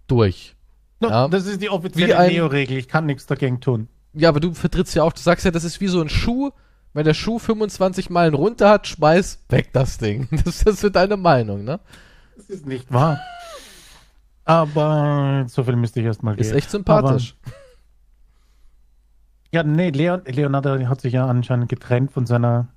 durch. 0.07 0.57
No, 1.01 1.09
Ja. 1.09 1.29
Das 1.29 1.47
ist 1.47 1.61
die 1.61 1.69
offizielle 1.71 2.17
ein- 2.19 2.31
Neo-Regel. 2.33 2.77
Ich 2.79 2.89
kann 2.89 3.07
nichts 3.07 3.27
dagegen 3.27 3.61
tun. 3.61 3.89
Ja, 4.15 4.29
aber 4.29 4.41
du 4.41 4.53
vertrittst 4.55 4.95
ja 4.95 5.03
auch, 5.05 5.13
du 5.13 5.21
sagst 5.21 5.45
ja, 5.45 5.51
das 5.51 5.65
ist 5.65 5.81
wie 5.81 5.89
so 5.89 6.01
ein 6.01 6.09
Schuh. 6.09 6.51
Wenn 6.95 7.05
der 7.05 7.15
Schuh 7.15 7.39
25 7.39 8.11
Meilen 8.11 8.35
runter 8.35 8.69
hat, 8.69 8.87
schmeiß 8.87 9.45
weg 9.49 9.71
das 9.73 9.97
Ding. 9.99 10.29
Das 10.45 10.63
ist 10.63 10.81
so 10.81 10.91
deine 10.91 11.17
Meinung, 11.17 11.65
ne? 11.65 11.81
Das 12.37 12.51
ist 12.51 12.67
nicht 12.67 12.93
wahr. 12.93 13.19
Aber 14.45 15.45
so 15.49 15.65
viel 15.65 15.77
müsste 15.77 16.01
ich 16.01 16.07
erstmal 16.07 16.39
Ist 16.39 16.49
gehen. 16.49 16.59
echt 16.59 16.71
sympathisch. 16.71 17.37
Ja, 19.53 19.63
nee, 19.63 19.91
Leon, 19.91 20.23
Leonardo 20.27 20.87
hat 20.89 21.01
sich 21.01 21.13
ja 21.13 21.27
anscheinend 21.27 21.69
getrennt 21.69 22.11
von 22.11 22.27
seiner, 22.27 22.69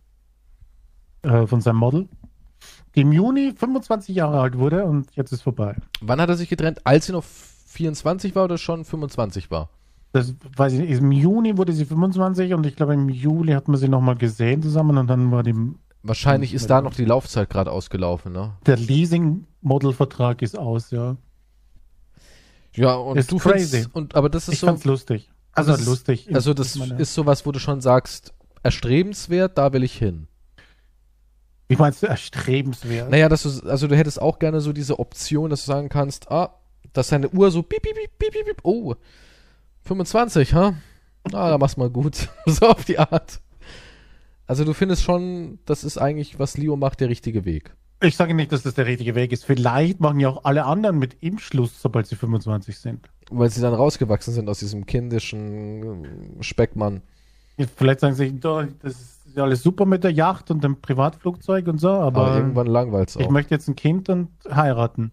äh, 1.25 1.47
von 1.47 1.61
seinem 1.61 1.77
Model, 1.77 2.07
die 2.95 3.01
im 3.01 3.11
Juni 3.11 3.53
25 3.57 4.15
Jahre 4.15 4.39
alt 4.39 4.57
wurde 4.57 4.85
und 4.85 5.07
jetzt 5.15 5.31
ist 5.33 5.41
vorbei. 5.41 5.75
Wann 6.01 6.21
hat 6.21 6.29
er 6.29 6.37
sich 6.37 6.49
getrennt? 6.49 6.79
Als 6.85 7.07
sie 7.07 7.11
noch 7.11 7.23
24 7.23 8.35
war 8.35 8.45
oder 8.45 8.57
schon 8.57 8.85
25 8.85 9.51
war? 9.51 9.69
Das 10.13 10.33
weiß 10.55 10.73
ich 10.73 10.79
nicht. 10.79 10.91
Im 10.91 11.11
Juni 11.11 11.57
wurde 11.57 11.73
sie 11.73 11.83
25 11.85 12.53
und 12.53 12.65
ich 12.65 12.75
glaube 12.77 12.93
im 12.93 13.09
Juli 13.09 13.51
hat 13.51 13.67
man 13.67 13.77
sie 13.77 13.89
nochmal 13.89 14.15
gesehen 14.15 14.61
zusammen 14.61 14.97
und 14.97 15.07
dann 15.07 15.29
war 15.31 15.43
die, 15.43 15.53
Wahrscheinlich 16.03 16.53
ist 16.53 16.69
da 16.69 16.81
noch 16.81 16.93
die 16.93 17.03
Laufzeit 17.03 17.49
gerade 17.49 17.71
ausgelaufen, 17.71 18.31
ne? 18.31 18.53
der 18.65 18.77
Leasing-Model-Vertrag 18.77 20.41
ist 20.41 20.57
aus, 20.57 20.91
ja. 20.91 21.17
Ja, 22.75 22.93
und 22.95 23.17
Ist 23.17 23.31
du 23.31 23.37
crazy. 23.37 23.67
findest, 23.77 23.95
und, 23.95 24.15
aber 24.15 24.29
das 24.29 24.47
ist 24.47 24.53
Ich 24.55 24.59
so, 24.59 24.67
fand's 24.67 24.85
lustig. 24.85 25.29
Also 25.53 25.71
das 25.71 25.81
ist- 25.81 25.87
lustig. 25.87 26.29
also 26.35 26.53
das 26.53 26.75
ist 26.75 27.13
sowas, 27.13 27.45
wo 27.45 27.51
du 27.51 27.59
schon 27.59 27.81
sagst, 27.81 28.33
erstrebenswert, 28.63 29.57
da 29.57 29.71
will 29.73 29.83
ich 29.83 29.97
hin. 29.97 30.27
Wie 31.67 31.75
meinst 31.75 32.03
du 32.03 32.07
erstrebenswert? 32.07 33.09
Naja, 33.09 33.27
dass 33.29 33.43
du, 33.43 33.67
also 33.67 33.87
du 33.87 33.95
hättest 33.95 34.21
auch 34.21 34.39
gerne 34.39 34.61
so 34.61 34.71
diese 34.71 34.99
Option, 34.99 35.49
dass 35.49 35.65
du 35.65 35.71
sagen 35.71 35.89
kannst, 35.89 36.31
ah, 36.31 36.55
dass 36.93 37.09
deine 37.09 37.29
Uhr 37.29 37.49
so 37.51 37.63
piep, 37.63 37.81
piep, 37.81 37.95
piep, 37.95 38.11
piep, 38.19 38.31
piep, 38.31 38.45
piep, 38.45 38.59
oh, 38.63 38.95
25, 39.83 40.53
ha? 40.53 40.75
Ah, 41.33 41.49
da 41.49 41.57
machst 41.57 41.77
du 41.77 41.81
mal 41.81 41.89
gut. 41.89 42.29
so 42.45 42.67
auf 42.67 42.85
die 42.85 42.99
Art. 42.99 43.39
Also 44.47 44.63
du 44.63 44.73
findest 44.73 45.03
schon, 45.03 45.59
das 45.65 45.83
ist 45.83 45.97
eigentlich, 45.97 46.37
was 46.37 46.57
Leo 46.57 46.75
macht, 46.75 46.99
der 46.99 47.09
richtige 47.09 47.45
Weg. 47.45 47.75
Ich 48.01 48.15
sage 48.15 48.33
nicht, 48.33 48.51
dass 48.51 48.61
das 48.61 48.75
der 48.75 48.85
richtige 48.85 49.15
Weg 49.15 49.31
ist. 49.31 49.45
Vielleicht 49.45 49.99
machen 49.99 50.19
ja 50.19 50.29
auch 50.29 50.43
alle 50.43 50.65
anderen 50.65 50.99
mit 50.99 51.23
ihm 51.23 51.39
Schluss, 51.39 51.81
sobald 51.81 52.05
sie 52.05 52.15
25 52.15 52.77
sind. 52.77 53.09
Weil 53.31 53.49
sie 53.49 53.61
dann 53.61 53.73
rausgewachsen 53.73 54.33
sind 54.33 54.49
aus 54.49 54.59
diesem 54.59 54.85
kindischen 54.85 56.37
Speckmann. 56.41 57.01
Vielleicht 57.75 58.01
sagen 58.01 58.13
sie, 58.13 58.39
"Da, 58.39 58.67
das 58.83 58.93
ist 58.93 59.14
ja 59.35 59.43
alles 59.43 59.63
super 59.63 59.85
mit 59.85 60.03
der 60.03 60.11
Yacht 60.11 60.51
und 60.51 60.63
dem 60.63 60.81
Privatflugzeug 60.81 61.67
und 61.67 61.77
so, 61.79 61.89
aber, 61.89 62.27
Aber, 62.27 62.37
irgendwann 62.37 62.67
langweilt 62.67 63.09
es 63.09 63.15
ich 63.15 63.25
auch. 63.25 63.31
möchte 63.31 63.53
jetzt 63.53 63.67
ein 63.67 63.75
Kind 63.75 64.09
und 64.09 64.29
heiraten. 64.49 65.11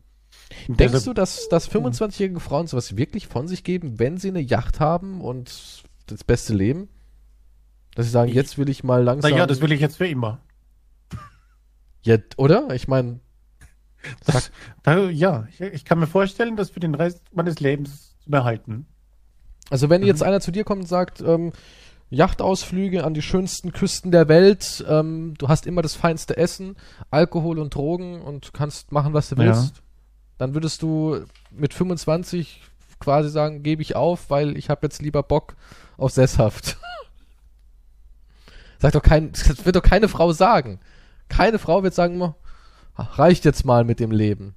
Denkst 0.69 0.79
deshalb- 0.79 1.05
du, 1.05 1.13
dass, 1.15 1.49
dass 1.49 1.71
25-jährige 1.71 2.41
Frauen 2.41 2.67
sowas 2.67 2.97
wirklich 2.97 3.27
von 3.27 3.49
sich 3.49 3.65
geben, 3.65 3.99
wenn 3.99 4.19
sie 4.19 4.29
eine 4.29 4.41
Yacht 4.41 4.81
haben 4.81 5.21
und 5.21 5.83
das 6.07 6.25
beste 6.25 6.55
Leben? 6.55 6.89
Dass 7.95 8.07
sie 8.07 8.13
sagen, 8.13 8.29
Ich- 8.31 8.35
jetzt 8.35 8.59
will 8.59 8.69
ich 8.69 8.85
mal 8.85 9.03
langsam. 9.03 9.31
Naja, 9.31 9.47
das 9.47 9.61
will 9.61 9.73
ich 9.73 9.81
jetzt 9.81 9.97
für 9.97 10.07
immer. 10.07 10.41
Ja, 12.05 12.17
oder? 12.37 12.69
Ich 12.75 12.89
meine, 12.89 13.21
ja, 15.13 15.47
ich, 15.51 15.61
ich 15.61 15.85
kann 15.85 15.99
mir 16.01 16.07
vorstellen, 16.07 16.57
das 16.57 16.71
für 16.71 16.81
den 16.81 16.95
Rest 16.95 17.23
meines 17.33 17.61
Lebens 17.61 18.17
zu 18.21 18.31
behalten. 18.31 18.87
also 19.71 19.89
wenn 19.91 20.03
jetzt 20.03 20.23
einer 20.23 20.41
zu 20.41 20.51
dir 20.51 20.65
kommt 20.65 20.83
und 20.83 20.87
sagt, 20.89 21.21
ähm, 21.21 21.53
Yachtausflüge 22.13 23.05
an 23.05 23.15
die 23.15 23.23
schönsten 23.23 23.73
Küsten 23.73 24.13
der 24.13 24.29
Welt, 24.29 24.85
ähm, 24.89 25.35
du 25.39 25.49
hast 25.49 25.67
immer 25.67 25.83
das 25.83 25.95
feinste 25.95 26.37
Essen, 26.37 26.77
Alkohol 27.11 27.59
und 27.59 27.75
Drogen 27.75 28.21
und 28.21 28.53
kannst 28.53 28.93
machen, 28.93 29.15
was 29.15 29.31
du 29.31 29.37
Ja. 29.37 29.45
willst, 29.47 29.83
dann 30.39 30.55
würdest 30.55 30.83
du 30.83 31.25
mit 31.51 31.73
25 31.75 32.63
quasi 33.01 33.31
sagen, 33.31 33.63
gebe 33.63 33.83
ich 33.83 33.97
auf, 33.97 34.31
weil 34.31 34.57
ich 34.57 34.69
habe 34.71 34.81
jetzt 34.87 35.01
lieber 35.03 35.23
Bock 35.23 35.57
auf 35.97 36.13
Sesshaft. 36.13 36.77
Sagt 38.79 38.95
doch 38.95 39.03
kein, 39.03 39.33
das 39.33 39.65
wird 39.65 39.77
doch 39.77 39.83
keine 39.83 40.09
Frau 40.09 40.33
sagen. 40.33 40.81
Keine 41.29 41.59
Frau 41.59 41.83
wird 41.83 41.95
sagen, 41.95 42.35
ach, 42.95 43.19
reicht 43.19 43.45
jetzt 43.45 43.65
mal 43.65 43.85
mit 43.85 44.01
dem 44.01 44.11
Leben. 44.11 44.55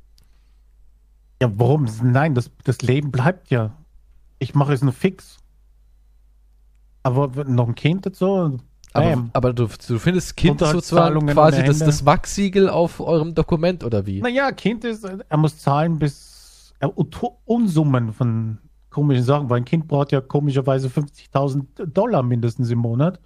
Ja, 1.42 1.50
warum? 1.58 1.88
Nein, 2.04 2.34
das, 2.34 2.50
das 2.64 2.82
Leben 2.82 3.12
bleibt 3.12 3.50
ja. 3.50 3.76
Ich 4.40 4.56
mache 4.56 4.74
es 4.74 4.82
nur 4.82 4.94
fix. 4.94 5.38
Aber 7.06 7.46
noch 7.46 7.68
ein 7.68 7.76
Kind 7.76 8.06
dazu. 8.06 8.58
Aber, 8.92 9.26
aber 9.34 9.54
du, 9.54 9.68
du 9.88 10.00
findest 10.00 10.36
Kind 10.36 10.60
sozusagen 10.60 11.28
quasi 11.28 11.64
das, 11.64 11.80
das 11.80 12.06
Wachsiegel 12.06 12.68
auf 12.68 13.00
eurem 13.00 13.36
Dokument 13.36 13.84
oder 13.84 14.08
wie? 14.08 14.22
Naja, 14.22 14.52
Kind 14.52 14.86
ist, 14.86 15.04
er 15.04 15.38
muss 15.38 15.60
zahlen 15.60 16.00
bis 16.00 16.74
er 16.80 16.92
Unsummen 17.46 18.12
von 18.12 18.58
komischen 18.90 19.24
Sachen, 19.24 19.50
weil 19.50 19.58
ein 19.58 19.66
Kind 19.66 19.88
braucht 19.88 20.14
ja 20.14 20.22
komischerweise 20.22 20.88
50.000 20.88 21.86
Dollar 21.88 22.24
mindestens 22.24 22.72
im 22.72 22.80
Monat. 22.80 23.20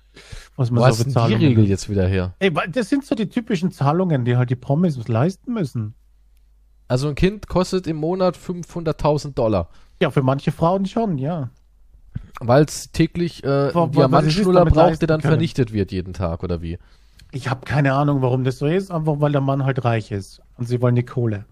Was 0.57 0.71
man 0.71 0.81
Wo 0.81 0.91
so 0.91 1.05
hast 1.05 1.29
die 1.29 1.35
Regel 1.35 1.63
hat. 1.63 1.69
jetzt 1.69 1.89
wieder 1.89 2.05
her? 2.07 2.33
Ey, 2.39 2.51
das 2.71 2.89
sind 2.89 3.05
so 3.05 3.15
die 3.15 3.29
typischen 3.29 3.71
Zahlungen, 3.71 4.25
die 4.25 4.35
halt 4.35 4.49
die 4.49 4.55
Promis 4.55 5.07
leisten 5.07 5.53
müssen. 5.53 5.93
Also 6.89 7.07
ein 7.07 7.15
Kind 7.15 7.47
kostet 7.47 7.85
im 7.87 7.97
Monat 7.97 8.35
500.000 8.35 9.35
Dollar, 9.35 9.69
Ja, 10.01 10.09
für 10.09 10.23
manche 10.23 10.51
Frauen 10.51 10.85
schon, 10.87 11.19
ja. 11.19 11.51
Weil 12.39 12.63
es 12.63 12.91
täglich 12.91 13.43
äh, 13.43 13.71
einen 13.73 13.91
Diamantschnuller 13.91 14.65
braucht, 14.65 15.01
der 15.01 15.07
dann 15.07 15.21
können. 15.21 15.33
vernichtet 15.33 15.73
wird 15.73 15.91
jeden 15.91 16.13
Tag 16.13 16.43
oder 16.43 16.61
wie? 16.61 16.77
Ich 17.31 17.49
habe 17.49 17.65
keine 17.65 17.93
Ahnung, 17.93 18.21
warum 18.21 18.43
das 18.43 18.57
so 18.57 18.65
ist, 18.65 18.91
einfach 18.91 19.19
weil 19.19 19.31
der 19.31 19.41
Mann 19.41 19.65
halt 19.65 19.83
reich 19.85 20.11
ist 20.11 20.41
und 20.57 20.67
sie 20.67 20.81
wollen 20.81 20.95
die 20.95 21.05
Kohle. 21.05 21.45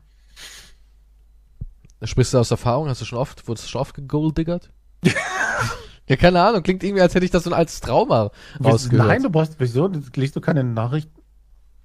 Sprichst 2.03 2.33
du 2.33 2.37
aus 2.37 2.51
Erfahrung? 2.51 2.89
Hast 2.89 3.01
du 3.01 3.05
schon 3.05 3.19
oft, 3.19 3.47
wurdest 3.47 3.67
du 3.67 3.71
schon 3.71 3.81
oft 3.81 3.95
gegoldiggert? 3.95 4.69
ja, 6.07 6.15
keine 6.15 6.41
Ahnung. 6.41 6.63
Klingt 6.63 6.83
irgendwie, 6.83 7.01
als 7.01 7.15
hätte 7.15 7.25
ich 7.25 7.31
das 7.31 7.43
so 7.43 7.49
ein 7.49 7.55
altes 7.55 7.81
Trauma 7.81 8.31
rausgehört. 8.63 9.07
Nein, 9.07 9.23
du 9.23 9.29
brauchst, 9.29 9.55
wieso? 9.57 9.89
Liest 10.15 10.35
du 10.35 10.41
keine 10.41 10.63
Nachrichten? 10.63 11.21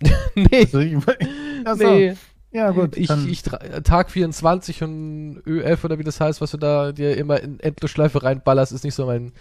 nee, 0.35 0.61
Also, 0.61 0.81
ich, 0.81 0.97
Achso, 1.65 1.95
nee. 1.95 2.15
Ja, 2.53 2.71
gut. 2.71 2.97
Ich, 2.97 3.09
ich 3.11 3.41
tra- 3.41 3.81
Tag 3.83 4.11
24 4.11 4.83
und 4.83 5.43
ÖF 5.47 5.85
oder 5.85 5.99
wie 5.99 6.05
das 6.05 6.21
heißt, 6.21 6.41
was 6.41 6.51
du 6.51 6.59
da 6.59 6.93
dir 6.93 7.17
immer 7.17 7.41
in 7.41 7.59
Endlosschleife 7.61 8.23
reinballerst, 8.23 8.73
ist 8.73 8.85
nicht 8.85 8.95
so 8.95 9.07
mein, 9.07 9.33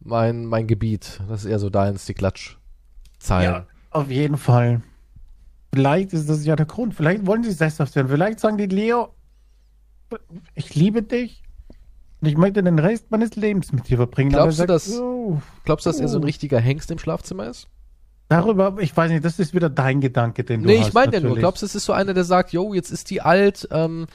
mein, 0.00 0.46
mein 0.46 0.66
Gebiet. 0.66 1.20
Das 1.28 1.44
ist 1.44 1.50
eher 1.50 1.58
so 1.58 1.68
deins, 1.70 2.04
die 2.06 2.14
Klatschzeilen. 2.14 3.52
Ja, 3.54 3.66
auf 3.90 4.08
jeden 4.10 4.36
Fall. 4.36 4.82
Vielleicht 5.74 6.12
ist 6.12 6.28
das 6.28 6.44
ja 6.44 6.54
der 6.54 6.66
Grund. 6.66 6.94
Vielleicht 6.94 7.26
wollen 7.26 7.42
sie 7.42 7.50
sesshaft 7.50 7.96
werden. 7.96 8.08
Vielleicht 8.08 8.38
sagen 8.38 8.56
die 8.56 8.66
Leo, 8.66 9.08
ich 10.54 10.74
liebe 10.76 11.02
dich 11.02 11.42
und 12.20 12.28
ich 12.28 12.36
möchte 12.36 12.62
den 12.62 12.78
Rest 12.78 13.10
meines 13.10 13.34
Lebens 13.34 13.72
mit 13.72 13.88
dir 13.88 13.96
verbringen. 13.96 14.30
Glaubst 14.30 14.58
du, 14.58 14.58
sagt, 14.58 14.70
dass- 14.70 14.96
"Oh, 14.96 15.40
Glaubst 15.64 15.86
du, 15.86 15.90
dass 15.90 15.98
er 15.98 16.06
so 16.08 16.18
ein 16.18 16.22
Oh. 16.22 16.26
richtiger 16.26 16.60
Hengst 16.60 16.90
im 16.92 16.98
Schlafzimmer 16.98 17.48
ist? 17.48 17.66
Darüber, 18.28 18.76
ich 18.80 18.96
weiß 18.96 19.10
nicht, 19.10 19.24
das 19.24 19.38
ist 19.38 19.54
wieder 19.54 19.70
dein 19.70 20.00
Gedanke, 20.00 20.44
den 20.44 20.62
du 20.62 20.68
nee, 20.68 20.78
hast. 20.78 20.88
ich 20.88 20.94
meine 20.94 21.14
ja 21.14 21.20
nur. 21.20 21.36
Glaubst 21.36 21.62
du, 21.62 21.66
es 21.66 21.74
ist 21.74 21.84
so 21.84 21.92
einer, 21.92 22.14
der 22.14 22.24
sagt, 22.24 22.52
yo, 22.52 22.74
jetzt 22.74 22.90
ist 22.90 23.10
die 23.10 23.20
alt, 23.20 23.68
ähm, 23.70 24.06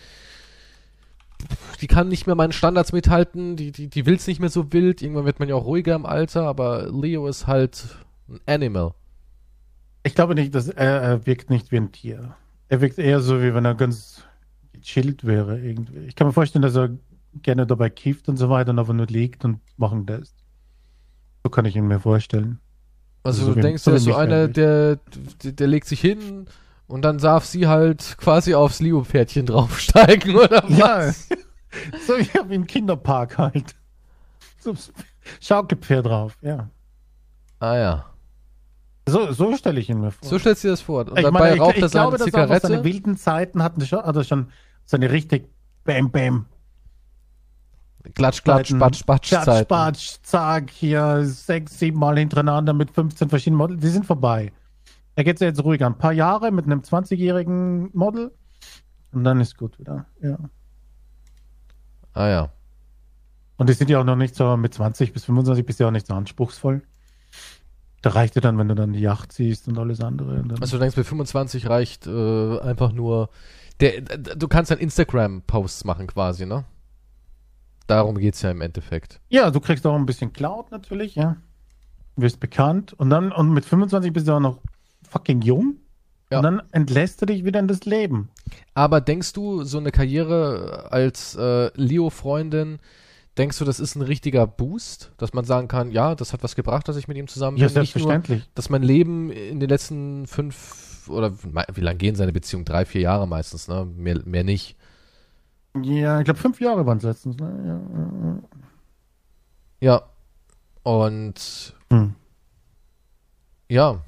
die 1.82 1.88
kann 1.88 2.10
nicht 2.10 2.28
mehr 2.28 2.36
meinen 2.36 2.52
Standards 2.52 2.92
mithalten, 2.92 3.56
die, 3.56 3.72
die, 3.72 3.88
die 3.88 4.06
will's 4.06 4.28
nicht 4.28 4.40
mehr 4.40 4.50
so 4.50 4.74
wild. 4.74 5.02
Irgendwann 5.02 5.26
wird 5.26 5.40
man 5.40 5.48
ja 5.48 5.56
auch 5.56 5.66
ruhiger 5.66 5.96
im 5.96 6.06
Alter, 6.06 6.44
aber 6.44 6.90
Leo 6.92 7.28
ist 7.28 7.48
halt 7.48 7.98
ein 8.28 8.40
Animal. 8.46 8.94
Ich 10.04 10.16
glaube 10.16 10.36
nicht, 10.36 10.54
dass 10.54 10.68
er, 10.68 11.02
er 11.02 11.26
wirkt 11.26 11.50
nicht 11.50 11.72
wie 11.72 11.78
ein 11.78 11.92
Tier. 11.92 12.36
Er 12.68 12.82
wirkt 12.82 13.00
eher 13.00 13.22
so, 13.22 13.42
wie 13.42 13.54
wenn 13.54 13.66
er 13.66 13.76
ganz 13.76 14.24
gechillt 14.74 15.26
wäre 15.26 15.60
irgendwie. 15.60 16.00
Ich 16.00 16.16
kann 16.16 16.28
mir 16.28 16.34
vorstellen, 16.34 16.62
dass 16.62 16.76
er 16.76 16.92
gerne 17.42 17.66
dabei 17.66 17.90
kifft 17.90 18.30
und 18.30 18.38
so 18.38 18.50
weiter 18.50 18.72
und 18.72 18.80
einfach 18.80 18.94
nur 18.94 19.08
liegt 19.08 19.46
und 19.46 19.60
machen 19.78 20.06
lässt. 20.08 20.36
So 21.44 21.50
kann 21.50 21.66
ich 21.66 21.76
ihn 21.76 21.88
mir 21.88 22.00
vorstellen. 22.00 22.60
Also 23.24 23.46
So 23.46 23.54
du 23.54 23.62
denkst, 23.62 23.84
so 23.84 23.92
der 23.92 23.98
ist 23.98 24.04
so 24.06 24.16
einer, 24.16 24.48
der, 24.48 24.96
der, 25.44 25.52
der 25.52 25.68
legt 25.68 25.88
sich 25.88 26.00
hin 26.02 26.46
und 26.88 27.04
dann 27.04 27.18
darf 27.18 27.46
sie 27.46 27.68
halt 27.68 28.16
quasi 28.18 28.56
aufs 28.56 28.80
Leo-Pferdchen 28.80 29.46
draufsteigen, 29.46 30.36
oder 30.36 30.64
Ja, 30.70 31.00
was? 31.08 31.28
so 32.08 32.14
wie 32.18 32.56
im 32.56 32.66
Kinderpark 32.66 33.38
halt. 33.38 33.76
So 34.60 34.74
Schaukelpferd 35.42 36.06
drauf, 36.06 36.38
ja. 36.42 36.70
Ah 37.60 37.76
ja. 37.78 38.06
So, 39.08 39.32
so 39.32 39.56
stelle 39.56 39.80
ich 39.80 39.90
ihn 39.90 40.00
mir 40.02 40.12
vor. 40.12 40.28
So 40.28 40.40
stellst 40.40 40.64
du 40.64 40.68
dir 40.68 40.72
das 40.74 40.82
vor. 40.82 41.02
Und 41.08 41.18
ich 41.18 41.24
dabei 41.24 41.40
meine, 41.40 41.56
ich, 41.56 41.62
raucht 41.62 41.76
ich 41.78 41.82
er 41.84 41.90
seine 41.90 42.04
glaube, 42.06 42.18
dass 42.18 42.28
er 42.28 42.48
seine 42.48 42.60
Zigarette. 42.62 42.84
wilden 42.84 43.18
Zeiten 43.18 43.64
hatten, 43.64 43.86
schon- 43.86 44.04
hat 44.04 44.16
er 44.16 44.24
schon 44.24 44.48
seine 44.86 45.12
richtig 45.12 45.50
Bam 45.84 46.12
Bam 46.12 46.46
Klatsch, 48.16 48.44
klatsch, 48.44 48.68
Zeiten. 48.70 48.80
spatsch, 48.80 49.00
spatsch 49.00 49.30
Klatsch, 49.30 49.46
Zeiten. 49.46 49.66
Spatsch, 49.66 50.18
zack, 50.24 50.70
hier 50.72 51.26
sechs, 51.26 51.78
sieben 51.80 52.00
Mal 52.00 52.18
hintereinander 52.18 52.74
mit 52.74 52.92
15 52.92 53.30
verschiedenen 53.30 53.58
Models. 53.58 53.82
Die 53.82 53.90
sind 53.90 54.06
vorbei. 54.06 54.52
Er 55.16 55.24
geht 55.24 55.40
jetzt 55.42 55.64
ruhig 55.64 55.84
an. 55.84 55.94
Ein 55.94 55.98
paar 55.98 56.14
Jahre 56.14 56.52
mit 56.52 56.66
einem 56.66 56.80
20-jährigen 56.80 57.90
Model 57.94 58.32
und 59.12 59.24
dann 59.24 59.42
ist 59.42 59.58
gut 59.58 59.78
wieder. 59.80 60.06
Ja. 60.22 60.38
Ah 62.14 62.28
ja. 62.28 62.50
Und 63.58 63.70
die 63.70 63.74
sind 63.74 63.90
ja 63.90 64.00
auch 64.00 64.06
noch 64.06 64.16
nicht 64.16 64.36
so 64.36 64.56
mit 64.56 64.74
20 64.74 65.12
bis 65.12 65.26
25 65.26 65.66
bist 65.66 65.80
du 65.80 65.84
ja 65.84 65.88
auch 65.90 65.92
nicht 65.94 66.08
so 66.08 66.14
anspruchsvoll. 66.14 66.82
Da 68.02 68.12
reicht 68.12 68.36
dir 68.36 68.42
dann, 68.42 68.58
wenn 68.58 68.70
du 68.70 68.76
dann 68.76 68.94
die 68.94 69.02
Yacht 69.02 69.34
siehst 69.34 69.68
und 69.68 69.78
alles 69.78 70.00
andere. 70.00 70.40
Und 70.40 70.62
Also 70.62 70.78
du 70.78 70.82
denkst, 70.82 70.96
bei 70.96 71.04
25 71.04 71.68
reicht 71.70 72.08
äh, 72.08 72.60
einfach 72.60 72.94
nur. 72.94 73.30
Der, 73.82 74.02
du 74.02 74.48
kannst 74.48 74.72
dann 74.72 74.78
Instagram-Posts 74.78 75.84
machen 75.84 76.08
quasi, 76.08 76.46
ne? 76.46 76.64
Darum 77.90 78.18
geht's 78.18 78.42
ja 78.42 78.52
im 78.52 78.62
Endeffekt. 78.62 79.20
ja, 79.30 79.50
du 79.52 79.60
kriegst 79.60 79.86
auch 79.88 79.96
ein 79.96 80.06
bisschen 80.06 80.32
Cloud 80.32 80.72
natürlich, 80.72 81.16
ja. 81.16 81.38
Wirst 82.16 82.40
bekannt 82.40 82.94
und 82.94 83.10
dann, 83.10 83.32
und 83.32 83.52
mit 83.54 83.66
25 83.66 84.14
bist 84.14 84.28
du 84.28 84.34
auch 84.34 84.40
noch 84.40 84.60
fucking 85.10 85.42
jung. 85.42 85.76
Ja. 86.32 86.38
Und 86.38 86.44
dann 86.44 86.62
entlässt 86.72 87.22
du 87.22 87.26
dich 87.26 87.44
wieder 87.46 87.60
in 87.60 87.68
das 87.68 87.86
Leben. 87.86 88.30
Aber 88.76 89.02
denkst 89.02 89.34
du, 89.34 89.64
so 89.64 89.80
eine 89.80 89.92
Karriere 89.92 90.92
als 90.92 91.36
äh, 91.36 91.72
Leo-Freundin, 91.76 92.78
denkst 93.38 93.58
du, 93.58 93.66
das 93.66 93.80
ist 93.80 93.96
ein 93.96 94.04
richtiger 94.04 94.46
Boost? 94.46 95.12
Dass 95.18 95.34
man 95.34 95.46
sagen 95.46 95.68
kann, 95.68 95.90
ja, 95.92 96.14
das 96.14 96.32
hat 96.34 96.44
was 96.44 96.56
gebracht, 96.56 96.88
dass 96.88 96.98
ich 96.98 97.08
mit 97.08 97.18
ihm 97.18 97.28
zusammen 97.28 97.58
Ja, 97.58 97.66
bin. 97.66 97.74
Nur, 97.74 97.86
selbstverständlich. 97.86 98.44
dass 98.54 98.70
mein 98.70 98.84
Leben 98.84 99.32
in 99.32 99.60
den 99.60 99.70
letzten 99.70 100.28
fünf 100.28 101.10
oder 101.10 101.34
wie 101.74 101.82
lange 101.82 101.98
gehen 101.98 102.14
seine 102.16 102.32
Beziehungen? 102.34 102.66
Drei, 102.66 102.86
vier 102.86 103.02
Jahre 103.02 103.28
meistens, 103.28 103.68
ne? 103.68 103.88
Mehr, 103.96 104.20
mehr 104.26 104.44
nicht. 104.44 104.76
Ja, 105.76 106.20
ich 106.20 106.26
glaube, 106.26 106.40
fünf 106.40 106.60
Jahre 106.60 106.86
waren 106.86 106.98
es 106.98 107.04
letztens. 107.04 107.38
Ne? 107.38 108.42
Ja. 109.82 110.02
Und 110.84 111.76
Ja, 111.90 111.92
ja. 111.92 111.98
Hm. 111.98 112.16
ja, 113.70 114.02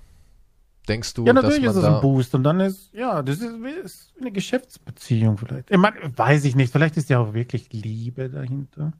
denkst 0.87 1.13
du, 1.13 1.25
ja, 1.25 1.33
dass 1.33 1.43
natürlich 1.43 1.61
man 1.65 1.71
ist 1.71 1.77
es 1.77 1.83
ein 1.83 2.01
Boost. 2.01 2.35
Und 2.35 2.43
dann 2.43 2.59
ist, 2.59 2.93
ja, 2.93 3.21
das 3.21 3.39
ist, 3.39 3.53
ist 3.85 4.13
eine 4.19 4.31
Geschäftsbeziehung 4.31 5.37
vielleicht. 5.37 5.69
Ich 5.71 5.77
meine, 5.77 6.17
weiß 6.17 6.45
ich 6.45 6.55
nicht. 6.55 6.71
Vielleicht 6.71 6.97
ist 6.97 7.09
ja 7.09 7.19
auch 7.19 7.33
wirklich 7.33 7.71
Liebe 7.71 8.29
dahinter. 8.29 8.93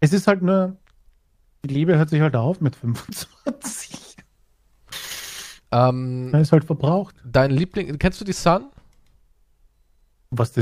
Es 0.00 0.12
ist 0.12 0.26
halt 0.26 0.42
nur, 0.42 0.76
die 1.64 1.72
Liebe 1.74 1.96
hört 1.96 2.10
sich 2.10 2.20
halt 2.20 2.36
auf 2.36 2.60
mit 2.60 2.76
25. 2.76 4.16
ähm, 5.72 6.30
Da 6.32 6.40
ist 6.40 6.52
halt 6.52 6.64
verbraucht. 6.64 7.16
dein 7.24 7.50
Liebling, 7.50 7.98
kennst 7.98 8.20
du 8.20 8.24
die 8.24 8.32
Sun? 8.32 8.66
Was 10.30 10.52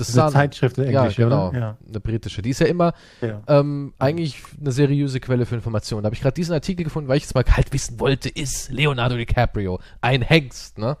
das 0.00 0.12
dann? 0.12 0.12
The 0.12 0.12
Diese 0.12 0.20
Sun. 0.22 0.32
Zeitschrift, 0.32 0.78
ja, 0.78 1.08
genau. 1.08 1.48
oder? 1.50 1.76
Eine 1.88 2.00
britische. 2.00 2.42
Die 2.42 2.50
ist 2.50 2.60
ja 2.60 2.66
immer 2.66 2.92
Ja. 3.20 3.42
ähm, 3.48 3.92
eigentlich 3.98 4.42
eine 4.60 4.72
seriöse 4.72 5.20
Quelle 5.20 5.46
für 5.46 5.54
Informationen. 5.54 6.02
Da 6.02 6.06
habe 6.06 6.14
ich 6.14 6.22
gerade 6.22 6.34
diesen 6.34 6.54
Artikel 6.54 6.84
gefunden, 6.84 7.08
weil 7.08 7.16
ich 7.18 7.24
es 7.24 7.34
mal 7.34 7.44
kalt 7.44 7.72
wissen 7.72 7.98
wollte, 8.00 8.28
ist 8.28 8.70
Leonardo 8.70 9.16
DiCaprio 9.16 9.80
ein 10.00 10.22
Hengst, 10.22 10.78
ne? 10.78 10.96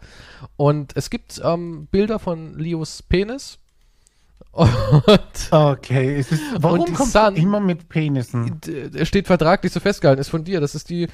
Und 0.56 0.96
es 0.96 1.10
gibt 1.10 1.40
ähm, 1.44 1.88
Bilder 1.90 2.18
von 2.18 2.58
Leos 2.58 3.02
Penis. 3.02 3.58
Und 4.52 5.20
Okay, 5.50 6.16
es 6.16 6.32
ist, 6.32 6.42
warum 6.60 6.84
die 6.84 6.92
kommt 6.92 7.10
Sun- 7.12 7.36
immer 7.36 7.60
mit 7.60 7.88
Penissen? 7.88 8.60
er 8.94 9.04
steht 9.06 9.26
vertraglich 9.26 9.72
so 9.72 9.78
festgehalten, 9.80 10.20
ist 10.20 10.30
von 10.30 10.42
dir. 10.44 10.60
Das 10.60 10.74
ist 10.74 10.88
die, 10.90 11.06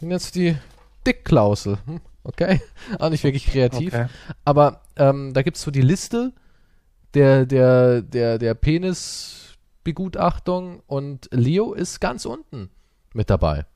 jetzt 0.00 0.34
die 0.34 0.56
Dickklausel. 1.06 1.78
Hm, 1.86 2.00
Okay, 2.22 2.60
auch 2.98 3.08
nicht 3.08 3.24
wirklich 3.24 3.46
kreativ. 3.46 3.94
Okay. 3.94 4.06
Aber 4.44 4.82
ähm, 4.96 5.32
da 5.32 5.40
gibt's 5.40 5.62
so 5.62 5.70
die 5.70 5.80
Liste 5.80 6.32
der, 7.14 7.46
der, 7.46 8.02
der, 8.02 8.38
der 8.38 8.54
Penisbegutachtung 8.54 10.82
und 10.86 11.28
Leo 11.32 11.72
ist 11.72 12.00
ganz 12.00 12.24
unten 12.24 12.70
mit 13.12 13.30
dabei. 13.30 13.66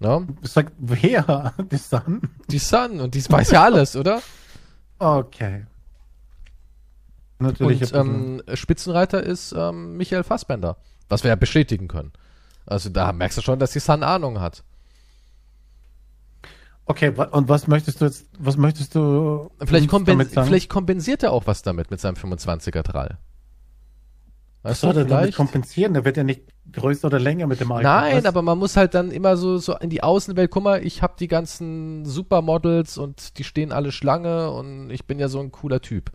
Ja, 0.00 0.22
Sagt 0.42 0.74
wer? 0.78 1.54
Die 1.70 1.76
Sun? 1.76 2.22
die 2.48 2.58
Sun 2.58 3.00
und 3.00 3.14
die 3.14 3.24
weiß 3.28 3.50
ja 3.50 3.64
alles, 3.64 3.96
oder? 3.96 4.22
Okay. 4.98 5.66
Natürlich. 7.40 7.94
Und 7.94 7.94
ähm, 7.94 8.42
Spitzenreiter 8.54 9.22
ist 9.22 9.52
ähm, 9.52 9.96
Michael 9.96 10.24
Fassbender, 10.24 10.76
was 11.08 11.24
wir 11.24 11.30
ja 11.30 11.36
bestätigen 11.36 11.88
können. 11.88 12.12
Also 12.66 12.90
da 12.90 13.12
merkst 13.12 13.38
du 13.38 13.42
schon, 13.42 13.58
dass 13.58 13.72
die 13.72 13.80
Sun 13.80 14.02
Ahnung 14.02 14.40
hat. 14.40 14.64
Okay, 16.88 17.10
und 17.10 17.48
was 17.48 17.68
möchtest 17.68 18.00
du 18.00 18.06
jetzt, 18.06 18.26
was 18.38 18.56
möchtest 18.56 18.94
du 18.94 19.50
Vielleicht, 19.64 19.88
kompen 19.88 20.18
sagen? 20.28 20.46
vielleicht 20.46 20.68
kompensiert 20.68 21.22
er 21.22 21.32
auch 21.32 21.46
was 21.46 21.62
damit 21.62 21.90
mit 21.90 22.00
seinem 22.00 22.16
25er 22.16 22.82
Trall. 22.82 23.18
Was 24.62 24.80
soll 24.80 24.96
er 24.96 25.04
damit 25.04 25.34
kompensieren? 25.34 25.94
Der 25.94 26.04
wird 26.04 26.16
ja 26.16 26.24
nicht 26.24 26.42
größer 26.72 27.06
oder 27.06 27.18
länger 27.18 27.46
mit 27.46 27.60
dem 27.60 27.70
Alter. 27.70 27.88
Nein, 27.88 28.18
Was? 28.18 28.24
aber 28.24 28.42
man 28.42 28.58
muss 28.58 28.76
halt 28.76 28.94
dann 28.94 29.10
immer 29.10 29.36
so, 29.36 29.58
so 29.58 29.76
in 29.78 29.88
die 29.88 30.02
Außenwelt, 30.02 30.50
guck 30.50 30.64
mal, 30.64 30.84
ich 30.84 31.00
habe 31.02 31.14
die 31.18 31.28
ganzen 31.28 32.04
Supermodels 32.04 32.98
und 32.98 33.38
die 33.38 33.44
stehen 33.44 33.72
alle 33.72 33.92
Schlange 33.92 34.50
und 34.50 34.90
ich 34.90 35.06
bin 35.06 35.18
ja 35.18 35.28
so 35.28 35.40
ein 35.40 35.52
cooler 35.52 35.80
Typ. 35.80 36.10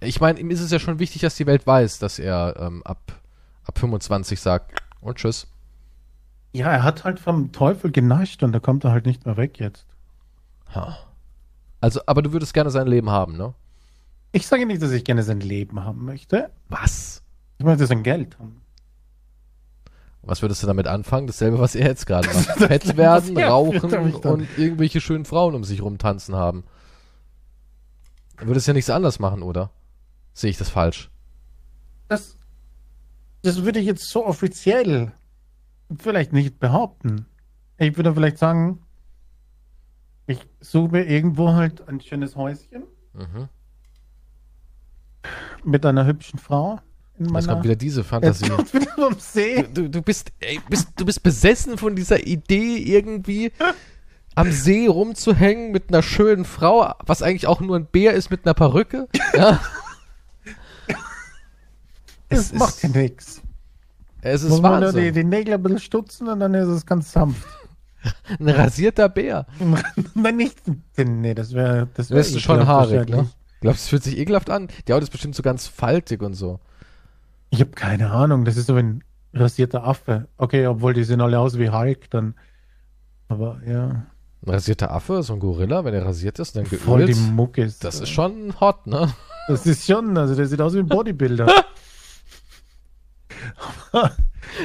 Ich 0.00 0.20
meine, 0.20 0.40
ihm 0.40 0.50
ist 0.50 0.60
es 0.60 0.70
ja 0.70 0.78
schon 0.78 0.98
wichtig, 0.98 1.20
dass 1.22 1.36
die 1.36 1.46
Welt 1.46 1.66
weiß, 1.66 1.98
dass 1.98 2.18
er 2.18 2.56
ähm, 2.58 2.82
ab, 2.84 3.20
ab 3.64 3.78
25 3.78 4.40
sagt 4.40 4.80
und 5.00 5.18
tschüss. 5.18 5.46
Ja, 6.52 6.70
er 6.70 6.82
hat 6.82 7.04
halt 7.04 7.20
vom 7.20 7.52
Teufel 7.52 7.92
genascht 7.92 8.42
und 8.42 8.52
da 8.52 8.60
kommt 8.60 8.84
er 8.84 8.92
halt 8.92 9.06
nicht 9.06 9.24
mehr 9.24 9.36
weg 9.36 9.58
jetzt. 9.60 9.86
Ha. 10.74 10.98
Also, 11.80 12.00
aber 12.06 12.22
du 12.22 12.32
würdest 12.32 12.54
gerne 12.54 12.70
sein 12.70 12.86
Leben 12.86 13.10
haben, 13.10 13.36
ne? 13.36 13.54
Ich 14.32 14.46
sage 14.46 14.66
nicht, 14.66 14.82
dass 14.82 14.92
ich 14.92 15.04
gerne 15.04 15.22
sein 15.22 15.40
Leben 15.40 15.84
haben 15.84 16.04
möchte. 16.04 16.50
Was? 16.68 17.22
Ich 17.58 17.64
möchte 17.64 17.86
sein 17.86 18.02
Geld 18.02 18.38
haben. 18.38 18.60
Was 20.22 20.42
würdest 20.42 20.62
du 20.62 20.66
damit 20.66 20.86
anfangen? 20.86 21.26
Dasselbe, 21.26 21.58
was 21.58 21.74
er 21.74 21.86
jetzt 21.86 22.06
gerade 22.06 22.28
macht. 22.28 22.44
Fett 22.58 22.96
werden, 22.96 23.36
er 23.36 23.48
rauchen 23.48 23.92
und 23.92 24.58
irgendwelche 24.58 25.00
schönen 25.00 25.24
Frauen 25.24 25.54
um 25.54 25.64
sich 25.64 25.82
rumtanzen 25.82 26.36
haben. 26.36 26.64
Du 28.38 28.46
würdest 28.46 28.66
ja 28.66 28.74
nichts 28.74 28.90
anderes 28.90 29.18
machen, 29.18 29.42
oder? 29.42 29.70
Sehe 30.32 30.50
ich 30.50 30.58
das 30.58 30.68
falsch? 30.68 31.10
Das, 32.08 32.36
das 33.42 33.64
würde 33.64 33.78
ich 33.78 33.86
jetzt 33.86 34.08
so 34.10 34.26
offiziell 34.26 35.12
vielleicht 35.98 36.32
nicht 36.32 36.58
behaupten. 36.58 37.26
Ich 37.78 37.96
würde 37.96 38.14
vielleicht 38.14 38.38
sagen, 38.38 38.82
ich 40.26 40.46
suche 40.60 40.92
mir 40.92 41.04
irgendwo 41.08 41.52
halt 41.52 41.86
ein 41.88 42.00
schönes 42.00 42.36
Häuschen 42.36 42.84
Mhm. 43.14 43.48
mit 45.64 45.84
einer 45.84 46.06
hübschen 46.06 46.38
Frau. 46.38 46.78
Jetzt 47.18 47.30
meiner, 47.30 47.52
kommt 47.52 47.64
wieder 47.64 47.76
diese 47.76 48.00
Jetzt 48.00 48.08
Fantasie. 48.08 48.48
kommt 48.48 48.72
wieder 48.72 48.92
vom 48.94 49.14
See. 49.18 49.66
Du, 49.74 49.90
du, 49.90 50.00
bist, 50.00 50.30
ey, 50.40 50.60
bist, 50.70 50.88
du 50.96 51.04
bist 51.04 51.22
besessen 51.22 51.76
von 51.76 51.94
dieser 51.96 52.24
Idee, 52.26 52.76
irgendwie 52.76 53.52
am 54.36 54.52
See 54.52 54.86
rumzuhängen 54.86 55.72
mit 55.72 55.88
einer 55.88 56.02
schönen 56.02 56.44
Frau, 56.44 56.94
was 57.04 57.20
eigentlich 57.22 57.46
auch 57.46 57.60
nur 57.60 57.76
ein 57.76 57.86
Bär 57.86 58.14
ist 58.14 58.30
mit 58.30 58.46
einer 58.46 58.54
Perücke. 58.54 59.08
Ja. 59.36 59.60
Das 62.28 62.38
es 62.38 62.52
macht 62.52 62.80
ja 62.84 62.88
nichts. 62.90 63.42
Es 64.22 64.42
ist 64.42 64.50
Muss 64.50 64.60
man 64.60 64.80
nur 64.80 64.92
die, 64.92 64.96
Wahnsinn. 64.98 65.14
die 65.14 65.24
Nägel 65.24 65.54
ein 65.54 65.62
bisschen 65.62 65.78
stutzen 65.80 66.28
und 66.28 66.40
dann 66.40 66.54
ist 66.54 66.68
es 66.68 66.86
ganz 66.86 67.12
sanft. 67.12 67.46
Ein 68.38 68.48
rasierter 68.48 69.08
Bär. 69.08 69.46
Nein, 70.14 70.36
nicht. 70.36 70.58
Nee, 70.96 71.34
das 71.34 71.52
wäre. 71.52 71.88
Das 71.94 72.08
Du 72.08 72.14
wär 72.14 72.20
bist 72.22 72.40
schon 72.40 72.66
haarig, 72.66 73.08
ne? 73.08 73.28
Glaubst 73.60 73.80
du, 73.82 73.84
es 73.84 73.88
fühlt 73.88 74.04
sich 74.04 74.16
ekelhaft 74.18 74.48
an? 74.48 74.68
Die 74.88 74.92
Haut 74.94 75.02
ist 75.02 75.10
bestimmt 75.10 75.34
so 75.34 75.42
ganz 75.42 75.66
faltig 75.66 76.22
und 76.22 76.32
so. 76.32 76.60
Ich 77.50 77.60
habe 77.60 77.72
keine 77.72 78.10
Ahnung. 78.10 78.44
Das 78.46 78.56
ist 78.56 78.66
so 78.68 78.74
ein 78.76 79.04
rasierter 79.34 79.84
Affe. 79.84 80.28
Okay, 80.38 80.66
obwohl 80.66 80.94
die 80.94 81.04
sehen 81.04 81.20
alle 81.20 81.38
aus 81.38 81.58
wie 81.58 81.68
Hulk, 81.70 82.08
dann. 82.10 82.34
Aber 83.28 83.60
ja. 83.66 84.06
Ein 84.46 84.50
rasierter 84.50 84.90
Affe, 84.92 85.22
so 85.22 85.34
ein 85.34 85.40
Gorilla, 85.40 85.84
wenn 85.84 85.92
er 85.92 86.06
rasiert 86.06 86.38
ist 86.38 86.56
dann 86.56 86.64
Voll 86.64 87.04
die 87.04 87.12
geölt. 87.12 87.32
Mucke 87.32 87.62
ist. 87.64 87.84
Das 87.84 88.00
ist 88.00 88.08
schon 88.08 88.58
hot, 88.60 88.86
ne? 88.86 89.12
Das 89.48 89.66
ist 89.66 89.84
schon, 89.86 90.16
also 90.16 90.34
der 90.34 90.46
sieht 90.46 90.60
aus 90.62 90.72
wie 90.74 90.78
ein 90.78 90.88
Bodybuilder. 90.88 91.46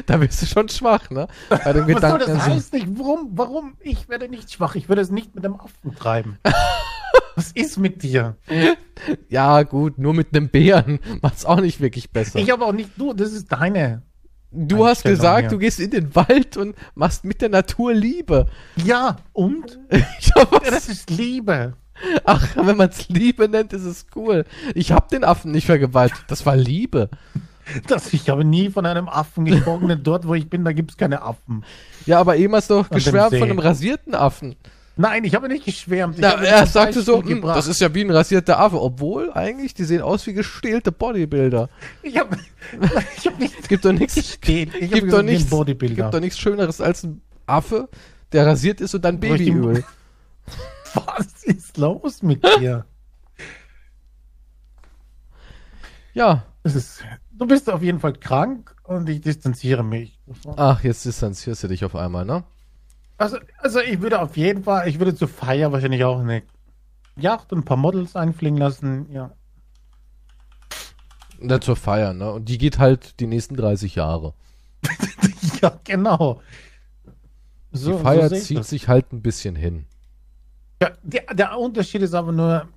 Da 0.06 0.18
bist 0.18 0.42
du 0.42 0.46
schon 0.46 0.70
schwach, 0.70 1.10
ne? 1.10 1.28
Bei 1.50 1.74
dem 1.74 1.82
Was 1.88 1.88
soll 1.88 1.96
Gedanken. 1.96 2.20
das 2.20 2.30
an 2.30 2.40
so- 2.40 2.56
heißen? 2.56 2.78
Ich, 2.80 2.86
warum, 2.98 3.30
warum? 3.34 3.74
Ich 3.82 4.08
werde 4.08 4.30
nicht 4.30 4.52
schwach. 4.52 4.76
Ich 4.76 4.88
würde 4.88 5.02
es 5.02 5.12
nicht 5.12 5.36
mit 5.36 5.46
einem 5.46 5.56
Affen 5.60 5.96
treiben. 5.96 6.38
Was 7.36 7.52
ist 7.52 7.78
mit 7.78 8.02
dir? 8.02 8.38
Ja, 9.28 9.64
gut, 9.64 9.98
nur 9.98 10.14
mit 10.14 10.34
einem 10.34 10.48
Bären 10.48 11.00
macht's 11.22 11.44
auch 11.46 11.60
nicht 11.60 11.82
wirklich 11.82 12.10
besser. 12.12 12.40
Ich 12.40 12.50
habe 12.50 12.64
auch 12.66 12.72
nicht 12.72 12.92
du, 12.98 13.12
das 13.14 13.34
ist 13.34 13.52
deine. 13.52 14.04
du 14.52 14.86
hast 14.86 15.04
gesagt, 15.04 15.44
ja. 15.44 15.50
du 15.50 15.58
gehst 15.58 15.82
in 15.82 15.92
den 15.92 16.16
Wald 16.16 16.56
und 16.56 16.76
machst 16.94 17.26
mit 17.26 17.42
der 17.42 17.50
Natur 17.50 17.94
Liebe. 17.94 18.48
Ja, 18.78 19.18
und? 19.34 19.78
Ja, 19.92 20.46
das 20.70 20.88
ist 20.88 21.10
Liebe. 21.10 21.74
ach, 22.24 22.56
wenn 22.56 22.78
man's 22.78 23.10
Liebe 23.10 23.50
nennt, 23.50 23.74
ist 23.74 23.84
es 23.84 24.06
cool. 24.16 24.46
Ich 24.74 24.94
hab 24.94 25.10
den 25.10 25.26
Affen 25.26 25.52
nicht 25.52 25.66
vergewaltigt. 25.66 26.24
Das 26.30 26.46
war 26.46 26.56
Liebe. 26.56 27.10
Das, 27.88 28.14
ich 28.14 28.30
habe 28.30 28.46
nie 28.46 28.70
von 28.70 28.86
einem 28.86 29.10
Affen 29.10 29.46
gesprochen, 29.46 29.88
denn 29.88 30.04
dort, 30.04 30.28
wo 30.28 30.36
ich 30.36 30.50
bin, 30.50 30.64
da 30.64 30.72
gibt 30.72 30.92
es 30.92 30.98
keine 30.98 31.22
Affen. 31.22 31.64
Ja, 32.06 32.20
aber 32.20 32.38
eben 32.38 32.54
hast 32.56 32.70
du 32.70 32.76
doch 32.76 32.90
geschwärmt 32.90 33.36
von 33.36 33.44
einem 33.44 33.60
rasierten 33.60 34.14
Affen. 34.14 34.56
Nein, 34.98 35.26
ich 35.26 35.36
habe 35.36 35.50
nicht 35.50 35.66
geschwärmt. 35.66 36.18
Na, 36.20 36.42
er 36.42 36.66
sagte 36.68 37.02
so, 37.02 37.22
"Hm, 37.22 37.42
das 37.42 37.68
ist 37.68 37.82
ja 37.82 37.94
wie 37.94 38.02
ein 38.02 38.12
rasierter 38.12 38.60
Affe. 38.60 38.82
Obwohl, 38.82 39.32
eigentlich, 39.34 39.74
die 39.74 39.84
sehen 39.84 40.02
aus 40.02 40.26
wie 40.26 40.34
gestählte 40.34 40.92
Bodybuilder. 40.94 41.70
Ich 42.02 42.18
habe 42.18 42.38
ich 43.18 43.28
hab 43.28 43.38
nicht 43.38 43.56
Es 43.60 43.68
gibt 43.68 43.84
doch 43.84 43.92
nichts, 43.92 44.16
gesteht. 44.16 44.74
Ich 44.76 44.92
gibt 44.92 45.12
doch 45.12 45.22
nichts, 45.22 45.50
Bodybuilder. 45.50 45.96
gibt 45.96 46.14
doch 46.14 46.20
nichts 46.22 46.40
Schöneres 46.40 46.80
als 46.80 47.04
ein 47.04 47.22
Affe, 47.46 47.90
der 48.32 48.48
rasiert 48.48 48.80
ist 48.80 48.96
und 48.96 49.04
dann 49.04 49.20
Babyöl. 49.20 49.84
Was 50.94 51.44
ist 51.44 51.78
los 51.78 52.24
mit 52.24 52.42
dir? 52.60 52.86
Ja. 56.14 56.46
Das 56.64 56.74
ist, 56.74 57.04
du 57.38 57.48
bist 57.48 57.70
auf 57.70 57.82
jeden 57.82 58.00
Fall 58.00 58.14
krank 58.14 58.76
und 58.84 59.10
ich 59.10 59.22
distanziere 59.22 59.84
mich. 59.84 60.20
Ach, 60.56 60.84
jetzt 60.84 61.06
distanzierst 61.06 61.64
du 61.64 61.68
dich 61.68 61.86
auf 61.86 61.96
einmal, 61.96 62.26
ne? 62.26 62.44
Also, 63.18 63.38
also 63.60 63.80
ich 63.80 64.02
würde 64.02 64.22
auf 64.22 64.36
jeden 64.36 64.64
Fall, 64.64 64.88
ich 64.88 65.00
würde 65.00 65.16
zur 65.16 65.28
Feier 65.28 65.72
wahrscheinlich 65.72 66.04
auch 66.04 66.20
eine 66.20 66.44
Yacht 67.16 67.54
und 67.54 67.60
ein 67.60 67.66
paar 67.66 67.78
Models 67.78 68.16
einfliegen 68.16 68.58
lassen. 68.58 69.10
Ja. 69.12 69.32
Na, 71.40 71.62
zur 71.62 71.76
Feier, 71.76 72.14
ne? 72.14 72.32
Und 72.32 72.50
die 72.50 72.58
geht 72.58 72.80
halt 72.80 73.20
die 73.20 73.28
nächsten 73.28 73.56
30 73.56 73.96
Jahre. 73.96 74.34
ja, 75.62 75.80
genau. 75.84 76.42
So, 77.72 77.98
die 77.98 78.04
Feier 78.04 78.30
so 78.30 78.36
zieht 78.36 78.60
das. 78.60 78.70
sich 78.70 78.88
halt 78.88 79.12
ein 79.14 79.22
bisschen 79.22 79.56
hin. 79.56 79.86
Ja, 80.82 80.92
der, 81.04 81.34
der 81.34 81.58
Unterschied 81.58 82.02
ist 82.02 82.14
aber 82.14 82.32
nur, 82.32 82.68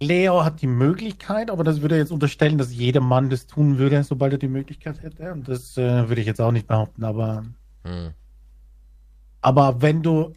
Leo 0.00 0.44
hat 0.44 0.60
die 0.62 0.66
Möglichkeit, 0.66 1.50
aber 1.50 1.64
das 1.64 1.80
würde 1.80 1.96
jetzt 1.96 2.12
unterstellen, 2.12 2.58
dass 2.58 2.72
jeder 2.74 3.00
Mann 3.00 3.30
das 3.30 3.46
tun 3.46 3.78
würde, 3.78 4.02
sobald 4.04 4.32
er 4.32 4.38
die 4.38 4.48
Möglichkeit 4.48 5.02
hätte. 5.02 5.32
Und 5.32 5.48
das 5.48 5.76
äh, 5.78 6.08
würde 6.08 6.20
ich 6.20 6.26
jetzt 6.26 6.40
auch 6.40 6.52
nicht 6.52 6.66
behaupten. 6.66 7.04
Aber, 7.04 7.44
Hm. 7.84 8.12
aber 9.40 9.80
wenn 9.82 10.02
du, 10.02 10.34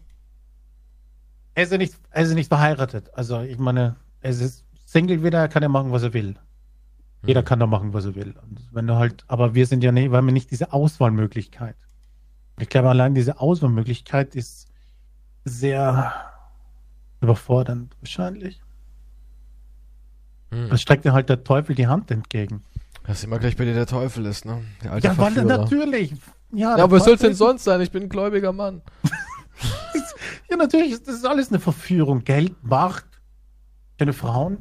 er 1.56 1.64
ist 1.64 1.72
ja 1.72 1.78
nicht, 1.78 1.96
er 2.12 2.24
ist 2.24 2.30
ja 2.30 2.36
nicht 2.36 2.48
verheiratet. 2.50 3.10
Also 3.14 3.42
ich 3.42 3.58
meine, 3.58 3.96
er 4.22 4.32
ist 4.32 4.66
Single 4.86 5.24
wieder, 5.24 5.40
er 5.40 5.50
kann 5.50 5.64
ja 5.64 5.70
machen, 5.70 5.92
was 5.92 6.04
er 6.04 6.14
will. 6.14 6.36
Jeder 7.26 7.42
Hm. 7.42 7.46
kann 7.46 7.60
da 7.60 7.68
machen, 7.68 7.94
was 7.94 8.06
er 8.06 8.16
will. 8.16 8.36
Und 8.42 8.68
wenn 8.72 8.88
du 8.88 8.96
halt, 8.96 9.26
aber 9.28 9.54
wir 9.56 9.66
sind 9.66 9.84
ja 9.84 9.92
nicht, 9.92 10.12
wir 10.12 10.18
haben 10.18 10.28
ja 10.28 10.34
nicht 10.34 10.52
diese 10.52 10.72
Auswahlmöglichkeit. 10.74 11.76
Ich 12.60 12.70
glaube, 12.70 12.90
allein 12.90 13.16
diese 13.16 13.40
Auswahlmöglichkeit 13.40 14.36
ist 14.36 14.68
sehr 15.46 16.14
überfordernd, 17.22 17.96
wahrscheinlich. 18.02 18.62
Hm. 20.52 20.70
Da 20.70 20.78
streckt 20.78 21.06
dir 21.06 21.14
halt 21.14 21.30
der 21.30 21.44
Teufel 21.44 21.76
die 21.76 21.88
Hand 21.88 22.10
entgegen. 22.12 22.64
Dass 23.06 23.24
immer 23.24 23.40
gleich 23.40 23.56
bei 23.56 23.66
dir 23.66 23.74
der 23.74 23.86
Teufel 23.88 24.26
ist, 24.26 24.46
ne? 24.46 24.62
Der 24.84 24.92
alte 24.94 25.08
Ja, 25.08 25.18
weil 25.18 25.32
natürlich. 25.46 26.12
Ja, 26.52 26.78
Ja, 26.78 26.84
aber 26.84 26.98
was 26.98 27.06
soll's 27.06 27.20
Teufel 27.20 27.30
denn 27.32 27.36
sonst 27.38 27.64
sein? 27.64 27.82
Ich 27.82 27.92
bin 27.92 28.04
ein 28.04 28.10
gläubiger 28.10 28.52
Mann. 28.54 28.82
ist- 29.94 30.16
Ja, 30.50 30.56
natürlich, 30.58 30.92
ist- 30.92 31.08
das 31.08 31.16
ist 31.16 31.26
alles 31.26 31.50
eine 31.50 31.60
Verführung. 31.60 32.24
Geld, 32.24 32.56
Macht. 32.64 33.06
Schöne 34.00 34.14
Frauen? 34.14 34.60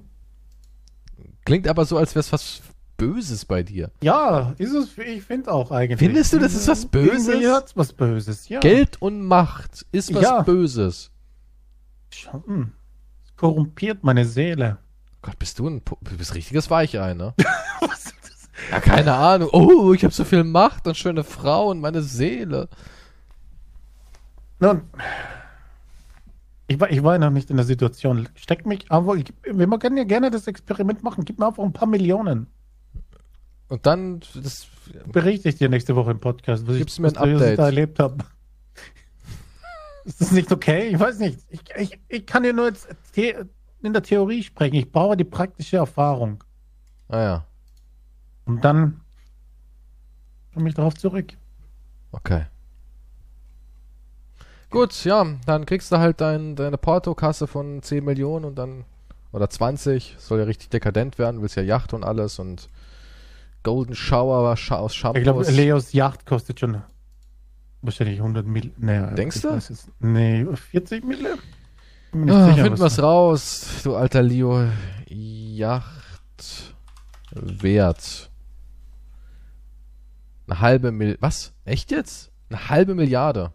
Klingt 1.44 1.68
aber 1.68 1.84
so, 1.84 1.96
als 1.96 2.14
wäre 2.14 2.20
es 2.20 2.32
was 2.32 2.60
Böses 2.96 3.44
bei 3.44 3.62
dir. 3.62 3.90
Ja, 4.02 4.54
ist 4.58 4.72
es, 4.72 4.96
ich 4.98 5.22
finde 5.22 5.52
auch 5.52 5.70
eigentlich. 5.70 5.98
Findest 5.98 6.32
du, 6.32 6.38
das 6.38 6.54
ist 6.54 6.66
was 6.66 6.86
Böses? 6.86 7.28
Irgendwie 7.28 7.48
hat's 7.48 7.76
was 7.76 7.92
Böses, 7.92 8.48
ja. 8.48 8.58
Geld 8.60 9.00
und 9.02 9.22
Macht 9.24 9.86
ist 9.92 10.12
was 10.14 10.22
Ja. 10.22 10.40
Böses. 10.42 11.10
Schon, 12.12 12.42
hm. 12.46 12.72
Es 13.24 13.36
korrumpiert 13.36 14.02
meine 14.02 14.24
Seele. 14.24 14.78
Gott, 15.26 15.40
bist 15.40 15.58
du 15.58 15.68
ein, 15.68 15.82
du 15.84 16.16
bist 16.16 16.36
richtiges 16.36 16.70
Weichei, 16.70 17.12
ne? 17.14 17.34
Was 17.80 18.06
ist 18.06 18.14
das? 18.22 18.48
Ja, 18.70 18.78
keine 18.78 19.12
Ahnung. 19.12 19.50
Oh, 19.52 19.92
ich 19.92 20.04
habe 20.04 20.14
so 20.14 20.24
viel 20.24 20.44
Macht 20.44 20.86
und 20.86 20.96
schöne 20.96 21.24
Frauen, 21.24 21.80
meine 21.80 22.00
Seele. 22.00 22.68
Nun, 24.60 24.82
ich 26.68 26.78
war, 26.78 26.90
ich 26.92 27.02
war 27.02 27.18
noch 27.18 27.30
nicht 27.30 27.50
in 27.50 27.56
der 27.56 27.66
Situation. 27.66 28.28
Steck 28.36 28.66
mich, 28.66 28.86
aber 28.88 29.16
ich, 29.16 29.32
wir 29.44 29.66
können 29.80 29.96
ja 29.96 30.04
gerne 30.04 30.30
das 30.30 30.46
Experiment 30.46 31.02
machen. 31.02 31.24
Gib 31.24 31.40
mir 31.40 31.48
einfach 31.48 31.64
ein 31.64 31.72
paar 31.72 31.88
Millionen. 31.88 32.46
Und 33.66 33.84
dann, 33.84 34.20
das, 34.34 34.68
Berichte 35.10 35.48
ich 35.48 35.56
dir 35.56 35.68
nächste 35.68 35.96
Woche 35.96 36.12
im 36.12 36.20
Podcast, 36.20 36.68
was, 36.68 36.76
Gibst 36.76 36.96
ich, 36.96 37.00
mir 37.00 37.08
ein 37.08 37.14
ich 37.14 37.34
Update? 37.34 37.58
da 37.58 37.64
erlebt 37.64 37.98
habe. 37.98 38.18
Ist 40.04 40.20
das 40.20 40.30
nicht 40.30 40.52
okay? 40.52 40.86
Ich 40.86 41.00
weiß 41.00 41.18
nicht. 41.18 41.40
Ich, 41.50 41.62
ich, 41.76 42.00
ich 42.08 42.26
kann 42.26 42.44
ja 42.44 42.52
nur 42.52 42.66
jetzt 42.66 42.86
in 43.82 43.92
der 43.92 44.02
Theorie 44.02 44.42
sprechen. 44.42 44.74
Ich 44.76 44.90
brauche 44.90 45.16
die 45.16 45.24
praktische 45.24 45.76
Erfahrung. 45.76 46.42
naja, 47.08 47.44
Und 48.46 48.64
dann 48.64 49.00
komme 50.54 50.68
ich 50.68 50.74
darauf 50.74 50.94
zurück. 50.94 51.32
okay. 52.12 52.46
Gut, 54.68 55.04
ja, 55.04 55.24
dann 55.46 55.64
kriegst 55.64 55.92
du 55.92 55.98
halt 55.98 56.20
dein, 56.20 56.56
deine 56.56 56.76
Portokasse 56.76 57.46
von 57.46 57.82
10 57.82 58.04
Millionen 58.04 58.44
und 58.44 58.56
dann, 58.56 58.84
oder 59.32 59.48
20, 59.48 60.16
soll 60.18 60.40
ja 60.40 60.44
richtig 60.44 60.70
dekadent 60.70 61.18
werden, 61.18 61.40
willst 61.40 61.56
ja 61.56 61.62
Yacht 61.62 61.94
und 61.94 62.04
alles 62.04 62.38
und 62.40 62.68
Golden 63.62 63.94
Shower 63.94 64.38
aus 64.50 64.60
Ich 64.60 64.68
glaube, 64.98 65.44
Shampoos. 65.44 65.50
Leos 65.50 65.92
Yacht 65.92 66.26
kostet 66.26 66.60
schon 66.60 66.82
wahrscheinlich 67.80 68.18
100 68.18 68.44
Mil. 68.44 68.72
Nee, 68.76 69.14
Denkst 69.14 69.40
du? 69.42 69.50
weiß 69.50 69.70
Nee, 70.00 70.44
40 70.44 71.04
Mille? 71.04 71.38
Bin 72.16 72.24
mir 72.24 72.32
nicht 72.32 72.34
Ah, 72.34 72.46
sicher, 72.50 72.62
finden 72.64 72.78
was- 72.80 72.96
wir's 72.96 73.02
raus, 73.02 73.66
du 73.84 73.94
alter 73.94 74.22
Leo. 74.22 74.68
Yacht 75.08 76.74
Wert. 77.32 78.30
Eine 80.46 80.60
halbe 80.60 80.92
Mil. 80.92 81.18
Was? 81.20 81.52
Echt 81.66 81.90
jetzt? 81.90 82.30
Eine 82.48 82.70
halbe 82.70 82.94
Milliarde. 82.94 83.52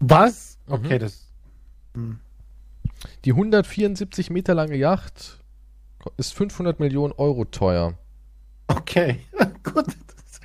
Was? 0.00 0.58
Mhm. 0.66 0.72
Okay, 0.74 0.98
das. 0.98 1.30
Hm. 1.94 2.18
Die 3.24 3.30
174 3.32 4.30
Meter 4.30 4.54
lange 4.54 4.74
Yacht 4.76 5.38
ist 6.16 6.34
500 6.34 6.80
Millionen 6.80 7.12
Euro 7.12 7.44
teuer. 7.44 7.94
Okay, 8.66 9.20
gut. 9.62 9.86
Das, 9.86 10.40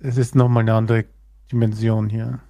das 0.00 0.16
ist 0.18 0.34
nochmal 0.34 0.62
eine 0.64 0.74
andere 0.74 1.06
Dimension 1.50 2.10
hier. 2.10 2.40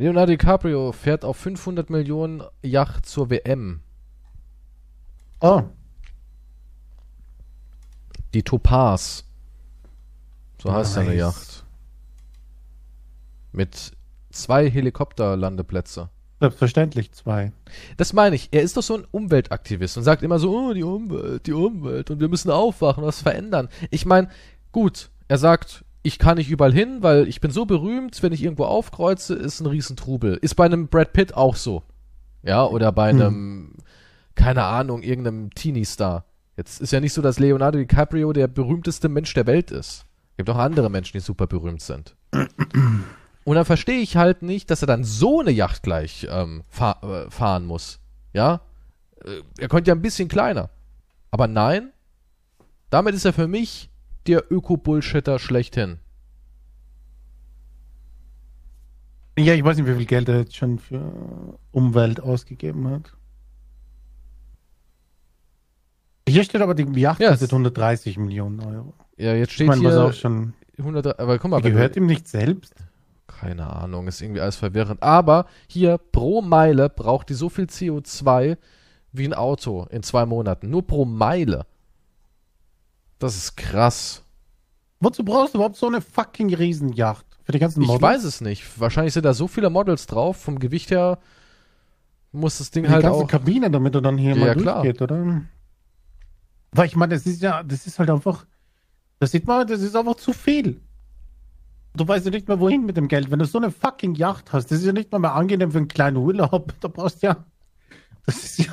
Leonardo 0.00 0.30
DiCaprio 0.30 0.92
fährt 0.92 1.26
auf 1.26 1.36
500 1.36 1.90
Millionen 1.90 2.42
Yacht 2.62 3.04
zur 3.04 3.28
WM. 3.28 3.80
Oh, 5.40 5.64
Die 8.32 8.42
Topaz. 8.42 9.24
So 10.62 10.72
heißt 10.72 10.94
seine 10.94 11.10
Nice. 11.10 11.18
Yacht. 11.18 11.64
Mit 13.52 13.92
zwei 14.30 14.70
Helikopterlandeplätze. 14.70 16.08
selbstverständlich 16.40 17.12
zwei. 17.12 17.52
Das 17.98 18.14
meine 18.14 18.36
ich. 18.36 18.48
Er 18.52 18.62
ist 18.62 18.78
doch 18.78 18.82
so 18.82 18.94
ein 18.96 19.06
Umweltaktivist 19.10 19.98
und 19.98 20.04
sagt 20.04 20.22
immer 20.22 20.38
so, 20.38 20.50
oh, 20.50 20.72
die 20.72 20.82
Umwelt, 20.82 21.46
die 21.46 21.52
Umwelt 21.52 22.10
und 22.10 22.20
wir 22.20 22.28
müssen 22.28 22.50
aufwachen, 22.50 23.04
was 23.04 23.20
verändern. 23.20 23.68
Ich 23.90 24.06
meine, 24.06 24.30
gut, 24.72 25.10
er 25.28 25.36
sagt, 25.36 25.84
ich 26.02 26.18
kann 26.18 26.38
nicht 26.38 26.50
überall 26.50 26.72
hin, 26.72 26.98
weil 27.02 27.28
ich 27.28 27.40
bin 27.40 27.50
so 27.50 27.66
berühmt, 27.66 28.22
wenn 28.22 28.32
ich 28.32 28.42
irgendwo 28.42 28.64
aufkreuze, 28.64 29.34
ist 29.34 29.60
ein 29.60 29.66
Riesentrubel. 29.66 30.38
Ist 30.40 30.54
bei 30.54 30.64
einem 30.64 30.88
Brad 30.88 31.12
Pitt 31.12 31.34
auch 31.34 31.56
so. 31.56 31.82
Ja, 32.42 32.64
oder 32.64 32.90
bei 32.90 33.10
einem, 33.10 33.74
keine 34.34 34.64
Ahnung, 34.64 35.02
irgendeinem 35.02 35.50
Teenie-Star. 35.50 36.24
Jetzt 36.56 36.80
ist 36.80 36.92
ja 36.92 37.00
nicht 37.00 37.12
so, 37.12 37.20
dass 37.22 37.38
Leonardo 37.38 37.78
DiCaprio 37.78 38.32
der 38.32 38.48
berühmteste 38.48 39.08
Mensch 39.08 39.34
der 39.34 39.46
Welt 39.46 39.70
ist. 39.70 40.04
Gibt 40.36 40.48
auch 40.48 40.56
andere 40.56 40.88
Menschen, 40.88 41.12
die 41.18 41.20
super 41.20 41.46
berühmt 41.46 41.82
sind. 41.82 42.16
Und 42.32 43.54
dann 43.56 43.64
verstehe 43.64 44.00
ich 44.00 44.16
halt 44.16 44.42
nicht, 44.42 44.70
dass 44.70 44.82
er 44.82 44.86
dann 44.86 45.04
so 45.04 45.40
eine 45.40 45.50
Yacht 45.50 45.82
gleich 45.82 46.26
ähm, 46.30 46.62
fahr, 46.68 47.02
äh, 47.02 47.30
fahren 47.30 47.66
muss. 47.66 47.98
Ja? 48.32 48.60
Äh, 49.24 49.42
Er 49.58 49.68
konnte 49.68 49.88
ja 49.88 49.94
ein 49.94 50.02
bisschen 50.02 50.28
kleiner. 50.28 50.70
Aber 51.30 51.46
nein, 51.46 51.92
damit 52.90 53.14
ist 53.14 53.24
er 53.24 53.32
für 53.32 53.48
mich 53.48 53.90
der 54.26 54.44
Öko-Bullshitter 54.50 55.38
schlechthin. 55.38 55.98
Ja, 59.38 59.54
ich 59.54 59.64
weiß 59.64 59.76
nicht, 59.78 59.86
wie 59.86 59.94
viel 59.94 60.06
Geld 60.06 60.28
er 60.28 60.38
jetzt 60.40 60.56
schon 60.56 60.78
für 60.78 61.58
Umwelt 61.72 62.20
ausgegeben 62.20 62.88
hat. 62.88 63.16
Hier 66.28 66.44
steht 66.44 66.60
aber, 66.60 66.74
die 66.74 66.84
Yacht 67.00 67.20
Ja, 67.20 67.30
kostet 67.30 67.48
es- 67.48 67.52
130 67.52 68.18
Millionen 68.18 68.60
Euro. 68.60 68.94
Ja, 69.16 69.34
jetzt 69.34 69.48
Ich 69.50 69.54
steht 69.54 69.68
was 69.68 69.78
auch 69.78 70.04
hier 70.04 70.12
schon. 70.12 70.54
100, 70.78 71.18
aber 71.18 71.38
guck 71.38 71.50
mal, 71.50 71.60
gehört 71.60 71.96
ihm 71.96 72.06
nicht 72.06 72.28
selbst. 72.28 72.74
keine 73.26 73.68
Ahnung, 73.74 74.06
ist 74.06 74.20
irgendwie 74.20 74.40
alles 74.40 74.56
verwirrend. 74.56 75.02
Aber 75.02 75.46
hier 75.68 75.98
pro 75.98 76.42
Meile 76.42 76.88
braucht 76.90 77.28
die 77.30 77.34
so 77.34 77.48
viel 77.48 77.64
CO2 77.66 78.58
wie 79.12 79.24
ein 79.24 79.34
Auto 79.34 79.86
in 79.90 80.02
zwei 80.02 80.26
Monaten. 80.26 80.68
Nur 80.70 80.86
pro 80.86 81.04
Meile. 81.04 81.64
Das 83.20 83.36
ist 83.36 83.56
krass. 83.56 84.24
Wozu 84.98 85.24
brauchst 85.24 85.54
du 85.54 85.58
überhaupt 85.58 85.76
so 85.76 85.86
eine 85.86 86.00
fucking 86.00 86.52
Riesenjacht? 86.54 87.24
Für 87.44 87.52
die 87.52 87.58
ganzen 87.58 87.82
Ich 87.82 87.86
Models? 87.86 88.02
weiß 88.02 88.24
es 88.24 88.40
nicht. 88.40 88.78
Wahrscheinlich 88.80 89.14
sind 89.14 89.24
da 89.24 89.32
so 89.34 89.46
viele 89.46 89.70
Models 89.70 90.06
drauf. 90.06 90.36
Vom 90.38 90.58
Gewicht 90.58 90.90
her 90.90 91.18
muss 92.32 92.58
das 92.58 92.70
Ding 92.70 92.84
die 92.84 92.90
halt 92.90 93.02
ganze 93.02 93.24
auch. 93.24 93.28
Kabine, 93.28 93.70
damit 93.70 93.94
er 93.94 94.00
dann 94.02 94.18
hier 94.18 94.34
Ja, 94.36 94.46
mal 94.46 94.56
klar. 94.56 94.82
durchgeht, 94.82 95.02
oder? 95.02 95.42
Weil 96.72 96.86
ich 96.86 96.96
meine, 96.96 97.14
das 97.14 97.26
ist 97.26 97.42
ja, 97.42 97.62
das 97.62 97.86
ist 97.86 97.98
halt 97.98 98.10
einfach, 98.10 98.46
das 99.18 99.32
sieht 99.32 99.46
man, 99.46 99.66
das 99.66 99.80
ist 99.80 99.96
einfach 99.96 100.14
zu 100.16 100.32
viel. 100.32 100.80
Du 101.96 102.06
weißt 102.06 102.24
ja 102.26 102.30
nicht 102.30 102.46
mehr, 102.46 102.60
wohin 102.60 102.86
mit 102.86 102.96
dem 102.96 103.08
Geld. 103.08 103.30
Wenn 103.32 103.40
du 103.40 103.44
so 103.46 103.58
eine 103.58 103.72
fucking 103.72 104.14
Yacht 104.14 104.52
hast, 104.52 104.66
das 104.70 104.78
ist 104.78 104.84
ja 104.86 104.92
nicht 104.92 105.10
mal 105.10 105.18
mehr 105.18 105.34
angenehm 105.34 105.72
für 105.72 105.78
einen 105.78 105.88
kleinen 105.88 106.16
Urlaub. 106.18 106.72
Da 106.80 106.86
brauchst 106.88 107.22
du 107.22 107.26
ja, 107.26 107.44
das 108.26 108.36
ist 108.44 108.58
ja, 108.58 108.72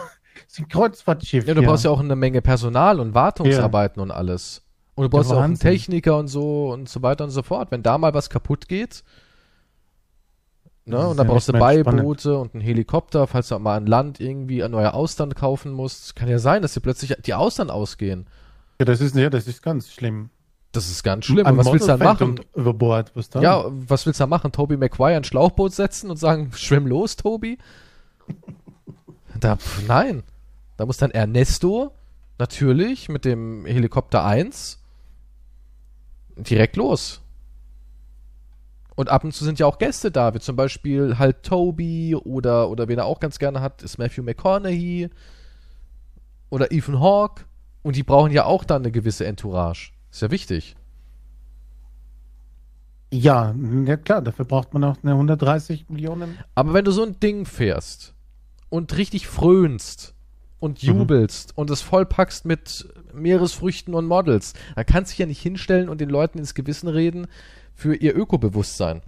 ein 0.59 0.67
Kreuzfahrtschiff. 0.67 1.47
Ja, 1.47 1.53
du 1.53 1.61
brauchst 1.63 1.85
ja 1.85 1.91
auch 1.91 1.99
eine 1.99 2.15
Menge 2.15 2.41
Personal 2.41 2.99
und 2.99 3.13
Wartungsarbeiten 3.13 4.01
und 4.01 4.11
alles. 4.11 4.63
Und 4.95 5.03
du 5.03 5.09
brauchst 5.09 5.31
ja 5.31 5.37
auch 5.37 5.41
einen. 5.41 5.59
Techniker 5.59 6.17
und 6.17 6.27
so 6.27 6.71
und 6.71 6.89
so 6.89 7.01
weiter 7.01 7.23
und 7.23 7.29
so 7.29 7.43
fort. 7.43 7.71
Wenn 7.71 7.83
da 7.83 7.97
mal 7.97 8.13
was 8.13 8.29
kaputt 8.29 8.67
geht, 8.67 9.03
ne, 10.85 11.07
und 11.07 11.17
dann 11.17 11.27
ja 11.27 11.33
brauchst 11.33 11.49
du 11.49 11.53
mehr 11.53 11.79
spannend. 11.79 12.25
Und 12.25 12.55
einen 12.55 12.61
Helikopter, 12.61 13.27
falls 13.27 13.49
du 13.49 13.59
mal 13.59 13.77
an 13.77 13.85
Land 13.85 14.19
irgendwie 14.19 14.63
ein 14.63 14.71
neuer 14.71 14.93
Austern 14.93 15.35
kaufen 15.35 15.71
musst. 15.71 16.15
Kann 16.15 16.29
ja 16.29 16.39
sein, 16.39 16.61
dass 16.61 16.73
dir 16.73 16.81
plötzlich 16.81 17.15
die 17.25 17.33
Austern 17.33 17.69
ausgehen. 17.69 18.27
Ja, 18.79 18.85
das 18.85 19.01
ist, 19.01 19.15
ja, 19.15 19.29
das 19.29 19.47
ist 19.47 19.61
ganz 19.61 19.91
schlimm. 19.91 20.29
Das 20.71 20.89
ist 20.89 21.03
ganz 21.03 21.25
schlimm. 21.25 21.45
Ein 21.45 21.57
was 21.57 21.71
willst 21.71 21.87
du 21.87 21.91
dann 21.91 21.99
machen? 21.99 22.39
Über 22.55 22.73
Bord, 22.73 23.11
was 23.15 23.29
dann? 23.29 23.41
Ja, 23.41 23.65
was 23.67 24.05
willst 24.05 24.19
du 24.19 24.23
da 24.23 24.27
machen? 24.27 24.51
Toby 24.51 24.77
Maguire 24.77 25.15
ein 25.15 25.23
Schlauchboot 25.23 25.73
setzen 25.73 26.09
und 26.09 26.17
sagen, 26.17 26.51
schwimm 26.55 26.87
los, 26.87 27.15
Tobi? 27.15 27.57
Da, 29.39 29.55
pf, 29.55 29.87
nein. 29.87 30.23
Da 30.77 30.85
muss 30.85 30.97
dann 30.97 31.11
Ernesto 31.11 31.93
natürlich 32.39 33.09
mit 33.09 33.25
dem 33.25 33.65
Helikopter 33.65 34.23
1 34.23 34.79
direkt 36.37 36.75
los. 36.75 37.21
Und 38.95 39.09
ab 39.09 39.23
und 39.23 39.31
zu 39.31 39.43
sind 39.43 39.59
ja 39.59 39.67
auch 39.67 39.77
Gäste 39.77 40.09
da, 40.11 40.33
wie 40.33 40.39
zum 40.39 40.55
Beispiel 40.55 41.19
halt 41.19 41.43
Toby 41.43 42.15
oder, 42.15 42.69
oder 42.69 42.87
wen 42.87 42.97
er 42.97 43.05
auch 43.05 43.19
ganz 43.19 43.37
gerne 43.37 43.61
hat, 43.61 43.83
ist 43.83 43.97
Matthew 43.97 44.23
McConaughey 44.23 45.09
oder 46.49 46.71
Ethan 46.71 46.99
Hawke. 46.99 47.43
Und 47.83 47.95
die 47.95 48.03
brauchen 48.03 48.31
ja 48.31 48.45
auch 48.45 48.63
dann 48.63 48.81
eine 48.81 48.91
gewisse 48.91 49.25
Entourage. 49.25 49.91
Ist 50.11 50.21
ja 50.21 50.31
wichtig. 50.31 50.75
Ja, 53.11 53.55
ja 53.85 53.97
klar, 53.97 54.21
dafür 54.21 54.45
braucht 54.45 54.73
man 54.73 54.83
auch 54.83 54.97
eine 55.01 55.13
130 55.13 55.89
Millionen. 55.89 56.37
Aber 56.55 56.73
wenn 56.73 56.83
du 56.83 56.91
so 56.91 57.03
ein 57.03 57.19
Ding 57.19 57.45
fährst 57.45 58.15
und 58.69 58.97
richtig 58.97 59.27
frönst 59.27 60.16
und 60.59 60.81
Mhm. 60.83 60.89
jubelst 60.99 61.55
und 61.57 61.69
es 61.69 61.81
vollpackst 61.81 62.45
mit 62.45 62.87
Meeresfrüchten 63.13 63.93
und 63.93 64.05
Models, 64.05 64.53
dann 64.75 64.85
kannst 64.85 65.11
du 65.11 65.13
dich 65.13 65.19
ja 65.19 65.25
nicht 65.25 65.41
hinstellen 65.41 65.89
und 65.89 66.01
den 66.01 66.09
Leuten 66.09 66.39
ins 66.39 66.53
Gewissen 66.53 66.87
reden 66.87 67.27
für 67.75 67.95
ihr 67.95 68.15
Ökobewusstsein. 68.15 69.01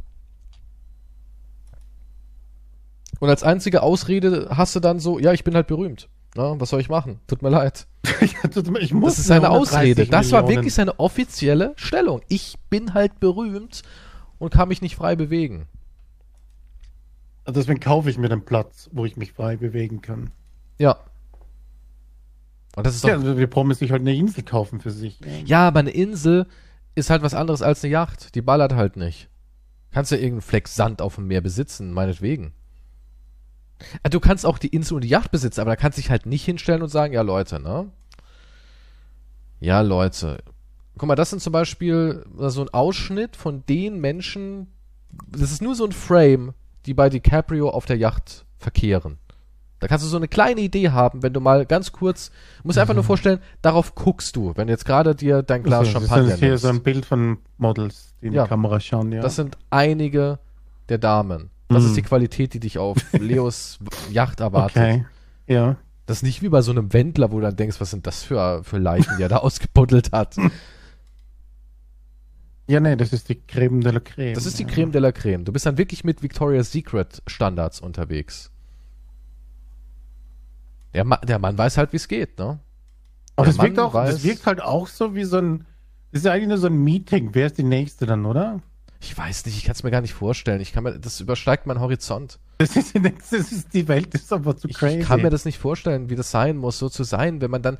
Und 3.20 3.30
als 3.30 3.43
einzige 3.43 3.82
Ausrede 3.84 4.47
hast 4.52 4.76
du 4.76 4.80
dann 4.80 5.00
so, 5.00 5.20
ja, 5.20 5.34
ich 5.34 5.43
bin 5.43 5.56
halt 5.56 5.68
berühmt. 5.68 6.08
Na, 6.36 6.60
was 6.60 6.70
soll 6.70 6.80
ich 6.80 6.89
machen? 6.89 7.20
Tut 7.28 7.41
mir 7.41 7.50
leid. 7.50 7.88
ich 8.22 8.93
muss 8.93 9.14
Das 9.16 9.20
ist 9.20 9.28
seine 9.28 9.47
130 9.50 9.52
Ausrede. 9.78 10.06
Das 10.08 10.32
war 10.32 10.41
Millionen. 10.43 10.58
wirklich 10.58 10.74
seine 10.76 11.00
offizielle 11.00 11.74
Stellung. 11.76 12.22
Ich 12.30 12.56
bin 12.70 12.93
halt 12.93 13.20
berühmt 13.20 13.82
und 14.38 14.54
kann 14.54 14.70
mich 14.70 14.82
nicht 14.82 14.95
frei 14.95 15.16
bewegen. 15.16 15.68
Also 17.45 17.60
Deswegen 17.60 17.80
kaufe 17.80 18.10
ich 18.12 18.18
mir 18.20 18.30
den 18.30 18.45
Platz, 18.45 18.89
wo 18.93 19.06
ich 19.06 19.18
mich 19.18 19.34
frei 19.34 19.58
bewegen 19.58 20.02
kann. 20.02 20.30
Ja. 20.78 20.97
Und 22.76 22.86
das 22.86 22.95
ist 22.95 23.03
Ja, 23.03 23.15
doch, 23.15 23.24
also 23.24 23.34
die 23.36 23.47
Promis 23.47 23.80
sich 23.80 23.91
halt 23.91 24.01
eine 24.01 24.15
Insel 24.15 24.43
kaufen 24.43 24.80
für 24.80 24.91
sich. 24.91 25.20
ja, 25.45 25.67
aber 25.67 25.80
eine 25.80 25.89
Insel 25.91 26.47
ist 26.95 27.09
halt 27.09 27.22
was 27.22 27.34
anderes 27.34 27.61
als 27.61 27.84
eine 27.84 27.91
Yacht. 27.93 28.36
Die 28.36 28.41
ballert 28.41 28.74
halt 28.76 28.95
nicht. 28.97 29.30
Kannst 29.91 30.11
ja 30.11 30.17
irgendeinen 30.17 30.41
Fleck 30.41 30.67
Sand 30.67 31.01
auf 31.01 31.15
dem 31.15 31.28
Meer 31.28 31.41
besitzen, 31.41 31.91
meinetwegen. 31.93 32.53
Ah, 34.03 34.09
Du 34.09 34.20
kannst 34.20 34.45
auch 34.45 34.57
die 34.59 34.67
Insel 34.67 34.95
und 34.95 35.03
die 35.03 35.09
Yacht 35.09 35.32
besitzen, 35.32 35.61
aber 35.61 35.72
da 35.72 35.76
kannst 35.76 35.97
du 35.97 36.01
dich 36.01 36.11
halt 36.11 36.26
nicht 36.26 36.45
hinstellen 36.45 36.82
und 36.84 36.89
sagen, 36.89 37.13
ja 37.13 37.22
Leute, 37.22 37.59
ne? 37.59 37.89
Ja 39.59 39.82
Leute. 39.82 40.43
Guck 40.97 41.07
mal, 41.07 41.15
das 41.15 41.30
sind 41.30 41.41
zum 41.41 41.53
Beispiel 41.53 42.26
so 42.38 42.61
ein 42.61 42.70
Ausschnitt 42.70 43.36
von 43.36 43.65
den 43.67 43.99
Menschen, 43.99 44.67
das 45.28 45.51
ist 45.51 45.61
nur 45.61 45.76
so 45.76 45.86
ein 45.86 45.91
Frame, 45.91 46.53
die 46.86 46.93
bei 46.93 47.09
DiCaprio 47.09 47.70
auf 47.70 47.86
der 47.86 47.97
Yacht 47.97 48.45
verkehren. 48.57 49.17
Da 49.80 49.88
kannst 49.88 50.04
du 50.04 50.10
so 50.10 50.18
eine 50.18 50.28
kleine 50.28 50.60
Idee 50.62 50.90
haben, 50.90 51.24
wenn 51.24 51.32
du 51.34 51.40
mal 51.40 51.66
ganz 51.66 51.92
kurz, 51.94 52.32
musst 52.64 52.78
einfach 52.78 52.94
nur 52.96 53.04
vorstellen, 53.06 53.40
darauf 53.62 53.96
guckst 53.96 54.36
du, 54.36 54.52
wenn 54.56 54.68
jetzt 54.68 54.84
gerade 54.86 55.16
dir 55.16 55.42
dein 55.42 55.64
Glas 55.64 55.80
Also, 55.88 55.92
Champagner 55.92 56.24
Das 56.26 56.34
ist 56.34 56.40
hier 56.40 56.50
nimmst. 56.50 56.64
so 56.64 56.70
ein 56.70 56.84
Bild 56.84 57.06
von 57.06 57.38
Models, 57.58 58.14
die 58.22 58.28
in 58.28 58.34
Ja. 58.34 58.44
die 58.44 58.50
Kamera 58.50 58.80
schauen, 58.82 59.12
ja. 59.14 59.22
Das 59.22 59.38
sind 59.38 59.58
einige 59.70 60.40
der 60.90 60.98
Damen. 60.98 61.50
Das 61.70 61.84
ist 61.86 61.92
Mhm. 61.92 61.96
die 61.96 62.02
Qualität, 62.02 62.54
die 62.54 62.60
dich 62.60 62.78
auf 62.78 62.98
Leos 63.14 63.80
Yacht 64.12 64.40
erwartet. 64.42 64.76
okay. 64.78 65.06
Ja. 65.48 65.78
Das 66.08 66.18
ist 66.18 66.24
nicht 66.24 66.42
wie 66.42 66.50
bei 66.50 66.62
so 66.62 66.72
einem 66.72 66.92
Wendler, 66.92 67.32
wo 67.32 67.36
du 67.38 67.44
dann 67.44 67.56
denkst, 67.56 67.80
was 67.80 67.92
sind 67.92 68.06
das 68.08 68.24
für, 68.24 68.64
für 68.64 68.80
Leichen, 68.80 69.16
die 69.18 69.24
er 69.24 69.30
da 69.30 69.38
ausgebuddelt 69.44 70.12
hat. 70.12 70.36
Ja, 72.68 72.80
nee, 72.80 72.96
das 72.96 73.14
ist 73.14 73.30
die 73.30 73.36
Creme 73.36 73.82
de 73.82 73.92
la 73.94 74.00
Creme. 74.00 74.34
Das 74.36 74.46
ist 74.46 74.60
die. 74.60 74.66
Creme 74.66 74.92
de 74.92 75.02
la 75.02 75.12
Creme. 75.12 75.44
Du 75.46 75.52
bist 75.52 75.66
dann 75.66 75.78
wirklich 75.78 76.04
mit 76.04 76.22
Victoria's 76.22 76.72
Secret 76.72 77.22
Standards 77.26 77.80
unterwegs. 77.80 78.52
Der, 80.94 81.04
Ma 81.06 81.18
der 81.18 81.40
Mann 81.40 81.58
weiß 81.58 81.78
halt, 81.78 81.92
wie 81.94 81.98
es 81.98 82.08
geht, 82.08 82.40
ne? 82.40 82.60
Aber 83.36 83.46
das 83.48 83.58
wirkt, 83.60 83.80
auch, 83.80 83.94
weiß- 83.94 84.12
das 84.12 84.24
wirkt 84.24 84.46
halt 84.46 84.62
auch 84.62 84.88
so 84.88 85.16
wie 85.16 85.24
so 85.24 85.38
ein. 85.38 85.66
Das 86.12 86.22
ist 86.22 86.26
ja 86.26 86.34
eigentlich 86.34 86.48
nur 86.48 86.58
so 86.58 86.68
ein 86.68 86.84
Meeting. 86.84 87.30
Wer 87.34 87.46
ist 87.48 87.58
die 87.58 87.64
Nächste 87.64 88.06
dann, 88.06 88.26
oder? 88.26 88.62
Ich 89.02 89.18
weiß 89.18 89.46
nicht, 89.46 89.56
ich 89.58 89.64
kann 89.64 89.74
es 89.76 89.84
mir 89.84 89.92
gar 89.92 90.02
nicht 90.02 90.14
vorstellen. 90.14 90.60
Ich 90.60 90.74
kann 90.74 90.84
mir, 90.84 91.00
das 91.00 91.22
übersteigt 91.22 91.66
meinen 91.68 91.80
Horizont. 91.80 92.40
Das 92.58 92.76
ist 92.76 92.94
die 92.96 93.00
Nächste, 93.00 93.38
das 93.38 93.52
ist 93.54 93.74
die 93.74 93.88
Welt, 93.88 94.14
ist 94.14 94.34
aber 94.34 94.58
zu 94.58 94.68
Ich 94.68 94.76
crazy. 94.76 95.00
kann 95.00 95.22
mir 95.22 95.30
das 95.30 95.46
nicht 95.46 95.58
vorstellen, 95.60 96.10
wie 96.10 96.16
das 96.16 96.32
sein 96.32 96.58
muss, 96.58 96.80
so 96.80 96.90
zu 96.90 97.04
sein, 97.06 97.40
wenn 97.40 97.50
man 97.52 97.62
dann 97.62 97.78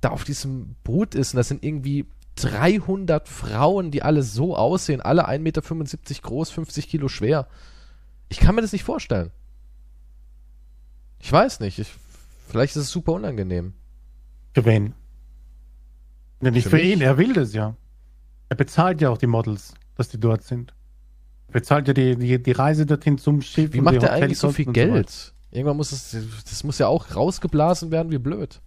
da 0.00 0.10
auf 0.10 0.22
diesem 0.22 0.76
Boot 0.84 1.16
ist 1.16 1.34
und 1.34 1.38
das 1.38 1.48
sind 1.48 1.64
irgendwie 1.64 2.06
300 2.36 3.28
Frauen, 3.28 3.90
die 3.90 4.02
alle 4.04 4.22
so 4.22 4.54
aussehen, 4.56 5.00
alle 5.00 5.28
1,75 5.28 5.38
Meter 5.40 5.60
groß, 6.22 6.50
50 6.50 6.88
Kilo 6.88 7.08
schwer. 7.08 7.48
Ich 8.28 8.38
kann 8.38 8.54
mir 8.54 8.62
das 8.62 8.72
nicht 8.72 8.84
vorstellen. 8.84 9.32
Ich 11.18 11.32
weiß 11.32 11.58
nicht. 11.60 11.78
Ich, 11.80 11.90
vielleicht 12.50 12.76
ist 12.76 12.82
es 12.82 12.90
super 12.90 13.12
unangenehm. 13.12 13.74
Für 14.54 14.64
wen? 14.64 14.94
Ja, 16.42 16.50
nicht 16.50 16.64
Für 16.64 16.70
für, 16.70 16.80
ihn, 16.80 17.00
er 17.00 17.18
will 17.18 17.32
das 17.32 17.52
ja. 17.52 17.76
Er 18.48 18.56
bezahlt 18.56 19.00
ja 19.00 19.10
auch 19.10 19.18
die 19.18 19.26
Models, 19.26 19.74
dass 19.96 20.08
die 20.08 20.18
dort 20.18 20.42
sind. 20.42 20.74
Er 21.48 21.52
bezahlt 21.52 21.88
ja 21.88 21.94
die, 21.94 22.16
die, 22.16 22.42
die 22.42 22.52
Reise 22.52 22.86
dorthin 22.86 23.18
zum 23.18 23.42
Schiff. 23.42 23.72
Wie 23.72 23.78
und 23.78 23.84
macht 23.84 24.02
er 24.02 24.12
eigentlich 24.12 24.38
so 24.38 24.50
viel 24.50 24.66
Geld? 24.66 24.92
weiter. 24.92 25.32
Irgendwann 25.52 25.76
muss 25.76 25.92
es, 25.92 26.16
das 26.44 26.64
muss 26.64 26.78
ja 26.78 26.86
auch 26.86 27.14
rausgeblasen 27.14 27.90
werden, 27.90 28.10
wie 28.10 28.18
blöd. 28.18 28.60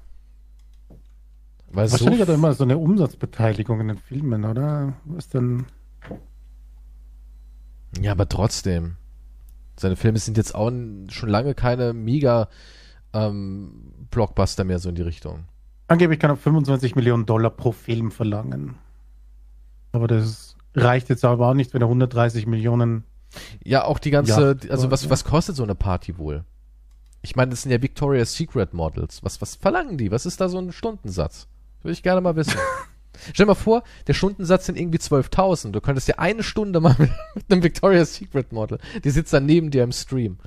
Weil 1.73 1.87
so, 1.87 1.93
Wahrscheinlich 1.93 2.21
hat 2.21 2.27
er 2.27 2.35
immer 2.35 2.53
so 2.53 2.63
eine 2.63 2.77
Umsatzbeteiligung 2.77 3.79
in 3.81 3.87
den 3.87 3.97
Filmen, 3.97 4.45
oder? 4.45 4.93
Was 5.05 5.29
dann. 5.29 5.65
ja, 7.99 8.11
aber 8.11 8.29
trotzdem. 8.29 8.97
Seine 9.79 9.95
Filme 9.95 10.19
sind 10.19 10.37
jetzt 10.37 10.53
auch 10.53 10.69
schon 10.69 11.29
lange 11.29 11.55
keine 11.55 11.93
mega 11.93 12.47
ähm, 13.13 14.07
Blockbuster 14.09 14.63
mehr 14.63 14.79
so 14.79 14.89
in 14.89 14.95
die 14.95 15.01
Richtung. 15.01 15.45
Angeblich 15.87 16.19
kann 16.19 16.31
er 16.31 16.37
25 16.37 16.95
Millionen 16.95 17.25
Dollar 17.25 17.49
pro 17.49 17.71
Film 17.71 18.11
verlangen. 18.11 18.75
Aber 19.91 20.07
das 20.07 20.55
reicht 20.75 21.09
jetzt 21.09 21.23
aber 21.23 21.49
auch 21.49 21.53
nicht, 21.53 21.73
wenn 21.73 21.81
er 21.81 21.87
130 21.87 22.47
Millionen. 22.47 23.03
Ja, 23.63 23.85
auch 23.85 23.99
die 23.99 24.11
ganze, 24.11 24.57
Ja, 24.63 24.71
also 24.71 24.91
was, 24.91 25.03
ja. 25.03 25.09
was 25.09 25.23
kostet 25.23 25.55
so 25.55 25.63
eine 25.63 25.75
Party 25.75 26.17
wohl? 26.17 26.45
Ich 27.21 27.35
meine, 27.35 27.51
das 27.51 27.61
sind 27.61 27.71
ja 27.71 27.81
Victoria's 27.81 28.33
Secret 28.33 28.73
Models. 28.73 29.23
Was, 29.23 29.41
was 29.41 29.55
verlangen 29.55 29.97
die? 29.97 30.11
Was 30.11 30.25
ist 30.25 30.41
da 30.41 30.49
so 30.49 30.59
ein 30.59 30.71
Stundensatz? 30.71 31.47
Würde 31.81 31.93
ich 31.93 32.03
gerne 32.03 32.21
mal 32.21 32.35
wissen. 32.35 32.57
Stell 33.33 33.45
dir 33.45 33.51
mal 33.51 33.55
vor, 33.55 33.83
der 34.07 34.13
Stundensatz 34.13 34.65
sind 34.65 34.77
irgendwie 34.77 34.97
12.000. 34.97 35.71
Du 35.71 35.81
könntest 35.81 36.07
ja 36.07 36.15
eine 36.17 36.43
Stunde 36.43 36.79
mal 36.79 36.95
mit, 36.97 37.11
mit 37.35 37.51
einem 37.51 37.63
Victoria's 37.63 38.15
Secret 38.15 38.51
Model. 38.51 38.79
Die 39.03 39.09
sitzt 39.09 39.31
dann 39.33 39.45
neben 39.45 39.71
dir 39.71 39.83
im 39.83 39.91
Stream. 39.91 40.37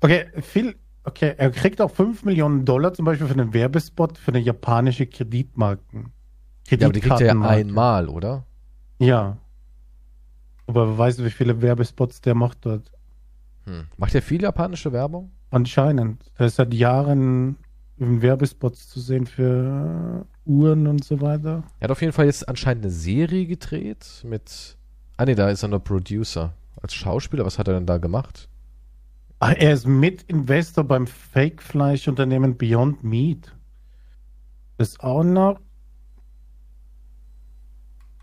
Okay, 0.00 0.26
viel. 0.40 0.76
Okay, 1.04 1.34
er 1.36 1.50
kriegt 1.50 1.80
auch 1.80 1.90
5 1.90 2.24
Millionen 2.24 2.64
Dollar 2.64 2.92
zum 2.92 3.06
Beispiel 3.06 3.26
für 3.26 3.32
einen 3.32 3.54
Werbespot 3.54 4.18
für 4.18 4.32
eine 4.32 4.40
japanische 4.40 5.06
Kreditmarken. 5.06 6.12
Ja, 6.68 6.86
aber 6.86 6.92
die 6.92 7.00
kriegt 7.00 7.20
er 7.20 7.34
ja 7.34 7.40
einmal, 7.40 8.08
oder? 8.08 8.44
Ja. 8.98 9.38
Aber 10.66 10.88
wer 10.88 10.98
weiß, 10.98 11.24
wie 11.24 11.30
viele 11.30 11.62
Werbespots 11.62 12.20
der 12.20 12.34
macht 12.34 12.58
dort. 12.66 12.92
Hm. 13.64 13.86
Macht 13.96 14.14
er 14.14 14.22
viel 14.22 14.42
japanische 14.42 14.92
Werbung? 14.92 15.32
Anscheinend. 15.50 16.30
Er 16.36 16.46
ist 16.46 16.56
seit 16.56 16.72
Jahren 16.74 17.56
in 17.98 18.22
Werbespots 18.22 18.88
zu 18.88 19.00
sehen 19.00 19.26
für 19.26 20.26
Uhren 20.44 20.86
und 20.86 21.04
so 21.04 21.20
weiter. 21.20 21.64
Er 21.80 21.84
hat 21.84 21.90
auf 21.90 22.00
jeden 22.00 22.12
Fall 22.12 22.26
jetzt 22.26 22.48
anscheinend 22.48 22.84
eine 22.84 22.92
Serie 22.92 23.46
gedreht 23.46 24.24
mit. 24.24 24.76
Ah 25.16 25.24
ne, 25.24 25.34
da 25.34 25.48
ist 25.50 25.62
er 25.62 25.68
nur 25.68 25.80
Producer. 25.80 26.54
Als 26.80 26.94
Schauspieler, 26.94 27.44
was 27.44 27.58
hat 27.58 27.68
er 27.68 27.74
denn 27.74 27.86
da 27.86 27.98
gemacht? 27.98 28.48
Ah, 29.42 29.52
er 29.52 29.72
ist 29.72 29.86
Mitinvestor 29.86 30.84
beim 30.84 31.06
Fake-Fleischunternehmen 31.06 32.58
Beyond 32.58 33.02
Meat. 33.02 33.54
Das 34.76 35.00
auch 35.00 35.24
noch. 35.24 35.58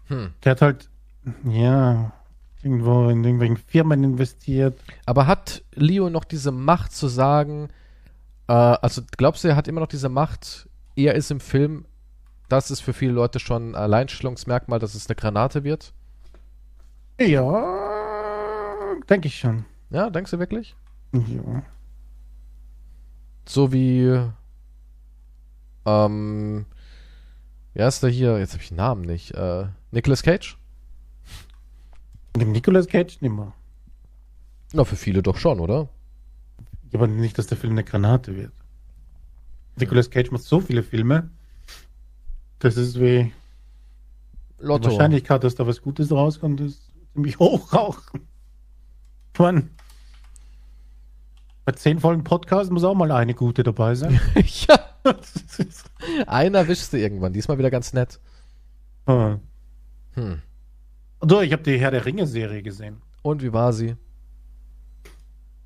Hm. 0.06 0.34
Der 0.44 0.52
hat 0.52 0.62
halt, 0.62 0.90
ja, 1.44 2.14
irgendwo 2.62 3.10
in 3.10 3.24
irgendwelchen 3.24 3.58
Firmen 3.58 4.04
investiert. 4.04 4.80
Aber 5.08 5.26
hat 5.26 5.64
Leo 5.74 6.12
noch 6.12 6.24
diese 6.24 6.52
Macht 6.52 6.92
zu 6.94 7.08
sagen, 7.08 7.70
äh, 8.48 8.54
also 8.54 9.02
glaubst 9.18 9.44
du, 9.44 9.48
er 9.48 9.56
hat 9.56 9.68
immer 9.68 9.82
noch 9.82 9.88
diese 9.88 10.10
Macht, 10.10 10.70
er 10.96 11.16
ist 11.16 11.32
im 11.32 11.40
Film, 11.40 11.86
das 12.48 12.70
ist 12.70 12.82
für 12.82 12.94
viele 12.94 13.14
Leute 13.14 13.40
schon 13.40 13.72
ein 13.72 13.76
Alleinstellungsmerkmal, 13.76 14.78
dass 14.78 14.94
es 14.94 15.08
eine 15.08 15.16
Granate 15.16 15.64
wird? 15.64 15.94
Ja, 17.20 18.96
denke 19.10 19.28
ich 19.28 19.40
schon. 19.40 19.66
Ja, 19.90 20.12
denkst 20.12 20.30
du 20.30 20.38
wirklich? 20.38 20.76
Ja. 21.14 21.64
So 23.48 23.72
wie, 23.72 24.20
ähm, 25.86 26.66
wer 27.74 27.88
ist 27.88 28.04
der 28.04 28.10
hier? 28.10 28.38
Jetzt 28.40 28.54
habe 28.54 28.62
ich 28.62 28.70
den 28.70 28.78
Namen 28.78 29.02
nicht. 29.02 29.32
Äh, 29.32 29.68
Nicolas 29.92 30.22
Cage? 30.22 30.58
Dem 32.36 32.52
Nicolas 32.52 32.88
Cage 32.88 33.22
nicht 33.22 33.32
mehr. 33.32 33.54
Na, 34.74 34.84
für 34.84 34.98
viele 34.98 35.24
doch 35.24 35.38
schon, 35.38 35.60
oder? 35.60 35.88
Ja, 36.92 37.00
aber 37.00 37.08
nicht, 37.08 37.38
dass 37.38 37.48
der 37.48 37.58
Film 37.58 37.72
eine 37.72 37.84
Granate 37.84 38.36
wird. 38.36 38.52
Nicolas 39.78 40.10
Cage 40.10 40.32
macht 40.32 40.44
so 40.44 40.60
viele 40.60 40.84
Filme. 40.84 41.30
Das 42.60 42.76
ist 42.76 43.00
wie 43.00 43.32
die 44.60 44.66
Lotto. 44.66 44.90
Wahrscheinlichkeit, 44.90 45.44
dass 45.44 45.56
da 45.56 45.66
was 45.68 45.82
Gutes 45.82 46.12
rauskommt, 46.12 46.60
ist 46.62 46.92
ziemlich 47.14 47.40
hoch 47.40 47.74
auch. 47.74 48.02
Meine, 49.38 49.70
bei 51.68 51.74
zehn 51.74 52.00
vollen 52.00 52.24
Podcasts 52.24 52.72
muss 52.72 52.86
auch 52.86 52.96
mal 52.96 53.12
eine 53.12 53.34
gute 53.34 53.62
dabei 53.62 53.94
sein. 53.94 54.22
ja, 54.68 54.80
einer 56.26 56.66
wischst 56.66 56.94
du 56.94 56.98
irgendwann. 56.98 57.34
Diesmal 57.34 57.58
wieder 57.58 57.70
ganz 57.70 57.92
nett. 57.92 58.22
Ah. 59.06 59.36
Hm. 60.14 60.42
So, 61.20 61.42
ich 61.42 61.52
habe 61.52 61.64
die 61.64 61.78
Herr 61.78 61.92
der 61.92 62.06
Ringe-Serie 62.06 62.64
gesehen. 62.64 63.02
Und 63.22 63.44
wie 63.44 63.52
war 63.52 63.74
sie? 63.74 63.98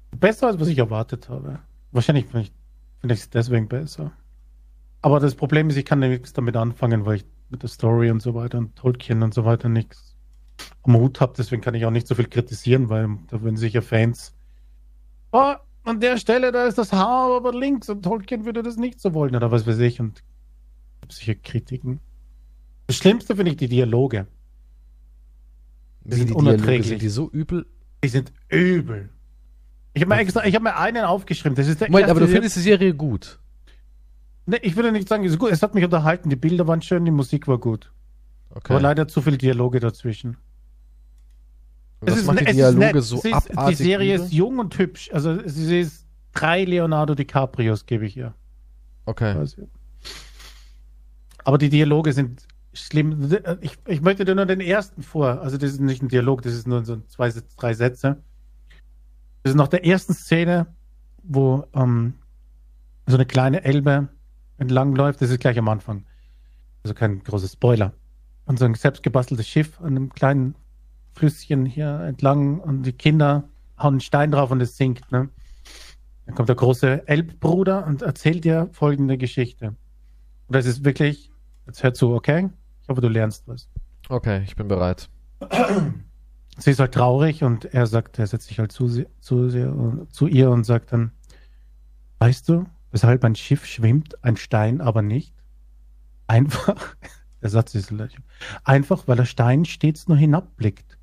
Besser, 0.10 0.48
als 0.48 0.60
was 0.60 0.70
ich 0.70 0.80
erwartet 0.80 1.30
habe. 1.30 1.60
Wahrscheinlich 1.92 2.26
finde 2.26 2.48
ich 2.48 2.54
finde 3.00 3.14
ich 3.14 3.22
es 3.22 3.30
deswegen 3.30 3.68
besser. 3.68 4.12
Aber 5.04 5.20
das 5.20 5.36
Problem 5.36 5.70
ist, 5.70 5.78
ich 5.78 5.86
kann 5.86 6.00
nichts 6.00 6.34
damit 6.34 6.58
anfangen, 6.58 7.06
weil 7.06 7.18
ich 7.18 7.26
mit 7.50 7.62
der 7.62 7.70
Story 7.70 8.10
und 8.10 8.24
so 8.24 8.34
weiter 8.34 8.58
und 8.58 8.76
Tolkien 8.76 9.22
und 9.22 9.36
so 9.36 9.46
weiter 9.46 9.70
nichts 9.70 10.16
am 10.82 10.96
Hut 10.96 11.22
habe. 11.22 11.34
Deswegen 11.38 11.62
kann 11.62 11.76
ich 11.76 11.86
auch 11.86 11.92
nicht 11.92 12.08
so 12.08 12.16
viel 12.16 12.28
kritisieren, 12.28 12.90
weil 12.90 13.08
da 13.28 13.44
würden 13.44 13.58
sicher 13.58 13.84
Fans. 13.84 14.34
Oh, 15.32 15.54
an 15.84 16.00
der 16.00 16.18
Stelle, 16.18 16.52
da 16.52 16.66
ist 16.66 16.78
das 16.78 16.92
Haar 16.94 17.36
aber 17.36 17.54
links 17.54 17.90
und 17.90 18.04
Tolkien 18.04 18.46
würde 18.46 18.64
das 18.64 18.78
nicht 18.78 19.00
so 19.00 19.14
wollen 19.14 19.36
oder 19.36 19.52
was 19.52 19.66
weiß 19.66 19.80
ich. 19.80 20.00
Und 20.00 20.22
sicher 21.10 21.36
Kritiken. 21.36 22.00
Das 22.88 22.98
Schlimmste 22.98 23.36
finde 23.36 23.52
ich 23.52 23.58
die 23.58 23.68
Dialoge. 23.68 24.28
Die 26.04 26.16
sind 26.16 26.30
die 26.30 26.34
Dialoge, 26.34 26.50
unerträglich. 26.52 26.88
sind 26.88 27.02
die 27.02 27.10
so 27.10 27.30
übel? 27.30 27.66
Die 28.04 28.08
sind 28.10 28.32
übel. 28.50 29.10
Ich 29.94 30.02
habe 30.02 30.10
mir 30.14 30.20
extra, 30.22 30.46
ich 30.46 30.56
habe 30.56 30.64
mir 30.64 30.76
einen 30.78 31.04
aufgeschrieben. 31.04 31.56
Das 31.56 31.68
ist 31.68 31.82
der 31.82 31.90
Moment, 31.92 32.10
aber 32.10 32.20
du 32.22 32.26
erste- 32.26 32.36
findest 32.36 32.56
die 32.56 32.62
Serie 32.62 32.94
gut. 32.94 33.40
Nee, 34.46 34.58
ich 34.62 34.76
würde 34.76 34.92
nicht 34.92 35.08
sagen, 35.08 35.24
es 35.26 35.34
ist 35.34 35.40
gut. 35.40 35.52
Es 35.52 35.62
hat 35.62 35.76
mich 35.76 35.84
unterhalten. 35.84 36.30
Die 36.30 36.36
Bilder 36.36 36.66
waren 36.68 36.82
schön, 36.82 37.06
die 37.06 37.12
Musik 37.12 37.48
war 37.48 37.58
gut. 37.60 37.92
Okay. 38.50 38.74
Aber 38.74 38.82
leider 38.82 39.08
zu 39.08 39.22
viele 39.22 39.38
Dialoge 39.38 39.80
dazwischen. 39.80 40.38
Was 42.02 42.16
es 42.16 42.22
ist, 42.22 42.28
macht 42.28 42.40
die 42.40 42.44
es 42.46 42.50
ist 42.50 42.58
Dialoge 42.58 42.80
nett. 42.80 43.04
so 43.04 43.22
ist, 43.22 43.34
abartig? 43.34 43.78
Die 43.78 43.84
Serie 43.84 44.16
ist 44.16 44.34
jung 44.34 44.60
und 44.60 44.78
hübsch. 44.78 45.10
Also 45.14 45.48
sie 45.48 45.80
ist 45.80 46.06
drei 46.34 46.64
Leonardo 46.64 47.16
DiCaprios, 47.16 47.86
gebe 47.86 48.06
ich 48.06 48.18
ihr. 48.18 48.34
Okay. 49.06 49.34
quasi. 49.34 49.68
Aber 51.44 51.58
die 51.58 51.70
Dialoge 51.70 52.14
sind 52.14 52.48
schlimm. 52.74 53.30
Ich, 53.62 53.78
ich 53.86 54.02
möchte 54.02 54.26
dir 54.26 54.36
nur 54.36 54.46
den 54.46 54.62
ersten 54.62 55.04
vor. 55.04 55.42
Also 55.42 55.58
das 55.58 55.72
ist 55.72 55.82
nicht 55.82 56.02
ein 56.02 56.08
Dialog, 56.08 56.42
das 56.42 56.54
ist 56.54 56.68
nur 56.68 56.84
so 56.86 56.98
zwei, 57.08 57.32
drei 57.58 57.74
Sätze. 57.74 58.18
Das 59.44 59.52
ist 59.52 59.58
nach 59.58 59.68
der 59.68 59.86
ersten 59.86 60.14
Szene, 60.14 60.68
wo 61.24 61.66
ähm, 61.74 62.16
so 63.08 63.16
eine 63.16 63.26
kleine 63.26 63.64
Elbe 63.64 64.10
entlang 64.58 64.96
läuft. 64.96 65.22
Das 65.22 65.30
ist 65.30 65.40
gleich 65.40 65.58
am 65.58 65.68
Anfang. 65.68 66.06
Also 66.84 66.94
kein 66.94 67.24
großer 67.24 67.48
Spoiler. 67.48 67.94
Und 68.46 68.60
so 68.60 68.66
ein 68.66 68.74
selbstgebasteltes 68.74 69.48
Schiff 69.48 69.80
an 69.80 69.88
einem 69.88 70.14
kleinen 70.14 70.56
Flüsschen 71.14 71.66
hier 71.66 72.00
entlang 72.02 72.60
und 72.60 72.84
die 72.84 72.94
Kinder 72.94 73.44
hauen 73.78 73.94
einen 73.94 74.02
Stein 74.02 74.32
drauf 74.32 74.52
und 74.52 74.62
es 74.62 74.78
sinkt. 74.78 75.12
Ne? 75.12 75.30
Dann 76.26 76.36
kommt 76.36 76.50
der 76.50 76.56
große 76.56 77.08
Elbbruder 77.08 77.86
und 77.86 78.02
erzählt 78.02 78.46
dir 78.46 78.70
folgende 78.72 79.18
Geschichte. 79.18 79.76
Und 80.48 80.56
das 80.56 80.66
ist 80.66 80.84
wirklich, 80.86 81.32
jetzt 81.68 81.84
hör 81.84 81.94
zu, 81.94 82.14
okay? 82.14 82.50
Ich 82.84 82.90
hoffe, 82.90 83.02
du 83.02 83.10
lernst 83.10 83.48
was. 83.48 83.68
Okay, 84.10 84.42
ich 84.46 84.56
bin 84.56 84.68
bereit. 84.68 85.10
Sie 86.58 86.72
ist 86.72 86.80
halt 86.80 86.94
traurig 86.94 87.44
und 87.44 87.66
er 87.66 87.88
sagt, 87.88 88.20
er 88.20 88.28
setzt 88.28 88.48
sich 88.48 88.60
halt 88.60 88.72
zu, 88.72 88.88
sie, 88.88 89.08
zu, 89.20 89.50
sie, 89.50 89.68
zu 90.12 90.28
ihr 90.28 90.52
und 90.52 90.66
sagt 90.66 90.92
dann, 90.92 91.12
weißt 92.20 92.48
du, 92.50 92.66
weshalb 92.92 93.24
ein 93.24 93.36
Schiff 93.36 93.66
schwimmt, 93.66 94.24
ein 94.24 94.38
Stein 94.38 94.82
aber 94.82 95.02
nicht? 95.02 95.34
Einfach, 96.28 96.96
der 97.42 97.50
Satz 97.50 97.74
ist 97.74 97.94
einfach, 98.64 99.08
weil 99.08 99.18
der 99.18 99.26
Stein 99.26 99.66
stets 99.66 100.08
nur 100.08 100.18
hinabblickt. 100.18 100.98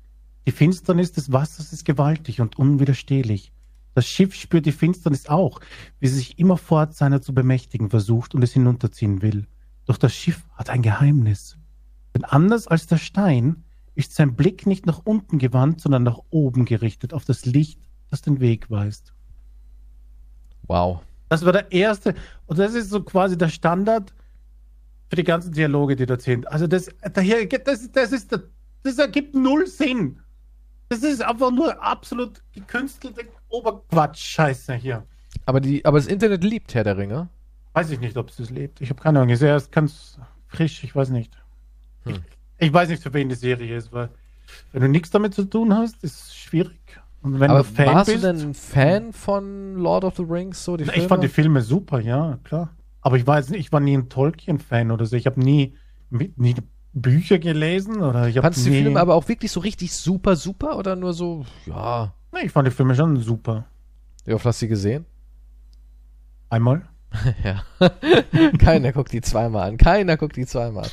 Die 0.49 0.55
Finsternis 0.55 1.11
des 1.11 1.31
Wassers 1.31 1.71
ist 1.73 1.85
gewaltig 1.85 2.41
und 2.41 2.57
unwiderstehlich. 2.57 3.51
Das 3.93 4.07
Schiff 4.07 4.33
spürt 4.33 4.65
die 4.65 4.71
Finsternis 4.71 5.27
auch, 5.27 5.59
wie 5.99 6.07
sie 6.07 6.15
sich 6.15 6.39
immerfort 6.39 6.95
seiner 6.95 7.21
zu 7.21 7.35
bemächtigen 7.35 7.91
versucht 7.91 8.33
und 8.33 8.41
es 8.41 8.53
hinunterziehen 8.53 9.21
will. 9.21 9.45
Doch 9.85 9.97
das 9.97 10.11
Schiff 10.11 10.47
hat 10.55 10.71
ein 10.71 10.81
Geheimnis. 10.81 11.59
Denn 12.15 12.23
anders 12.23 12.67
als 12.67 12.87
der 12.87 12.97
Stein 12.97 13.63
ist 13.93 14.15
sein 14.15 14.35
Blick 14.35 14.65
nicht 14.65 14.87
nach 14.87 15.01
unten 15.03 15.37
gewandt, 15.37 15.81
sondern 15.81 16.01
nach 16.01 16.17
oben 16.31 16.65
gerichtet, 16.65 17.13
auf 17.13 17.25
das 17.25 17.45
Licht, 17.45 17.79
das 18.09 18.23
den 18.23 18.39
Weg 18.39 18.71
weist. 18.71 19.13
Wow. 20.63 21.03
Das 21.27 21.45
war 21.45 21.53
der 21.53 21.71
erste, 21.71 22.15
und 22.47 22.57
das 22.57 22.73
ist 22.73 22.89
so 22.89 23.03
quasi 23.03 23.37
der 23.37 23.49
Standard 23.49 24.15
für 25.11 25.15
die 25.15 25.23
ganzen 25.23 25.51
Dialoge, 25.51 25.95
die 25.95 26.07
da 26.07 26.19
sind. 26.19 26.47
Also 26.47 26.65
das, 26.65 26.89
daher, 27.13 27.45
das, 27.45 27.91
das 27.91 28.11
ist, 28.11 28.35
das 28.81 28.97
ergibt 28.97 29.35
null 29.35 29.67
Sinn. 29.67 30.19
Das 30.89 31.03
ist 31.03 31.21
einfach 31.21 31.51
nur 31.51 31.81
absolut 31.81 32.41
gekünstelte 32.53 33.21
Oberquatsch-Scheiße 33.49 34.73
hier. 34.73 35.03
Aber, 35.45 35.59
die, 35.61 35.85
aber 35.85 35.99
das 35.99 36.07
Internet 36.07 36.43
liebt 36.43 36.73
Herr 36.73 36.83
der 36.83 36.97
Ringe. 36.97 37.29
Weiß 37.73 37.91
ich 37.91 37.99
nicht, 37.99 38.17
ob 38.17 38.29
es 38.29 38.37
das 38.37 38.49
lebt. 38.49 38.81
Ich 38.81 38.89
habe 38.89 39.01
keine 39.01 39.19
Ahnung. 39.19 39.35
Sehe 39.35 39.49
erst 39.49 39.71
ganz 39.71 40.17
frisch, 40.47 40.83
ich 40.83 40.95
weiß 40.95 41.09
nicht. 41.09 41.37
Hm. 42.03 42.15
Ich, 42.57 42.67
ich 42.67 42.73
weiß 42.73 42.89
nicht, 42.89 43.03
für 43.03 43.13
wen 43.13 43.29
die 43.29 43.35
Serie 43.35 43.77
ist, 43.77 43.93
weil 43.93 44.09
wenn 44.71 44.81
du 44.81 44.89
nichts 44.89 45.11
damit 45.11 45.35
zu 45.35 45.45
tun 45.45 45.73
hast, 45.75 46.03
ist 46.03 46.23
es 46.23 46.35
schwierig. 46.35 46.99
Und 47.21 47.39
wenn 47.39 47.51
aber 47.51 47.59
du 47.59 47.65
Fan 47.65 47.85
warst 47.87 48.11
bist, 48.11 48.23
du 48.23 48.27
denn 48.27 48.49
ein 48.49 48.53
Fan 48.53 49.13
von 49.13 49.75
Lord 49.75 50.03
of 50.03 50.15
the 50.17 50.23
Rings? 50.23 50.63
So 50.63 50.77
die 50.77 50.85
ich 50.85 51.07
fand 51.07 51.23
die 51.23 51.27
Filme 51.27 51.61
super, 51.61 51.99
ja, 51.99 52.39
klar. 52.43 52.69
Aber 53.01 53.17
ich 53.17 53.27
weiß 53.27 53.49
nicht, 53.49 53.59
ich 53.59 53.71
war 53.71 53.79
nie 53.79 53.95
ein 53.95 54.09
Tolkien-Fan 54.09 54.91
oder 54.91 55.05
so. 55.05 55.15
Ich 55.15 55.25
habe 55.25 55.39
nie, 55.39 55.75
nie 56.09 56.55
Bücher 56.93 57.39
gelesen 57.39 58.01
oder 58.01 58.27
ich 58.27 58.37
habe 58.37 58.45
Fandest 58.45 58.65
du 58.65 58.71
die 58.71 58.81
Filme 58.81 58.99
aber 58.99 59.15
auch 59.15 59.27
wirklich 59.27 59.51
so 59.51 59.59
richtig 59.59 59.93
super, 59.93 60.35
super 60.35 60.77
oder 60.77 60.95
nur 60.95 61.13
so, 61.13 61.45
ja. 61.65 62.13
Nee, 62.31 62.45
ich 62.45 62.51
fand 62.51 62.67
die 62.67 62.71
Filme 62.71 62.95
schon 62.95 63.17
super. 63.17 63.65
Wie 64.25 64.33
oft 64.33 64.45
hast 64.45 64.61
du 64.61 64.65
die 64.65 64.69
gesehen? 64.69 65.05
Einmal? 66.49 66.87
ja. 67.43 67.63
Keiner 68.57 68.91
guckt 68.91 69.11
die 69.13 69.21
zweimal 69.21 69.69
an. 69.69 69.77
Keiner 69.77 70.17
guckt 70.17 70.35
die 70.35 70.45
zweimal 70.45 70.85
an. 70.85 70.91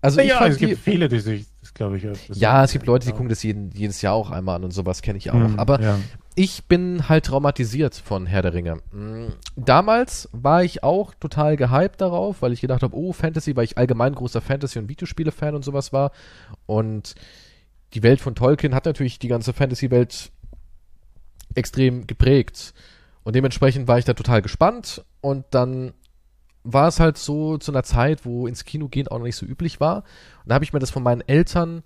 Also 0.00 0.20
ich 0.20 0.28
ja, 0.28 0.38
fand 0.38 0.52
es 0.52 0.58
die, 0.58 0.66
gibt 0.66 0.82
viele, 0.82 1.08
die 1.08 1.20
sich, 1.20 1.46
glaube 1.78 1.96
ich. 1.96 2.06
ja, 2.36 2.62
es 2.62 2.72
gibt 2.72 2.86
Leute, 2.86 3.06
die 3.06 3.12
gucken 3.12 3.30
das 3.30 3.42
jeden, 3.42 3.70
jedes 3.72 4.02
Jahr 4.02 4.12
auch 4.12 4.30
einmal 4.30 4.56
an 4.56 4.64
und 4.64 4.72
sowas 4.72 5.00
kenne 5.00 5.16
ich 5.16 5.30
auch. 5.30 5.34
Hm, 5.34 5.58
Aber 5.58 5.80
ja. 5.80 5.98
ich 6.34 6.64
bin 6.64 7.08
halt 7.08 7.24
traumatisiert 7.26 7.94
von 7.94 8.26
Herr 8.26 8.42
der 8.42 8.52
Ringe. 8.52 8.76
Mm, 8.92 9.28
Damals 9.56 10.28
war 10.32 10.62
ich 10.62 10.82
auch 10.82 11.14
total 11.14 11.56
gehypt 11.56 12.00
darauf, 12.00 12.42
weil 12.42 12.52
ich 12.52 12.60
gedacht 12.60 12.82
habe, 12.82 12.94
oh, 12.94 13.12
Fantasy, 13.12 13.56
weil 13.56 13.64
ich 13.64 13.78
allgemein 13.78 14.14
großer 14.14 14.40
Fantasy- 14.42 14.78
und 14.78 14.88
Videospiele-Fan 14.90 15.54
und 15.54 15.64
sowas 15.64 15.92
war. 15.92 16.12
Und 16.66 17.14
die 17.94 18.02
Welt 18.02 18.20
von 18.20 18.34
Tolkien 18.34 18.74
hat 18.74 18.84
natürlich 18.84 19.18
die 19.18 19.28
ganze 19.28 19.52
Fantasy-Welt 19.54 20.30
extrem 21.54 22.06
geprägt. 22.06 22.74
Und 23.24 23.34
dementsprechend 23.34 23.88
war 23.88 23.98
ich 23.98 24.04
da 24.04 24.14
total 24.14 24.42
gespannt. 24.42 25.04
Und 25.20 25.44
dann 25.50 25.92
war 26.72 26.88
es 26.88 27.00
halt 27.00 27.18
so 27.18 27.58
zu 27.58 27.72
einer 27.72 27.82
Zeit, 27.82 28.24
wo 28.24 28.46
ins 28.46 28.64
Kino 28.64 28.88
gehen 28.88 29.08
auch 29.08 29.18
noch 29.18 29.24
nicht 29.24 29.36
so 29.36 29.46
üblich 29.46 29.80
war. 29.80 29.98
Und 30.42 30.50
da 30.50 30.54
habe 30.54 30.64
ich 30.64 30.72
mir 30.72 30.78
das 30.78 30.90
von 30.90 31.02
meinen 31.02 31.22
Eltern 31.22 31.82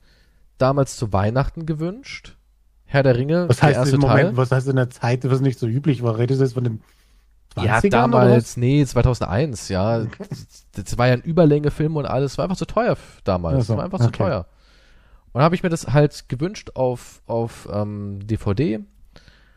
damals 0.58 0.96
zu 0.96 1.12
Weihnachten 1.12 1.66
gewünscht. 1.66 2.36
Herr 2.84 3.02
der 3.02 3.16
Ringe, 3.16 3.48
Was 3.48 3.58
der 3.58 3.68
heißt 3.68 3.78
erste 3.78 3.94
im 3.94 4.00
Moment, 4.02 4.20
Teil. 4.20 4.36
was 4.36 4.50
heißt 4.50 4.68
in 4.68 4.76
der 4.76 4.90
Zeit, 4.90 5.28
was 5.30 5.40
nicht 5.40 5.58
so 5.58 5.66
üblich 5.66 6.02
war? 6.02 6.18
Redest 6.18 6.40
du 6.40 6.44
jetzt 6.44 6.54
von 6.54 6.64
den 6.64 6.80
20ern 7.56 7.64
Ja, 7.64 7.80
damals, 7.88 8.56
nee, 8.56 8.84
2001, 8.84 9.68
ja. 9.68 10.06
Das 10.74 10.98
war 10.98 11.06
ja 11.06 11.14
ein 11.14 11.22
Überlängefilm 11.22 11.96
und 11.96 12.06
alles. 12.06 12.38
War 12.38 12.44
einfach 12.44 12.56
zu 12.56 12.66
teuer 12.66 12.96
damals. 13.24 13.60
Ach 13.60 13.66
so, 13.66 13.76
war 13.76 13.84
einfach 13.84 14.00
zu 14.00 14.08
okay. 14.08 14.24
teuer. 14.24 14.46
Und 15.26 15.38
dann 15.38 15.44
habe 15.44 15.54
ich 15.54 15.62
mir 15.62 15.68
das 15.68 15.88
halt 15.88 16.28
gewünscht 16.28 16.72
auf, 16.74 17.22
auf 17.26 17.68
ähm, 17.72 18.20
DVD. 18.26 18.80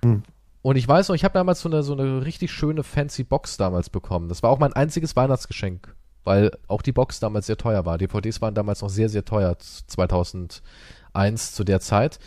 Hm. 0.03 0.23
Und 0.65 0.77
ich 0.77 0.87
weiß 0.87 1.09
noch, 1.09 1.15
ich 1.15 1.23
habe 1.23 1.35
damals 1.35 1.61
so 1.61 1.69
eine, 1.69 1.83
so 1.83 1.93
eine 1.93 2.25
richtig 2.25 2.51
schöne 2.51 2.81
fancy 2.81 3.23
Box 3.23 3.55
damals 3.55 3.91
bekommen. 3.91 4.29
Das 4.29 4.41
war 4.41 4.49
auch 4.49 4.57
mein 4.57 4.73
einziges 4.73 5.15
Weihnachtsgeschenk, 5.15 5.95
weil 6.23 6.49
auch 6.67 6.81
die 6.81 6.91
Box 6.91 7.19
damals 7.19 7.45
sehr 7.45 7.57
teuer 7.57 7.85
war. 7.85 7.99
DVDs 7.99 8.41
waren 8.41 8.55
damals 8.55 8.81
noch 8.81 8.89
sehr, 8.89 9.07
sehr 9.07 9.23
teuer, 9.25 9.59
z- 9.59 9.83
2001 9.91 11.53
zu 11.53 11.63
der 11.65 11.81
Zeit. 11.81 12.17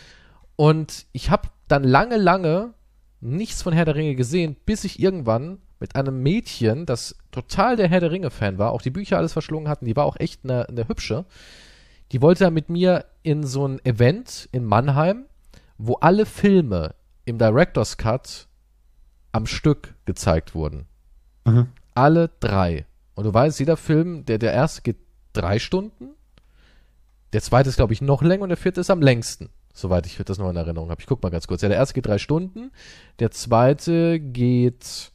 Und 0.55 1.05
ich 1.11 1.29
habe 1.31 1.49
dann 1.67 1.83
lange, 1.83 2.15
lange 2.15 2.73
nichts 3.19 3.61
von 3.61 3.73
Herr 3.73 3.83
der 3.83 3.95
Ringe 3.95 4.15
gesehen, 4.15 4.55
bis 4.65 4.85
ich 4.85 5.01
irgendwann 5.01 5.57
mit 5.81 5.97
einem 5.97 6.23
Mädchen, 6.23 6.85
das 6.85 7.17
total 7.31 7.75
der 7.75 7.89
Herr 7.89 7.99
der 7.99 8.11
Ringe-Fan 8.11 8.57
war, 8.57 8.71
auch 8.71 8.81
die 8.81 8.89
Bücher 8.89 9.17
alles 9.17 9.33
verschlungen 9.33 9.67
hatten, 9.67 9.83
die 9.83 9.97
war 9.97 10.05
auch 10.05 10.15
echt 10.17 10.45
eine, 10.45 10.69
eine 10.69 10.87
hübsche, 10.87 11.25
die 12.13 12.21
wollte 12.21 12.45
dann 12.45 12.53
mit 12.53 12.69
mir 12.69 13.03
in 13.21 13.45
so 13.45 13.67
ein 13.67 13.83
Event 13.83 14.47
in 14.53 14.63
Mannheim, 14.63 15.25
wo 15.77 15.95
alle 15.95 16.25
Filme 16.25 16.95
im 17.29 17.37
Director's 17.37 17.97
Cut 17.97 18.47
am 19.31 19.45
Stück 19.45 19.95
gezeigt 20.05 20.55
wurden. 20.55 20.85
Mhm. 21.45 21.67
Alle 21.93 22.29
drei. 22.39 22.85
Und 23.15 23.25
du 23.25 23.33
weißt, 23.33 23.59
jeder 23.59 23.77
Film, 23.77 24.25
der, 24.25 24.37
der 24.37 24.53
erste 24.53 24.81
geht 24.81 24.97
drei 25.33 25.59
Stunden, 25.59 26.09
der 27.33 27.41
zweite 27.41 27.69
ist, 27.69 27.75
glaube 27.75 27.93
ich, 27.93 28.01
noch 28.01 28.21
länger 28.21 28.43
und 28.43 28.49
der 28.49 28.57
vierte 28.57 28.81
ist 28.81 28.89
am 28.89 29.01
längsten. 29.01 29.49
Soweit 29.73 30.05
ich 30.07 30.17
das 30.17 30.39
noch 30.39 30.49
in 30.49 30.55
Erinnerung 30.55 30.89
habe. 30.89 30.99
Ich 30.99 31.07
guck 31.07 31.21
mal 31.21 31.29
ganz 31.29 31.47
kurz. 31.47 31.61
Ja, 31.61 31.69
der 31.69 31.77
erste 31.77 31.93
geht 31.93 32.07
drei 32.07 32.17
Stunden, 32.17 32.71
der 33.19 33.31
zweite 33.31 34.19
geht 34.19 35.11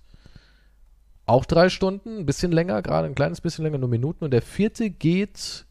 auch 1.26 1.44
drei 1.44 1.68
Stunden, 1.70 2.18
ein 2.18 2.26
bisschen 2.26 2.52
länger, 2.52 2.82
gerade 2.82 3.08
ein 3.08 3.14
kleines 3.14 3.40
bisschen 3.40 3.64
länger, 3.64 3.78
nur 3.78 3.88
Minuten. 3.88 4.24
Und 4.24 4.30
der 4.30 4.42
vierte 4.42 4.90
geht 4.90 5.66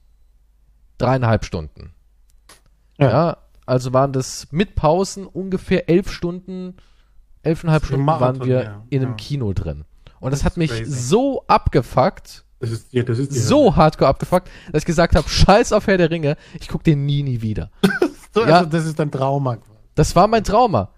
dreieinhalb 0.98 1.46
Stunden. 1.46 1.94
Ja. 2.98 3.10
Ja, 3.10 3.38
also 3.66 3.94
waren 3.94 4.12
das 4.14 4.48
mit 4.52 4.76
Pausen 4.76 5.26
ungefähr 5.26 5.90
elf 5.90 6.12
Stunden, 6.12 6.76
elfeinhalb 7.44 7.86
Stunden 7.86 8.06
Marathon, 8.06 8.40
waren 8.40 8.48
wir 8.48 8.64
ja. 8.64 8.84
in 8.90 9.02
einem 9.02 9.12
Ja. 9.12 9.16
Kino 9.18 9.54
drin. 9.54 9.86
Und 10.20 10.32
das, 10.32 10.40
Das 10.40 10.46
hat 10.46 10.58
mich 10.58 10.72
crazy. 10.72 10.92
so 10.92 11.44
abgefuckt, 11.48 12.46
Das 12.60 12.72
ist, 12.72 12.94
ja, 12.94 13.04
das 13.04 13.20
ist 13.20 13.34
so 13.34 13.76
hardcore 13.76 14.10
abgefuckt, 14.10 14.50
dass 14.72 14.84
ich 14.84 14.86
gesagt 14.86 15.16
habe, 15.16 15.28
scheiß 15.28 15.74
auf 15.74 15.88
Herr 15.88 15.98
der 15.98 16.10
Ringe, 16.12 16.38
ich 16.60 16.68
guck 16.70 16.84
den 16.84 17.06
nie, 17.06 17.24
nie 17.24 17.42
wieder. 17.42 17.70
So, 18.34 18.42
Ja. 18.48 18.58
also 18.60 18.70
das 18.72 18.86
ist 18.88 19.00
ein 19.00 19.12
Trauma. 19.12 19.58
Das 19.94 20.16
war 20.16 20.28
mein 20.28 20.44
Trauma. 20.44 20.90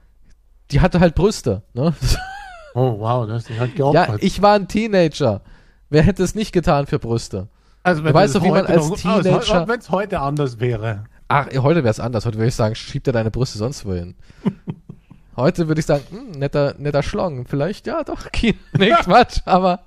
Die 0.72 0.80
hatte 0.80 1.02
halt 1.02 1.16
Brüste. 1.16 1.64
Ne? 1.74 1.94
Oh, 2.78 3.00
wow, 3.00 3.26
das 3.28 3.50
ist 3.50 3.58
halt 3.60 3.72
Ja, 3.78 3.92
geopfert. 3.92 4.22
ich 4.24 4.42
war 4.42 4.54
ein 4.56 4.68
Teenager. 4.68 5.42
Wer 5.90 6.04
hätte 6.04 6.24
es 6.24 6.36
nicht 6.36 6.52
getan 6.52 6.88
für 6.88 7.00
Brüste? 7.00 7.48
also, 7.84 8.02
du 8.04 8.14
weißt 8.14 8.36
doch, 8.36 8.44
wie 8.44 8.52
man 8.52 8.66
als 8.66 8.90
noch- 8.90 8.98
Teenager- 8.98 9.66
Wenn 9.68 9.80
es 9.80 9.90
heute 9.92 10.20
anders 10.20 10.60
wäre. 10.60 11.06
Ach, 11.28 11.48
heute 11.58 11.84
wäre 11.84 11.90
es 11.92 12.00
anders. 12.00 12.26
Heute 12.26 12.38
würde 12.38 12.50
ich 12.50 12.56
sagen, 12.56 12.76
schieb 12.76 13.04
dir 13.04 13.12
deine 13.12 13.32
Brüste 13.32 13.58
sonst 13.58 13.86
wohin. 13.86 14.16
Heute 15.38 15.68
würde 15.68 15.80
ich 15.80 15.86
sagen, 15.86 16.04
hm, 16.12 16.32
netter, 16.32 16.76
netter 16.78 17.04
Schlong. 17.04 17.46
Vielleicht, 17.46 17.88
ja, 17.88 18.04
doch, 18.04 18.32
Kino. 18.32 18.58
Nee, 18.78 18.92
Quatsch, 19.02 19.42
aber 19.46 19.82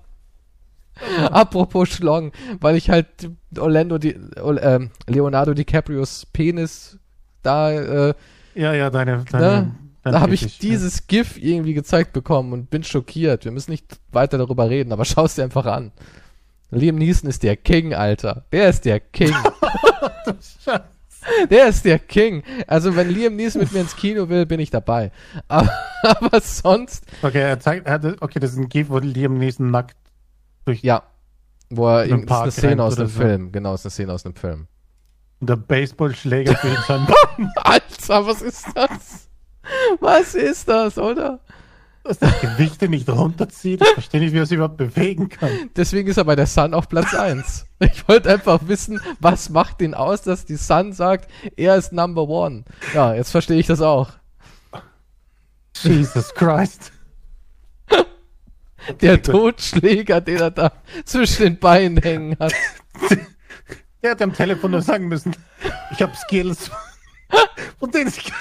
apropos 1.31 1.89
Schlong, 1.89 2.33
weil 2.61 2.77
ich 2.77 2.91
halt 2.91 3.07
Orlando, 3.57 3.99
Di, 3.99 4.11
ähm, 4.11 4.91
Leonardo 5.07 5.55
DiCaprios 5.55 6.27
Penis 6.33 6.99
da, 7.43 7.71
äh, 7.71 8.15
Ja, 8.55 8.75
ja, 8.75 8.91
deine. 8.91 9.19
ne, 9.19 9.25
deine 9.31 9.75
dein 10.03 10.13
da 10.13 10.21
habe 10.21 10.35
ich 10.35 10.59
dieses 10.59 11.07
GIF 11.07 11.39
irgendwie 11.39 11.73
gezeigt 11.75 12.13
bekommen 12.13 12.53
und 12.53 12.69
bin 12.69 12.83
schockiert. 12.83 13.45
Wir 13.45 13.53
müssen 13.53 13.71
nicht 13.71 14.01
weiter 14.13 14.39
darüber 14.39 14.69
reden, 14.69 14.93
aber 14.93 15.05
schau 15.05 15.25
es 15.25 15.35
dir 15.37 15.45
einfach 15.45 15.67
an. 15.67 15.93
Liam 16.71 16.97
Neeson 16.97 17.31
ist 17.31 17.43
der 17.43 17.57
King, 17.57 17.95
Alter. 17.95 18.45
Der 18.53 18.69
ist 18.69 18.85
der 18.85 19.01
King. 19.01 19.35
Der 21.51 21.69
ist 21.69 21.85
der 21.85 21.99
King. 21.99 22.43
Also 22.67 22.95
wenn 22.97 23.09
Liam 23.11 23.37
Neeson 23.37 23.63
mit 23.63 23.73
mir 23.73 23.81
ins 23.81 23.97
Kino 23.97 24.29
will, 24.29 24.47
bin 24.47 24.61
ich 24.61 24.71
dabei. 24.71 25.11
Aber, 25.49 25.71
aber 26.03 26.41
sonst, 26.41 27.05
Okay, 27.23 27.41
er 27.41 27.61
zeigt, 27.61 27.87
er 27.87 27.95
hat, 27.95 28.05
okay, 28.23 28.39
das 28.41 28.53
ist 28.53 28.59
ein 28.59 28.69
GIF, 28.69 28.89
wo 28.89 28.99
Liam 28.99 29.39
Neeson 29.39 29.71
nackt 29.71 29.97
durch 30.65 30.83
Ja. 30.83 31.03
Wo 31.71 31.89
er, 31.89 32.07
den 32.07 32.23
ist 32.25 32.31
eine 32.33 32.51
Szene 32.51 32.83
aus 32.83 32.99
einem 32.99 33.09
so. 33.09 33.21
Film. 33.21 33.53
Genau, 33.53 33.75
ist 33.75 33.85
eine 33.85 33.91
Szene 33.91 34.13
aus 34.13 34.25
einem 34.25 34.35
Film. 34.35 34.67
der 35.41 35.57
Baseballschläger 35.57 36.57
für 36.57 36.75
sein. 36.87 37.07
Alter, 37.57 38.27
was 38.27 38.43
ist 38.43 38.67
das? 38.75 39.29
Was 40.01 40.35
ist 40.35 40.69
das, 40.69 40.97
oder? 40.97 41.41
Dass 42.09 42.19
das 42.19 42.41
Gewichte 42.41 42.89
nicht 42.89 43.07
runterzieht. 43.09 43.83
Ich 43.83 43.89
verstehe 43.89 44.21
nicht, 44.21 44.33
wie 44.33 44.39
er 44.39 44.47
sich 44.47 44.57
überhaupt 44.57 44.79
bewegen 44.79 45.29
kann. 45.29 45.51
Deswegen 45.77 46.09
ist 46.09 46.17
er 46.17 46.25
bei 46.25 46.37
der 46.37 46.47
Sun 46.47 46.73
auf 46.73 46.89
Platz 46.89 47.15
1. 47.15 47.67
Ich 47.81 48.09
wollte 48.09 48.31
einfach 48.31 48.61
wissen, 48.67 48.99
was 49.21 49.51
macht 49.51 49.81
den 49.81 49.93
aus, 49.95 50.23
dass 50.23 50.47
die 50.47 50.57
Sun 50.57 50.95
sagt, 50.95 51.31
er 51.57 51.77
ist 51.77 51.93
Number 51.93 52.27
One. 52.27 52.65
Ja, 52.95 53.15
jetzt 53.15 53.31
verstehe 53.31 53.59
ich 53.59 53.67
das 53.67 53.83
auch. 53.83 54.11
Jesus 55.83 56.35
Christ. 56.35 56.93
Der 59.03 59.23
Totschläger, 59.23 60.23
den 60.23 60.41
er 60.41 60.51
da 60.51 60.73
zwischen 61.05 61.43
den 61.43 61.59
Beinen 61.59 61.99
hängen 61.99 62.37
hat. 62.41 62.55
Er 64.01 64.13
hätte 64.13 64.25
am 64.25 64.33
Telefon 64.33 64.71
nur 64.71 64.83
sagen 64.83 65.09
müssen, 65.09 65.37
ich 65.93 66.01
habe 66.01 66.17
Skills, 66.17 66.71
von 67.79 67.91
denen 67.91 68.09
ich 68.09 68.33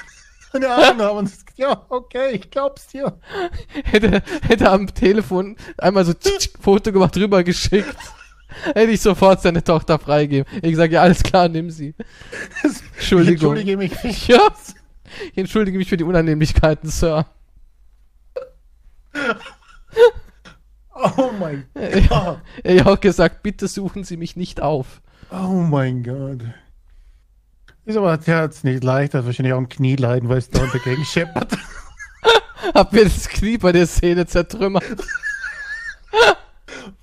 keine 0.51 0.69
Ahnung 0.69 1.01
habe. 1.01 1.11
Und 1.19 1.31
ja, 1.55 1.85
okay, 1.89 2.31
ich 2.33 2.49
glaub's 2.49 2.87
dir. 2.87 3.19
Hätte, 3.83 4.21
hätte 4.47 4.69
am 4.69 4.93
Telefon 4.93 5.55
einmal 5.77 6.05
so 6.05 6.13
Foto 6.59 6.91
gemacht, 6.91 7.15
rüber 7.17 7.43
geschickt. 7.43 7.95
Hätte 8.73 8.91
ich 8.91 9.01
sofort 9.01 9.41
seine 9.41 9.63
Tochter 9.63 9.99
freigeben. 9.99 10.45
Ich 10.61 10.75
sage, 10.75 10.95
ja, 10.95 11.01
alles 11.01 11.21
klar, 11.21 11.49
nimm 11.49 11.69
sie. 11.69 11.93
Ich 12.63 12.81
Entschuldigung. 12.97 13.55
entschuldige 13.57 13.77
mich. 13.77 13.91
Ich, 14.03 14.27
Ja. 14.29 14.47
Ich 15.31 15.37
entschuldige 15.37 15.77
mich 15.77 15.89
für 15.89 15.97
die 15.97 16.03
Unannehmlichkeiten, 16.03 16.89
Sir. 16.89 17.25
oh 20.95 21.31
mein 21.39 21.65
Er 21.73 22.01
Gott. 22.01 22.39
hat 22.63 22.87
auch 22.87 22.99
gesagt, 22.99 23.43
bitte 23.43 23.67
suchen 23.67 24.03
Sie 24.03 24.17
mich 24.17 24.35
nicht 24.35 24.61
auf. 24.61 25.01
Oh 25.31 25.53
mein 25.53 26.03
Gott. 26.03 26.41
Ist 27.87 27.95
aber 27.95 28.17
der 28.17 28.37
hat's 28.39 28.63
nicht 28.65 28.83
leicht, 28.83 29.13
hat 29.13 29.25
wahrscheinlich 29.25 29.53
auch 29.53 29.59
ein 29.59 29.69
Knieleiden, 29.69 30.27
weil 30.27 30.39
es 30.39 30.49
da 30.49 30.59
dagegen 30.65 31.05
scheppert. 31.05 31.57
Hab 32.73 32.91
mir 32.91 33.05
das 33.05 33.29
Knie 33.29 33.57
bei 33.57 33.71
der 33.71 33.87
Szene 33.87 34.25
zertrümmert. 34.25 34.83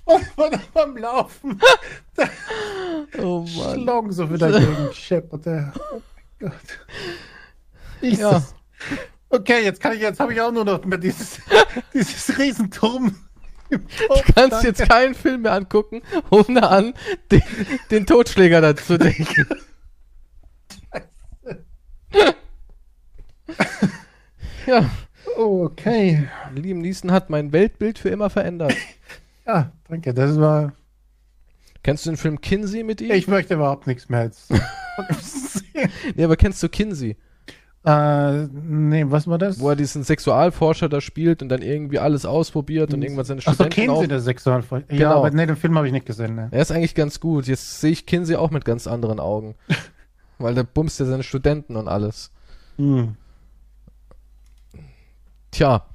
Und 0.05 0.23
von 0.35 0.51
beim 0.73 0.97
Laufen 0.97 1.59
Oh 3.17 3.39
Mann. 3.57 3.81
schlagen 3.81 4.11
so 4.11 4.31
wieder 4.31 4.51
dagegen 4.51 4.93
scheppert. 4.93 5.47
er. 5.47 5.73
Oh 5.91 6.01
mein 6.39 6.51
Gott. 6.51 6.79
Jesus. 8.01 8.19
Ja. 8.19 8.43
Okay, 9.29 9.63
jetzt 9.63 9.81
kann 9.81 9.93
ich, 9.93 10.01
jetzt 10.01 10.19
habe 10.19 10.33
ich 10.33 10.41
auch 10.41 10.51
nur 10.51 10.65
noch 10.65 10.85
mehr 10.85 10.99
dieses, 10.99 11.39
dieses 11.95 12.37
Riesenturm. 12.37 13.15
Kopf. 14.07 14.21
Du 14.27 14.33
kannst 14.33 14.51
Danke. 14.53 14.67
jetzt 14.67 14.87
keinen 14.87 15.15
Film 15.15 15.41
mehr 15.41 15.53
angucken, 15.53 16.03
ohne 16.29 16.69
an 16.69 16.93
den, 17.31 17.41
den 17.89 18.05
Totschläger 18.05 18.61
dazu 18.61 18.99
denken. 18.99 19.47
ja, 24.65 24.89
Oh, 25.37 25.65
okay. 25.65 26.27
Liam 26.55 26.79
Neeson 26.79 27.11
hat 27.11 27.29
mein 27.29 27.51
Weltbild 27.51 27.99
für 27.99 28.09
immer 28.09 28.29
verändert. 28.29 28.73
Ja, 29.47 29.71
danke. 29.87 30.11
Das 30.15 30.39
war. 30.39 30.73
Kennst 31.83 32.07
du 32.07 32.09
den 32.09 32.17
Film 32.17 32.41
Kinsey 32.41 32.81
mit 32.83 32.99
ihm? 32.99 33.11
Ich 33.11 33.27
möchte 33.27 33.53
überhaupt 33.53 33.85
nichts 33.85 34.09
mehr 34.09 34.23
jetzt. 34.23 34.49
Nee, 36.15 36.23
aber 36.23 36.35
kennst 36.35 36.63
du 36.63 36.67
Kinsey? 36.69 37.15
äh, 37.85 38.47
nee, 38.47 39.05
was 39.07 39.27
war 39.27 39.37
das? 39.37 39.59
Wo 39.59 39.69
er 39.69 39.75
diesen 39.75 40.03
Sexualforscher 40.03 40.89
da 40.89 40.99
spielt 40.99 41.43
und 41.43 41.49
dann 41.49 41.61
irgendwie 41.61 41.99
alles 41.99 42.25
ausprobiert 42.25 42.91
und 42.91 43.03
irgendwann 43.03 43.25
seine 43.25 43.41
Ach 43.41 43.49
so, 43.49 43.53
Studenten 43.53 43.75
kennen 43.75 43.89
auf... 43.91 44.01
Sie 44.01 44.07
das 44.07 44.23
Sexualfall? 44.23 44.83
Ja, 44.89 44.97
Genau. 44.97 45.17
aber 45.19 45.29
nee, 45.29 45.45
den 45.45 45.57
Film 45.57 45.77
habe 45.77 45.85
ich 45.85 45.93
nicht 45.93 46.07
gesehen. 46.07 46.33
Ne? 46.33 46.47
Er 46.49 46.63
ist 46.63 46.71
eigentlich 46.71 46.95
ganz 46.95 47.19
gut. 47.19 47.45
Jetzt 47.45 47.81
sehe 47.81 47.91
ich 47.91 48.07
Kinsey 48.07 48.37
auch 48.37 48.49
mit 48.49 48.65
ganz 48.65 48.87
anderen 48.87 49.19
Augen. 49.19 49.53
Weil 50.37 50.55
der 50.55 50.63
bumst 50.63 50.99
ja 50.99 51.05
seine 51.05 51.23
Studenten 51.23 51.75
und 51.75 51.87
alles. 51.87 52.31
Hm. 52.77 53.15
Tja. 55.51 55.85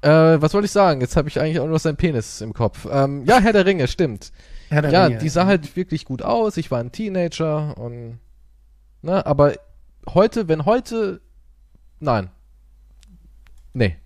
Äh, 0.00 0.40
was 0.40 0.52
wollte 0.54 0.66
ich 0.66 0.72
sagen? 0.72 1.00
Jetzt 1.00 1.16
habe 1.16 1.28
ich 1.28 1.40
eigentlich 1.40 1.58
auch 1.60 1.64
nur 1.64 1.74
noch 1.74 1.80
seinen 1.80 1.96
Penis 1.96 2.40
im 2.40 2.52
Kopf. 2.52 2.86
Ähm, 2.90 3.24
ja, 3.24 3.40
Herr 3.40 3.52
der 3.52 3.66
Ringe, 3.66 3.88
stimmt. 3.88 4.32
Herr 4.68 4.82
der 4.82 4.90
ja, 4.90 5.04
Ringe. 5.06 5.18
die 5.18 5.28
sah 5.28 5.46
halt 5.46 5.76
wirklich 5.76 6.04
gut 6.04 6.22
aus. 6.22 6.56
Ich 6.56 6.70
war 6.70 6.80
ein 6.80 6.92
Teenager 6.92 7.76
und. 7.78 8.18
Ne, 9.02 9.24
aber 9.24 9.54
heute, 10.08 10.48
wenn 10.48 10.64
heute. 10.64 11.20
Nein. 12.00 12.30
Nee. 13.72 13.96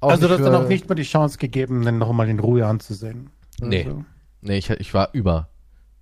Auch 0.00 0.10
Also, 0.10 0.28
du 0.28 0.34
hast 0.34 0.42
dann 0.42 0.54
auch 0.54 0.68
nicht 0.68 0.88
mal 0.88 0.94
die 0.94 1.02
Chance 1.02 1.38
gegeben, 1.38 1.84
den 1.84 1.98
nochmal 1.98 2.28
in 2.28 2.38
Ruhe 2.38 2.66
anzusehen. 2.66 3.30
Nee. 3.60 3.84
Also, 3.84 4.04
Nee, 4.40 4.58
ich, 4.58 4.70
ich 4.70 4.94
war 4.94 5.10
über. 5.12 5.48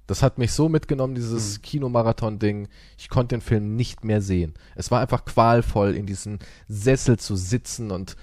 Das 0.07 0.23
hat 0.23 0.39
mich 0.39 0.53
so 0.53 0.69
mitgenommen, 0.69 1.13
Mhm. 1.15 1.17
dieses 1.17 1.63
Kinomarathon-Ding. 1.63 2.69
Ich 2.97 3.09
konnte 3.09 3.35
den 3.37 3.41
Film 3.41 3.75
nicht 3.77 4.05
mehr 4.05 4.23
sehen. 4.23 4.55
Es 4.77 4.91
war 4.91 5.01
einfach 5.01 5.25
qualvoll, 5.25 5.95
in 5.95 6.07
diesem 6.07 6.39
Sessel 6.69 7.19
zu 7.19 7.35
sitzen 7.37 7.91
und 7.91 8.17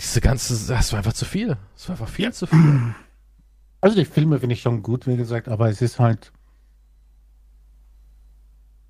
diese 0.00 0.20
ganze, 0.20 0.54
das 0.72 0.92
war 0.92 0.98
einfach 0.98 1.14
zu 1.14 1.24
viel. 1.24 1.56
Es 1.74 1.88
war 1.88 1.94
einfach 1.94 2.08
viel 2.08 2.32
zu 2.32 2.46
viel. 2.46 2.58
also 3.80 3.96
die 3.96 4.04
Filme 4.04 4.38
finde 4.38 4.52
ich 4.54 4.62
schon 4.62 4.82
gut, 4.82 5.06
wie 5.06 5.16
gesagt, 5.16 5.48
aber 5.48 5.68
es 5.70 5.80
ist 5.82 5.98
halt. 5.98 6.32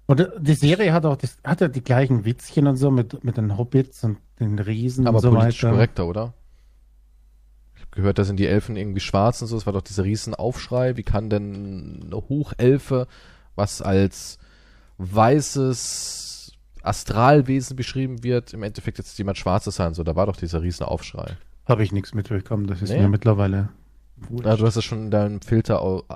Und 0.06 0.26
die 0.40 0.54
Serie 0.54 0.92
hat 0.92 1.04
auch 1.04 1.16
das, 1.16 1.36
hat 1.44 1.60
ja 1.60 1.68
die 1.68 1.82
gleichen 1.84 2.24
Witzchen 2.24 2.66
und 2.66 2.76
so 2.76 2.90
mit, 2.90 3.22
mit 3.24 3.36
den 3.36 3.58
Hobbits 3.58 4.04
und 4.04 4.18
den 4.40 4.58
Riesen 4.58 5.06
Aber 5.06 5.16
und 5.18 5.22
so 5.22 5.30
politisch 5.30 5.62
weiter. 5.64 5.74
korrekter, 5.74 6.06
oder? 6.06 6.34
Gehört, 7.90 8.18
da 8.18 8.24
sind 8.24 8.38
die 8.38 8.46
Elfen 8.46 8.76
irgendwie 8.76 9.00
schwarz 9.00 9.40
und 9.42 9.48
so. 9.48 9.56
Es 9.56 9.66
war 9.66 9.72
doch 9.72 9.82
dieser 9.82 10.04
Riesenaufschrei. 10.04 10.96
Wie 10.96 11.02
kann 11.02 11.30
denn 11.30 12.00
eine 12.06 12.16
Hochelfe, 12.16 13.06
was 13.56 13.82
als 13.82 14.38
weißes 14.98 16.52
Astralwesen 16.82 17.76
beschrieben 17.76 18.22
wird, 18.22 18.54
im 18.54 18.62
Endeffekt 18.62 18.98
jetzt 18.98 19.18
jemand 19.18 19.38
Schwarzes 19.38 19.76
sein 19.76 19.94
soll? 19.94 20.04
Da 20.04 20.16
war 20.16 20.26
doch 20.26 20.36
dieser 20.36 20.62
Riesenaufschrei. 20.62 21.36
Habe 21.66 21.82
ich 21.82 21.92
nichts 21.92 22.14
mitbekommen, 22.14 22.66
das 22.66 22.82
ist 22.82 22.90
Nee? 22.90 23.00
mir 23.00 23.08
mittlerweile. 23.08 23.68
Ja, 24.42 24.56
du 24.56 24.66
hast 24.66 24.76
es 24.76 24.84
schon 24.84 25.04
in 25.04 25.10
deinem 25.10 25.40
Filter. 25.40 25.80
au- 25.82 26.02
äh, 26.08 26.14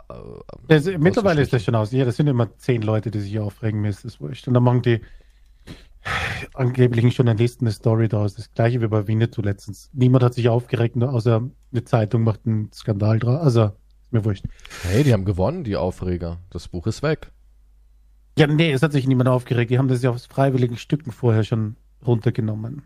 Das, 0.67 0.87
mittlerweile 0.99 1.41
ist 1.43 1.53
das 1.53 1.63
schon 1.65 1.75
aus. 1.75 1.93
Ja, 1.93 2.05
das 2.05 2.17
sind 2.17 2.27
immer 2.27 2.57
zehn 2.59 2.83
Leute, 2.83 3.11
die 3.13 3.21
sich 3.21 3.39
aufregen, 3.39 3.81
mir 3.81 3.91
ist 3.91 4.05
das 4.05 4.21
wurscht. 4.21 4.49
Und 4.49 4.55
dann 4.55 4.63
machen 4.65 4.83
die 4.83 5.01
angeblichen 6.55 7.11
Journalisten 7.11 7.67
eine 7.67 7.73
Story 7.73 8.09
daraus. 8.09 8.35
Das 8.35 8.53
gleiche 8.53 8.81
wie 8.81 8.87
bei 8.89 9.07
Winnetou 9.07 9.43
letztens. 9.43 9.91
Niemand 9.93 10.25
hat 10.25 10.35
sich 10.35 10.49
aufgeregt, 10.49 10.97
nur 10.97 11.13
außer 11.13 11.43
eine 11.73 11.85
Zeitung 11.85 12.23
macht 12.25 12.41
einen 12.47 12.73
Skandal 12.73 13.19
draus. 13.19 13.41
Also, 13.43 13.65
ist 14.03 14.13
mir 14.13 14.25
wurscht. 14.25 14.45
Hey, 14.83 15.05
die 15.05 15.13
haben 15.13 15.25
gewonnen, 15.25 15.65
die 15.65 15.77
Aufreger. 15.77 16.39
Das 16.51 16.69
Buch 16.69 16.87
ist 16.87 17.03
weg. 17.03 17.31
Ja, 18.39 18.47
nee, 18.47 18.73
es 18.73 18.83
hat 18.83 18.93
sich 18.93 19.07
niemand 19.07 19.29
aufgeregt. 19.29 19.71
Die 19.71 19.79
haben 19.79 19.89
das 19.89 20.03
ja 20.03 20.11
aus 20.11 20.27
freiwilligen 20.27 20.77
Stücken 20.77 21.13
vorher 21.13 21.45
schon 21.45 21.77
runtergenommen. 22.05 22.83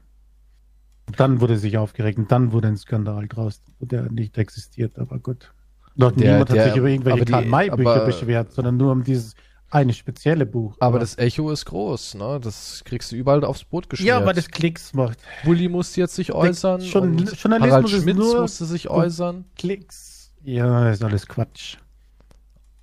Und 1.06 1.20
dann 1.20 1.40
wurde 1.40 1.56
sich 1.56 1.78
aufgeregt 1.78 2.18
und 2.18 2.32
dann 2.32 2.50
wurde 2.50 2.68
ein 2.68 2.76
Skandal 2.76 3.28
draus, 3.28 3.60
der 3.78 4.10
nicht 4.10 4.36
existiert, 4.38 4.98
aber 4.98 5.18
gut. 5.20 5.52
Der- 5.94 6.10
niemand 6.10 6.50
der- 6.50 6.62
hat 6.64 6.68
sich 6.70 6.76
über 6.76 6.88
irgendwelche 6.88 7.24
Karl-May-Bücher 7.24 8.04
beschwert, 8.04 8.52
sondern 8.52 8.76
nur 8.76 8.90
um 8.92 9.04
dieses 9.04 9.34
eine 9.70 9.92
spezielle 9.92 10.46
Buch. 10.46 10.76
Aber 10.80 10.98
das 10.98 11.18
Echo 11.18 11.50
ist 11.50 11.64
groß, 11.66 12.14
ne? 12.14 12.38
Das 12.42 12.82
kriegst 12.84 13.10
du 13.12 13.16
überall 13.16 13.44
aufs 13.44 13.64
Brot 13.64 13.90
geschmiert. 13.90 14.08
ja, 14.20 14.24
weil 14.24 14.34
das 14.34 14.48
Klicks 14.48 14.94
macht. 14.94 15.18
Bulli 15.44 15.68
musste 15.68 16.00
jetzt 16.00 16.14
sich 16.14 16.32
äußern. 16.32 16.80
schon- 16.82 17.02
und 17.16 17.32
Journalismus 17.42 17.70
Harald 17.72 17.92
ist 17.92 18.02
Schmitz 18.02 18.16
musste 18.34 18.64
sich 18.64 18.88
äußern. 18.88 19.44
Klicks. 19.58 20.32
Ja, 20.44 20.90
ist 20.90 21.02
alles 21.02 21.26
Quatsch. 21.26 21.76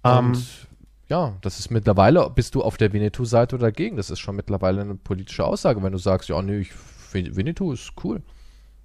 Ähm, 0.04 0.32
Und 0.32 0.48
ja, 1.08 1.38
das 1.42 1.60
ist 1.60 1.72
mittlerweile, 1.72 2.30
bist 2.30 2.56
du 2.56 2.62
auf 2.62 2.76
der 2.78 2.92
Winnetou-Seite 2.92 3.56
oder 3.56 3.68
dagegen? 3.68 3.96
Das 3.98 4.10
ist 4.10 4.20
schon 4.20 4.36
mittlerweile 4.36 4.82
eine 4.82 4.96
politische 4.96 5.46
Aussage, 5.46 5.82
wenn 5.82 5.92
du 5.94 5.98
sagst, 5.98 6.30
ja, 6.30 6.42
nee, 6.42 6.60
ich, 6.60 6.72
Win- 7.14 7.36
Winnetou 7.36 7.72
ist 7.72 7.92
cool. 8.04 8.22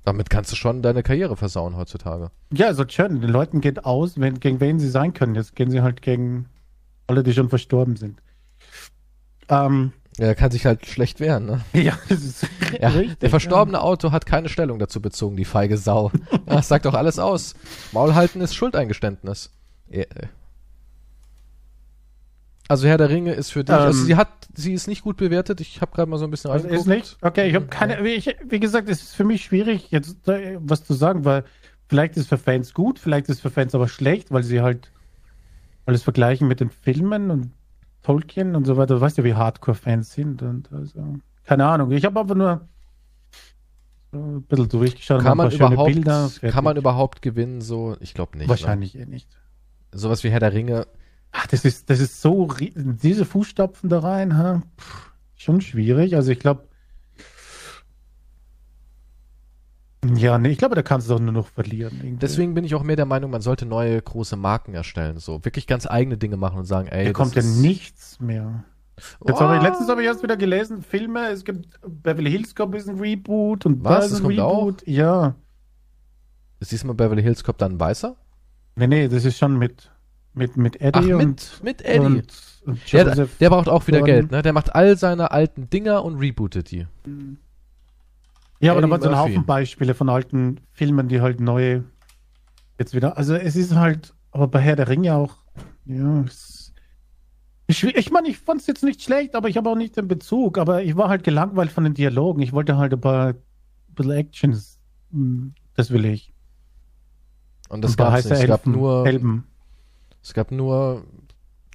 Damit 0.04 0.30
kannst 0.30 0.52
du 0.52 0.56
schon 0.56 0.80
deine 0.82 1.02
Karriere 1.02 1.36
versauen 1.36 1.76
heutzutage. 1.76 2.30
ja, 2.52 2.66
also 2.68 2.84
schön. 2.88 3.20
Den 3.20 3.30
Leuten 3.30 3.60
geht 3.60 3.84
aus, 3.84 4.18
wenn, 4.20 4.38
gegen 4.40 4.60
wen 4.60 4.78
sie 4.78 4.88
sein 4.88 5.12
können. 5.12 5.34
Jetzt 5.34 5.54
gehen 5.56 5.70
sie 5.70 5.82
halt 5.82 6.00
gegen 6.02 6.46
alle, 7.08 7.22
die 7.24 7.32
schon 7.32 7.48
verstorben 7.48 7.96
sind. 7.96 8.20
Ähm, 9.48 9.92
Ja, 10.18 10.26
er 10.26 10.34
kann 10.34 10.50
sich 10.50 10.66
halt 10.66 10.86
schlecht 10.86 11.20
wehren, 11.20 11.46
ne? 11.46 11.60
ja, 11.72 11.98
das 12.08 12.22
ist 12.22 12.46
Ja, 12.80 12.88
richtig. 12.90 13.18
der 13.20 13.30
verstorbene 13.30 13.80
Auto 13.80 14.12
hat 14.12 14.26
keine 14.26 14.48
Stellung 14.48 14.78
dazu 14.78 15.00
bezogen, 15.00 15.36
die 15.36 15.44
feige 15.44 15.76
Sau. 15.78 16.10
Ja, 16.46 16.56
das 16.56 16.68
sagt 16.68 16.84
doch 16.86 16.94
alles 16.94 17.18
aus. 17.18 17.54
Maul 17.92 18.14
halten 18.14 18.40
ist 18.40 18.54
Schuldeingeständnis. 18.54 19.50
Ja, 19.90 20.02
äh. 20.02 20.28
Also 22.68 22.86
Herr 22.86 22.98
der 22.98 23.08
Ringe 23.08 23.32
ist 23.32 23.50
für 23.50 23.64
dich, 23.64 23.74
Ähm. 23.74 23.80
also 23.82 24.04
sie 24.04 24.16
hat, 24.16 24.28
sie 24.54 24.74
ist 24.74 24.88
nicht 24.88 25.02
gut 25.02 25.16
bewertet. 25.16 25.60
Ich 25.62 25.80
habe 25.80 25.92
gerade 25.94 26.10
mal 26.10 26.18
so 26.18 26.24
ein 26.26 26.30
bisschen 26.30 26.50
Also 26.50 26.68
ist 26.68 26.86
nicht? 26.86 27.16
Okay, 27.22 27.48
ich 27.48 27.54
habe 27.54 27.66
keine. 27.66 28.04
Wie, 28.04 28.10
ich, 28.14 28.36
wie 28.46 28.60
gesagt, 28.60 28.88
es 28.90 29.02
ist 29.02 29.14
für 29.14 29.24
mich 29.24 29.44
schwierig, 29.44 29.90
jetzt 29.90 30.28
äh, 30.28 30.58
was 30.60 30.84
zu 30.84 30.92
sagen, 30.92 31.24
weil 31.24 31.44
vielleicht 31.88 32.16
ist 32.16 32.24
es 32.24 32.28
für 32.28 32.36
Fans 32.38 32.74
gut, 32.74 32.98
vielleicht 32.98 33.28
ist 33.30 33.36
es 33.36 33.40
für 33.42 33.50
Fans 33.50 33.74
aber 33.74 33.88
schlecht, 33.88 34.30
weil 34.30 34.42
sie 34.42 34.60
halt 34.60 34.90
alles 35.88 36.02
vergleichen 36.02 36.46
mit 36.46 36.60
den 36.60 36.68
Filmen 36.68 37.30
und 37.30 37.50
Tolkien 38.02 38.54
und 38.54 38.66
so 38.66 38.76
weiter. 38.76 38.96
Du 38.96 39.00
weißt 39.00 39.16
ja, 39.16 39.24
wie 39.24 39.34
Hardcore-Fans 39.34 40.12
sind 40.12 40.42
und 40.42 40.70
also 40.70 41.16
keine 41.44 41.66
Ahnung. 41.66 41.90
Ich 41.92 42.04
habe 42.04 42.20
aber 42.20 42.34
nur 42.34 42.68
ein 44.12 44.42
bisschen 44.42 44.68
durchgeschaut, 44.68 45.22
Kann 45.22 45.38
man, 45.38 45.50
überhaupt, 45.50 45.92
Bilder, 45.92 46.30
kann 46.42 46.64
man 46.64 46.76
überhaupt 46.76 47.22
gewinnen? 47.22 47.62
So, 47.62 47.96
ich 48.00 48.12
glaube 48.12 48.36
nicht. 48.36 48.50
Wahrscheinlich 48.50 48.98
eh 48.98 49.06
nicht. 49.06 49.30
Ne? 49.30 49.98
Sowas 49.98 50.24
wie 50.24 50.30
Herr 50.30 50.40
der 50.40 50.52
Ringe. 50.52 50.86
Ach, 51.32 51.46
das 51.46 51.64
ist, 51.64 51.88
das 51.88 52.00
ist 52.00 52.20
so, 52.20 52.48
diese 52.74 53.24
Fußstapfen 53.24 53.88
da 53.88 54.00
rein, 54.00 54.36
ha? 54.36 54.62
Puh, 54.76 55.10
schon 55.36 55.62
schwierig. 55.62 56.16
Also 56.16 56.32
ich 56.32 56.38
glaube, 56.38 56.68
ja, 60.16 60.38
nee, 60.38 60.50
ich 60.50 60.58
glaube, 60.58 60.74
da 60.74 60.82
kannst 60.82 61.08
du 61.08 61.14
doch 61.14 61.20
nur 61.20 61.32
noch 61.32 61.48
verlieren. 61.48 61.94
irgendwie. 61.96 62.18
Deswegen 62.18 62.54
bin 62.54 62.64
ich 62.64 62.74
auch 62.74 62.82
mehr 62.82 62.96
der 62.96 63.06
Meinung, 63.06 63.30
man 63.30 63.40
sollte 63.40 63.66
neue 63.66 64.00
große 64.00 64.36
Marken 64.36 64.74
erstellen. 64.74 65.18
So 65.18 65.44
wirklich 65.44 65.66
ganz 65.66 65.86
eigene 65.86 66.16
Dinge 66.18 66.36
machen 66.36 66.58
und 66.58 66.64
sagen, 66.64 66.88
ey, 66.88 67.04
da 67.04 67.10
das 67.10 67.16
kommt 67.16 67.34
ja 67.34 67.42
nichts 67.42 68.20
mehr. 68.20 68.64
Jetzt 69.26 69.40
habe 69.40 69.54
ich, 69.56 69.60
Oh. 69.60 69.64
letztens 69.64 69.88
habe 69.88 70.00
ich 70.02 70.06
erst 70.08 70.22
wieder 70.22 70.36
gelesen, 70.36 70.82
Filme, 70.82 71.28
es 71.28 71.44
gibt 71.44 71.68
Beverly 71.86 72.30
Hills 72.30 72.54
Cop 72.54 72.74
ist 72.74 72.88
ein 72.88 72.98
Reboot 72.98 73.64
und 73.66 73.84
Was? 73.84 74.06
ist 74.06 74.10
Das 74.12 74.20
ein 74.20 74.24
kommt 74.26 74.40
auch? 74.40 74.58
Reboot. 74.66 74.86
Ja. 74.86 75.34
Ist 76.60 76.72
diesmal 76.72 76.94
Beverly 76.96 77.22
Hills 77.22 77.44
Cop 77.44 77.58
dann 77.58 77.72
ein 77.74 77.80
Weißer? 77.80 78.16
Nee, 78.74 78.86
nee, 78.88 79.08
das 79.08 79.24
ist 79.24 79.38
schon 79.38 79.56
mit, 79.56 79.90
mit, 80.34 80.56
mit 80.56 80.76
Ach, 80.80 80.86
Eddie 81.00 81.12
mit, 81.14 81.26
und, 81.26 81.60
mit 81.62 81.82
Eddie. 81.82 81.98
und, 82.06 82.32
und 82.64 82.92
der, 82.92 83.26
der 83.40 83.50
braucht 83.50 83.68
auch 83.68 83.86
wieder. 83.86 84.02
Geld, 84.02 84.30
ne? 84.32 84.42
Der 84.42 84.52
macht 84.52 84.74
all 84.74 84.96
seine 84.96 85.30
alten 85.30 85.70
Dinger 85.70 86.04
und 86.04 86.16
rebootet 86.18 86.70
die. 86.72 86.86
Ja, 88.60 88.72
aber 88.72 88.80
da 88.80 88.90
waren 88.90 89.00
so 89.00 89.08
ein. 89.08 89.16
Haufen 89.18 89.46
Beispiele 89.46 89.94
von 89.94 90.08
alten 90.08 90.60
Filmen, 90.72 91.08
die 91.08 91.20
halt 91.20 91.40
neue 91.40 91.84
jetzt 92.78 92.94
wieder. 92.94 93.16
Also 93.16 93.34
es 93.34 93.56
ist 93.56 93.74
halt, 93.74 94.14
aber 94.30 94.48
bei 94.48 94.60
Herr 94.60 94.76
der 94.76 94.88
Ringe 94.88 95.14
auch, 95.14 95.36
ja, 95.84 96.22
es, 96.22 96.72
ich, 97.66 97.84
ich 97.84 98.10
meine, 98.10 98.28
ich 98.28 98.38
fand 98.38 98.60
es 98.62 98.66
jetzt 98.66 98.82
nicht 98.82 99.02
schlecht, 99.02 99.34
aber 99.34 99.48
ich 99.48 99.56
habe 99.56 99.68
auch 99.68 99.76
nicht 99.76 99.96
den 99.96 100.08
Bezug. 100.08 100.58
Aber 100.58 100.82
ich 100.82 100.96
war 100.96 101.08
halt 101.08 101.22
gelangweilt 101.22 101.70
von 101.70 101.84
den 101.84 101.94
Dialogen. 101.94 102.40
Ich 102.42 102.52
wollte 102.52 102.76
halt 102.78 102.92
ein 102.94 103.00
paar 103.00 103.28
ein 103.28 103.34
bisschen 103.94 104.12
Actions. 104.12 104.78
Hm, 105.12 105.54
Das 105.74 105.90
will 105.90 106.04
ich. 106.06 106.32
Und 107.68 107.82
das 107.84 107.96
nicht. 107.96 108.30
Es 108.30 108.46
gab 108.46 108.66
nur, 108.66 109.06
Elben. 109.06 109.44
es 110.22 110.32
gab 110.32 110.50
nur 110.50 111.04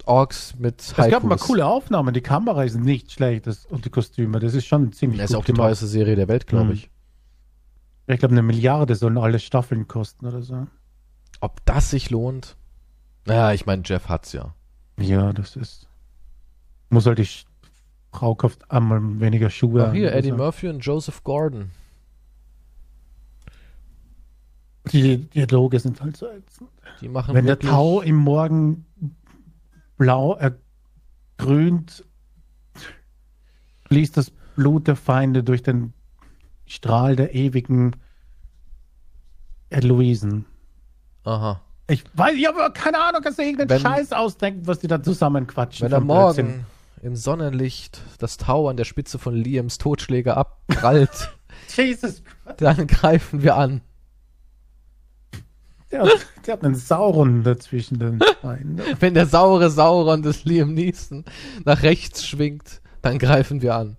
Orks 0.06 0.54
mit 0.58 0.80
Es 0.80 0.94
gab 0.94 1.22
mal 1.22 1.30
Haikus. 1.34 1.46
coole 1.46 1.66
Aufnahmen. 1.66 2.12
Die 2.14 2.20
Kamera 2.20 2.64
ist 2.64 2.76
nicht 2.76 3.12
schlecht 3.12 3.46
das, 3.46 3.64
und 3.66 3.84
die 3.84 3.90
Kostüme. 3.90 4.38
Das 4.40 4.54
ist 4.54 4.66
schon 4.66 4.92
ziemlich 4.92 5.20
Das 5.20 5.30
ist 5.30 5.36
auch 5.36 5.44
die 5.44 5.52
gemacht. 5.52 5.68
teuerste 5.68 5.86
Serie 5.86 6.16
der 6.16 6.28
Welt, 6.28 6.46
glaube 6.46 6.66
Mhm. 6.66 6.72
ich. 6.72 6.90
Ich 8.06 8.18
glaube, 8.18 8.32
eine 8.32 8.42
Milliarde 8.42 8.94
sollen 8.96 9.16
alle 9.16 9.38
Staffeln 9.38 9.88
kosten 9.88 10.26
oder 10.26 10.42
so. 10.42 10.66
Ob 11.40 11.64
das 11.64 11.90
sich 11.90 12.10
lohnt? 12.10 12.56
Naja, 13.24 13.52
ich 13.52 13.64
meine, 13.64 13.82
Jeff 13.84 14.08
hat's 14.08 14.32
ja. 14.32 14.54
Ja, 14.98 15.32
das 15.32 15.56
ist. 15.56 15.88
Muss 16.90 17.06
halt 17.06 17.18
die 17.18 17.28
Frau 18.12 18.34
kauft 18.34 18.70
einmal 18.70 19.00
weniger 19.20 19.48
Schuhe. 19.48 19.86
Ach, 19.88 19.92
hier, 19.94 20.12
Eddie 20.12 20.30
so. 20.30 20.36
Murphy 20.36 20.68
und 20.68 20.80
Joseph 20.80 21.24
Gordon. 21.24 21.70
Die 24.92 25.16
Dialoge 25.18 25.80
sind 25.80 26.00
halt 26.02 26.16
so 26.16 26.26
ätzend. 26.28 26.68
Die 27.00 27.08
machen 27.08 27.34
Wenn 27.34 27.46
der 27.46 27.58
Tau 27.58 28.02
im 28.02 28.16
Morgen 28.16 28.84
blau 29.96 30.34
ergrünt, 30.36 32.04
fließt 33.88 34.16
das 34.16 34.30
Blut 34.56 34.86
der 34.88 34.96
Feinde 34.96 35.42
durch 35.42 35.62
den 35.62 35.92
Strahl 36.66 37.16
der 37.16 37.34
ewigen 37.34 37.92
Eloisen. 39.70 40.46
Aha. 41.24 41.60
Ich 41.88 42.04
weiß, 42.14 42.34
ich 42.36 42.46
habe 42.46 42.72
keine 42.72 42.98
Ahnung, 43.02 43.20
kannst 43.22 43.38
du 43.38 43.42
irgendeinen 43.42 43.70
Wenn- 43.70 43.80
Scheiß 43.80 44.12
ausdenken, 44.12 44.66
was 44.66 44.78
die 44.78 44.86
da 44.86 45.02
zusammenquatschen. 45.02 45.84
Wenn 45.84 45.92
er 45.92 46.00
Blödsinn. 46.00 46.46
morgen 46.46 46.66
im 47.02 47.16
Sonnenlicht 47.16 48.00
das 48.18 48.38
Tau 48.38 48.68
an 48.68 48.76
der 48.78 48.84
Spitze 48.84 49.18
von 49.18 49.34
Liams 49.34 49.76
Totschläger 49.78 50.36
abprallt, 50.36 51.30
Jesus 51.76 52.22
dann 52.56 52.86
greifen 52.86 53.42
wir 53.42 53.56
an. 53.56 53.82
Der 55.94 56.02
hat, 56.02 56.26
der 56.44 56.52
hat 56.54 56.64
einen 56.64 56.74
Sauron 56.74 57.44
dazwischen 57.44 58.00
den 58.00 58.18
Beinen. 58.42 58.74
ne? 58.74 58.82
Wenn 58.98 59.14
der 59.14 59.26
saure 59.26 59.70
Sauron 59.70 60.22
des 60.22 60.44
Liam 60.44 60.74
Neeson 60.74 61.24
nach 61.64 61.82
rechts 61.84 62.26
schwingt, 62.26 62.80
dann 63.00 63.18
greifen 63.18 63.62
wir 63.62 63.76
an. 63.76 63.96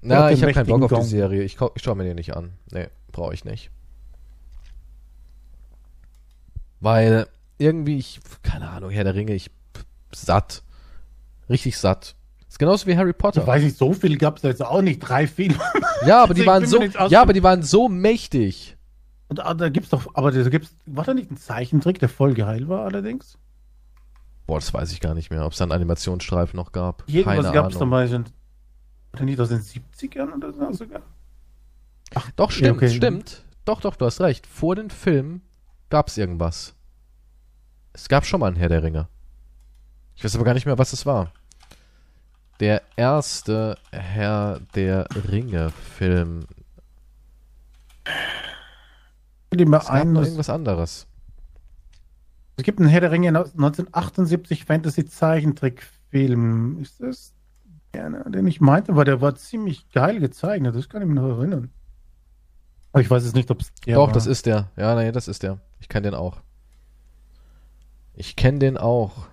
Na, 0.00 0.30
ich 0.30 0.42
habe 0.42 0.52
keinen 0.52 0.66
Bock 0.66 0.92
auf 0.92 1.00
die. 1.00 1.06
Serie. 1.06 1.42
Ich, 1.42 1.58
ich 1.74 1.82
schaue 1.82 1.96
mir 1.96 2.04
die 2.04 2.14
nicht 2.14 2.36
an. 2.36 2.52
Nee, 2.70 2.86
brauche 3.10 3.34
ich 3.34 3.44
nicht. 3.44 3.70
Weil 6.78 7.26
irgendwie, 7.58 7.98
ich, 7.98 8.20
keine 8.44 8.68
Ahnung, 8.70 8.90
Herr 8.90 9.02
der 9.02 9.16
Ringe, 9.16 9.34
ich 9.34 9.50
satt. 10.14 10.62
Richtig 11.50 11.76
satt. 11.78 12.14
Ist 12.48 12.60
genauso 12.60 12.86
wie 12.86 12.96
Harry 12.96 13.12
Potter. 13.12 13.40
Ich 13.40 13.46
weiß 13.46 13.64
nicht, 13.64 13.76
so 13.76 13.92
viel 13.92 14.16
gab 14.18 14.36
es 14.36 14.44
jetzt 14.44 14.64
auch 14.64 14.82
nicht. 14.82 15.00
Drei 15.00 15.26
Filme. 15.26 15.58
Ja, 16.06 16.22
aber 16.22 16.34
die 16.34 16.46
waren 16.46 16.64
so, 16.64 16.80
ja, 17.08 17.20
aber 17.20 17.32
die 17.32 17.42
waren 17.42 17.64
so 17.64 17.88
mächtig. 17.88 18.77
Und 19.28 19.44
ah, 19.44 19.54
da 19.54 19.68
gibt's 19.68 19.90
doch, 19.90 20.06
aber 20.14 20.32
da 20.32 20.48
gibt's, 20.48 20.74
war 20.86 21.04
da 21.04 21.14
nicht 21.14 21.30
ein 21.30 21.36
Zeichentrick, 21.36 21.98
der 21.98 22.08
voll 22.08 22.34
geil 22.34 22.68
war 22.68 22.84
allerdings? 22.84 23.38
Boah, 24.46 24.58
das 24.58 24.72
weiß 24.72 24.92
ich 24.92 25.00
gar 25.00 25.14
nicht 25.14 25.30
mehr, 25.30 25.44
ob 25.44 25.52
es 25.52 25.58
da 25.58 25.64
einen 25.64 25.72
Animationsstreifen 25.72 26.56
noch 26.56 26.72
gab. 26.72 27.04
Irgendwas 27.06 27.44
Keine 27.44 27.52
gab's 27.52 27.76
Ahnung. 27.76 27.90
dabei 27.90 28.08
schon. 28.08 28.24
Oder 29.12 29.24
nicht 29.24 29.40
aus 29.40 29.50
den 29.50 29.60
70ern 29.60 30.34
oder 30.34 30.52
so 30.52 30.72
sogar? 30.72 31.02
Doch, 32.36 32.50
stimmt, 32.50 32.78
okay. 32.78 32.88
stimmt. 32.88 33.44
Doch, 33.66 33.82
doch, 33.82 33.96
du 33.96 34.06
hast 34.06 34.20
recht. 34.22 34.46
Vor 34.46 34.74
den 34.74 34.88
Film 34.88 35.42
gab's 35.90 36.16
irgendwas. 36.16 36.74
Es 37.92 38.08
gab 38.08 38.24
schon 38.24 38.40
mal 38.40 38.46
einen 38.46 38.56
Herr 38.56 38.70
der 38.70 38.82
Ringe. 38.82 39.08
Ich 40.16 40.24
weiß 40.24 40.34
aber 40.34 40.44
gar 40.44 40.54
nicht 40.54 40.66
mehr, 40.66 40.78
was 40.78 40.94
es 40.94 41.04
war. 41.04 41.32
Der 42.60 42.82
erste 42.96 43.76
Herr 43.92 44.60
der 44.74 45.06
Ringe-Film. 45.28 46.46
Mir 49.50 49.64
Es 49.64 49.70
gab 49.86 49.90
ein, 49.90 50.12
noch 50.12 50.20
es, 50.22 50.28
irgendwas 50.28 50.50
anderes. 50.50 51.06
es 52.56 52.64
gibt 52.64 52.78
einen 52.80 52.88
Herr 52.88 53.00
der 53.00 53.10
Ringe 53.12 53.28
1978 53.28 54.64
Fantasy-Zeichentrickfilm. 54.64 56.80
Ist 56.80 57.00
das 57.00 57.34
der, 57.94 58.10
den 58.28 58.46
ich 58.46 58.60
meinte? 58.60 58.94
Weil 58.96 59.04
der 59.06 59.20
war 59.20 59.34
ziemlich 59.36 59.88
geil 59.90 60.20
gezeichnet, 60.20 60.74
das 60.76 60.88
kann 60.88 61.02
ich 61.02 61.08
mich 61.08 61.16
noch 61.16 61.38
erinnern. 61.38 61.70
Aber 62.92 63.02
ich 63.02 63.10
weiß 63.10 63.24
jetzt 63.24 63.34
nicht, 63.34 63.50
ob 63.50 63.60
es 63.60 63.72
der 63.86 63.96
Doch, 63.96 64.06
war. 64.08 64.14
das 64.14 64.26
ist 64.26 64.46
der. 64.46 64.70
Ja, 64.76 64.94
nee, 64.94 65.12
das 65.12 65.28
ist 65.28 65.42
der. 65.42 65.58
Ich 65.80 65.88
kenne 65.88 66.10
den 66.10 66.14
auch. 66.14 66.38
Ich 68.14 68.36
kenne 68.36 68.58
den 68.58 68.76
auch. 68.76 69.28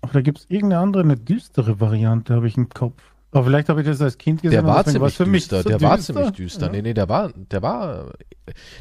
Aber 0.00 0.12
da 0.12 0.20
gibt 0.20 0.38
es 0.38 0.46
irgendeine 0.48 0.82
andere, 0.82 1.02
eine 1.02 1.16
düstere 1.16 1.80
Variante, 1.80 2.34
habe 2.34 2.46
ich 2.46 2.56
im 2.56 2.68
Kopf. 2.68 3.02
Aber 3.30 3.44
vielleicht 3.44 3.68
habe 3.68 3.82
ich 3.82 3.86
das 3.86 4.00
als 4.00 4.16
Kind 4.16 4.40
gesehen. 4.40 4.64
Der 4.64 4.64
war 4.64 4.84
ziemlich 4.84 5.14
für 5.14 5.26
mich 5.26 5.42
düster. 5.48 5.62
so 5.62 5.68
der 5.68 5.80
war 5.82 5.98
ziemlich 5.98 6.30
düster. 6.30 6.66
Ja. 6.66 6.72
Nee, 6.72 6.82
nee, 6.82 6.94
der 6.94 7.08
war, 7.10 7.30
der 7.34 7.60
war, 7.60 8.12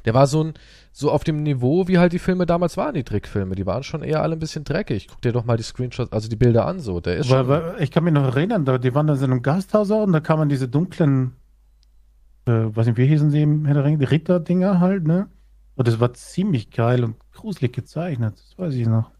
der 0.05 0.13
war 0.13 0.25
so 0.25 0.45
ein, 0.45 0.53
so 0.93 1.11
auf 1.11 1.25
dem 1.25 1.43
Niveau, 1.43 1.87
wie 1.89 1.97
halt 1.97 2.13
die 2.13 2.19
Filme 2.19 2.45
damals 2.45 2.77
waren, 2.77 2.93
die 2.93 3.03
Trickfilme. 3.03 3.55
Die 3.55 3.65
waren 3.65 3.83
schon 3.83 4.03
eher 4.03 4.21
alle 4.21 4.37
ein 4.37 4.39
bisschen 4.39 4.63
dreckig. 4.63 5.07
Guck 5.09 5.21
dir 5.21 5.33
doch 5.33 5.43
mal 5.43 5.57
die 5.57 5.63
Screenshots, 5.63 6.13
also 6.13 6.29
die 6.29 6.37
Bilder 6.37 6.65
an, 6.65 6.79
so. 6.79 7.01
Der 7.01 7.17
ist 7.17 7.29
Weil, 7.29 7.39
schon, 7.39 7.47
weil, 7.49 7.75
ich 7.79 7.91
kann 7.91 8.05
mich 8.05 8.13
noch 8.13 8.23
erinnern, 8.23 8.63
da, 8.63 8.77
die 8.77 8.95
waren 8.95 9.07
da 9.07 9.15
in 9.15 9.23
einem 9.23 9.41
Gasthaus 9.41 9.91
auch 9.91 10.03
und 10.03 10.13
da 10.13 10.21
kamen 10.21 10.47
diese 10.47 10.69
dunklen, 10.69 11.33
äh, 12.45 12.51
weiß 12.51 12.87
nicht, 12.87 12.97
wie 12.97 13.05
hießen 13.05 13.29
sie 13.29 13.41
im 13.41 13.65
Herr 13.65 13.83
der 13.83 14.11
Ritter-Dinger 14.11 14.79
halt, 14.79 15.05
ne? 15.05 15.27
Und 15.75 15.87
das 15.87 15.99
war 15.99 16.13
ziemlich 16.13 16.71
geil 16.71 17.03
und 17.03 17.15
gruselig 17.33 17.73
gezeichnet, 17.73 18.35
das 18.35 18.57
weiß 18.57 18.73
ich 18.75 18.87
noch. 18.87 19.11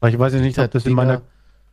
Aber 0.00 0.10
ich 0.10 0.18
weiß 0.18 0.32
ja 0.32 0.40
nicht, 0.40 0.58
ob 0.58 0.70
das 0.70 0.86
in 0.86 0.94
meiner, 0.94 1.22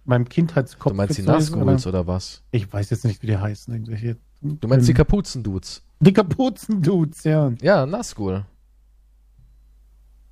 meinem 0.08 0.28
Kindheitskopf 0.28 0.92
du 0.92 0.98
meinst 0.98 1.18
die 1.18 1.22
Nazguls 1.24 1.86
oder? 1.88 2.08
was? 2.08 2.44
Ich 2.52 2.72
weiß 2.72 2.90
jetzt 2.90 3.06
nicht, 3.06 3.22
wie 3.22 3.28
die 3.28 3.38
heißen. 3.38 3.74
Irgendwelche 3.74 4.18
Du 4.42 4.68
meinst 4.68 4.88
die 4.88 4.94
Kapuzendudes? 4.94 5.84
die 6.00 6.14
Kapuzen-Dudes, 6.14 7.24
ja. 7.24 7.52
Ja, 7.62 7.86
Nazgul. 7.86 8.46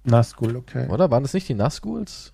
Nazgul, 0.04 0.56
okay. 0.56 0.88
Oder? 0.90 1.10
Waren 1.10 1.24
das 1.24 1.34
nicht 1.34 1.50
die 1.50 1.56
Nazguls? 1.56 2.34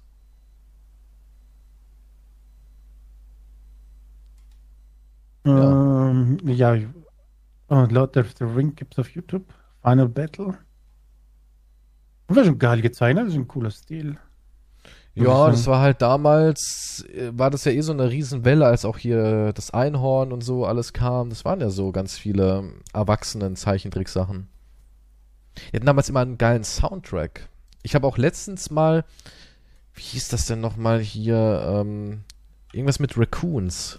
Ähm, 5.45 6.37
ja, 6.45 6.77
oh, 7.69 7.87
Lord 7.89 8.17
of 8.17 8.33
the 8.37 8.43
Ring 8.43 8.75
gibt's 8.75 8.99
auf 8.99 9.09
YouTube. 9.09 9.45
Final 9.81 10.09
Battle. 10.09 10.57
War 12.27 12.45
schon 12.45 12.59
geil 12.59 12.81
gezeichnet, 12.81 13.25
das 13.25 13.33
ist 13.33 13.39
ein 13.39 13.47
cooler 13.47 13.71
Stil. 13.71 14.17
Ja, 15.13 15.49
das 15.49 15.67
war 15.67 15.81
halt 15.81 16.01
damals, 16.01 17.05
äh, 17.13 17.31
war 17.37 17.49
das 17.49 17.65
ja 17.65 17.71
eh 17.73 17.81
so 17.81 17.91
eine 17.91 18.09
Riesenwelle, 18.09 18.65
als 18.65 18.85
auch 18.85 18.97
hier 18.97 19.51
das 19.53 19.71
Einhorn 19.71 20.31
und 20.31 20.41
so 20.41 20.65
alles 20.65 20.93
kam. 20.93 21.29
Das 21.29 21.43
waren 21.43 21.59
ja 21.59 21.69
so 21.69 21.91
ganz 21.91 22.17
viele 22.17 22.71
erwachsenen 22.93 23.55
Zeichentricksachen. 23.55 24.47
Die 25.57 25.75
hatten 25.75 25.85
damals 25.85 26.07
immer 26.07 26.21
einen 26.21 26.37
geilen 26.37 26.63
Soundtrack. 26.63 27.49
Ich 27.83 27.93
habe 27.93 28.07
auch 28.07 28.17
letztens 28.17 28.71
mal, 28.71 29.03
wie 29.93 30.01
hieß 30.01 30.29
das 30.29 30.45
denn 30.45 30.61
nochmal 30.61 30.99
hier, 30.99 31.61
ähm, 31.67 32.23
irgendwas 32.71 32.99
mit 32.99 33.17
Raccoons. 33.17 33.97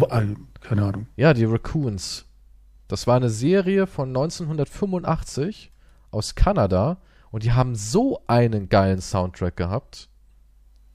Äh, 0.00 0.26
Keine 0.60 0.84
Ahnung. 0.84 1.06
Ja, 1.16 1.34
die 1.34 1.44
Raccoons. 1.44 2.24
Das 2.88 3.06
war 3.06 3.16
eine 3.16 3.30
Serie 3.30 3.86
von 3.86 4.08
1985 4.08 5.70
aus 6.10 6.34
Kanada 6.34 6.98
und 7.30 7.42
die 7.42 7.52
haben 7.52 7.74
so 7.74 8.22
einen 8.26 8.68
geilen 8.68 9.00
Soundtrack 9.00 9.56
gehabt. 9.56 10.08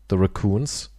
The 0.10 0.16
Raccoons. 0.18 0.92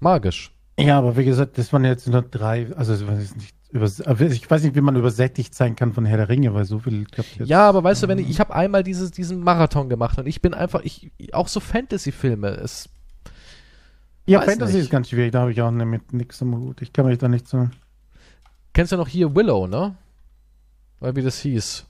Magisch. 0.00 0.52
Ja, 0.78 0.98
aber 0.98 1.16
wie 1.16 1.24
gesagt, 1.24 1.58
das 1.58 1.72
waren 1.72 1.84
jetzt 1.84 2.08
nur 2.08 2.22
drei, 2.22 2.74
also 2.74 2.94
ich 2.94 3.06
weiß 3.06 3.36
nicht, 3.36 3.54
über, 3.72 3.86
ich 3.86 4.50
weiß 4.50 4.64
nicht, 4.64 4.74
wie 4.74 4.80
man 4.80 4.96
übersättigt 4.96 5.54
sein 5.54 5.76
kann 5.76 5.92
von 5.92 6.04
Herr 6.04 6.16
der 6.16 6.28
Ringe, 6.28 6.54
weil 6.54 6.64
so 6.64 6.78
viel 6.78 7.04
klappt 7.04 7.36
jetzt. 7.36 7.48
Ja, 7.48 7.68
aber 7.68 7.84
weißt 7.84 8.02
du, 8.02 8.08
wenn 8.08 8.18
ich, 8.18 8.28
ich 8.28 8.40
habe 8.40 8.54
einmal 8.54 8.82
dieses, 8.82 9.10
diesen 9.10 9.40
Marathon 9.40 9.88
gemacht 9.88 10.18
und 10.18 10.26
ich 10.26 10.42
bin 10.42 10.54
einfach, 10.54 10.80
ich, 10.82 11.10
auch 11.32 11.48
so 11.48 11.60
Fantasy-Filme, 11.60 12.48
es. 12.48 12.88
Ja, 14.26 14.40
Fantasy 14.40 14.74
nicht. 14.74 14.84
ist 14.84 14.90
ganz 14.90 15.08
schwierig, 15.08 15.32
da 15.32 15.40
habe 15.40 15.52
ich 15.52 15.62
auch 15.62 15.70
mit 15.70 16.12
nichts 16.12 16.42
am 16.42 16.56
Hut. 16.56 16.82
Ich 16.82 16.92
kann 16.92 17.06
mich 17.06 17.18
da 17.18 17.28
nicht 17.28 17.46
so. 17.46 17.68
Kennst 18.72 18.92
du 18.92 18.96
noch 18.96 19.08
hier 19.08 19.34
Willow, 19.34 19.66
ne? 19.66 19.96
Weil 21.00 21.16
wie 21.16 21.22
das 21.22 21.40
hieß. 21.40 21.86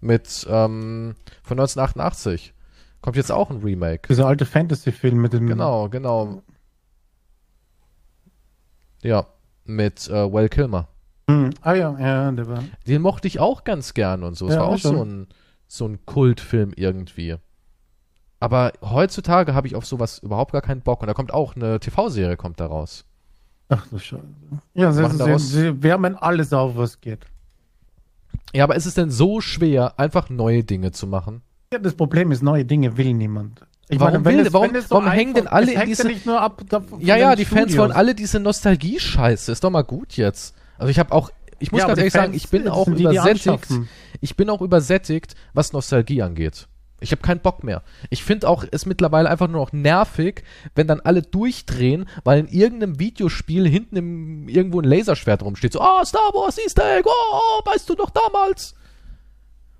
Mit, 0.00 0.46
ähm, 0.50 1.14
von 1.42 1.58
1988. 1.58 2.52
Kommt 3.00 3.16
jetzt 3.16 3.32
auch 3.32 3.50
ein 3.50 3.62
Remake. 3.62 4.08
Dieser 4.08 4.26
alte 4.26 4.44
Fantasy-Film 4.44 5.16
mit 5.16 5.32
dem. 5.32 5.46
Genau, 5.46 5.88
genau. 5.88 6.42
Ja, 9.02 9.26
mit 9.64 10.08
äh, 10.08 10.32
Well 10.32 10.48
Kilmer. 10.48 10.88
Hm. 11.28 11.50
Ah 11.60 11.74
ja, 11.74 11.96
ja, 11.98 12.32
der 12.32 12.48
war. 12.48 12.64
Den 12.86 13.02
mochte 13.02 13.28
ich 13.28 13.40
auch 13.40 13.64
ganz 13.64 13.94
gern 13.94 14.22
und 14.24 14.36
so. 14.36 14.48
Es 14.48 14.54
ja, 14.54 14.60
war 14.60 14.68
auch 14.68 14.78
so 14.78 15.04
ein, 15.04 15.28
so 15.66 15.86
ein 15.86 16.04
Kultfilm 16.04 16.72
irgendwie. 16.74 17.36
Aber 18.40 18.72
heutzutage 18.82 19.54
habe 19.54 19.66
ich 19.66 19.76
auf 19.76 19.86
sowas 19.86 20.18
überhaupt 20.18 20.52
gar 20.52 20.62
keinen 20.62 20.82
Bock. 20.82 21.00
Und 21.00 21.06
da 21.06 21.14
kommt 21.14 21.32
auch 21.32 21.56
eine 21.56 21.80
TV-Serie 21.80 22.36
kommt 22.36 22.60
da 22.60 22.66
raus. 22.66 23.04
Ach 23.68 23.86
du 23.88 23.98
Scheiße. 23.98 24.22
Ja, 24.74 24.92
sie, 24.92 25.08
sie, 25.08 25.38
sie 25.38 25.82
wärmen 25.82 26.16
alles 26.16 26.52
auf, 26.52 26.76
was 26.76 27.00
geht. 27.00 27.26
Ja, 28.54 28.64
aber 28.64 28.76
ist 28.76 28.86
es 28.86 28.94
denn 28.94 29.10
so 29.10 29.40
schwer, 29.40 29.98
einfach 29.98 30.30
neue 30.30 30.64
Dinge 30.64 30.92
zu 30.92 31.06
machen? 31.06 31.42
Ja, 31.72 31.78
das 31.78 31.94
Problem 31.94 32.30
ist, 32.32 32.42
neue 32.42 32.64
Dinge 32.64 32.96
will 32.96 33.12
niemand. 33.12 33.60
Ich 33.88 34.00
warum 34.00 34.22
meine, 34.22 34.38
will, 34.38 34.46
es, 34.46 34.52
warum, 34.52 34.74
so 34.74 34.90
warum 34.90 35.08
hängen 35.08 35.34
denn 35.34 35.46
alle 35.46 35.72
in 35.72 35.86
diese... 35.86 36.10
Ja, 36.10 36.38
ab, 36.38 36.62
ja, 36.98 37.16
ja, 37.16 37.36
die 37.36 37.44
Studios. 37.44 37.66
Fans 37.66 37.76
wollen 37.76 37.92
alle 37.92 38.14
diese 38.14 38.40
Nostalgie-Scheiße. 38.40 39.52
Ist 39.52 39.62
doch 39.62 39.70
mal 39.70 39.82
gut 39.82 40.16
jetzt. 40.16 40.54
Also 40.78 40.90
ich 40.90 40.98
habe 40.98 41.12
auch, 41.12 41.30
ich 41.58 41.70
muss 41.70 41.82
ja, 41.82 41.86
ganz 41.86 41.98
ehrlich 41.98 42.12
Fans, 42.12 42.24
sagen, 42.24 42.34
ich 42.34 42.48
bin 42.48 42.68
auch 42.68 42.86
die, 42.86 43.02
übersättigt. 43.02 43.70
Die 43.70 43.86
ich 44.20 44.36
bin 44.36 44.50
auch 44.50 44.60
übersättigt, 44.60 45.34
was 45.54 45.72
Nostalgie 45.72 46.22
angeht. 46.22 46.68
Ich 47.00 47.12
habe 47.12 47.20
keinen 47.20 47.40
Bock 47.40 47.62
mehr. 47.62 47.82
Ich 48.08 48.24
finde 48.24 48.48
auch 48.48 48.64
es 48.70 48.86
mittlerweile 48.86 49.28
einfach 49.28 49.48
nur 49.48 49.60
noch 49.60 49.72
nervig, 49.72 50.44
wenn 50.74 50.86
dann 50.86 51.00
alle 51.00 51.22
durchdrehen, 51.22 52.08
weil 52.24 52.40
in 52.40 52.48
irgendeinem 52.48 52.98
Videospiel 52.98 53.68
hinten 53.68 53.96
im, 53.96 54.48
irgendwo 54.48 54.80
ein 54.80 54.88
Laserschwert 54.88 55.42
rumsteht. 55.42 55.74
So, 55.74 55.80
ah, 55.80 56.00
oh, 56.00 56.04
Star 56.04 56.32
Wars 56.32 56.58
Easter 56.58 56.96
Egg, 56.96 57.06
oh, 57.06 57.60
weißt 57.66 57.88
du 57.90 57.94
noch 57.94 58.10
damals? 58.10 58.74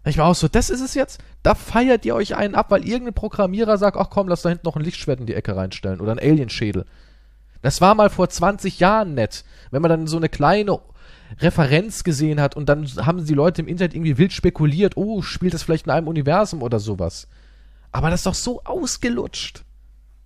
Ich 0.05 0.19
war 0.19 0.27
auch 0.27 0.35
so, 0.35 0.47
das 0.47 0.71
ist 0.71 0.83
es 0.83 0.95
jetzt? 0.95 1.21
Da 1.43 1.55
feiert 1.55 2.05
ihr 2.05 2.15
euch 2.15 2.37
einen 2.37 2.55
ab, 2.55 2.71
weil 2.71 2.87
irgendein 2.87 3.15
Programmierer 3.15 3.79
sagt, 3.79 3.97
ach 3.97 4.11
komm, 4.11 4.29
lass 4.29 4.43
da 4.43 4.51
hinten 4.51 4.67
noch 4.67 4.77
ein 4.77 4.85
Lichtschwert 4.85 5.19
in 5.19 5.27
die 5.27 5.35
Ecke 5.35 5.57
reinstellen 5.57 6.01
oder 6.01 6.13
ein 6.13 6.19
Alienschädel. 6.19 6.85
Das 7.63 7.81
war 7.81 7.95
mal 7.95 8.11
vor 8.11 8.29
20 8.29 8.79
Jahren 8.79 9.15
nett, 9.15 9.45
wenn 9.71 9.83
man 9.83 9.89
dann 9.89 10.07
so 10.07 10.17
eine 10.17 10.29
kleine 10.29 10.79
Referenz 11.41 12.05
gesehen 12.05 12.41
hat 12.41 12.57
und 12.57 12.69
dann 12.69 12.87
haben 13.05 13.25
die 13.25 13.35
Leute 13.35 13.63
im 13.63 13.69
Internet 13.69 13.95
irgendwie 13.95 14.19
wild 14.19 14.33
spekuliert, 14.33 14.97
oh, 14.97 15.23
spielt 15.23 15.55
das 15.55 15.63
vielleicht 15.63 15.87
in 15.87 15.93
einem 15.93 16.09
Universum 16.09 16.63
oder 16.63 16.81
sowas. 16.81 17.29
Aber 17.93 18.11
das 18.11 18.21
ist 18.21 18.27
doch 18.27 18.35
so 18.35 18.63
ausgelutscht. 18.65 19.65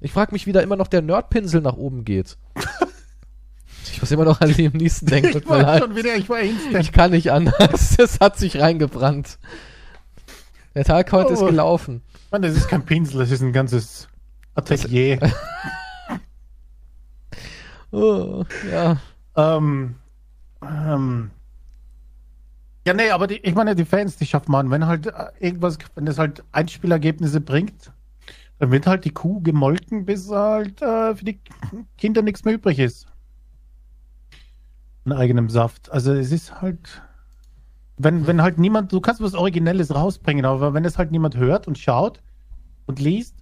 Ich 0.01 0.13
frage 0.13 0.33
mich, 0.33 0.47
wie 0.47 0.53
da 0.53 0.61
immer 0.61 0.77
noch 0.77 0.89
der 0.89 1.03
Nerdpinsel 1.03 1.61
nach 1.61 1.77
oben 1.77 2.05
geht. 2.05 2.37
Ich 3.93 4.01
muss 4.01 4.11
immer 4.11 4.25
noch 4.25 4.41
an 4.41 4.51
Liam 4.51 4.73
Neeson 4.73 5.09
denken. 5.09 5.39
Ich 5.39 5.49
war 5.49 5.79
schon 5.79 5.95
wieder, 5.95 6.17
ich 6.17 6.29
war 6.29 6.41
instant. 6.41 6.81
Ich 6.81 6.93
kann 6.93 7.11
nicht 7.11 7.31
anders. 7.31 7.95
Das 7.97 8.21
hat 8.21 8.39
sich 8.39 8.61
reingebrannt. 8.61 9.39
Der 10.75 10.85
Tag 10.85 11.13
heute 11.13 11.31
oh. 11.31 11.35
ist 11.35 11.47
gelaufen. 11.47 12.03
Mann, 12.31 12.43
das 12.43 12.57
ist 12.57 12.69
kein 12.69 12.85
Pinsel, 12.85 13.19
das 13.19 13.31
ist 13.31 13.43
ein 13.43 13.53
ganzes 13.53 14.09
Atelier. 14.55 15.19
oh, 17.91 18.45
ja. 18.71 18.99
Ähm, 19.37 19.97
ähm, 20.63 21.31
ja, 22.87 22.95
nee, 22.95 23.11
aber 23.11 23.27
die, 23.27 23.37
ich 23.37 23.55
meine, 23.55 23.75
die 23.75 23.85
Fans, 23.85 24.17
die 24.17 24.27
schaffen 24.27 24.53
man, 24.53 24.71
wenn 24.71 24.87
halt 24.87 25.07
äh, 25.07 25.31
irgendwas, 25.39 25.79
wenn 25.95 26.07
es 26.07 26.19
halt 26.19 26.43
Einspielergebnisse 26.53 27.41
bringt, 27.41 27.93
dann 28.59 28.71
wird 28.71 28.87
halt 28.87 29.05
die 29.05 29.11
Kuh 29.11 29.41
gemolken, 29.41 30.05
bis 30.05 30.31
halt 30.31 30.81
äh, 30.83 31.15
für 31.15 31.25
die 31.25 31.41
Kinder 31.99 32.23
nichts 32.23 32.45
mehr 32.45 32.55
übrig 32.55 32.79
ist. 32.79 33.07
An 35.05 35.13
eigenem 35.13 35.49
Saft. 35.49 35.91
Also 35.91 36.13
es 36.13 36.33
ist 36.33 36.61
halt, 36.61 37.03
wenn, 37.97 38.27
wenn 38.27 38.43
halt 38.43 38.59
niemand, 38.59 38.93
du 38.93 39.01
kannst 39.01 39.21
was 39.21 39.35
Originelles 39.35 39.95
rausbringen, 39.95 40.45
aber 40.45 40.75
wenn 40.75 40.85
es 40.85 40.99
halt 40.99 41.11
niemand 41.11 41.37
hört 41.37 41.69
und 41.69 41.79
schaut 41.79 42.23
und 42.87 42.99
liest, 42.99 43.37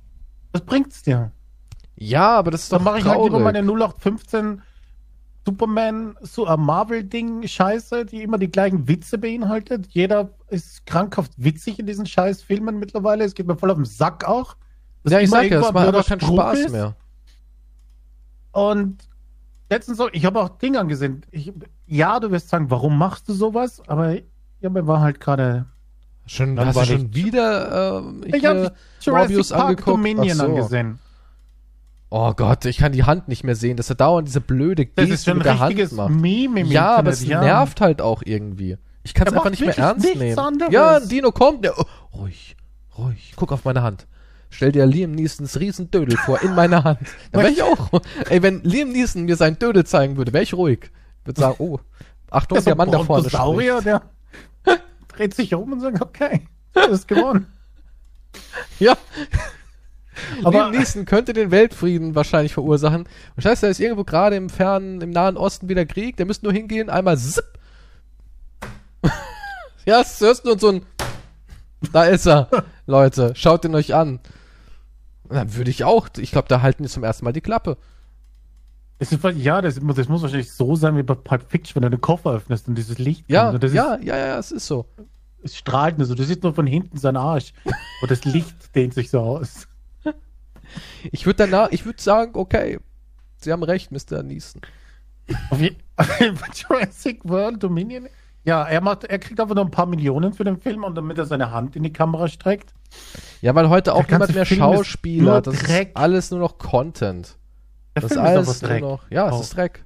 was 0.53 0.62
bringt's 0.62 1.03
dir? 1.03 1.33
Ja, 1.97 2.37
aber 2.39 2.51
das 2.51 2.64
ist 2.64 2.73
Dann 2.73 2.85
mache 2.85 2.99
ich 2.99 3.05
halt 3.05 3.23
lieber 3.23 3.41
meine 3.41 3.59
0815 3.59 4.62
Superman, 5.49 6.14
so 6.20 6.44
ein 6.44 6.61
Marvel-Ding, 6.61 7.49
Scheiße, 7.49 8.05
die 8.05 8.22
immer 8.22 8.36
die 8.36 8.51
gleichen 8.51 8.86
Witze 8.86 9.16
beinhaltet. 9.16 9.86
Jeder 9.88 10.28
ist 10.49 10.84
krankhaft 10.84 11.32
witzig 11.38 11.78
in 11.78 11.86
diesen 11.86 12.05
scheiß 12.05 12.42
Filmen 12.42 12.78
mittlerweile. 12.78 13.24
Es 13.24 13.34
geht 13.34 13.46
mir 13.46 13.57
voll 13.57 13.70
auf 13.70 13.78
den 13.78 13.86
Sack 13.86 14.24
auch. 14.28 14.57
Ja, 15.05 15.20
ich 15.20 15.30
sag 15.30 15.51
ja, 15.51 15.61
es 15.61 15.72
macht 15.72 15.86
einfach 15.86 16.07
keinen 16.07 16.20
Spaß 16.20 16.59
ist. 16.59 16.72
mehr. 16.72 16.94
Und 18.53 19.09
letztens 19.70 19.96
so, 19.96 20.11
ich 20.12 20.26
habe 20.26 20.38
auch 20.38 20.51
Dinge 20.51 20.80
angesehen. 20.80 21.22
Ich, 21.30 21.51
ja, 21.86 22.20
du 22.20 22.30
wirst 22.30 22.51
sagen, 22.51 22.70
warum 22.70 22.99
machst 22.99 23.26
du 23.26 23.32
sowas? 23.32 23.80
Aber 23.86 24.18
ja, 24.61 24.68
mir 24.68 24.86
war 24.86 25.01
halt 25.01 25.18
gerade. 25.18 25.64
Schon, 26.26 26.61
hast 26.61 26.76
du 26.76 26.84
schon 26.84 27.14
wieder 27.14 28.03
äh, 28.22 28.36
ich 28.36 28.44
habe 28.44 28.74
Jurassic 29.01 29.49
Park 29.49 29.62
angeguckt? 29.62 29.96
Dominion 29.96 30.36
so. 30.36 30.44
angesehen. 30.44 30.99
Oh 32.11 32.33
Gott, 32.33 32.65
ich 32.65 32.79
kann 32.79 32.93
die 32.93 33.05
Hand 33.05 33.29
nicht 33.29 33.45
mehr 33.45 33.55
sehen, 33.55 33.77
dass 33.77 33.91
er 33.91 33.97
dauernd 33.97 34.29
diese 34.29 34.41
blöde 34.41 34.87
Geste 34.87 35.35
mit 35.35 35.45
der 35.45 35.59
Hand 35.59 35.93
macht. 35.93 36.11
Meme 36.11 36.61
im 36.61 36.67
ja, 36.69 36.97
Internet, 36.97 36.99
aber 36.99 37.11
es 37.11 37.27
ja. 37.27 37.41
nervt 37.41 37.81
halt 37.81 38.01
auch 38.01 38.23
irgendwie. 38.25 38.79
Ich 39.03 39.15
kann 39.15 39.27
es 39.27 39.35
einfach 39.35 39.51
nicht 39.51 39.61
mehr 39.61 39.77
ernst 39.77 40.15
nehmen. 40.15 40.39
Anderes. 40.39 40.73
Ja, 40.73 40.97
ein 40.97 41.09
Dino 41.09 41.33
kommt. 41.33 41.65
Der, 41.65 41.79
oh, 41.79 41.85
ruhig, 42.15 42.57
ruhig. 42.97 43.33
Guck 43.37 43.53
auf 43.53 43.65
meine 43.65 43.83
Hand. 43.83 44.07
Stell 44.51 44.73
dir 44.73 44.87
Liam 44.87 45.13
Neesons 45.13 45.61
Riesendödel 45.61 46.17
vor 46.17 46.41
in 46.41 46.55
meiner 46.55 46.85
Hand. 46.85 47.01
Da 47.33 47.41
wäre 47.41 47.51
ich 47.51 47.63
auch. 47.63 47.91
Ey, 48.31 48.43
wenn 48.43 48.63
Liam 48.63 48.91
Neeson 48.91 49.25
mir 49.25 49.37
sein 49.37 49.59
Dödel 49.59 49.85
zeigen 49.85 50.17
würde, 50.17 50.33
wäre 50.33 50.43
ich 50.43 50.55
ruhig. 50.55 50.91
Würde 51.25 51.41
sagen, 51.41 51.57
oh, 51.59 51.79
Achtung, 52.31 52.63
der 52.65 52.75
Mann 52.75 52.91
da 52.91 53.05
vorne 53.05 53.29
Saurier, 53.29 53.83
der 53.83 54.03
dreht 55.09 55.35
sich 55.35 55.55
um 55.55 55.73
und 55.73 55.81
sagt, 55.81 56.01
okay, 56.01 56.47
du 56.73 56.81
hast 56.81 57.07
gewonnen. 57.07 57.47
ja, 58.79 58.97
aber 60.45 60.59
Liam 60.59 60.71
Neeson 60.73 61.05
könnte 61.05 61.33
den 61.33 61.51
Weltfrieden 61.51 62.14
wahrscheinlich 62.14 62.55
verursachen. 62.55 63.09
Und 63.37 63.43
scheiße, 63.43 63.66
da 63.66 63.71
ist 63.71 63.81
irgendwo 63.81 64.05
gerade 64.05 64.37
im 64.37 64.51
fernen, 64.51 65.01
im 65.01 65.11
Nahen 65.11 65.37
Osten 65.37 65.69
wieder 65.69 65.87
Krieg. 65.87 66.16
Der 66.16 66.27
müsste 66.27 66.47
nur 66.47 66.53
hingehen, 66.53 66.91
einmal 66.91 67.19
zipp. 67.19 67.45
ja, 69.85 70.01
es 70.01 70.21
hörst 70.21 70.45
nur 70.45 70.59
so 70.59 70.71
ein. 70.71 70.87
Da 71.92 72.05
ist 72.05 72.26
er, 72.26 72.49
Leute. 72.87 73.33
Schaut 73.34 73.64
ihn 73.64 73.75
euch 73.75 73.95
an. 73.95 74.21
dann 75.29 75.55
würde 75.55 75.71
ich 75.71 75.84
auch. 75.84 76.09
Ich 76.18 76.33
glaube, 76.33 76.49
da 76.49 76.63
halten 76.63 76.83
die 76.83 76.88
zum 76.88 77.05
ersten 77.05 77.25
Mal 77.25 77.33
die 77.33 77.41
Klappe. 77.41 77.76
Ist, 79.01 79.17
ja, 79.37 79.63
das 79.63 79.80
muss, 79.80 79.95
das 79.95 80.09
muss 80.09 80.22
wahrscheinlich 80.22 80.51
so 80.51 80.75
sein 80.75 80.97
wie 80.97 81.05
bei 81.05 81.14
Pulp 81.14 81.49
Fiction, 81.49 81.76
wenn 81.76 81.83
du 81.83 81.97
den 81.97 82.01
Koffer 82.01 82.33
öffnest 82.33 82.67
und 82.67 82.75
dieses 82.75 82.99
Licht 82.99 83.25
ja, 83.29 83.51
kommt. 83.53 83.63
Ja, 83.63 83.71
ja, 83.71 83.99
ja, 84.03 84.17
ja, 84.17 84.38
es 84.38 84.51
ist 84.51 84.67
so. 84.67 84.87
Es 85.42 85.57
strahlt 85.57 85.99
nur 85.99 86.07
so. 86.07 86.17
Du 86.17 86.25
siehst 86.25 86.42
nur 86.42 86.53
von 86.53 86.67
hinten 86.67 86.99
seinen 86.99 87.17
Arsch. 87.17 87.53
und 88.03 88.11
das 88.11 88.25
Licht 88.25 88.75
dehnt 88.75 88.95
sich 88.95 89.11
so 89.11 89.21
aus. 89.21 89.67
Ich 91.12 91.26
würde 91.26 91.46
danach, 91.49 91.70
ich 91.70 91.84
würde 91.84 92.00
sagen, 92.03 92.32
okay, 92.34 92.78
Sie 93.38 93.53
haben 93.53 93.62
recht, 93.62 93.92
Mr. 93.92 94.22
Neeson. 94.22 94.62
Jurassic 96.54 97.20
World 97.24 97.62
Dominion? 97.62 98.08
Ja, 98.45 98.64
er 98.64 98.80
macht, 98.80 99.04
er 99.04 99.18
kriegt 99.18 99.38
einfach 99.40 99.54
nur 99.54 99.64
ein 99.64 99.70
paar 99.70 99.86
Millionen 99.86 100.32
für 100.32 100.45
den 100.45 100.58
Film 100.58 100.84
und 100.84 100.95
damit 100.95 101.18
er 101.18 101.26
seine 101.26 101.50
Hand 101.50 101.76
in 101.76 101.82
die 101.82 101.92
Kamera 101.92 102.28
streckt. 102.28 102.72
Ja, 103.42 103.54
weil 103.54 103.68
heute 103.68 103.95
auch 103.95 104.08
niemand 104.08 104.34
mehr 104.34 104.46
Film 104.46 104.61
Schauspieler, 104.61 105.42
das 105.42 105.62
ist 105.62 105.96
alles 105.96 106.30
nur 106.30 106.40
noch 106.40 106.58
Content. 106.58 107.36
Der 107.95 108.03
das 108.03 108.12
Film 108.12 108.24
ist 108.24 108.30
alles 108.30 108.49
ist 108.49 108.62
nur 108.62 108.80
noch, 108.80 109.11
ja, 109.11 109.28
es 109.28 109.40
ist 109.40 109.57
Dreck. 109.57 109.84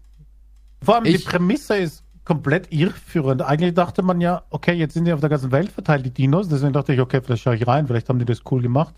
Vor 0.83 0.97
allem 0.97 1.05
ich, 1.07 1.19
die 1.19 1.25
Prämisse 1.25 1.77
ist 1.77 2.05
komplett 2.25 2.73
irreführend. 2.73 3.43
Eigentlich 3.43 3.75
dachte 3.75 4.03
man 4.03 4.21
ja, 4.21 4.45
okay, 4.51 4.75
jetzt 4.75 4.95
sind 4.95 5.07
die 5.07 5.13
auf 5.13 5.21
der 5.21 5.31
ganzen 5.31 5.51
Welt 5.51 5.73
verteilt, 5.73 6.07
die 6.07 6.13
Dinos, 6.13 6.49
deswegen 6.49 6.73
dachte 6.73 6.93
ich, 6.93 7.01
okay, 7.01 7.21
vielleicht 7.21 7.43
schaue 7.43 7.57
ich 7.57 7.67
rein, 7.67 7.87
vielleicht 7.87 8.09
haben 8.09 8.19
die 8.19 8.25
das 8.25 8.43
cool 8.51 8.63
gemacht. 8.63 8.95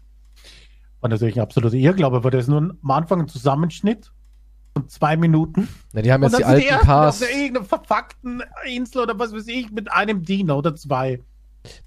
War 1.04 1.10
natürlich 1.10 1.36
ein 1.36 1.42
absoluter 1.42 1.76
Irrglaube, 1.76 2.24
weil 2.24 2.30
das 2.30 2.48
nur 2.48 2.56
am 2.82 2.90
Anfang 2.90 3.20
ein 3.20 3.28
Zusammenschnitt 3.28 4.10
von 4.72 4.88
zwei 4.88 5.18
Minuten. 5.18 5.68
Na, 5.92 6.00
die 6.00 6.10
haben 6.10 6.22
jetzt 6.22 6.38
die 6.38 6.44
alten 6.46 6.78
Cars. 6.78 7.22
Auf 7.22 7.30
irgendeiner 7.30 7.66
verfuckten 7.66 8.42
Insel 8.64 9.02
oder 9.02 9.18
was 9.18 9.34
weiß 9.34 9.46
ich 9.48 9.70
mit 9.70 9.92
einem 9.92 10.22
Diener 10.22 10.56
oder 10.56 10.74
zwei. 10.74 11.20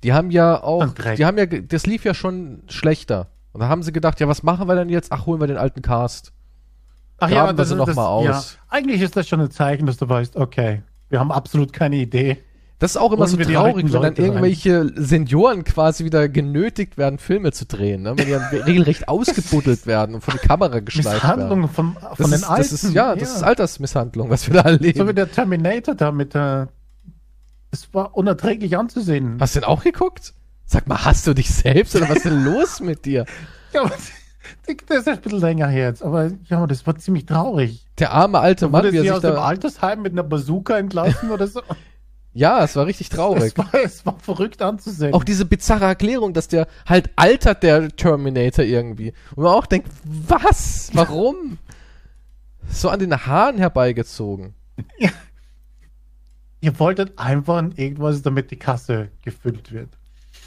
Die 0.04 0.14
haben 0.14 0.30
ja 0.30 0.62
auch, 0.62 0.94
die 1.18 1.26
haben 1.26 1.40
ja, 1.40 1.48
das 1.48 1.88
lief 1.88 2.06
ja 2.06 2.14
schon 2.14 2.62
schlechter. 2.68 3.32
Und 3.54 3.62
da 3.62 3.70
haben 3.70 3.82
sie 3.82 3.92
gedacht, 3.92 4.20
ja, 4.20 4.28
was 4.28 4.44
machen 4.44 4.68
wir 4.68 4.76
denn 4.76 4.90
jetzt? 4.90 5.12
Ach, 5.12 5.26
holen 5.26 5.42
wir 5.42 5.48
den 5.48 5.58
alten 5.58 5.82
Cast. 5.82 6.32
Ach 7.18 7.28
Graben 7.28 7.48
ja, 7.48 7.54
das, 7.54 7.72
wir 7.72 7.76
sie 7.76 7.86
noch 7.88 7.96
mal 7.96 8.06
aus. 8.06 8.26
Ja. 8.28 8.44
Eigentlich 8.70 9.02
ist 9.02 9.18
das 9.18 9.28
schon 9.28 9.42
ein 9.42 9.50
Zeichen, 9.50 9.88
dass 9.88 9.98
du 9.98 10.08
weißt, 10.08 10.36
okay, 10.36 10.84
wir 11.10 11.20
haben 11.20 11.32
absolut 11.32 11.74
keine 11.74 11.96
Idee. 11.96 12.38
Das 12.80 12.92
ist 12.92 12.98
auch 12.98 13.12
immer 13.12 13.26
so 13.28 13.38
traurig, 13.38 13.86
wenn 13.86 13.92
dann 13.92 14.02
Leute 14.04 14.22
rein. 14.22 14.28
irgendwelche 14.30 14.92
Senioren 14.96 15.64
quasi 15.64 16.06
wieder 16.06 16.30
genötigt 16.30 16.96
werden, 16.98 17.18
Filme 17.18 17.52
zu 17.52 17.66
drehen, 17.66 18.04
ne? 18.04 18.14
wenn 18.16 18.26
die 18.28 18.32
dann 18.32 18.44
regelrecht 18.66 19.08
ausgebuddelt 19.08 19.88
werden 19.88 20.14
und 20.14 20.22
vor 20.22 20.34
die 20.36 20.48
Kamera 20.48 20.80
geschleift 20.80 21.24
werden. 21.24 21.40
Misshandlung 21.40 21.70
von, 21.70 21.94
von 21.94 22.02
Das 22.18 22.30
den 22.30 22.34
ist, 22.34 22.44
Alten. 22.44 22.62
das 22.62 22.84
ist, 22.84 22.94
ja, 22.94 23.16
das 23.16 23.36
ist 23.36 23.44
Altersmisshandlung, 23.44 24.30
was 24.30 24.46
wir 24.48 24.62
da 24.62 24.70
erleben. 24.70 25.00
So 25.00 25.08
wie 25.08 25.14
der 25.16 25.32
Terminator 25.32 25.96
da 25.96 26.12
mit 26.12 26.36
der. 26.36 26.70
Es 27.72 27.92
war 27.94 28.16
unerträglich 28.16 28.78
anzusehen. 28.78 29.38
Hast 29.40 29.56
du 29.56 29.62
den 29.62 29.66
auch 29.68 29.84
geguckt? 29.84 30.34
Sag 30.66 30.88
mal, 30.88 31.04
hast 31.04 31.26
du 31.26 31.34
dich 31.34 31.50
selbst 31.50 31.96
oder 31.96 32.08
was 32.10 32.18
ist 32.18 32.26
denn 32.26 32.44
los 32.44 32.80
mit 32.82 33.06
dir? 33.06 33.26
Ja, 33.74 33.82
aber 33.82 33.90
das 33.90 34.98
ist 35.00 35.08
ein 35.08 35.20
bisschen 35.22 35.40
länger 35.40 35.68
her 35.68 35.88
jetzt. 35.88 36.04
Aber 36.04 36.30
ja, 36.46 36.68
das 36.68 36.86
war 36.86 36.96
ziemlich 36.98 37.26
traurig. 37.26 37.88
Der 37.98 38.12
arme 38.14 38.40
alte 38.40 38.70
Mann, 38.70 38.84
wie 38.92 38.98
er 38.98 39.02
sich 39.02 39.12
aus 39.12 39.22
dem 39.22 39.34
da. 39.34 39.44
Altersheim 39.44 40.04
mit 40.04 40.12
einer 40.14 40.24
Bazooka 40.24 40.78
entlassen 40.78 41.32
oder 41.32 41.48
so. 41.48 41.62
Ja, 42.38 42.64
es 42.64 42.76
war 42.76 42.86
richtig 42.86 43.10
traurig. 43.10 43.46
Es 43.46 43.58
war, 43.58 43.74
es 43.74 44.06
war 44.06 44.20
verrückt 44.20 44.62
anzusehen. 44.62 45.12
Auch 45.16 45.24
diese 45.24 45.44
bizarre 45.44 45.86
Erklärung, 45.86 46.34
dass 46.34 46.48
der 46.48 46.68
halt 46.86 47.10
altert, 47.16 47.64
der 47.64 47.90
Terminator 47.90 48.64
irgendwie. 48.64 49.12
Und 49.36 49.44
man 49.44 49.54
auch 49.54 49.66
denkt, 49.66 49.90
was? 50.04 50.92
Warum? 50.94 51.58
So 52.70 52.90
an 52.90 53.00
den 53.00 53.26
Haaren 53.26 53.58
herbeigezogen. 53.58 54.54
Ihr 56.62 56.80
wolltet 56.80 57.18
einfach 57.18 57.64
irgendwas, 57.76 58.22
damit 58.22 58.52
die 58.52 58.60
Kasse 58.60 59.10
gefüllt 59.24 59.72
wird. 59.72 59.90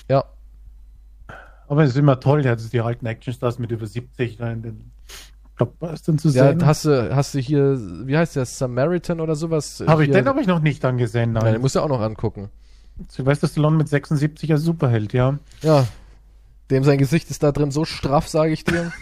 Ja. 0.09 0.27
Aber 1.67 1.83
es 1.83 1.91
ist 1.91 1.97
immer 1.97 2.21
toll, 2.21 2.45
jetzt 2.45 2.73
die 2.73 2.81
alten 2.81 3.07
Actionstars 3.07 3.59
mit 3.59 3.73
über 3.73 3.89
70 3.89 4.37
da 4.37 4.53
in 4.53 4.63
den 4.63 4.90
Blockbustern 5.65 6.19
zu 6.19 6.29
Ja, 6.31 6.49
sehen. 6.49 6.65
hast 6.65 6.85
du, 6.87 7.15
hast 7.15 7.35
du 7.35 7.39
hier, 7.39 7.79
wie 8.07 8.17
heißt 8.17 8.37
der, 8.37 8.47
Samaritan 8.47 9.21
oder 9.21 9.35
sowas? 9.37 9.83
Habe 9.87 10.05
ich 10.05 10.11
den 10.11 10.27
habe 10.27 10.41
ich 10.41 10.47
noch 10.47 10.61
nicht 10.61 10.85
angesehen. 10.85 11.33
Nein, 11.33 11.45
den 11.45 11.53
Nein. 11.55 11.61
musst 11.61 11.75
du 11.77 11.81
auch 11.81 11.89
noch 11.89 12.01
angucken. 12.01 12.49
Sylvester 13.09 13.47
Stallone 13.49 13.77
mit 13.77 13.89
76 13.89 14.51
als 14.53 14.63
Superheld, 14.63 15.13
ja. 15.13 15.39
Ja. 15.63 15.87
Dem 16.71 16.85
sein 16.85 16.99
Gesicht 16.99 17.31
ist 17.31 17.43
da 17.43 17.53
drin 17.53 17.71
so 17.71 17.85
straff, 17.85 18.27
sage 18.29 18.53
ich 18.53 18.65
dir. 18.65 18.93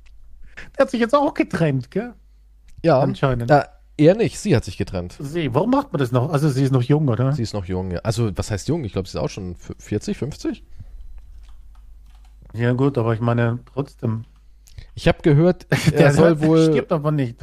Der 0.78 0.82
hat 0.86 0.90
sich 0.90 1.00
jetzt 1.00 1.14
auch 1.14 1.34
getrennt, 1.34 1.90
gell? 1.90 2.14
Ja. 2.82 3.00
Anscheinend. 3.00 3.50
Ja, 3.50 3.66
er 3.96 4.14
nicht, 4.16 4.38
sie 4.38 4.56
hat 4.56 4.64
sich 4.64 4.76
getrennt. 4.76 5.16
Sie, 5.20 5.54
warum 5.54 5.70
macht 5.70 5.92
man 5.92 6.00
das 6.00 6.12
noch? 6.12 6.32
Also 6.32 6.48
sie 6.48 6.64
ist 6.64 6.72
noch 6.72 6.82
jung, 6.82 7.08
oder? 7.08 7.32
Sie 7.32 7.42
ist 7.42 7.52
noch 7.54 7.64
jung. 7.66 7.90
Ja. 7.92 8.00
Also, 8.00 8.30
was 8.36 8.50
heißt 8.50 8.68
jung? 8.68 8.84
Ich 8.84 8.92
glaube, 8.92 9.08
sie 9.08 9.16
ist 9.18 9.22
auch 9.22 9.28
schon 9.28 9.52
f- 9.52 9.74
40, 9.78 10.16
50? 10.18 10.64
Ja 12.54 12.72
gut, 12.72 12.98
aber 12.98 13.14
ich 13.14 13.20
meine 13.20 13.58
trotzdem. 13.72 14.24
Ich 14.94 15.08
habe 15.08 15.18
gehört, 15.22 15.66
er 15.86 15.90
Der 15.92 16.12
soll 16.12 16.40
wohl. 16.40 16.64
stirbt 16.66 16.92
aber 16.92 17.10
nicht. 17.10 17.36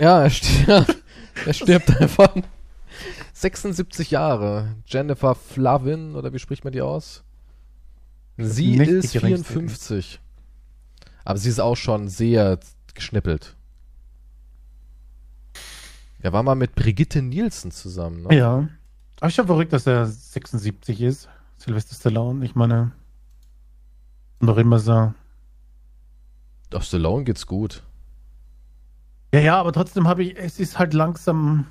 Ja, 0.00 0.22
er 0.22 0.30
stirbt. 0.30 0.96
er 1.46 1.52
stirbt 1.52 2.00
einfach. 2.00 2.34
76 3.32 4.10
Jahre. 4.10 4.74
Jennifer 4.86 5.34
Flavin, 5.34 6.14
oder 6.14 6.32
wie 6.32 6.38
spricht 6.38 6.64
man 6.64 6.72
die 6.72 6.82
aus? 6.82 7.22
Sie 8.36 8.76
ist 8.76 9.12
geringste. 9.12 9.52
54. 9.52 10.20
Aber 11.24 11.38
sie 11.38 11.48
ist 11.48 11.60
auch 11.60 11.76
schon 11.76 12.08
sehr 12.08 12.58
geschnippelt. 12.94 13.54
Er 16.20 16.32
war 16.32 16.42
mal 16.42 16.54
mit 16.54 16.74
Brigitte 16.74 17.22
Nielsen 17.22 17.70
zusammen. 17.70 18.22
Ne? 18.22 18.36
Ja. 18.36 18.68
Aber 19.20 19.30
schon 19.30 19.46
verrückt, 19.46 19.72
dass 19.72 19.86
er 19.86 20.06
76 20.06 21.00
ist. 21.00 21.28
Sylvester 21.58 21.94
Stallone. 21.94 22.44
Ich 22.44 22.54
meine, 22.54 22.92
noch 24.40 24.56
immer 24.56 24.78
so. 24.78 25.12
Auf 26.74 26.84
Stallone 26.84 27.24
geht's 27.24 27.46
gut. 27.46 27.82
Ja, 29.34 29.40
ja, 29.40 29.60
aber 29.60 29.72
trotzdem 29.72 30.08
habe 30.08 30.22
ich, 30.22 30.36
es 30.38 30.58
ist 30.58 30.78
halt 30.78 30.94
langsam. 30.94 31.66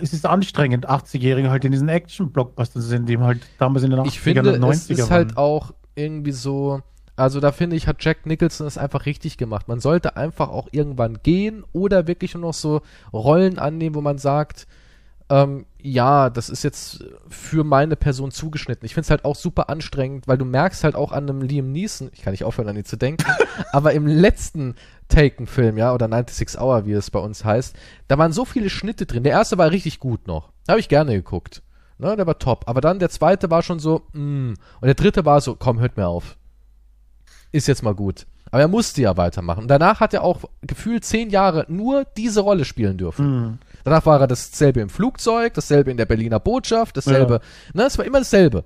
Es 0.00 0.12
ist 0.12 0.26
anstrengend, 0.26 0.88
80-Jährige 0.88 1.50
halt 1.50 1.64
in 1.64 1.72
diesen 1.72 1.88
Action-Blockbustern 1.88 2.82
sind, 2.82 3.08
die 3.08 3.18
halt 3.18 3.42
damals 3.58 3.84
in 3.84 3.90
den 3.90 4.00
80ern 4.00 4.06
Ich 4.06 4.20
finde, 4.20 4.54
und 4.54 4.64
90er 4.64 4.70
es 4.70 4.90
ist 4.90 5.00
waren. 5.00 5.10
halt 5.10 5.36
auch 5.36 5.74
irgendwie 5.94 6.32
so, 6.32 6.82
also 7.16 7.40
da 7.40 7.52
finde 7.52 7.76
ich, 7.76 7.86
hat 7.86 8.02
Jack 8.02 8.26
Nicholson 8.26 8.66
es 8.66 8.78
einfach 8.78 9.06
richtig 9.06 9.36
gemacht. 9.38 9.68
Man 9.68 9.80
sollte 9.80 10.16
einfach 10.16 10.48
auch 10.48 10.68
irgendwann 10.72 11.22
gehen 11.22 11.64
oder 11.72 12.06
wirklich 12.06 12.34
nur 12.34 12.42
noch 12.42 12.54
so 12.54 12.82
Rollen 13.12 13.58
annehmen, 13.58 13.94
wo 13.94 14.00
man 14.00 14.18
sagt, 14.18 14.66
ähm, 15.32 15.64
ja, 15.80 16.28
das 16.28 16.50
ist 16.50 16.62
jetzt 16.62 17.04
für 17.26 17.64
meine 17.64 17.96
Person 17.96 18.30
zugeschnitten. 18.30 18.84
Ich 18.84 18.92
finde 18.92 19.06
es 19.06 19.10
halt 19.10 19.24
auch 19.24 19.34
super 19.34 19.70
anstrengend, 19.70 20.28
weil 20.28 20.36
du 20.36 20.44
merkst 20.44 20.84
halt 20.84 20.94
auch 20.94 21.10
an 21.10 21.28
einem 21.28 21.40
Liam 21.40 21.72
Neeson, 21.72 22.10
ich 22.12 22.20
kann 22.20 22.32
nicht 22.32 22.44
aufhören, 22.44 22.68
an 22.68 22.76
ihn 22.76 22.84
zu 22.84 22.98
denken, 22.98 23.24
aber 23.72 23.94
im 23.94 24.06
letzten 24.06 24.74
Taken-Film, 25.08 25.78
ja, 25.78 25.94
oder 25.94 26.06
96 26.06 26.60
Hour, 26.60 26.84
wie 26.84 26.92
es 26.92 27.10
bei 27.10 27.18
uns 27.18 27.46
heißt, 27.46 27.74
da 28.08 28.18
waren 28.18 28.32
so 28.32 28.44
viele 28.44 28.68
Schnitte 28.68 29.06
drin. 29.06 29.22
Der 29.22 29.32
erste 29.32 29.56
war 29.56 29.70
richtig 29.70 30.00
gut 30.00 30.26
noch. 30.26 30.52
Habe 30.68 30.80
ich 30.80 30.90
gerne 30.90 31.14
geguckt. 31.14 31.62
Ne, 31.96 32.14
der 32.14 32.26
war 32.26 32.38
top. 32.38 32.64
Aber 32.66 32.82
dann 32.82 32.98
der 32.98 33.08
zweite 33.08 33.50
war 33.50 33.62
schon 33.62 33.78
so, 33.78 34.02
mm. 34.12 34.50
Und 34.50 34.86
der 34.86 34.94
dritte 34.94 35.24
war 35.24 35.40
so, 35.40 35.56
komm, 35.56 35.80
hört 35.80 35.96
mir 35.96 36.08
auf. 36.08 36.36
Ist 37.52 37.68
jetzt 37.68 37.82
mal 37.82 37.94
gut. 37.94 38.26
Aber 38.52 38.60
er 38.60 38.68
musste 38.68 39.00
ja 39.02 39.16
weitermachen. 39.16 39.62
Und 39.62 39.68
danach 39.68 40.00
hat 40.00 40.12
er 40.14 40.22
auch 40.22 40.40
gefühlt 40.60 41.04
zehn 41.04 41.30
Jahre 41.30 41.64
nur 41.68 42.04
diese 42.16 42.40
Rolle 42.42 42.64
spielen 42.66 42.98
dürfen. 42.98 43.24
Hm. 43.24 43.58
Danach 43.82 44.06
war 44.06 44.20
er 44.20 44.26
dasselbe 44.28 44.80
im 44.80 44.90
Flugzeug, 44.90 45.54
dasselbe 45.54 45.90
in 45.90 45.96
der 45.96 46.04
Berliner 46.06 46.38
Botschaft, 46.38 46.96
dasselbe. 46.96 47.40
Ne, 47.72 47.84
es 47.84 47.98
war 47.98 48.04
immer 48.04 48.18
dasselbe. 48.18 48.64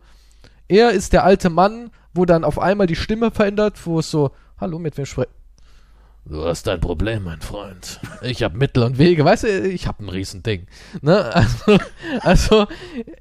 Er 0.68 0.90
ist 0.90 1.12
der 1.12 1.24
alte 1.24 1.48
Mann, 1.50 1.90
wo 2.12 2.24
dann 2.24 2.44
auf 2.44 2.58
einmal 2.58 2.88
die 2.88 2.96
Stimme 2.96 3.30
verändert, 3.30 3.86
wo 3.86 4.00
es 4.00 4.10
so, 4.10 4.32
hallo, 4.60 4.78
mit 4.78 4.98
wem 4.98 5.06
spreche 5.06 5.30
Du 6.28 6.44
hast 6.44 6.66
ein 6.66 6.80
Problem, 6.80 7.22
mein 7.22 7.40
Freund. 7.40 8.00
Ich 8.22 8.42
habe 8.42 8.58
Mittel 8.58 8.82
und 8.82 8.98
Wege. 8.98 9.24
Weißt 9.24 9.44
du, 9.44 9.68
ich 9.68 9.86
habe 9.86 10.04
ein 10.04 10.08
Riesending. 10.08 10.66
Ne? 11.00 11.32
Also, 11.32 11.78
also 12.22 12.66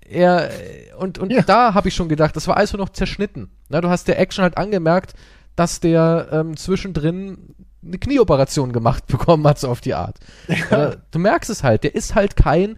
er 0.09 0.49
und, 0.97 1.19
und 1.19 1.31
Ja. 1.31 1.43
da 1.43 1.75
habe 1.75 1.89
ich 1.89 1.93
schon 1.93 2.09
gedacht, 2.09 2.35
das 2.35 2.47
war 2.47 2.57
also 2.57 2.77
noch 2.77 2.89
zerschnitten. 2.89 3.51
Ne? 3.69 3.81
Du 3.81 3.89
hast 3.89 4.07
der 4.07 4.17
Action 4.19 4.41
halt 4.41 4.57
angemerkt, 4.57 5.13
dass 5.55 5.79
der 5.79 6.29
ähm, 6.31 6.57
zwischendrin 6.57 7.55
eine 7.83 7.97
Knieoperation 7.97 8.73
gemacht 8.73 9.07
bekommen 9.07 9.45
hat, 9.47 9.59
so 9.59 9.69
auf 9.69 9.81
die 9.81 9.93
Art. 9.93 10.19
Äh, 10.47 10.97
du 11.11 11.19
merkst 11.19 11.49
es 11.49 11.63
halt, 11.63 11.83
der 11.83 11.95
ist 11.95 12.15
halt 12.15 12.35
kein 12.35 12.77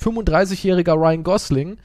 35-jähriger 0.00 0.94
Ryan 0.94 1.24
Gosling, 1.24 1.78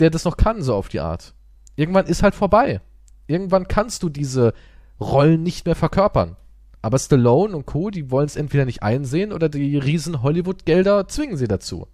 der 0.00 0.10
das 0.10 0.24
noch 0.24 0.36
kann, 0.36 0.62
so 0.62 0.74
auf 0.74 0.88
die 0.88 1.00
Art. 1.00 1.34
Irgendwann 1.76 2.06
ist 2.06 2.22
halt 2.22 2.34
vorbei. 2.34 2.80
Irgendwann 3.26 3.68
kannst 3.68 4.02
du 4.02 4.08
diese 4.08 4.52
Rollen 5.00 5.42
nicht 5.42 5.64
mehr 5.64 5.74
verkörpern. 5.74 6.36
Aber 6.82 6.98
Stallone 6.98 7.56
und 7.56 7.66
Co., 7.66 7.90
die 7.90 8.10
wollen 8.10 8.26
es 8.26 8.36
entweder 8.36 8.64
nicht 8.64 8.82
einsehen 8.82 9.32
oder 9.32 9.48
die 9.48 9.78
riesen 9.78 10.22
Hollywood-Gelder 10.22 11.06
zwingen 11.06 11.36
sie 11.36 11.46
dazu. 11.46 11.86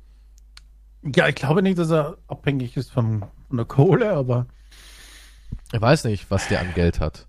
Ja, 1.03 1.29
ich 1.29 1.35
glaube 1.35 1.63
nicht, 1.63 1.79
dass 1.79 1.91
er 1.91 2.17
abhängig 2.27 2.77
ist 2.77 2.91
von, 2.91 3.25
von 3.49 3.57
der 3.57 3.67
Kohle, 3.67 4.13
aber 4.13 4.47
Ich 5.73 5.81
weiß 5.81 6.05
nicht, 6.05 6.31
was 6.31 6.49
der 6.49 6.61
an 6.61 6.73
Geld 6.75 7.01
hat. 7.01 7.28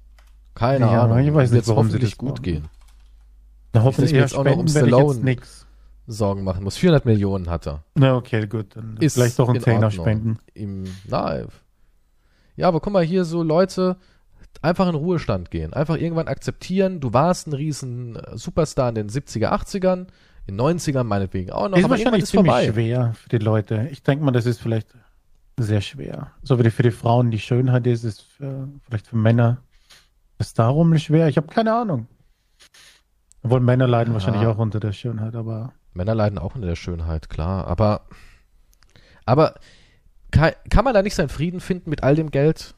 Keine 0.59 0.85
Ja, 0.85 1.03
Ahnung. 1.03 1.19
ich 1.19 1.33
weiß 1.33 1.49
nicht, 1.51 1.57
Wird's 1.57 1.67
warum 1.69 1.87
sie 1.87 1.93
hoffentlich 1.93 2.11
das 2.11 2.17
gut 2.17 2.29
machen. 2.31 2.43
gehen. 2.43 2.63
da 3.71 3.79
dass 3.79 3.83
hoffen 3.85 4.03
ich 4.05 4.11
jetzt 4.11 4.35
auch 4.35 4.43
noch 4.43 4.57
um 4.57 4.65
jetzt 4.67 4.77
Stallone-. 4.77 5.37
Sorgen 6.07 6.43
machen 6.43 6.63
muss. 6.63 6.75
400 6.77 7.05
Millionen 7.05 7.49
hat 7.49 7.67
er. 7.67 7.83
Na, 7.95 8.15
okay, 8.15 8.47
gut. 8.47 8.75
Dann 8.75 8.97
Ist 8.99 9.13
vielleicht 9.13 9.37
doch 9.37 9.47
ein 9.47 9.55
in 9.57 9.61
Zehner 9.61 9.91
spenden. 9.91 10.39
Im, 10.55 10.85
na, 11.07 11.41
ja, 12.55 12.67
aber 12.67 12.79
guck 12.79 12.91
mal 12.93 13.03
hier 13.03 13.25
so 13.25 13.43
Leute 13.43 13.95
einfach 14.63 14.89
in 14.89 14.95
Ruhestand 14.95 15.51
gehen. 15.51 15.71
Einfach 15.73 15.95
irgendwann 15.97 16.27
akzeptieren, 16.27 16.99
du 16.99 17.13
warst 17.13 17.47
ein 17.47 17.53
riesen 17.53 18.15
äh, 18.15 18.35
Superstar 18.37 18.89
in 18.89 18.95
den 18.95 19.09
70er, 19.09 19.49
80ern, 19.51 20.07
in 20.47 20.59
90ern 20.59 21.03
meinetwegen 21.03 21.51
auch 21.51 21.69
noch, 21.69 21.77
ist 21.77 21.83
aber 21.85 21.91
wahrscheinlich 21.91 22.23
ist 22.23 22.29
ziemlich 22.31 22.51
vorbei. 22.51 22.71
schwer 22.73 23.13
für 23.13 23.29
die 23.29 23.37
Leute. 23.37 23.87
Ich 23.91 24.01
denke 24.01 24.25
mal, 24.25 24.31
das 24.31 24.47
ist 24.47 24.59
vielleicht 24.59 24.89
sehr 25.57 25.81
schwer. 25.81 26.31
So 26.41 26.57
wie 26.61 26.69
für 26.71 26.83
die 26.83 26.91
Frauen 26.91 27.29
die 27.31 27.39
Schönheit 27.39 27.85
ist, 27.85 28.03
ist 28.03 28.23
für, 28.23 28.67
vielleicht 28.87 29.05
für 29.07 29.15
Männer 29.15 29.59
ist 30.39 30.57
darum 30.57 30.97
schwer. 30.97 31.27
Ich 31.27 31.37
habe 31.37 31.47
keine 31.47 31.73
Ahnung. 31.73 32.07
Obwohl 33.43 33.59
Männer 33.59 33.87
leiden 33.87 34.11
Ja. 34.11 34.13
wahrscheinlich 34.15 34.47
auch 34.47 34.57
unter 34.57 34.79
der 34.79 34.91
Schönheit, 34.93 35.35
aber 35.35 35.73
Männer 35.93 36.15
leiden 36.15 36.37
auch 36.39 36.55
unter 36.55 36.67
der 36.67 36.75
Schönheit, 36.75 37.29
klar, 37.29 37.67
aber 37.67 38.01
aber 39.25 39.55
kann, 40.31 40.51
kann 40.69 40.85
man 40.85 40.93
da 40.93 41.01
nicht 41.01 41.15
seinen 41.15 41.29
Frieden 41.29 41.59
finden 41.59 41.89
mit 41.89 42.03
all 42.03 42.15
dem 42.15 42.31
Geld? 42.31 42.75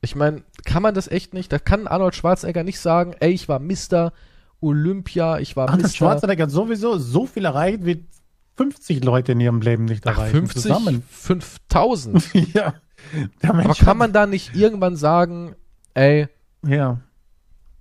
Ich 0.00 0.16
meine, 0.16 0.42
kann 0.64 0.82
man 0.82 0.94
das 0.94 1.08
echt 1.08 1.34
nicht? 1.34 1.52
Da 1.52 1.58
kann 1.58 1.86
Arnold 1.86 2.14
Schwarzenegger 2.14 2.64
nicht 2.64 2.80
sagen, 2.80 3.14
ey, 3.20 3.30
ich 3.32 3.48
war 3.48 3.58
Mr. 3.58 4.12
Olympia, 4.60 5.38
ich 5.38 5.56
war 5.56 5.68
Arnold 5.68 5.88
Mr. 5.88 5.96
Schwarzenegger 5.96 6.44
hat 6.44 6.50
sowieso 6.50 6.98
so 6.98 7.26
viel 7.26 7.44
erreicht, 7.44 7.84
wie 7.84 8.06
50 8.56 9.04
Leute 9.04 9.32
in 9.32 9.40
ihrem 9.40 9.60
Leben 9.60 9.84
nicht 9.84 10.06
Ach, 10.06 10.16
erreichen 10.16 10.46
50, 10.46 10.62
zusammen. 10.62 11.02
5000. 11.08 12.34
ja. 12.54 12.74
Aber 13.42 13.74
kann 13.74 13.96
man 13.98 14.12
da 14.12 14.26
nicht 14.26 14.54
irgendwann 14.54 14.96
sagen, 14.96 15.54
ey, 15.94 16.28
Ja. 16.66 17.00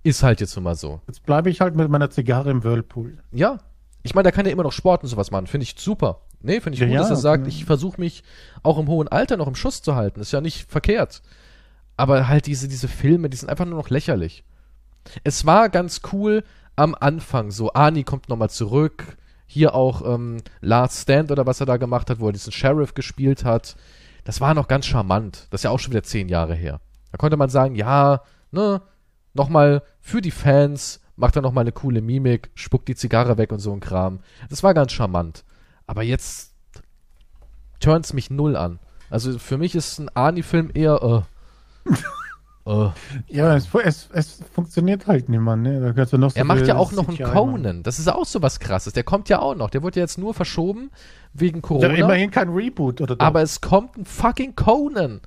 ist 0.04 0.24
halt 0.24 0.40
jetzt 0.42 0.56
nun 0.56 0.64
mal 0.64 0.76
so. 0.76 1.02
Jetzt 1.08 1.24
bleibe 1.26 1.50
ich 1.50 1.62
halt 1.62 1.76
mit 1.76 1.90
meiner 1.90 2.10
Zigarre 2.10 2.50
im 2.52 2.64
Whirlpool. 2.64 3.18
Ja. 3.32 3.58
Ich 4.04 4.16
meine, 4.16 4.24
da 4.24 4.32
kann 4.32 4.46
er 4.46 4.52
immer 4.52 4.64
noch 4.64 4.72
Sport 4.72 5.04
und 5.04 5.10
sowas 5.10 5.30
machen. 5.32 5.48
Finde 5.48 5.64
ich 5.66 5.76
super. 5.78 6.22
Nee, 6.42 6.62
finde 6.62 6.76
ich 6.76 6.80
Ja, 6.80 6.86
gut, 6.88 6.96
ja, 6.96 7.02
dass 7.02 7.10
er 7.10 7.16
sagt, 7.18 7.48
ich 7.48 7.66
versuche 7.66 8.00
mich 8.00 8.24
auch 8.64 8.78
im 8.78 8.88
hohen 8.88 9.10
Alter 9.10 9.36
noch 9.36 9.48
im 9.48 9.56
Schuss 9.56 9.82
zu 9.82 9.96
halten. 9.96 10.22
Ist 10.22 10.32
ja 10.32 10.40
nicht 10.40 10.72
verkehrt. 10.72 11.22
Aber 11.98 12.30
halt 12.30 12.46
diese, 12.46 12.70
diese 12.70 12.88
Filme, 12.88 13.30
die 13.30 13.36
sind 13.36 13.50
einfach 13.50 13.66
nur 13.66 13.78
noch 13.78 13.90
lächerlich. 13.90 14.46
Es 15.26 15.46
war 15.46 15.68
ganz 15.68 16.00
cool 16.14 16.44
am 16.78 16.96
Anfang, 16.98 17.52
so 17.52 17.74
Ani 17.74 18.04
kommt 18.06 18.30
nochmal 18.30 18.50
zurück, 18.50 19.18
Hier 19.48 19.76
auch 19.76 20.02
ähm, 20.14 20.38
Last 20.62 21.02
Stand 21.02 21.30
oder 21.32 21.46
was 21.46 21.60
er 21.60 21.66
da 21.66 21.76
gemacht 21.76 22.10
hat, 22.10 22.20
wo 22.22 22.28
er 22.28 22.32
diesen 22.34 22.54
Sheriff 22.54 22.94
gespielt 22.94 23.44
hat. 23.44 23.76
Das 24.24 24.40
war 24.40 24.54
noch 24.54 24.68
ganz 24.70 24.86
charmant. 24.86 25.48
Das 25.50 25.60
ist 25.60 25.64
ja 25.64 25.72
auch 25.72 25.80
schon 25.80 25.92
wieder 25.92 26.04
zehn 26.04 26.30
Jahre 26.30 26.54
her. 26.56 26.80
Da 27.12 27.18
konnte 27.18 27.38
man 27.38 27.50
sagen, 27.50 27.76
ja, 27.76 28.22
ne, 28.52 28.82
nochmal 29.34 29.84
für 30.00 30.22
die 30.22 30.32
Fans, 30.32 31.02
macht 31.16 31.36
er 31.36 31.42
nochmal 31.42 31.64
eine 31.64 31.72
coole 31.72 32.02
Mimik, 32.02 32.50
spuckt 32.56 32.88
die 32.88 32.96
Zigarre 32.96 33.38
weg 33.38 33.52
und 33.52 33.60
so 33.60 33.74
ein 33.74 33.80
Kram. 33.80 34.20
Das 34.50 34.64
war 34.64 34.74
ganz 34.74 34.92
charmant. 34.92 35.44
Aber 35.86 36.04
jetzt 36.04 36.54
turns 37.80 38.14
mich 38.14 38.30
null 38.30 38.56
an. 38.56 38.80
Also 39.10 39.40
für 39.40 39.58
mich 39.58 39.76
ist 39.76 40.00
ein 40.00 40.10
Arnie-Film 40.10 40.72
eher, 40.74 41.26
äh, 41.86 41.92
äh. 42.72 42.90
Ja, 43.28 43.56
es, 43.56 43.68
es, 43.74 44.10
es 44.14 44.44
funktioniert 44.54 45.08
halt 45.08 45.30
nicht 45.30 45.40
mehr, 45.40 45.56
ne? 45.56 45.94
Da 45.94 46.18
noch 46.18 46.30
so 46.32 46.38
Er 46.38 46.44
macht 46.46 46.68
ja 46.68 46.76
auch 46.76 46.92
noch 46.92 47.08
einen. 47.08 47.18
Conan. 47.18 47.84
Das 47.84 47.98
ist 47.98 48.08
auch 48.08 48.26
so 48.26 48.42
was 48.42 48.60
krasses. 48.60 48.94
Der 48.94 49.04
kommt 49.04 49.30
ja 49.30 49.40
auch 49.40 49.56
noch. 49.56 49.70
Der 49.70 49.82
wurde 49.82 50.00
ja 50.00 50.04
jetzt 50.04 50.18
nur 50.20 50.34
verschoben 50.34 50.92
wegen 51.34 51.58
Ja, 51.58 51.62
Corona. 51.62 51.94
immerhin 51.96 52.32
kein 52.32 52.50
Reboot, 52.50 53.02
oder? 53.02 53.16
doch? 53.16 53.26
aber 53.26 53.42
es 53.42 53.62
kommt 53.62 53.98
ein 53.98 54.06
fucking 54.06 54.56
Conan. 54.56 55.22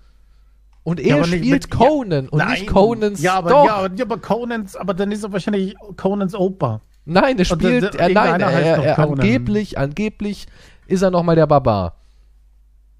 Und 0.84 0.98
er 1.00 1.18
nicht 1.18 1.26
spielt 1.28 1.50
mit- 1.52 1.70
Conan 1.70 2.28
und 2.28 2.38
Nein. 2.38 2.50
nicht 2.50 2.66
Conans. 2.66 3.22
Ja, 3.22 3.34
aber, 3.34 3.50
Doch. 3.50 3.66
ja, 3.66 3.74
aber, 3.76 3.94
ja, 3.94 4.04
aber 4.04 4.18
Conans, 4.18 4.74
aber 4.76 4.94
dann 4.94 5.12
ist 5.12 5.22
er 5.22 5.32
wahrscheinlich 5.32 5.74
Conans 5.96 6.34
Opa. 6.34 6.80
Nein, 7.04 7.36
Und 7.38 7.46
spielt. 7.46 7.94
der- 7.94 8.00
er, 8.00 8.08
nein, 8.10 8.40
er, 8.40 8.50
er, 8.84 8.94
Conan. 8.96 9.20
angeblich, 9.20 9.78
angeblich 9.78 10.46
ist 10.86 11.02
er 11.02 11.10
nochmal 11.10 11.36
der 11.36 11.46
Barbar. 11.46 11.96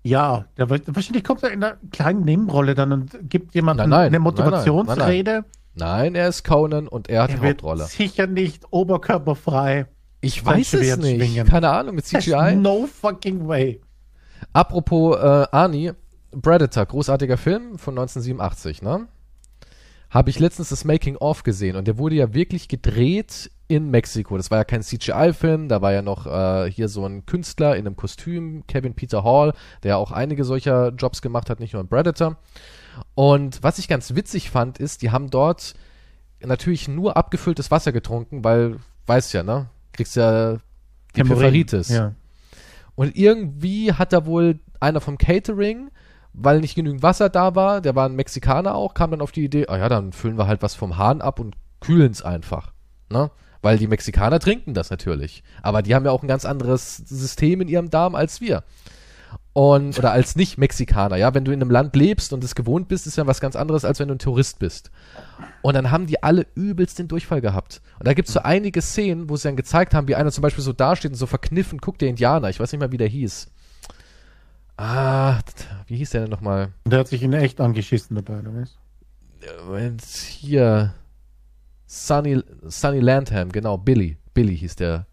Ja, 0.05 0.47
der, 0.57 0.69
wird- 0.71 0.85
wahrscheinlich 0.95 1.23
kommt 1.25 1.43
er 1.45 1.51
in 1.51 1.63
einer 1.63 1.77
kleinen 1.93 2.25
Nebenrolle 2.25 2.75
dann 2.75 2.93
und 2.93 3.31
gibt 3.31 3.55
jemandem 3.55 3.89
Nein, 3.91 3.99
nein, 3.99 4.07
eine 4.09 4.19
Motivationsrede. 4.19 5.45
Nein, 5.75 6.15
er 6.15 6.29
ist 6.29 6.45
Conan 6.45 6.87
und 6.89 7.09
er 7.09 7.23
hat 7.23 7.31
Er 7.31 7.37
die 7.39 7.49
Hauptrolle. 7.49 7.85
sicher 7.85 8.27
nicht 8.27 8.65
oberkörperfrei. 8.71 9.87
Ich 10.21 10.45
weiß 10.45 10.75
es 10.75 10.97
nicht. 10.99 11.17
schwingen. 11.17 11.47
Keine 11.49 11.71
Ahnung, 11.71 11.95
mit 11.97 12.05
There's 12.09 12.25
CGI. 12.25 12.55
No 12.57 12.87
fucking 12.87 13.47
way. 13.49 13.81
Apropos 14.53 15.17
äh, 15.17 15.47
Arnie, 15.51 15.93
Predator, 16.41 16.87
großartiger 16.87 17.37
Film 17.37 17.79
von 17.79 17.99
1987, 17.99 18.83
ne? 18.83 19.09
Habe 20.11 20.29
ich 20.29 20.39
letztens 20.39 20.69
das 20.69 20.85
Making-of 20.85 21.43
gesehen 21.43 21.77
und 21.77 21.89
der 21.89 21.97
wurde 21.97 22.17
ja 22.17 22.35
wirklich 22.35 22.69
gedreht 22.69 23.51
in 23.69 23.91
Mexiko. 23.91 24.37
Das 24.37 24.51
war 24.51 24.59
ja 24.59 24.65
kein 24.65 24.83
CGI-Film, 24.83 25.69
da 25.69 25.81
war 25.81 25.93
ja 25.93 26.03
noch 26.03 26.27
äh, 26.27 26.71
hier 26.71 26.89
so 26.89 27.07
ein 27.07 27.25
Künstler 27.25 27.77
in 27.77 27.87
einem 27.87 27.97
Kostüm, 27.97 28.65
Kevin 28.67 28.95
Peter 28.95 29.25
Hall, 29.25 29.55
der 29.83 29.97
auch 29.97 30.13
einige 30.13 30.45
solcher 30.45 30.91
Jobs 30.91 31.23
gemacht 31.23 31.49
hat, 31.49 31.61
nicht 31.61 31.73
nur 31.73 31.81
in 31.81 31.89
Predator. 31.89 32.37
Und 33.15 33.63
was 33.63 33.79
ich 33.79 33.89
ganz 33.89 34.15
witzig 34.15 34.51
fand, 34.51 34.79
ist, 34.79 35.01
die 35.01 35.11
haben 35.11 35.31
dort 35.31 35.75
natürlich 36.45 36.89
nur 36.89 37.17
abgefülltes 37.17 37.71
Wasser 37.71 37.93
getrunken, 37.93 38.45
weil, 38.45 38.77
weißt 39.07 39.33
ja, 39.33 39.43
ne? 39.43 39.71
Kriegst 39.93 40.17
ja 40.17 40.59
die 41.15 41.21
Hämorrhoiden. 41.21 41.85
Ja. 41.89 42.15
Und 42.95 43.17
irgendwie 43.17 43.93
hat 43.93 44.13
da 44.13 44.27
wohl 44.27 44.61
einer 44.81 45.01
vom 45.01 45.17
Catering, 45.19 45.91
weil 46.33 46.61
nicht 46.61 46.75
genügend 46.75 47.03
Wasser 47.03 47.29
da 47.29 47.55
war, 47.55 47.81
der 47.81 47.95
war 47.95 48.09
ein 48.09 48.17
Mexikaner 48.17 48.75
auch, 48.75 48.95
kam 48.95 49.11
dann 49.11 49.21
auf 49.21 49.33
die 49.33 49.45
Idee, 49.45 49.67
ah 49.69 49.79
ja, 49.79 49.89
dann 49.89 50.13
füllen 50.13 50.39
wir 50.39 50.47
halt 50.47 50.63
was 50.63 50.75
vom 50.75 50.97
Hahn 50.97 51.21
ab 51.21 51.39
und 51.39 51.57
kühlen 51.81 52.13
es 52.13 52.23
einfach. 52.23 52.73
Ne? 53.11 53.31
Weil 53.61 53.79
die 53.79 53.87
Mexikaner 53.87 54.41
trinken 54.41 54.75
das 54.75 54.91
natürlich. 54.91 55.43
Aber 55.63 55.83
die 55.83 55.95
haben 55.95 56.05
ja 56.05 56.11
auch 56.11 56.23
ein 56.23 56.29
ganz 56.29 56.45
anderes 56.45 56.97
System 56.97 57.61
in 57.61 57.69
ihrem 57.69 57.91
Darm 57.91 58.15
als 58.15 58.41
wir. 58.41 58.65
Und, 59.55 59.99
oder 59.99 60.13
als 60.13 60.35
Nicht-Mexikaner, 60.35 61.17
ja. 61.17 61.35
Wenn 61.35 61.45
du 61.45 61.53
in 61.53 61.61
einem 61.61 61.71
Land 61.71 61.95
lebst 61.95 62.33
und 62.33 62.43
es 62.43 62.55
gewohnt 62.55 62.89
bist, 62.89 63.07
ist 63.07 63.17
ja 63.17 63.27
was 63.27 63.41
ganz 63.41 63.55
anderes, 63.55 63.85
als 63.85 63.99
wenn 63.99 64.09
du 64.09 64.15
ein 64.15 64.19
Tourist 64.19 64.59
bist. 64.59 64.91
Und 65.61 65.75
dann 65.75 65.91
haben 65.91 66.07
die 66.07 66.23
alle 66.23 66.47
übelst 66.55 66.99
den 66.99 67.09
Durchfall 67.09 67.43
gehabt. 67.43 67.83
Und 67.99 68.09
da 68.09 68.15
gibt's 68.15 68.33
so 68.33 68.41
einige 68.41 68.81
Szenen, 68.81 69.29
wo 69.29 69.37
sie 69.37 69.49
dann 69.49 69.57
gezeigt 69.57 69.93
haben, 69.93 70.09
wie 70.09 70.15
einer 70.15 70.33
zum 70.33 70.43
Beispiel 70.43 70.65
so 70.65 70.73
dasteht 70.73 71.11
und 71.11 71.19
so 71.19 71.27
verkniffen, 71.27 71.79
guckt 71.79 72.01
der 72.01 72.09
Indianer. 72.09 72.49
Ich 72.49 72.61
weiß 72.61 72.73
nicht 72.73 72.81
mal, 72.81 72.93
wie 72.93 72.97
der 72.97 73.09
hieß. 73.09 73.49
Ah, 74.85 75.39
wie 75.87 75.97
hieß 75.97 76.11
der 76.11 76.23
denn 76.23 76.31
nochmal? 76.31 76.73
Der 76.85 76.99
hat 76.99 77.07
sich 77.07 77.23
in 77.23 77.33
echt 77.33 77.61
angeschissen 77.61 78.17
dabei, 78.17 78.41
oder 78.41 78.53
was? 78.53 78.77
Äh, 79.41 79.93
Hier. 80.41 80.93
Sunny, 81.87 82.43
Sunny 82.65 82.99
Landham, 82.99 83.53
genau, 83.53 83.79
Billy. 83.79 84.17
Billy 84.35 84.57
hieß 84.57 84.75
der. 84.75 85.07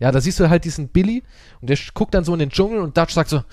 Ja, 0.00 0.10
da 0.10 0.20
siehst 0.20 0.40
du 0.40 0.50
halt 0.50 0.64
diesen 0.64 0.88
Billy 0.88 1.22
und 1.60 1.70
der 1.70 1.78
guckt 1.94 2.12
dann 2.12 2.24
so 2.24 2.32
in 2.32 2.40
den 2.40 2.50
Dschungel 2.50 2.80
und 2.80 2.96
Dutch 2.96 3.14
sagt 3.14 3.30
so, 3.30 3.44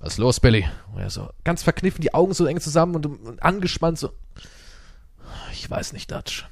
was 0.00 0.14
ist 0.14 0.18
los, 0.18 0.38
Billy? 0.38 0.66
Und 0.92 1.00
er 1.00 1.08
so 1.08 1.30
ganz 1.44 1.62
verkniffen, 1.62 2.02
die 2.02 2.12
Augen 2.12 2.34
so 2.34 2.44
eng 2.44 2.60
zusammen 2.60 2.96
und, 2.96 3.06
und 3.06 3.42
angespannt 3.42 3.98
so, 3.98 4.10
ich 5.52 5.70
weiß 5.70 5.94
nicht, 5.94 6.10
Dutch. 6.10 6.46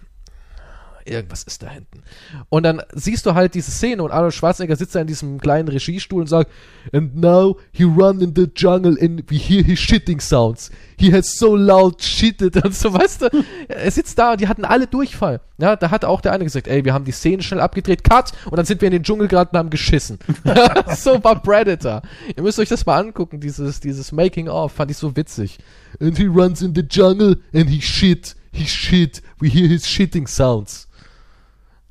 Irgendwas 1.05 1.43
ist 1.43 1.63
da 1.63 1.69
hinten. 1.69 2.03
Und 2.49 2.63
dann 2.63 2.83
siehst 2.93 3.27
du 3.27 3.35
halt 3.35 3.55
diese 3.55 3.71
Szene 3.71 4.03
und 4.03 4.11
Arnold 4.11 4.35
Schwarzenegger 4.35 4.77
sitzt 4.77 4.95
da 4.95 5.01
in 5.01 5.07
diesem 5.07 5.41
kleinen 5.41 5.69
Regiestuhl 5.69 6.21
und 6.21 6.29
sagt, 6.29 6.51
And 6.93 7.17
now 7.17 7.59
he 7.73 7.85
run 7.85 8.21
in 8.21 8.35
the 8.35 8.47
jungle 8.55 8.97
and 9.01 9.31
we 9.31 9.37
hear 9.37 9.63
his 9.65 9.79
shitting 9.79 10.21
sounds. 10.21 10.71
He 10.97 11.13
has 11.13 11.37
so 11.37 11.57
loud 11.57 12.03
shitted 12.03 12.57
und 12.65 12.75
so, 12.75 12.93
weißt 12.93 13.23
du? 13.23 13.45
Er 13.69 13.91
sitzt 13.91 14.19
da 14.19 14.33
und 14.33 14.41
die 14.41 14.49
hatten 14.49 14.65
alle 14.65 14.87
Durchfall. 14.87 15.41
Ja, 15.59 15.77
da 15.77 15.91
hat 15.91 16.05
auch 16.05 16.21
der 16.21 16.33
eine 16.33 16.45
gesagt, 16.45 16.69
ey, 16.69 16.85
wir 16.85 16.95
haben 16.95 17.05
die 17.05 17.13
Szene 17.13 17.43
schnell 17.43 17.61
abgedreht, 17.61 18.05
cut, 18.05 18.33
und 18.47 18.57
dann 18.57 18.67
sind 18.67 18.81
wir 18.81 18.87
in 18.87 18.93
den 18.93 19.03
Dschungel 19.03 19.29
geraten 19.29 19.57
und 19.57 19.59
haben 19.59 19.71
geschissen. 19.71 20.19
so 20.97 21.23
war 21.23 21.41
Predator. 21.43 22.03
Ihr 22.37 22.43
müsst 22.43 22.59
euch 22.59 22.69
das 22.69 22.87
mal 22.87 22.99
angucken, 22.99 23.41
dieses, 23.41 23.81
dieses 23.81 24.13
Making 24.13 24.49
of, 24.49 24.73
fand 24.73 24.91
ich 24.91 24.97
so 24.97 25.15
witzig. 25.17 25.59
And 26.01 26.17
he 26.17 26.27
runs 26.27 26.63
in 26.63 26.75
the 26.75 26.83
jungle 26.83 27.37
and 27.55 27.69
he 27.69 27.81
shit, 27.81 28.35
he 28.53 28.65
shit, 28.65 29.23
we 29.41 29.49
hear 29.49 29.69
his 29.69 29.87
shitting 29.87 30.27
sounds. 30.27 30.89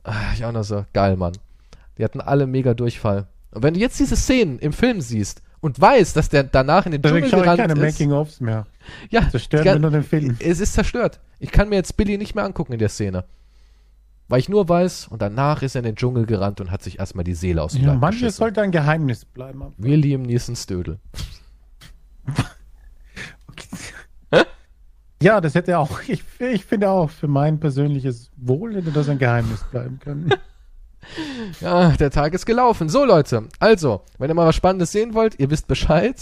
Ah, 0.04 0.34
ich 0.34 0.44
auch 0.46 0.52
noch 0.52 0.64
so, 0.64 0.86
geil, 0.94 1.16
Mann. 1.18 1.34
Die 1.98 2.04
hatten 2.04 2.22
alle 2.22 2.48
mega 2.48 2.74
Durchfall. 2.74 3.28
Und 3.52 3.64
wenn 3.64 3.74
du 3.74 3.80
jetzt 3.80 4.00
diese 4.00 4.16
Szenen 4.16 4.60
im 4.60 4.74
Film 4.74 5.02
siehst 5.02 5.42
und 5.60 5.80
weißt, 5.80 6.16
dass 6.16 6.30
der 6.30 6.44
danach 6.44 6.86
in 6.86 6.94
den 6.94 7.02
Deswegen 7.02 7.28
Dschungel 7.28 7.44
gerannt 7.44 7.60
keine 7.60 7.74
ist, 7.74 7.80
Making-ofs 8.00 8.40
mehr. 8.40 8.66
ja, 9.10 9.30
Zerstört 9.30 9.66
mir 9.66 9.80
nur 9.80 9.92
den 9.92 10.04
Film. 10.04 10.38
es 10.40 10.60
ist 10.60 10.74
zerstört. 10.74 11.20
Ich 11.40 11.52
kann 11.52 11.70
mir 11.70 11.76
jetzt 11.76 11.98
Billy 11.98 12.18
nicht 12.18 12.34
mehr 12.34 12.46
angucken 12.46 12.74
in 12.74 12.80
der 12.80 12.90
Szene. 12.90 13.26
Weil 14.28 14.40
ich 14.40 14.48
nur 14.50 14.70
weiß, 14.70 15.08
und 15.10 15.22
danach 15.22 15.62
ist 15.62 15.76
er 15.76 15.80
in 15.80 15.86
den 15.86 15.96
Dschungel 15.98 16.26
gerannt 16.26 16.62
und 16.62 16.72
hat 16.72 16.82
sich 16.82 17.00
erstmal 17.00 17.26
die 17.26 17.34
Seele 17.34 17.62
aus 17.62 17.74
dem 17.74 17.82
Ja, 17.84 17.90
Leib 17.92 18.00
manches 18.02 18.20
geschissen. 18.22 18.38
sollte 18.40 18.62
ein 18.62 18.72
Geheimnis 18.72 19.26
bleiben. 19.26 19.74
William 19.78 20.22
Neeson 20.22 20.56
Stödel. 20.56 21.00
Ja, 25.22 25.40
das 25.40 25.56
hätte 25.56 25.78
auch, 25.78 26.02
ich, 26.08 26.24
ich 26.40 26.66
finde 26.66 26.90
auch, 26.90 27.10
für 27.10 27.28
mein 27.28 27.60
persönliches 27.60 28.32
Wohl 28.38 28.76
hätte 28.76 28.92
das 28.92 29.08
ein 29.10 29.20
Geheimnis 29.20 29.64
bleiben 29.72 30.00
können. 30.00 30.34
Ja, 31.62 31.90
der 31.94 32.12
Tag 32.12 32.36
ist 32.36 32.46
gelaufen. 32.46 32.88
So, 32.88 33.04
Leute. 33.04 33.48
Also, 33.58 34.02
wenn 34.20 34.30
ihr 34.30 34.36
mal 34.36 34.46
was 34.46 34.56
Spannendes 34.56 34.92
sehen 34.92 35.16
wollt, 35.16 35.40
ihr 35.40 35.50
wisst 35.50 35.68
Bescheid. 35.68 36.16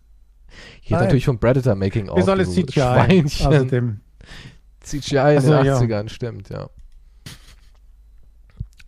Hier 0.80 0.98
natürlich 0.98 1.24
vom 1.24 1.40
Predator 1.40 1.74
Making 1.74 2.08
of. 2.08 2.20
Ist 2.20 2.28
alles 2.28 2.54
du 2.54 2.62
CGI. 2.62 2.72
Schweinchen. 2.72 3.46
Außerdem. 3.48 4.00
CGI 4.80 5.16
in 5.16 5.18
Also, 5.18 5.56
den 5.56 5.66
ja. 5.66 5.78
80ern, 5.78 6.08
stimmt, 6.08 6.48
ja. 6.50 6.70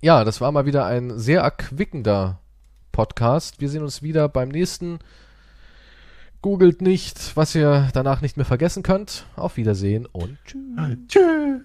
Ja, 0.01 0.23
das 0.23 0.41
war 0.41 0.53
mal 0.53 0.65
wieder 0.67 0.87
ein 0.87 1.19
sehr 1.19 1.41
erquickender 1.41 2.39
Podcast. 2.93 3.61
Wir 3.61 3.69
sehen 3.69 3.83
uns 3.83 4.01
wieder 4.03 4.29
beim 4.29 4.49
nächsten. 4.51 5.01
Googelt 6.41 6.83
nicht, 6.83 7.37
was 7.37 7.55
ihr 7.55 7.89
danach 7.93 8.21
nicht 8.21 8.37
mehr 8.37 8.47
vergessen 8.47 8.83
könnt. 8.83 9.27
Auf 9.37 9.57
Wiedersehen 9.57 10.07
und 10.07 10.39
tschüss. 10.45 10.99
Tschüss. 11.09 11.63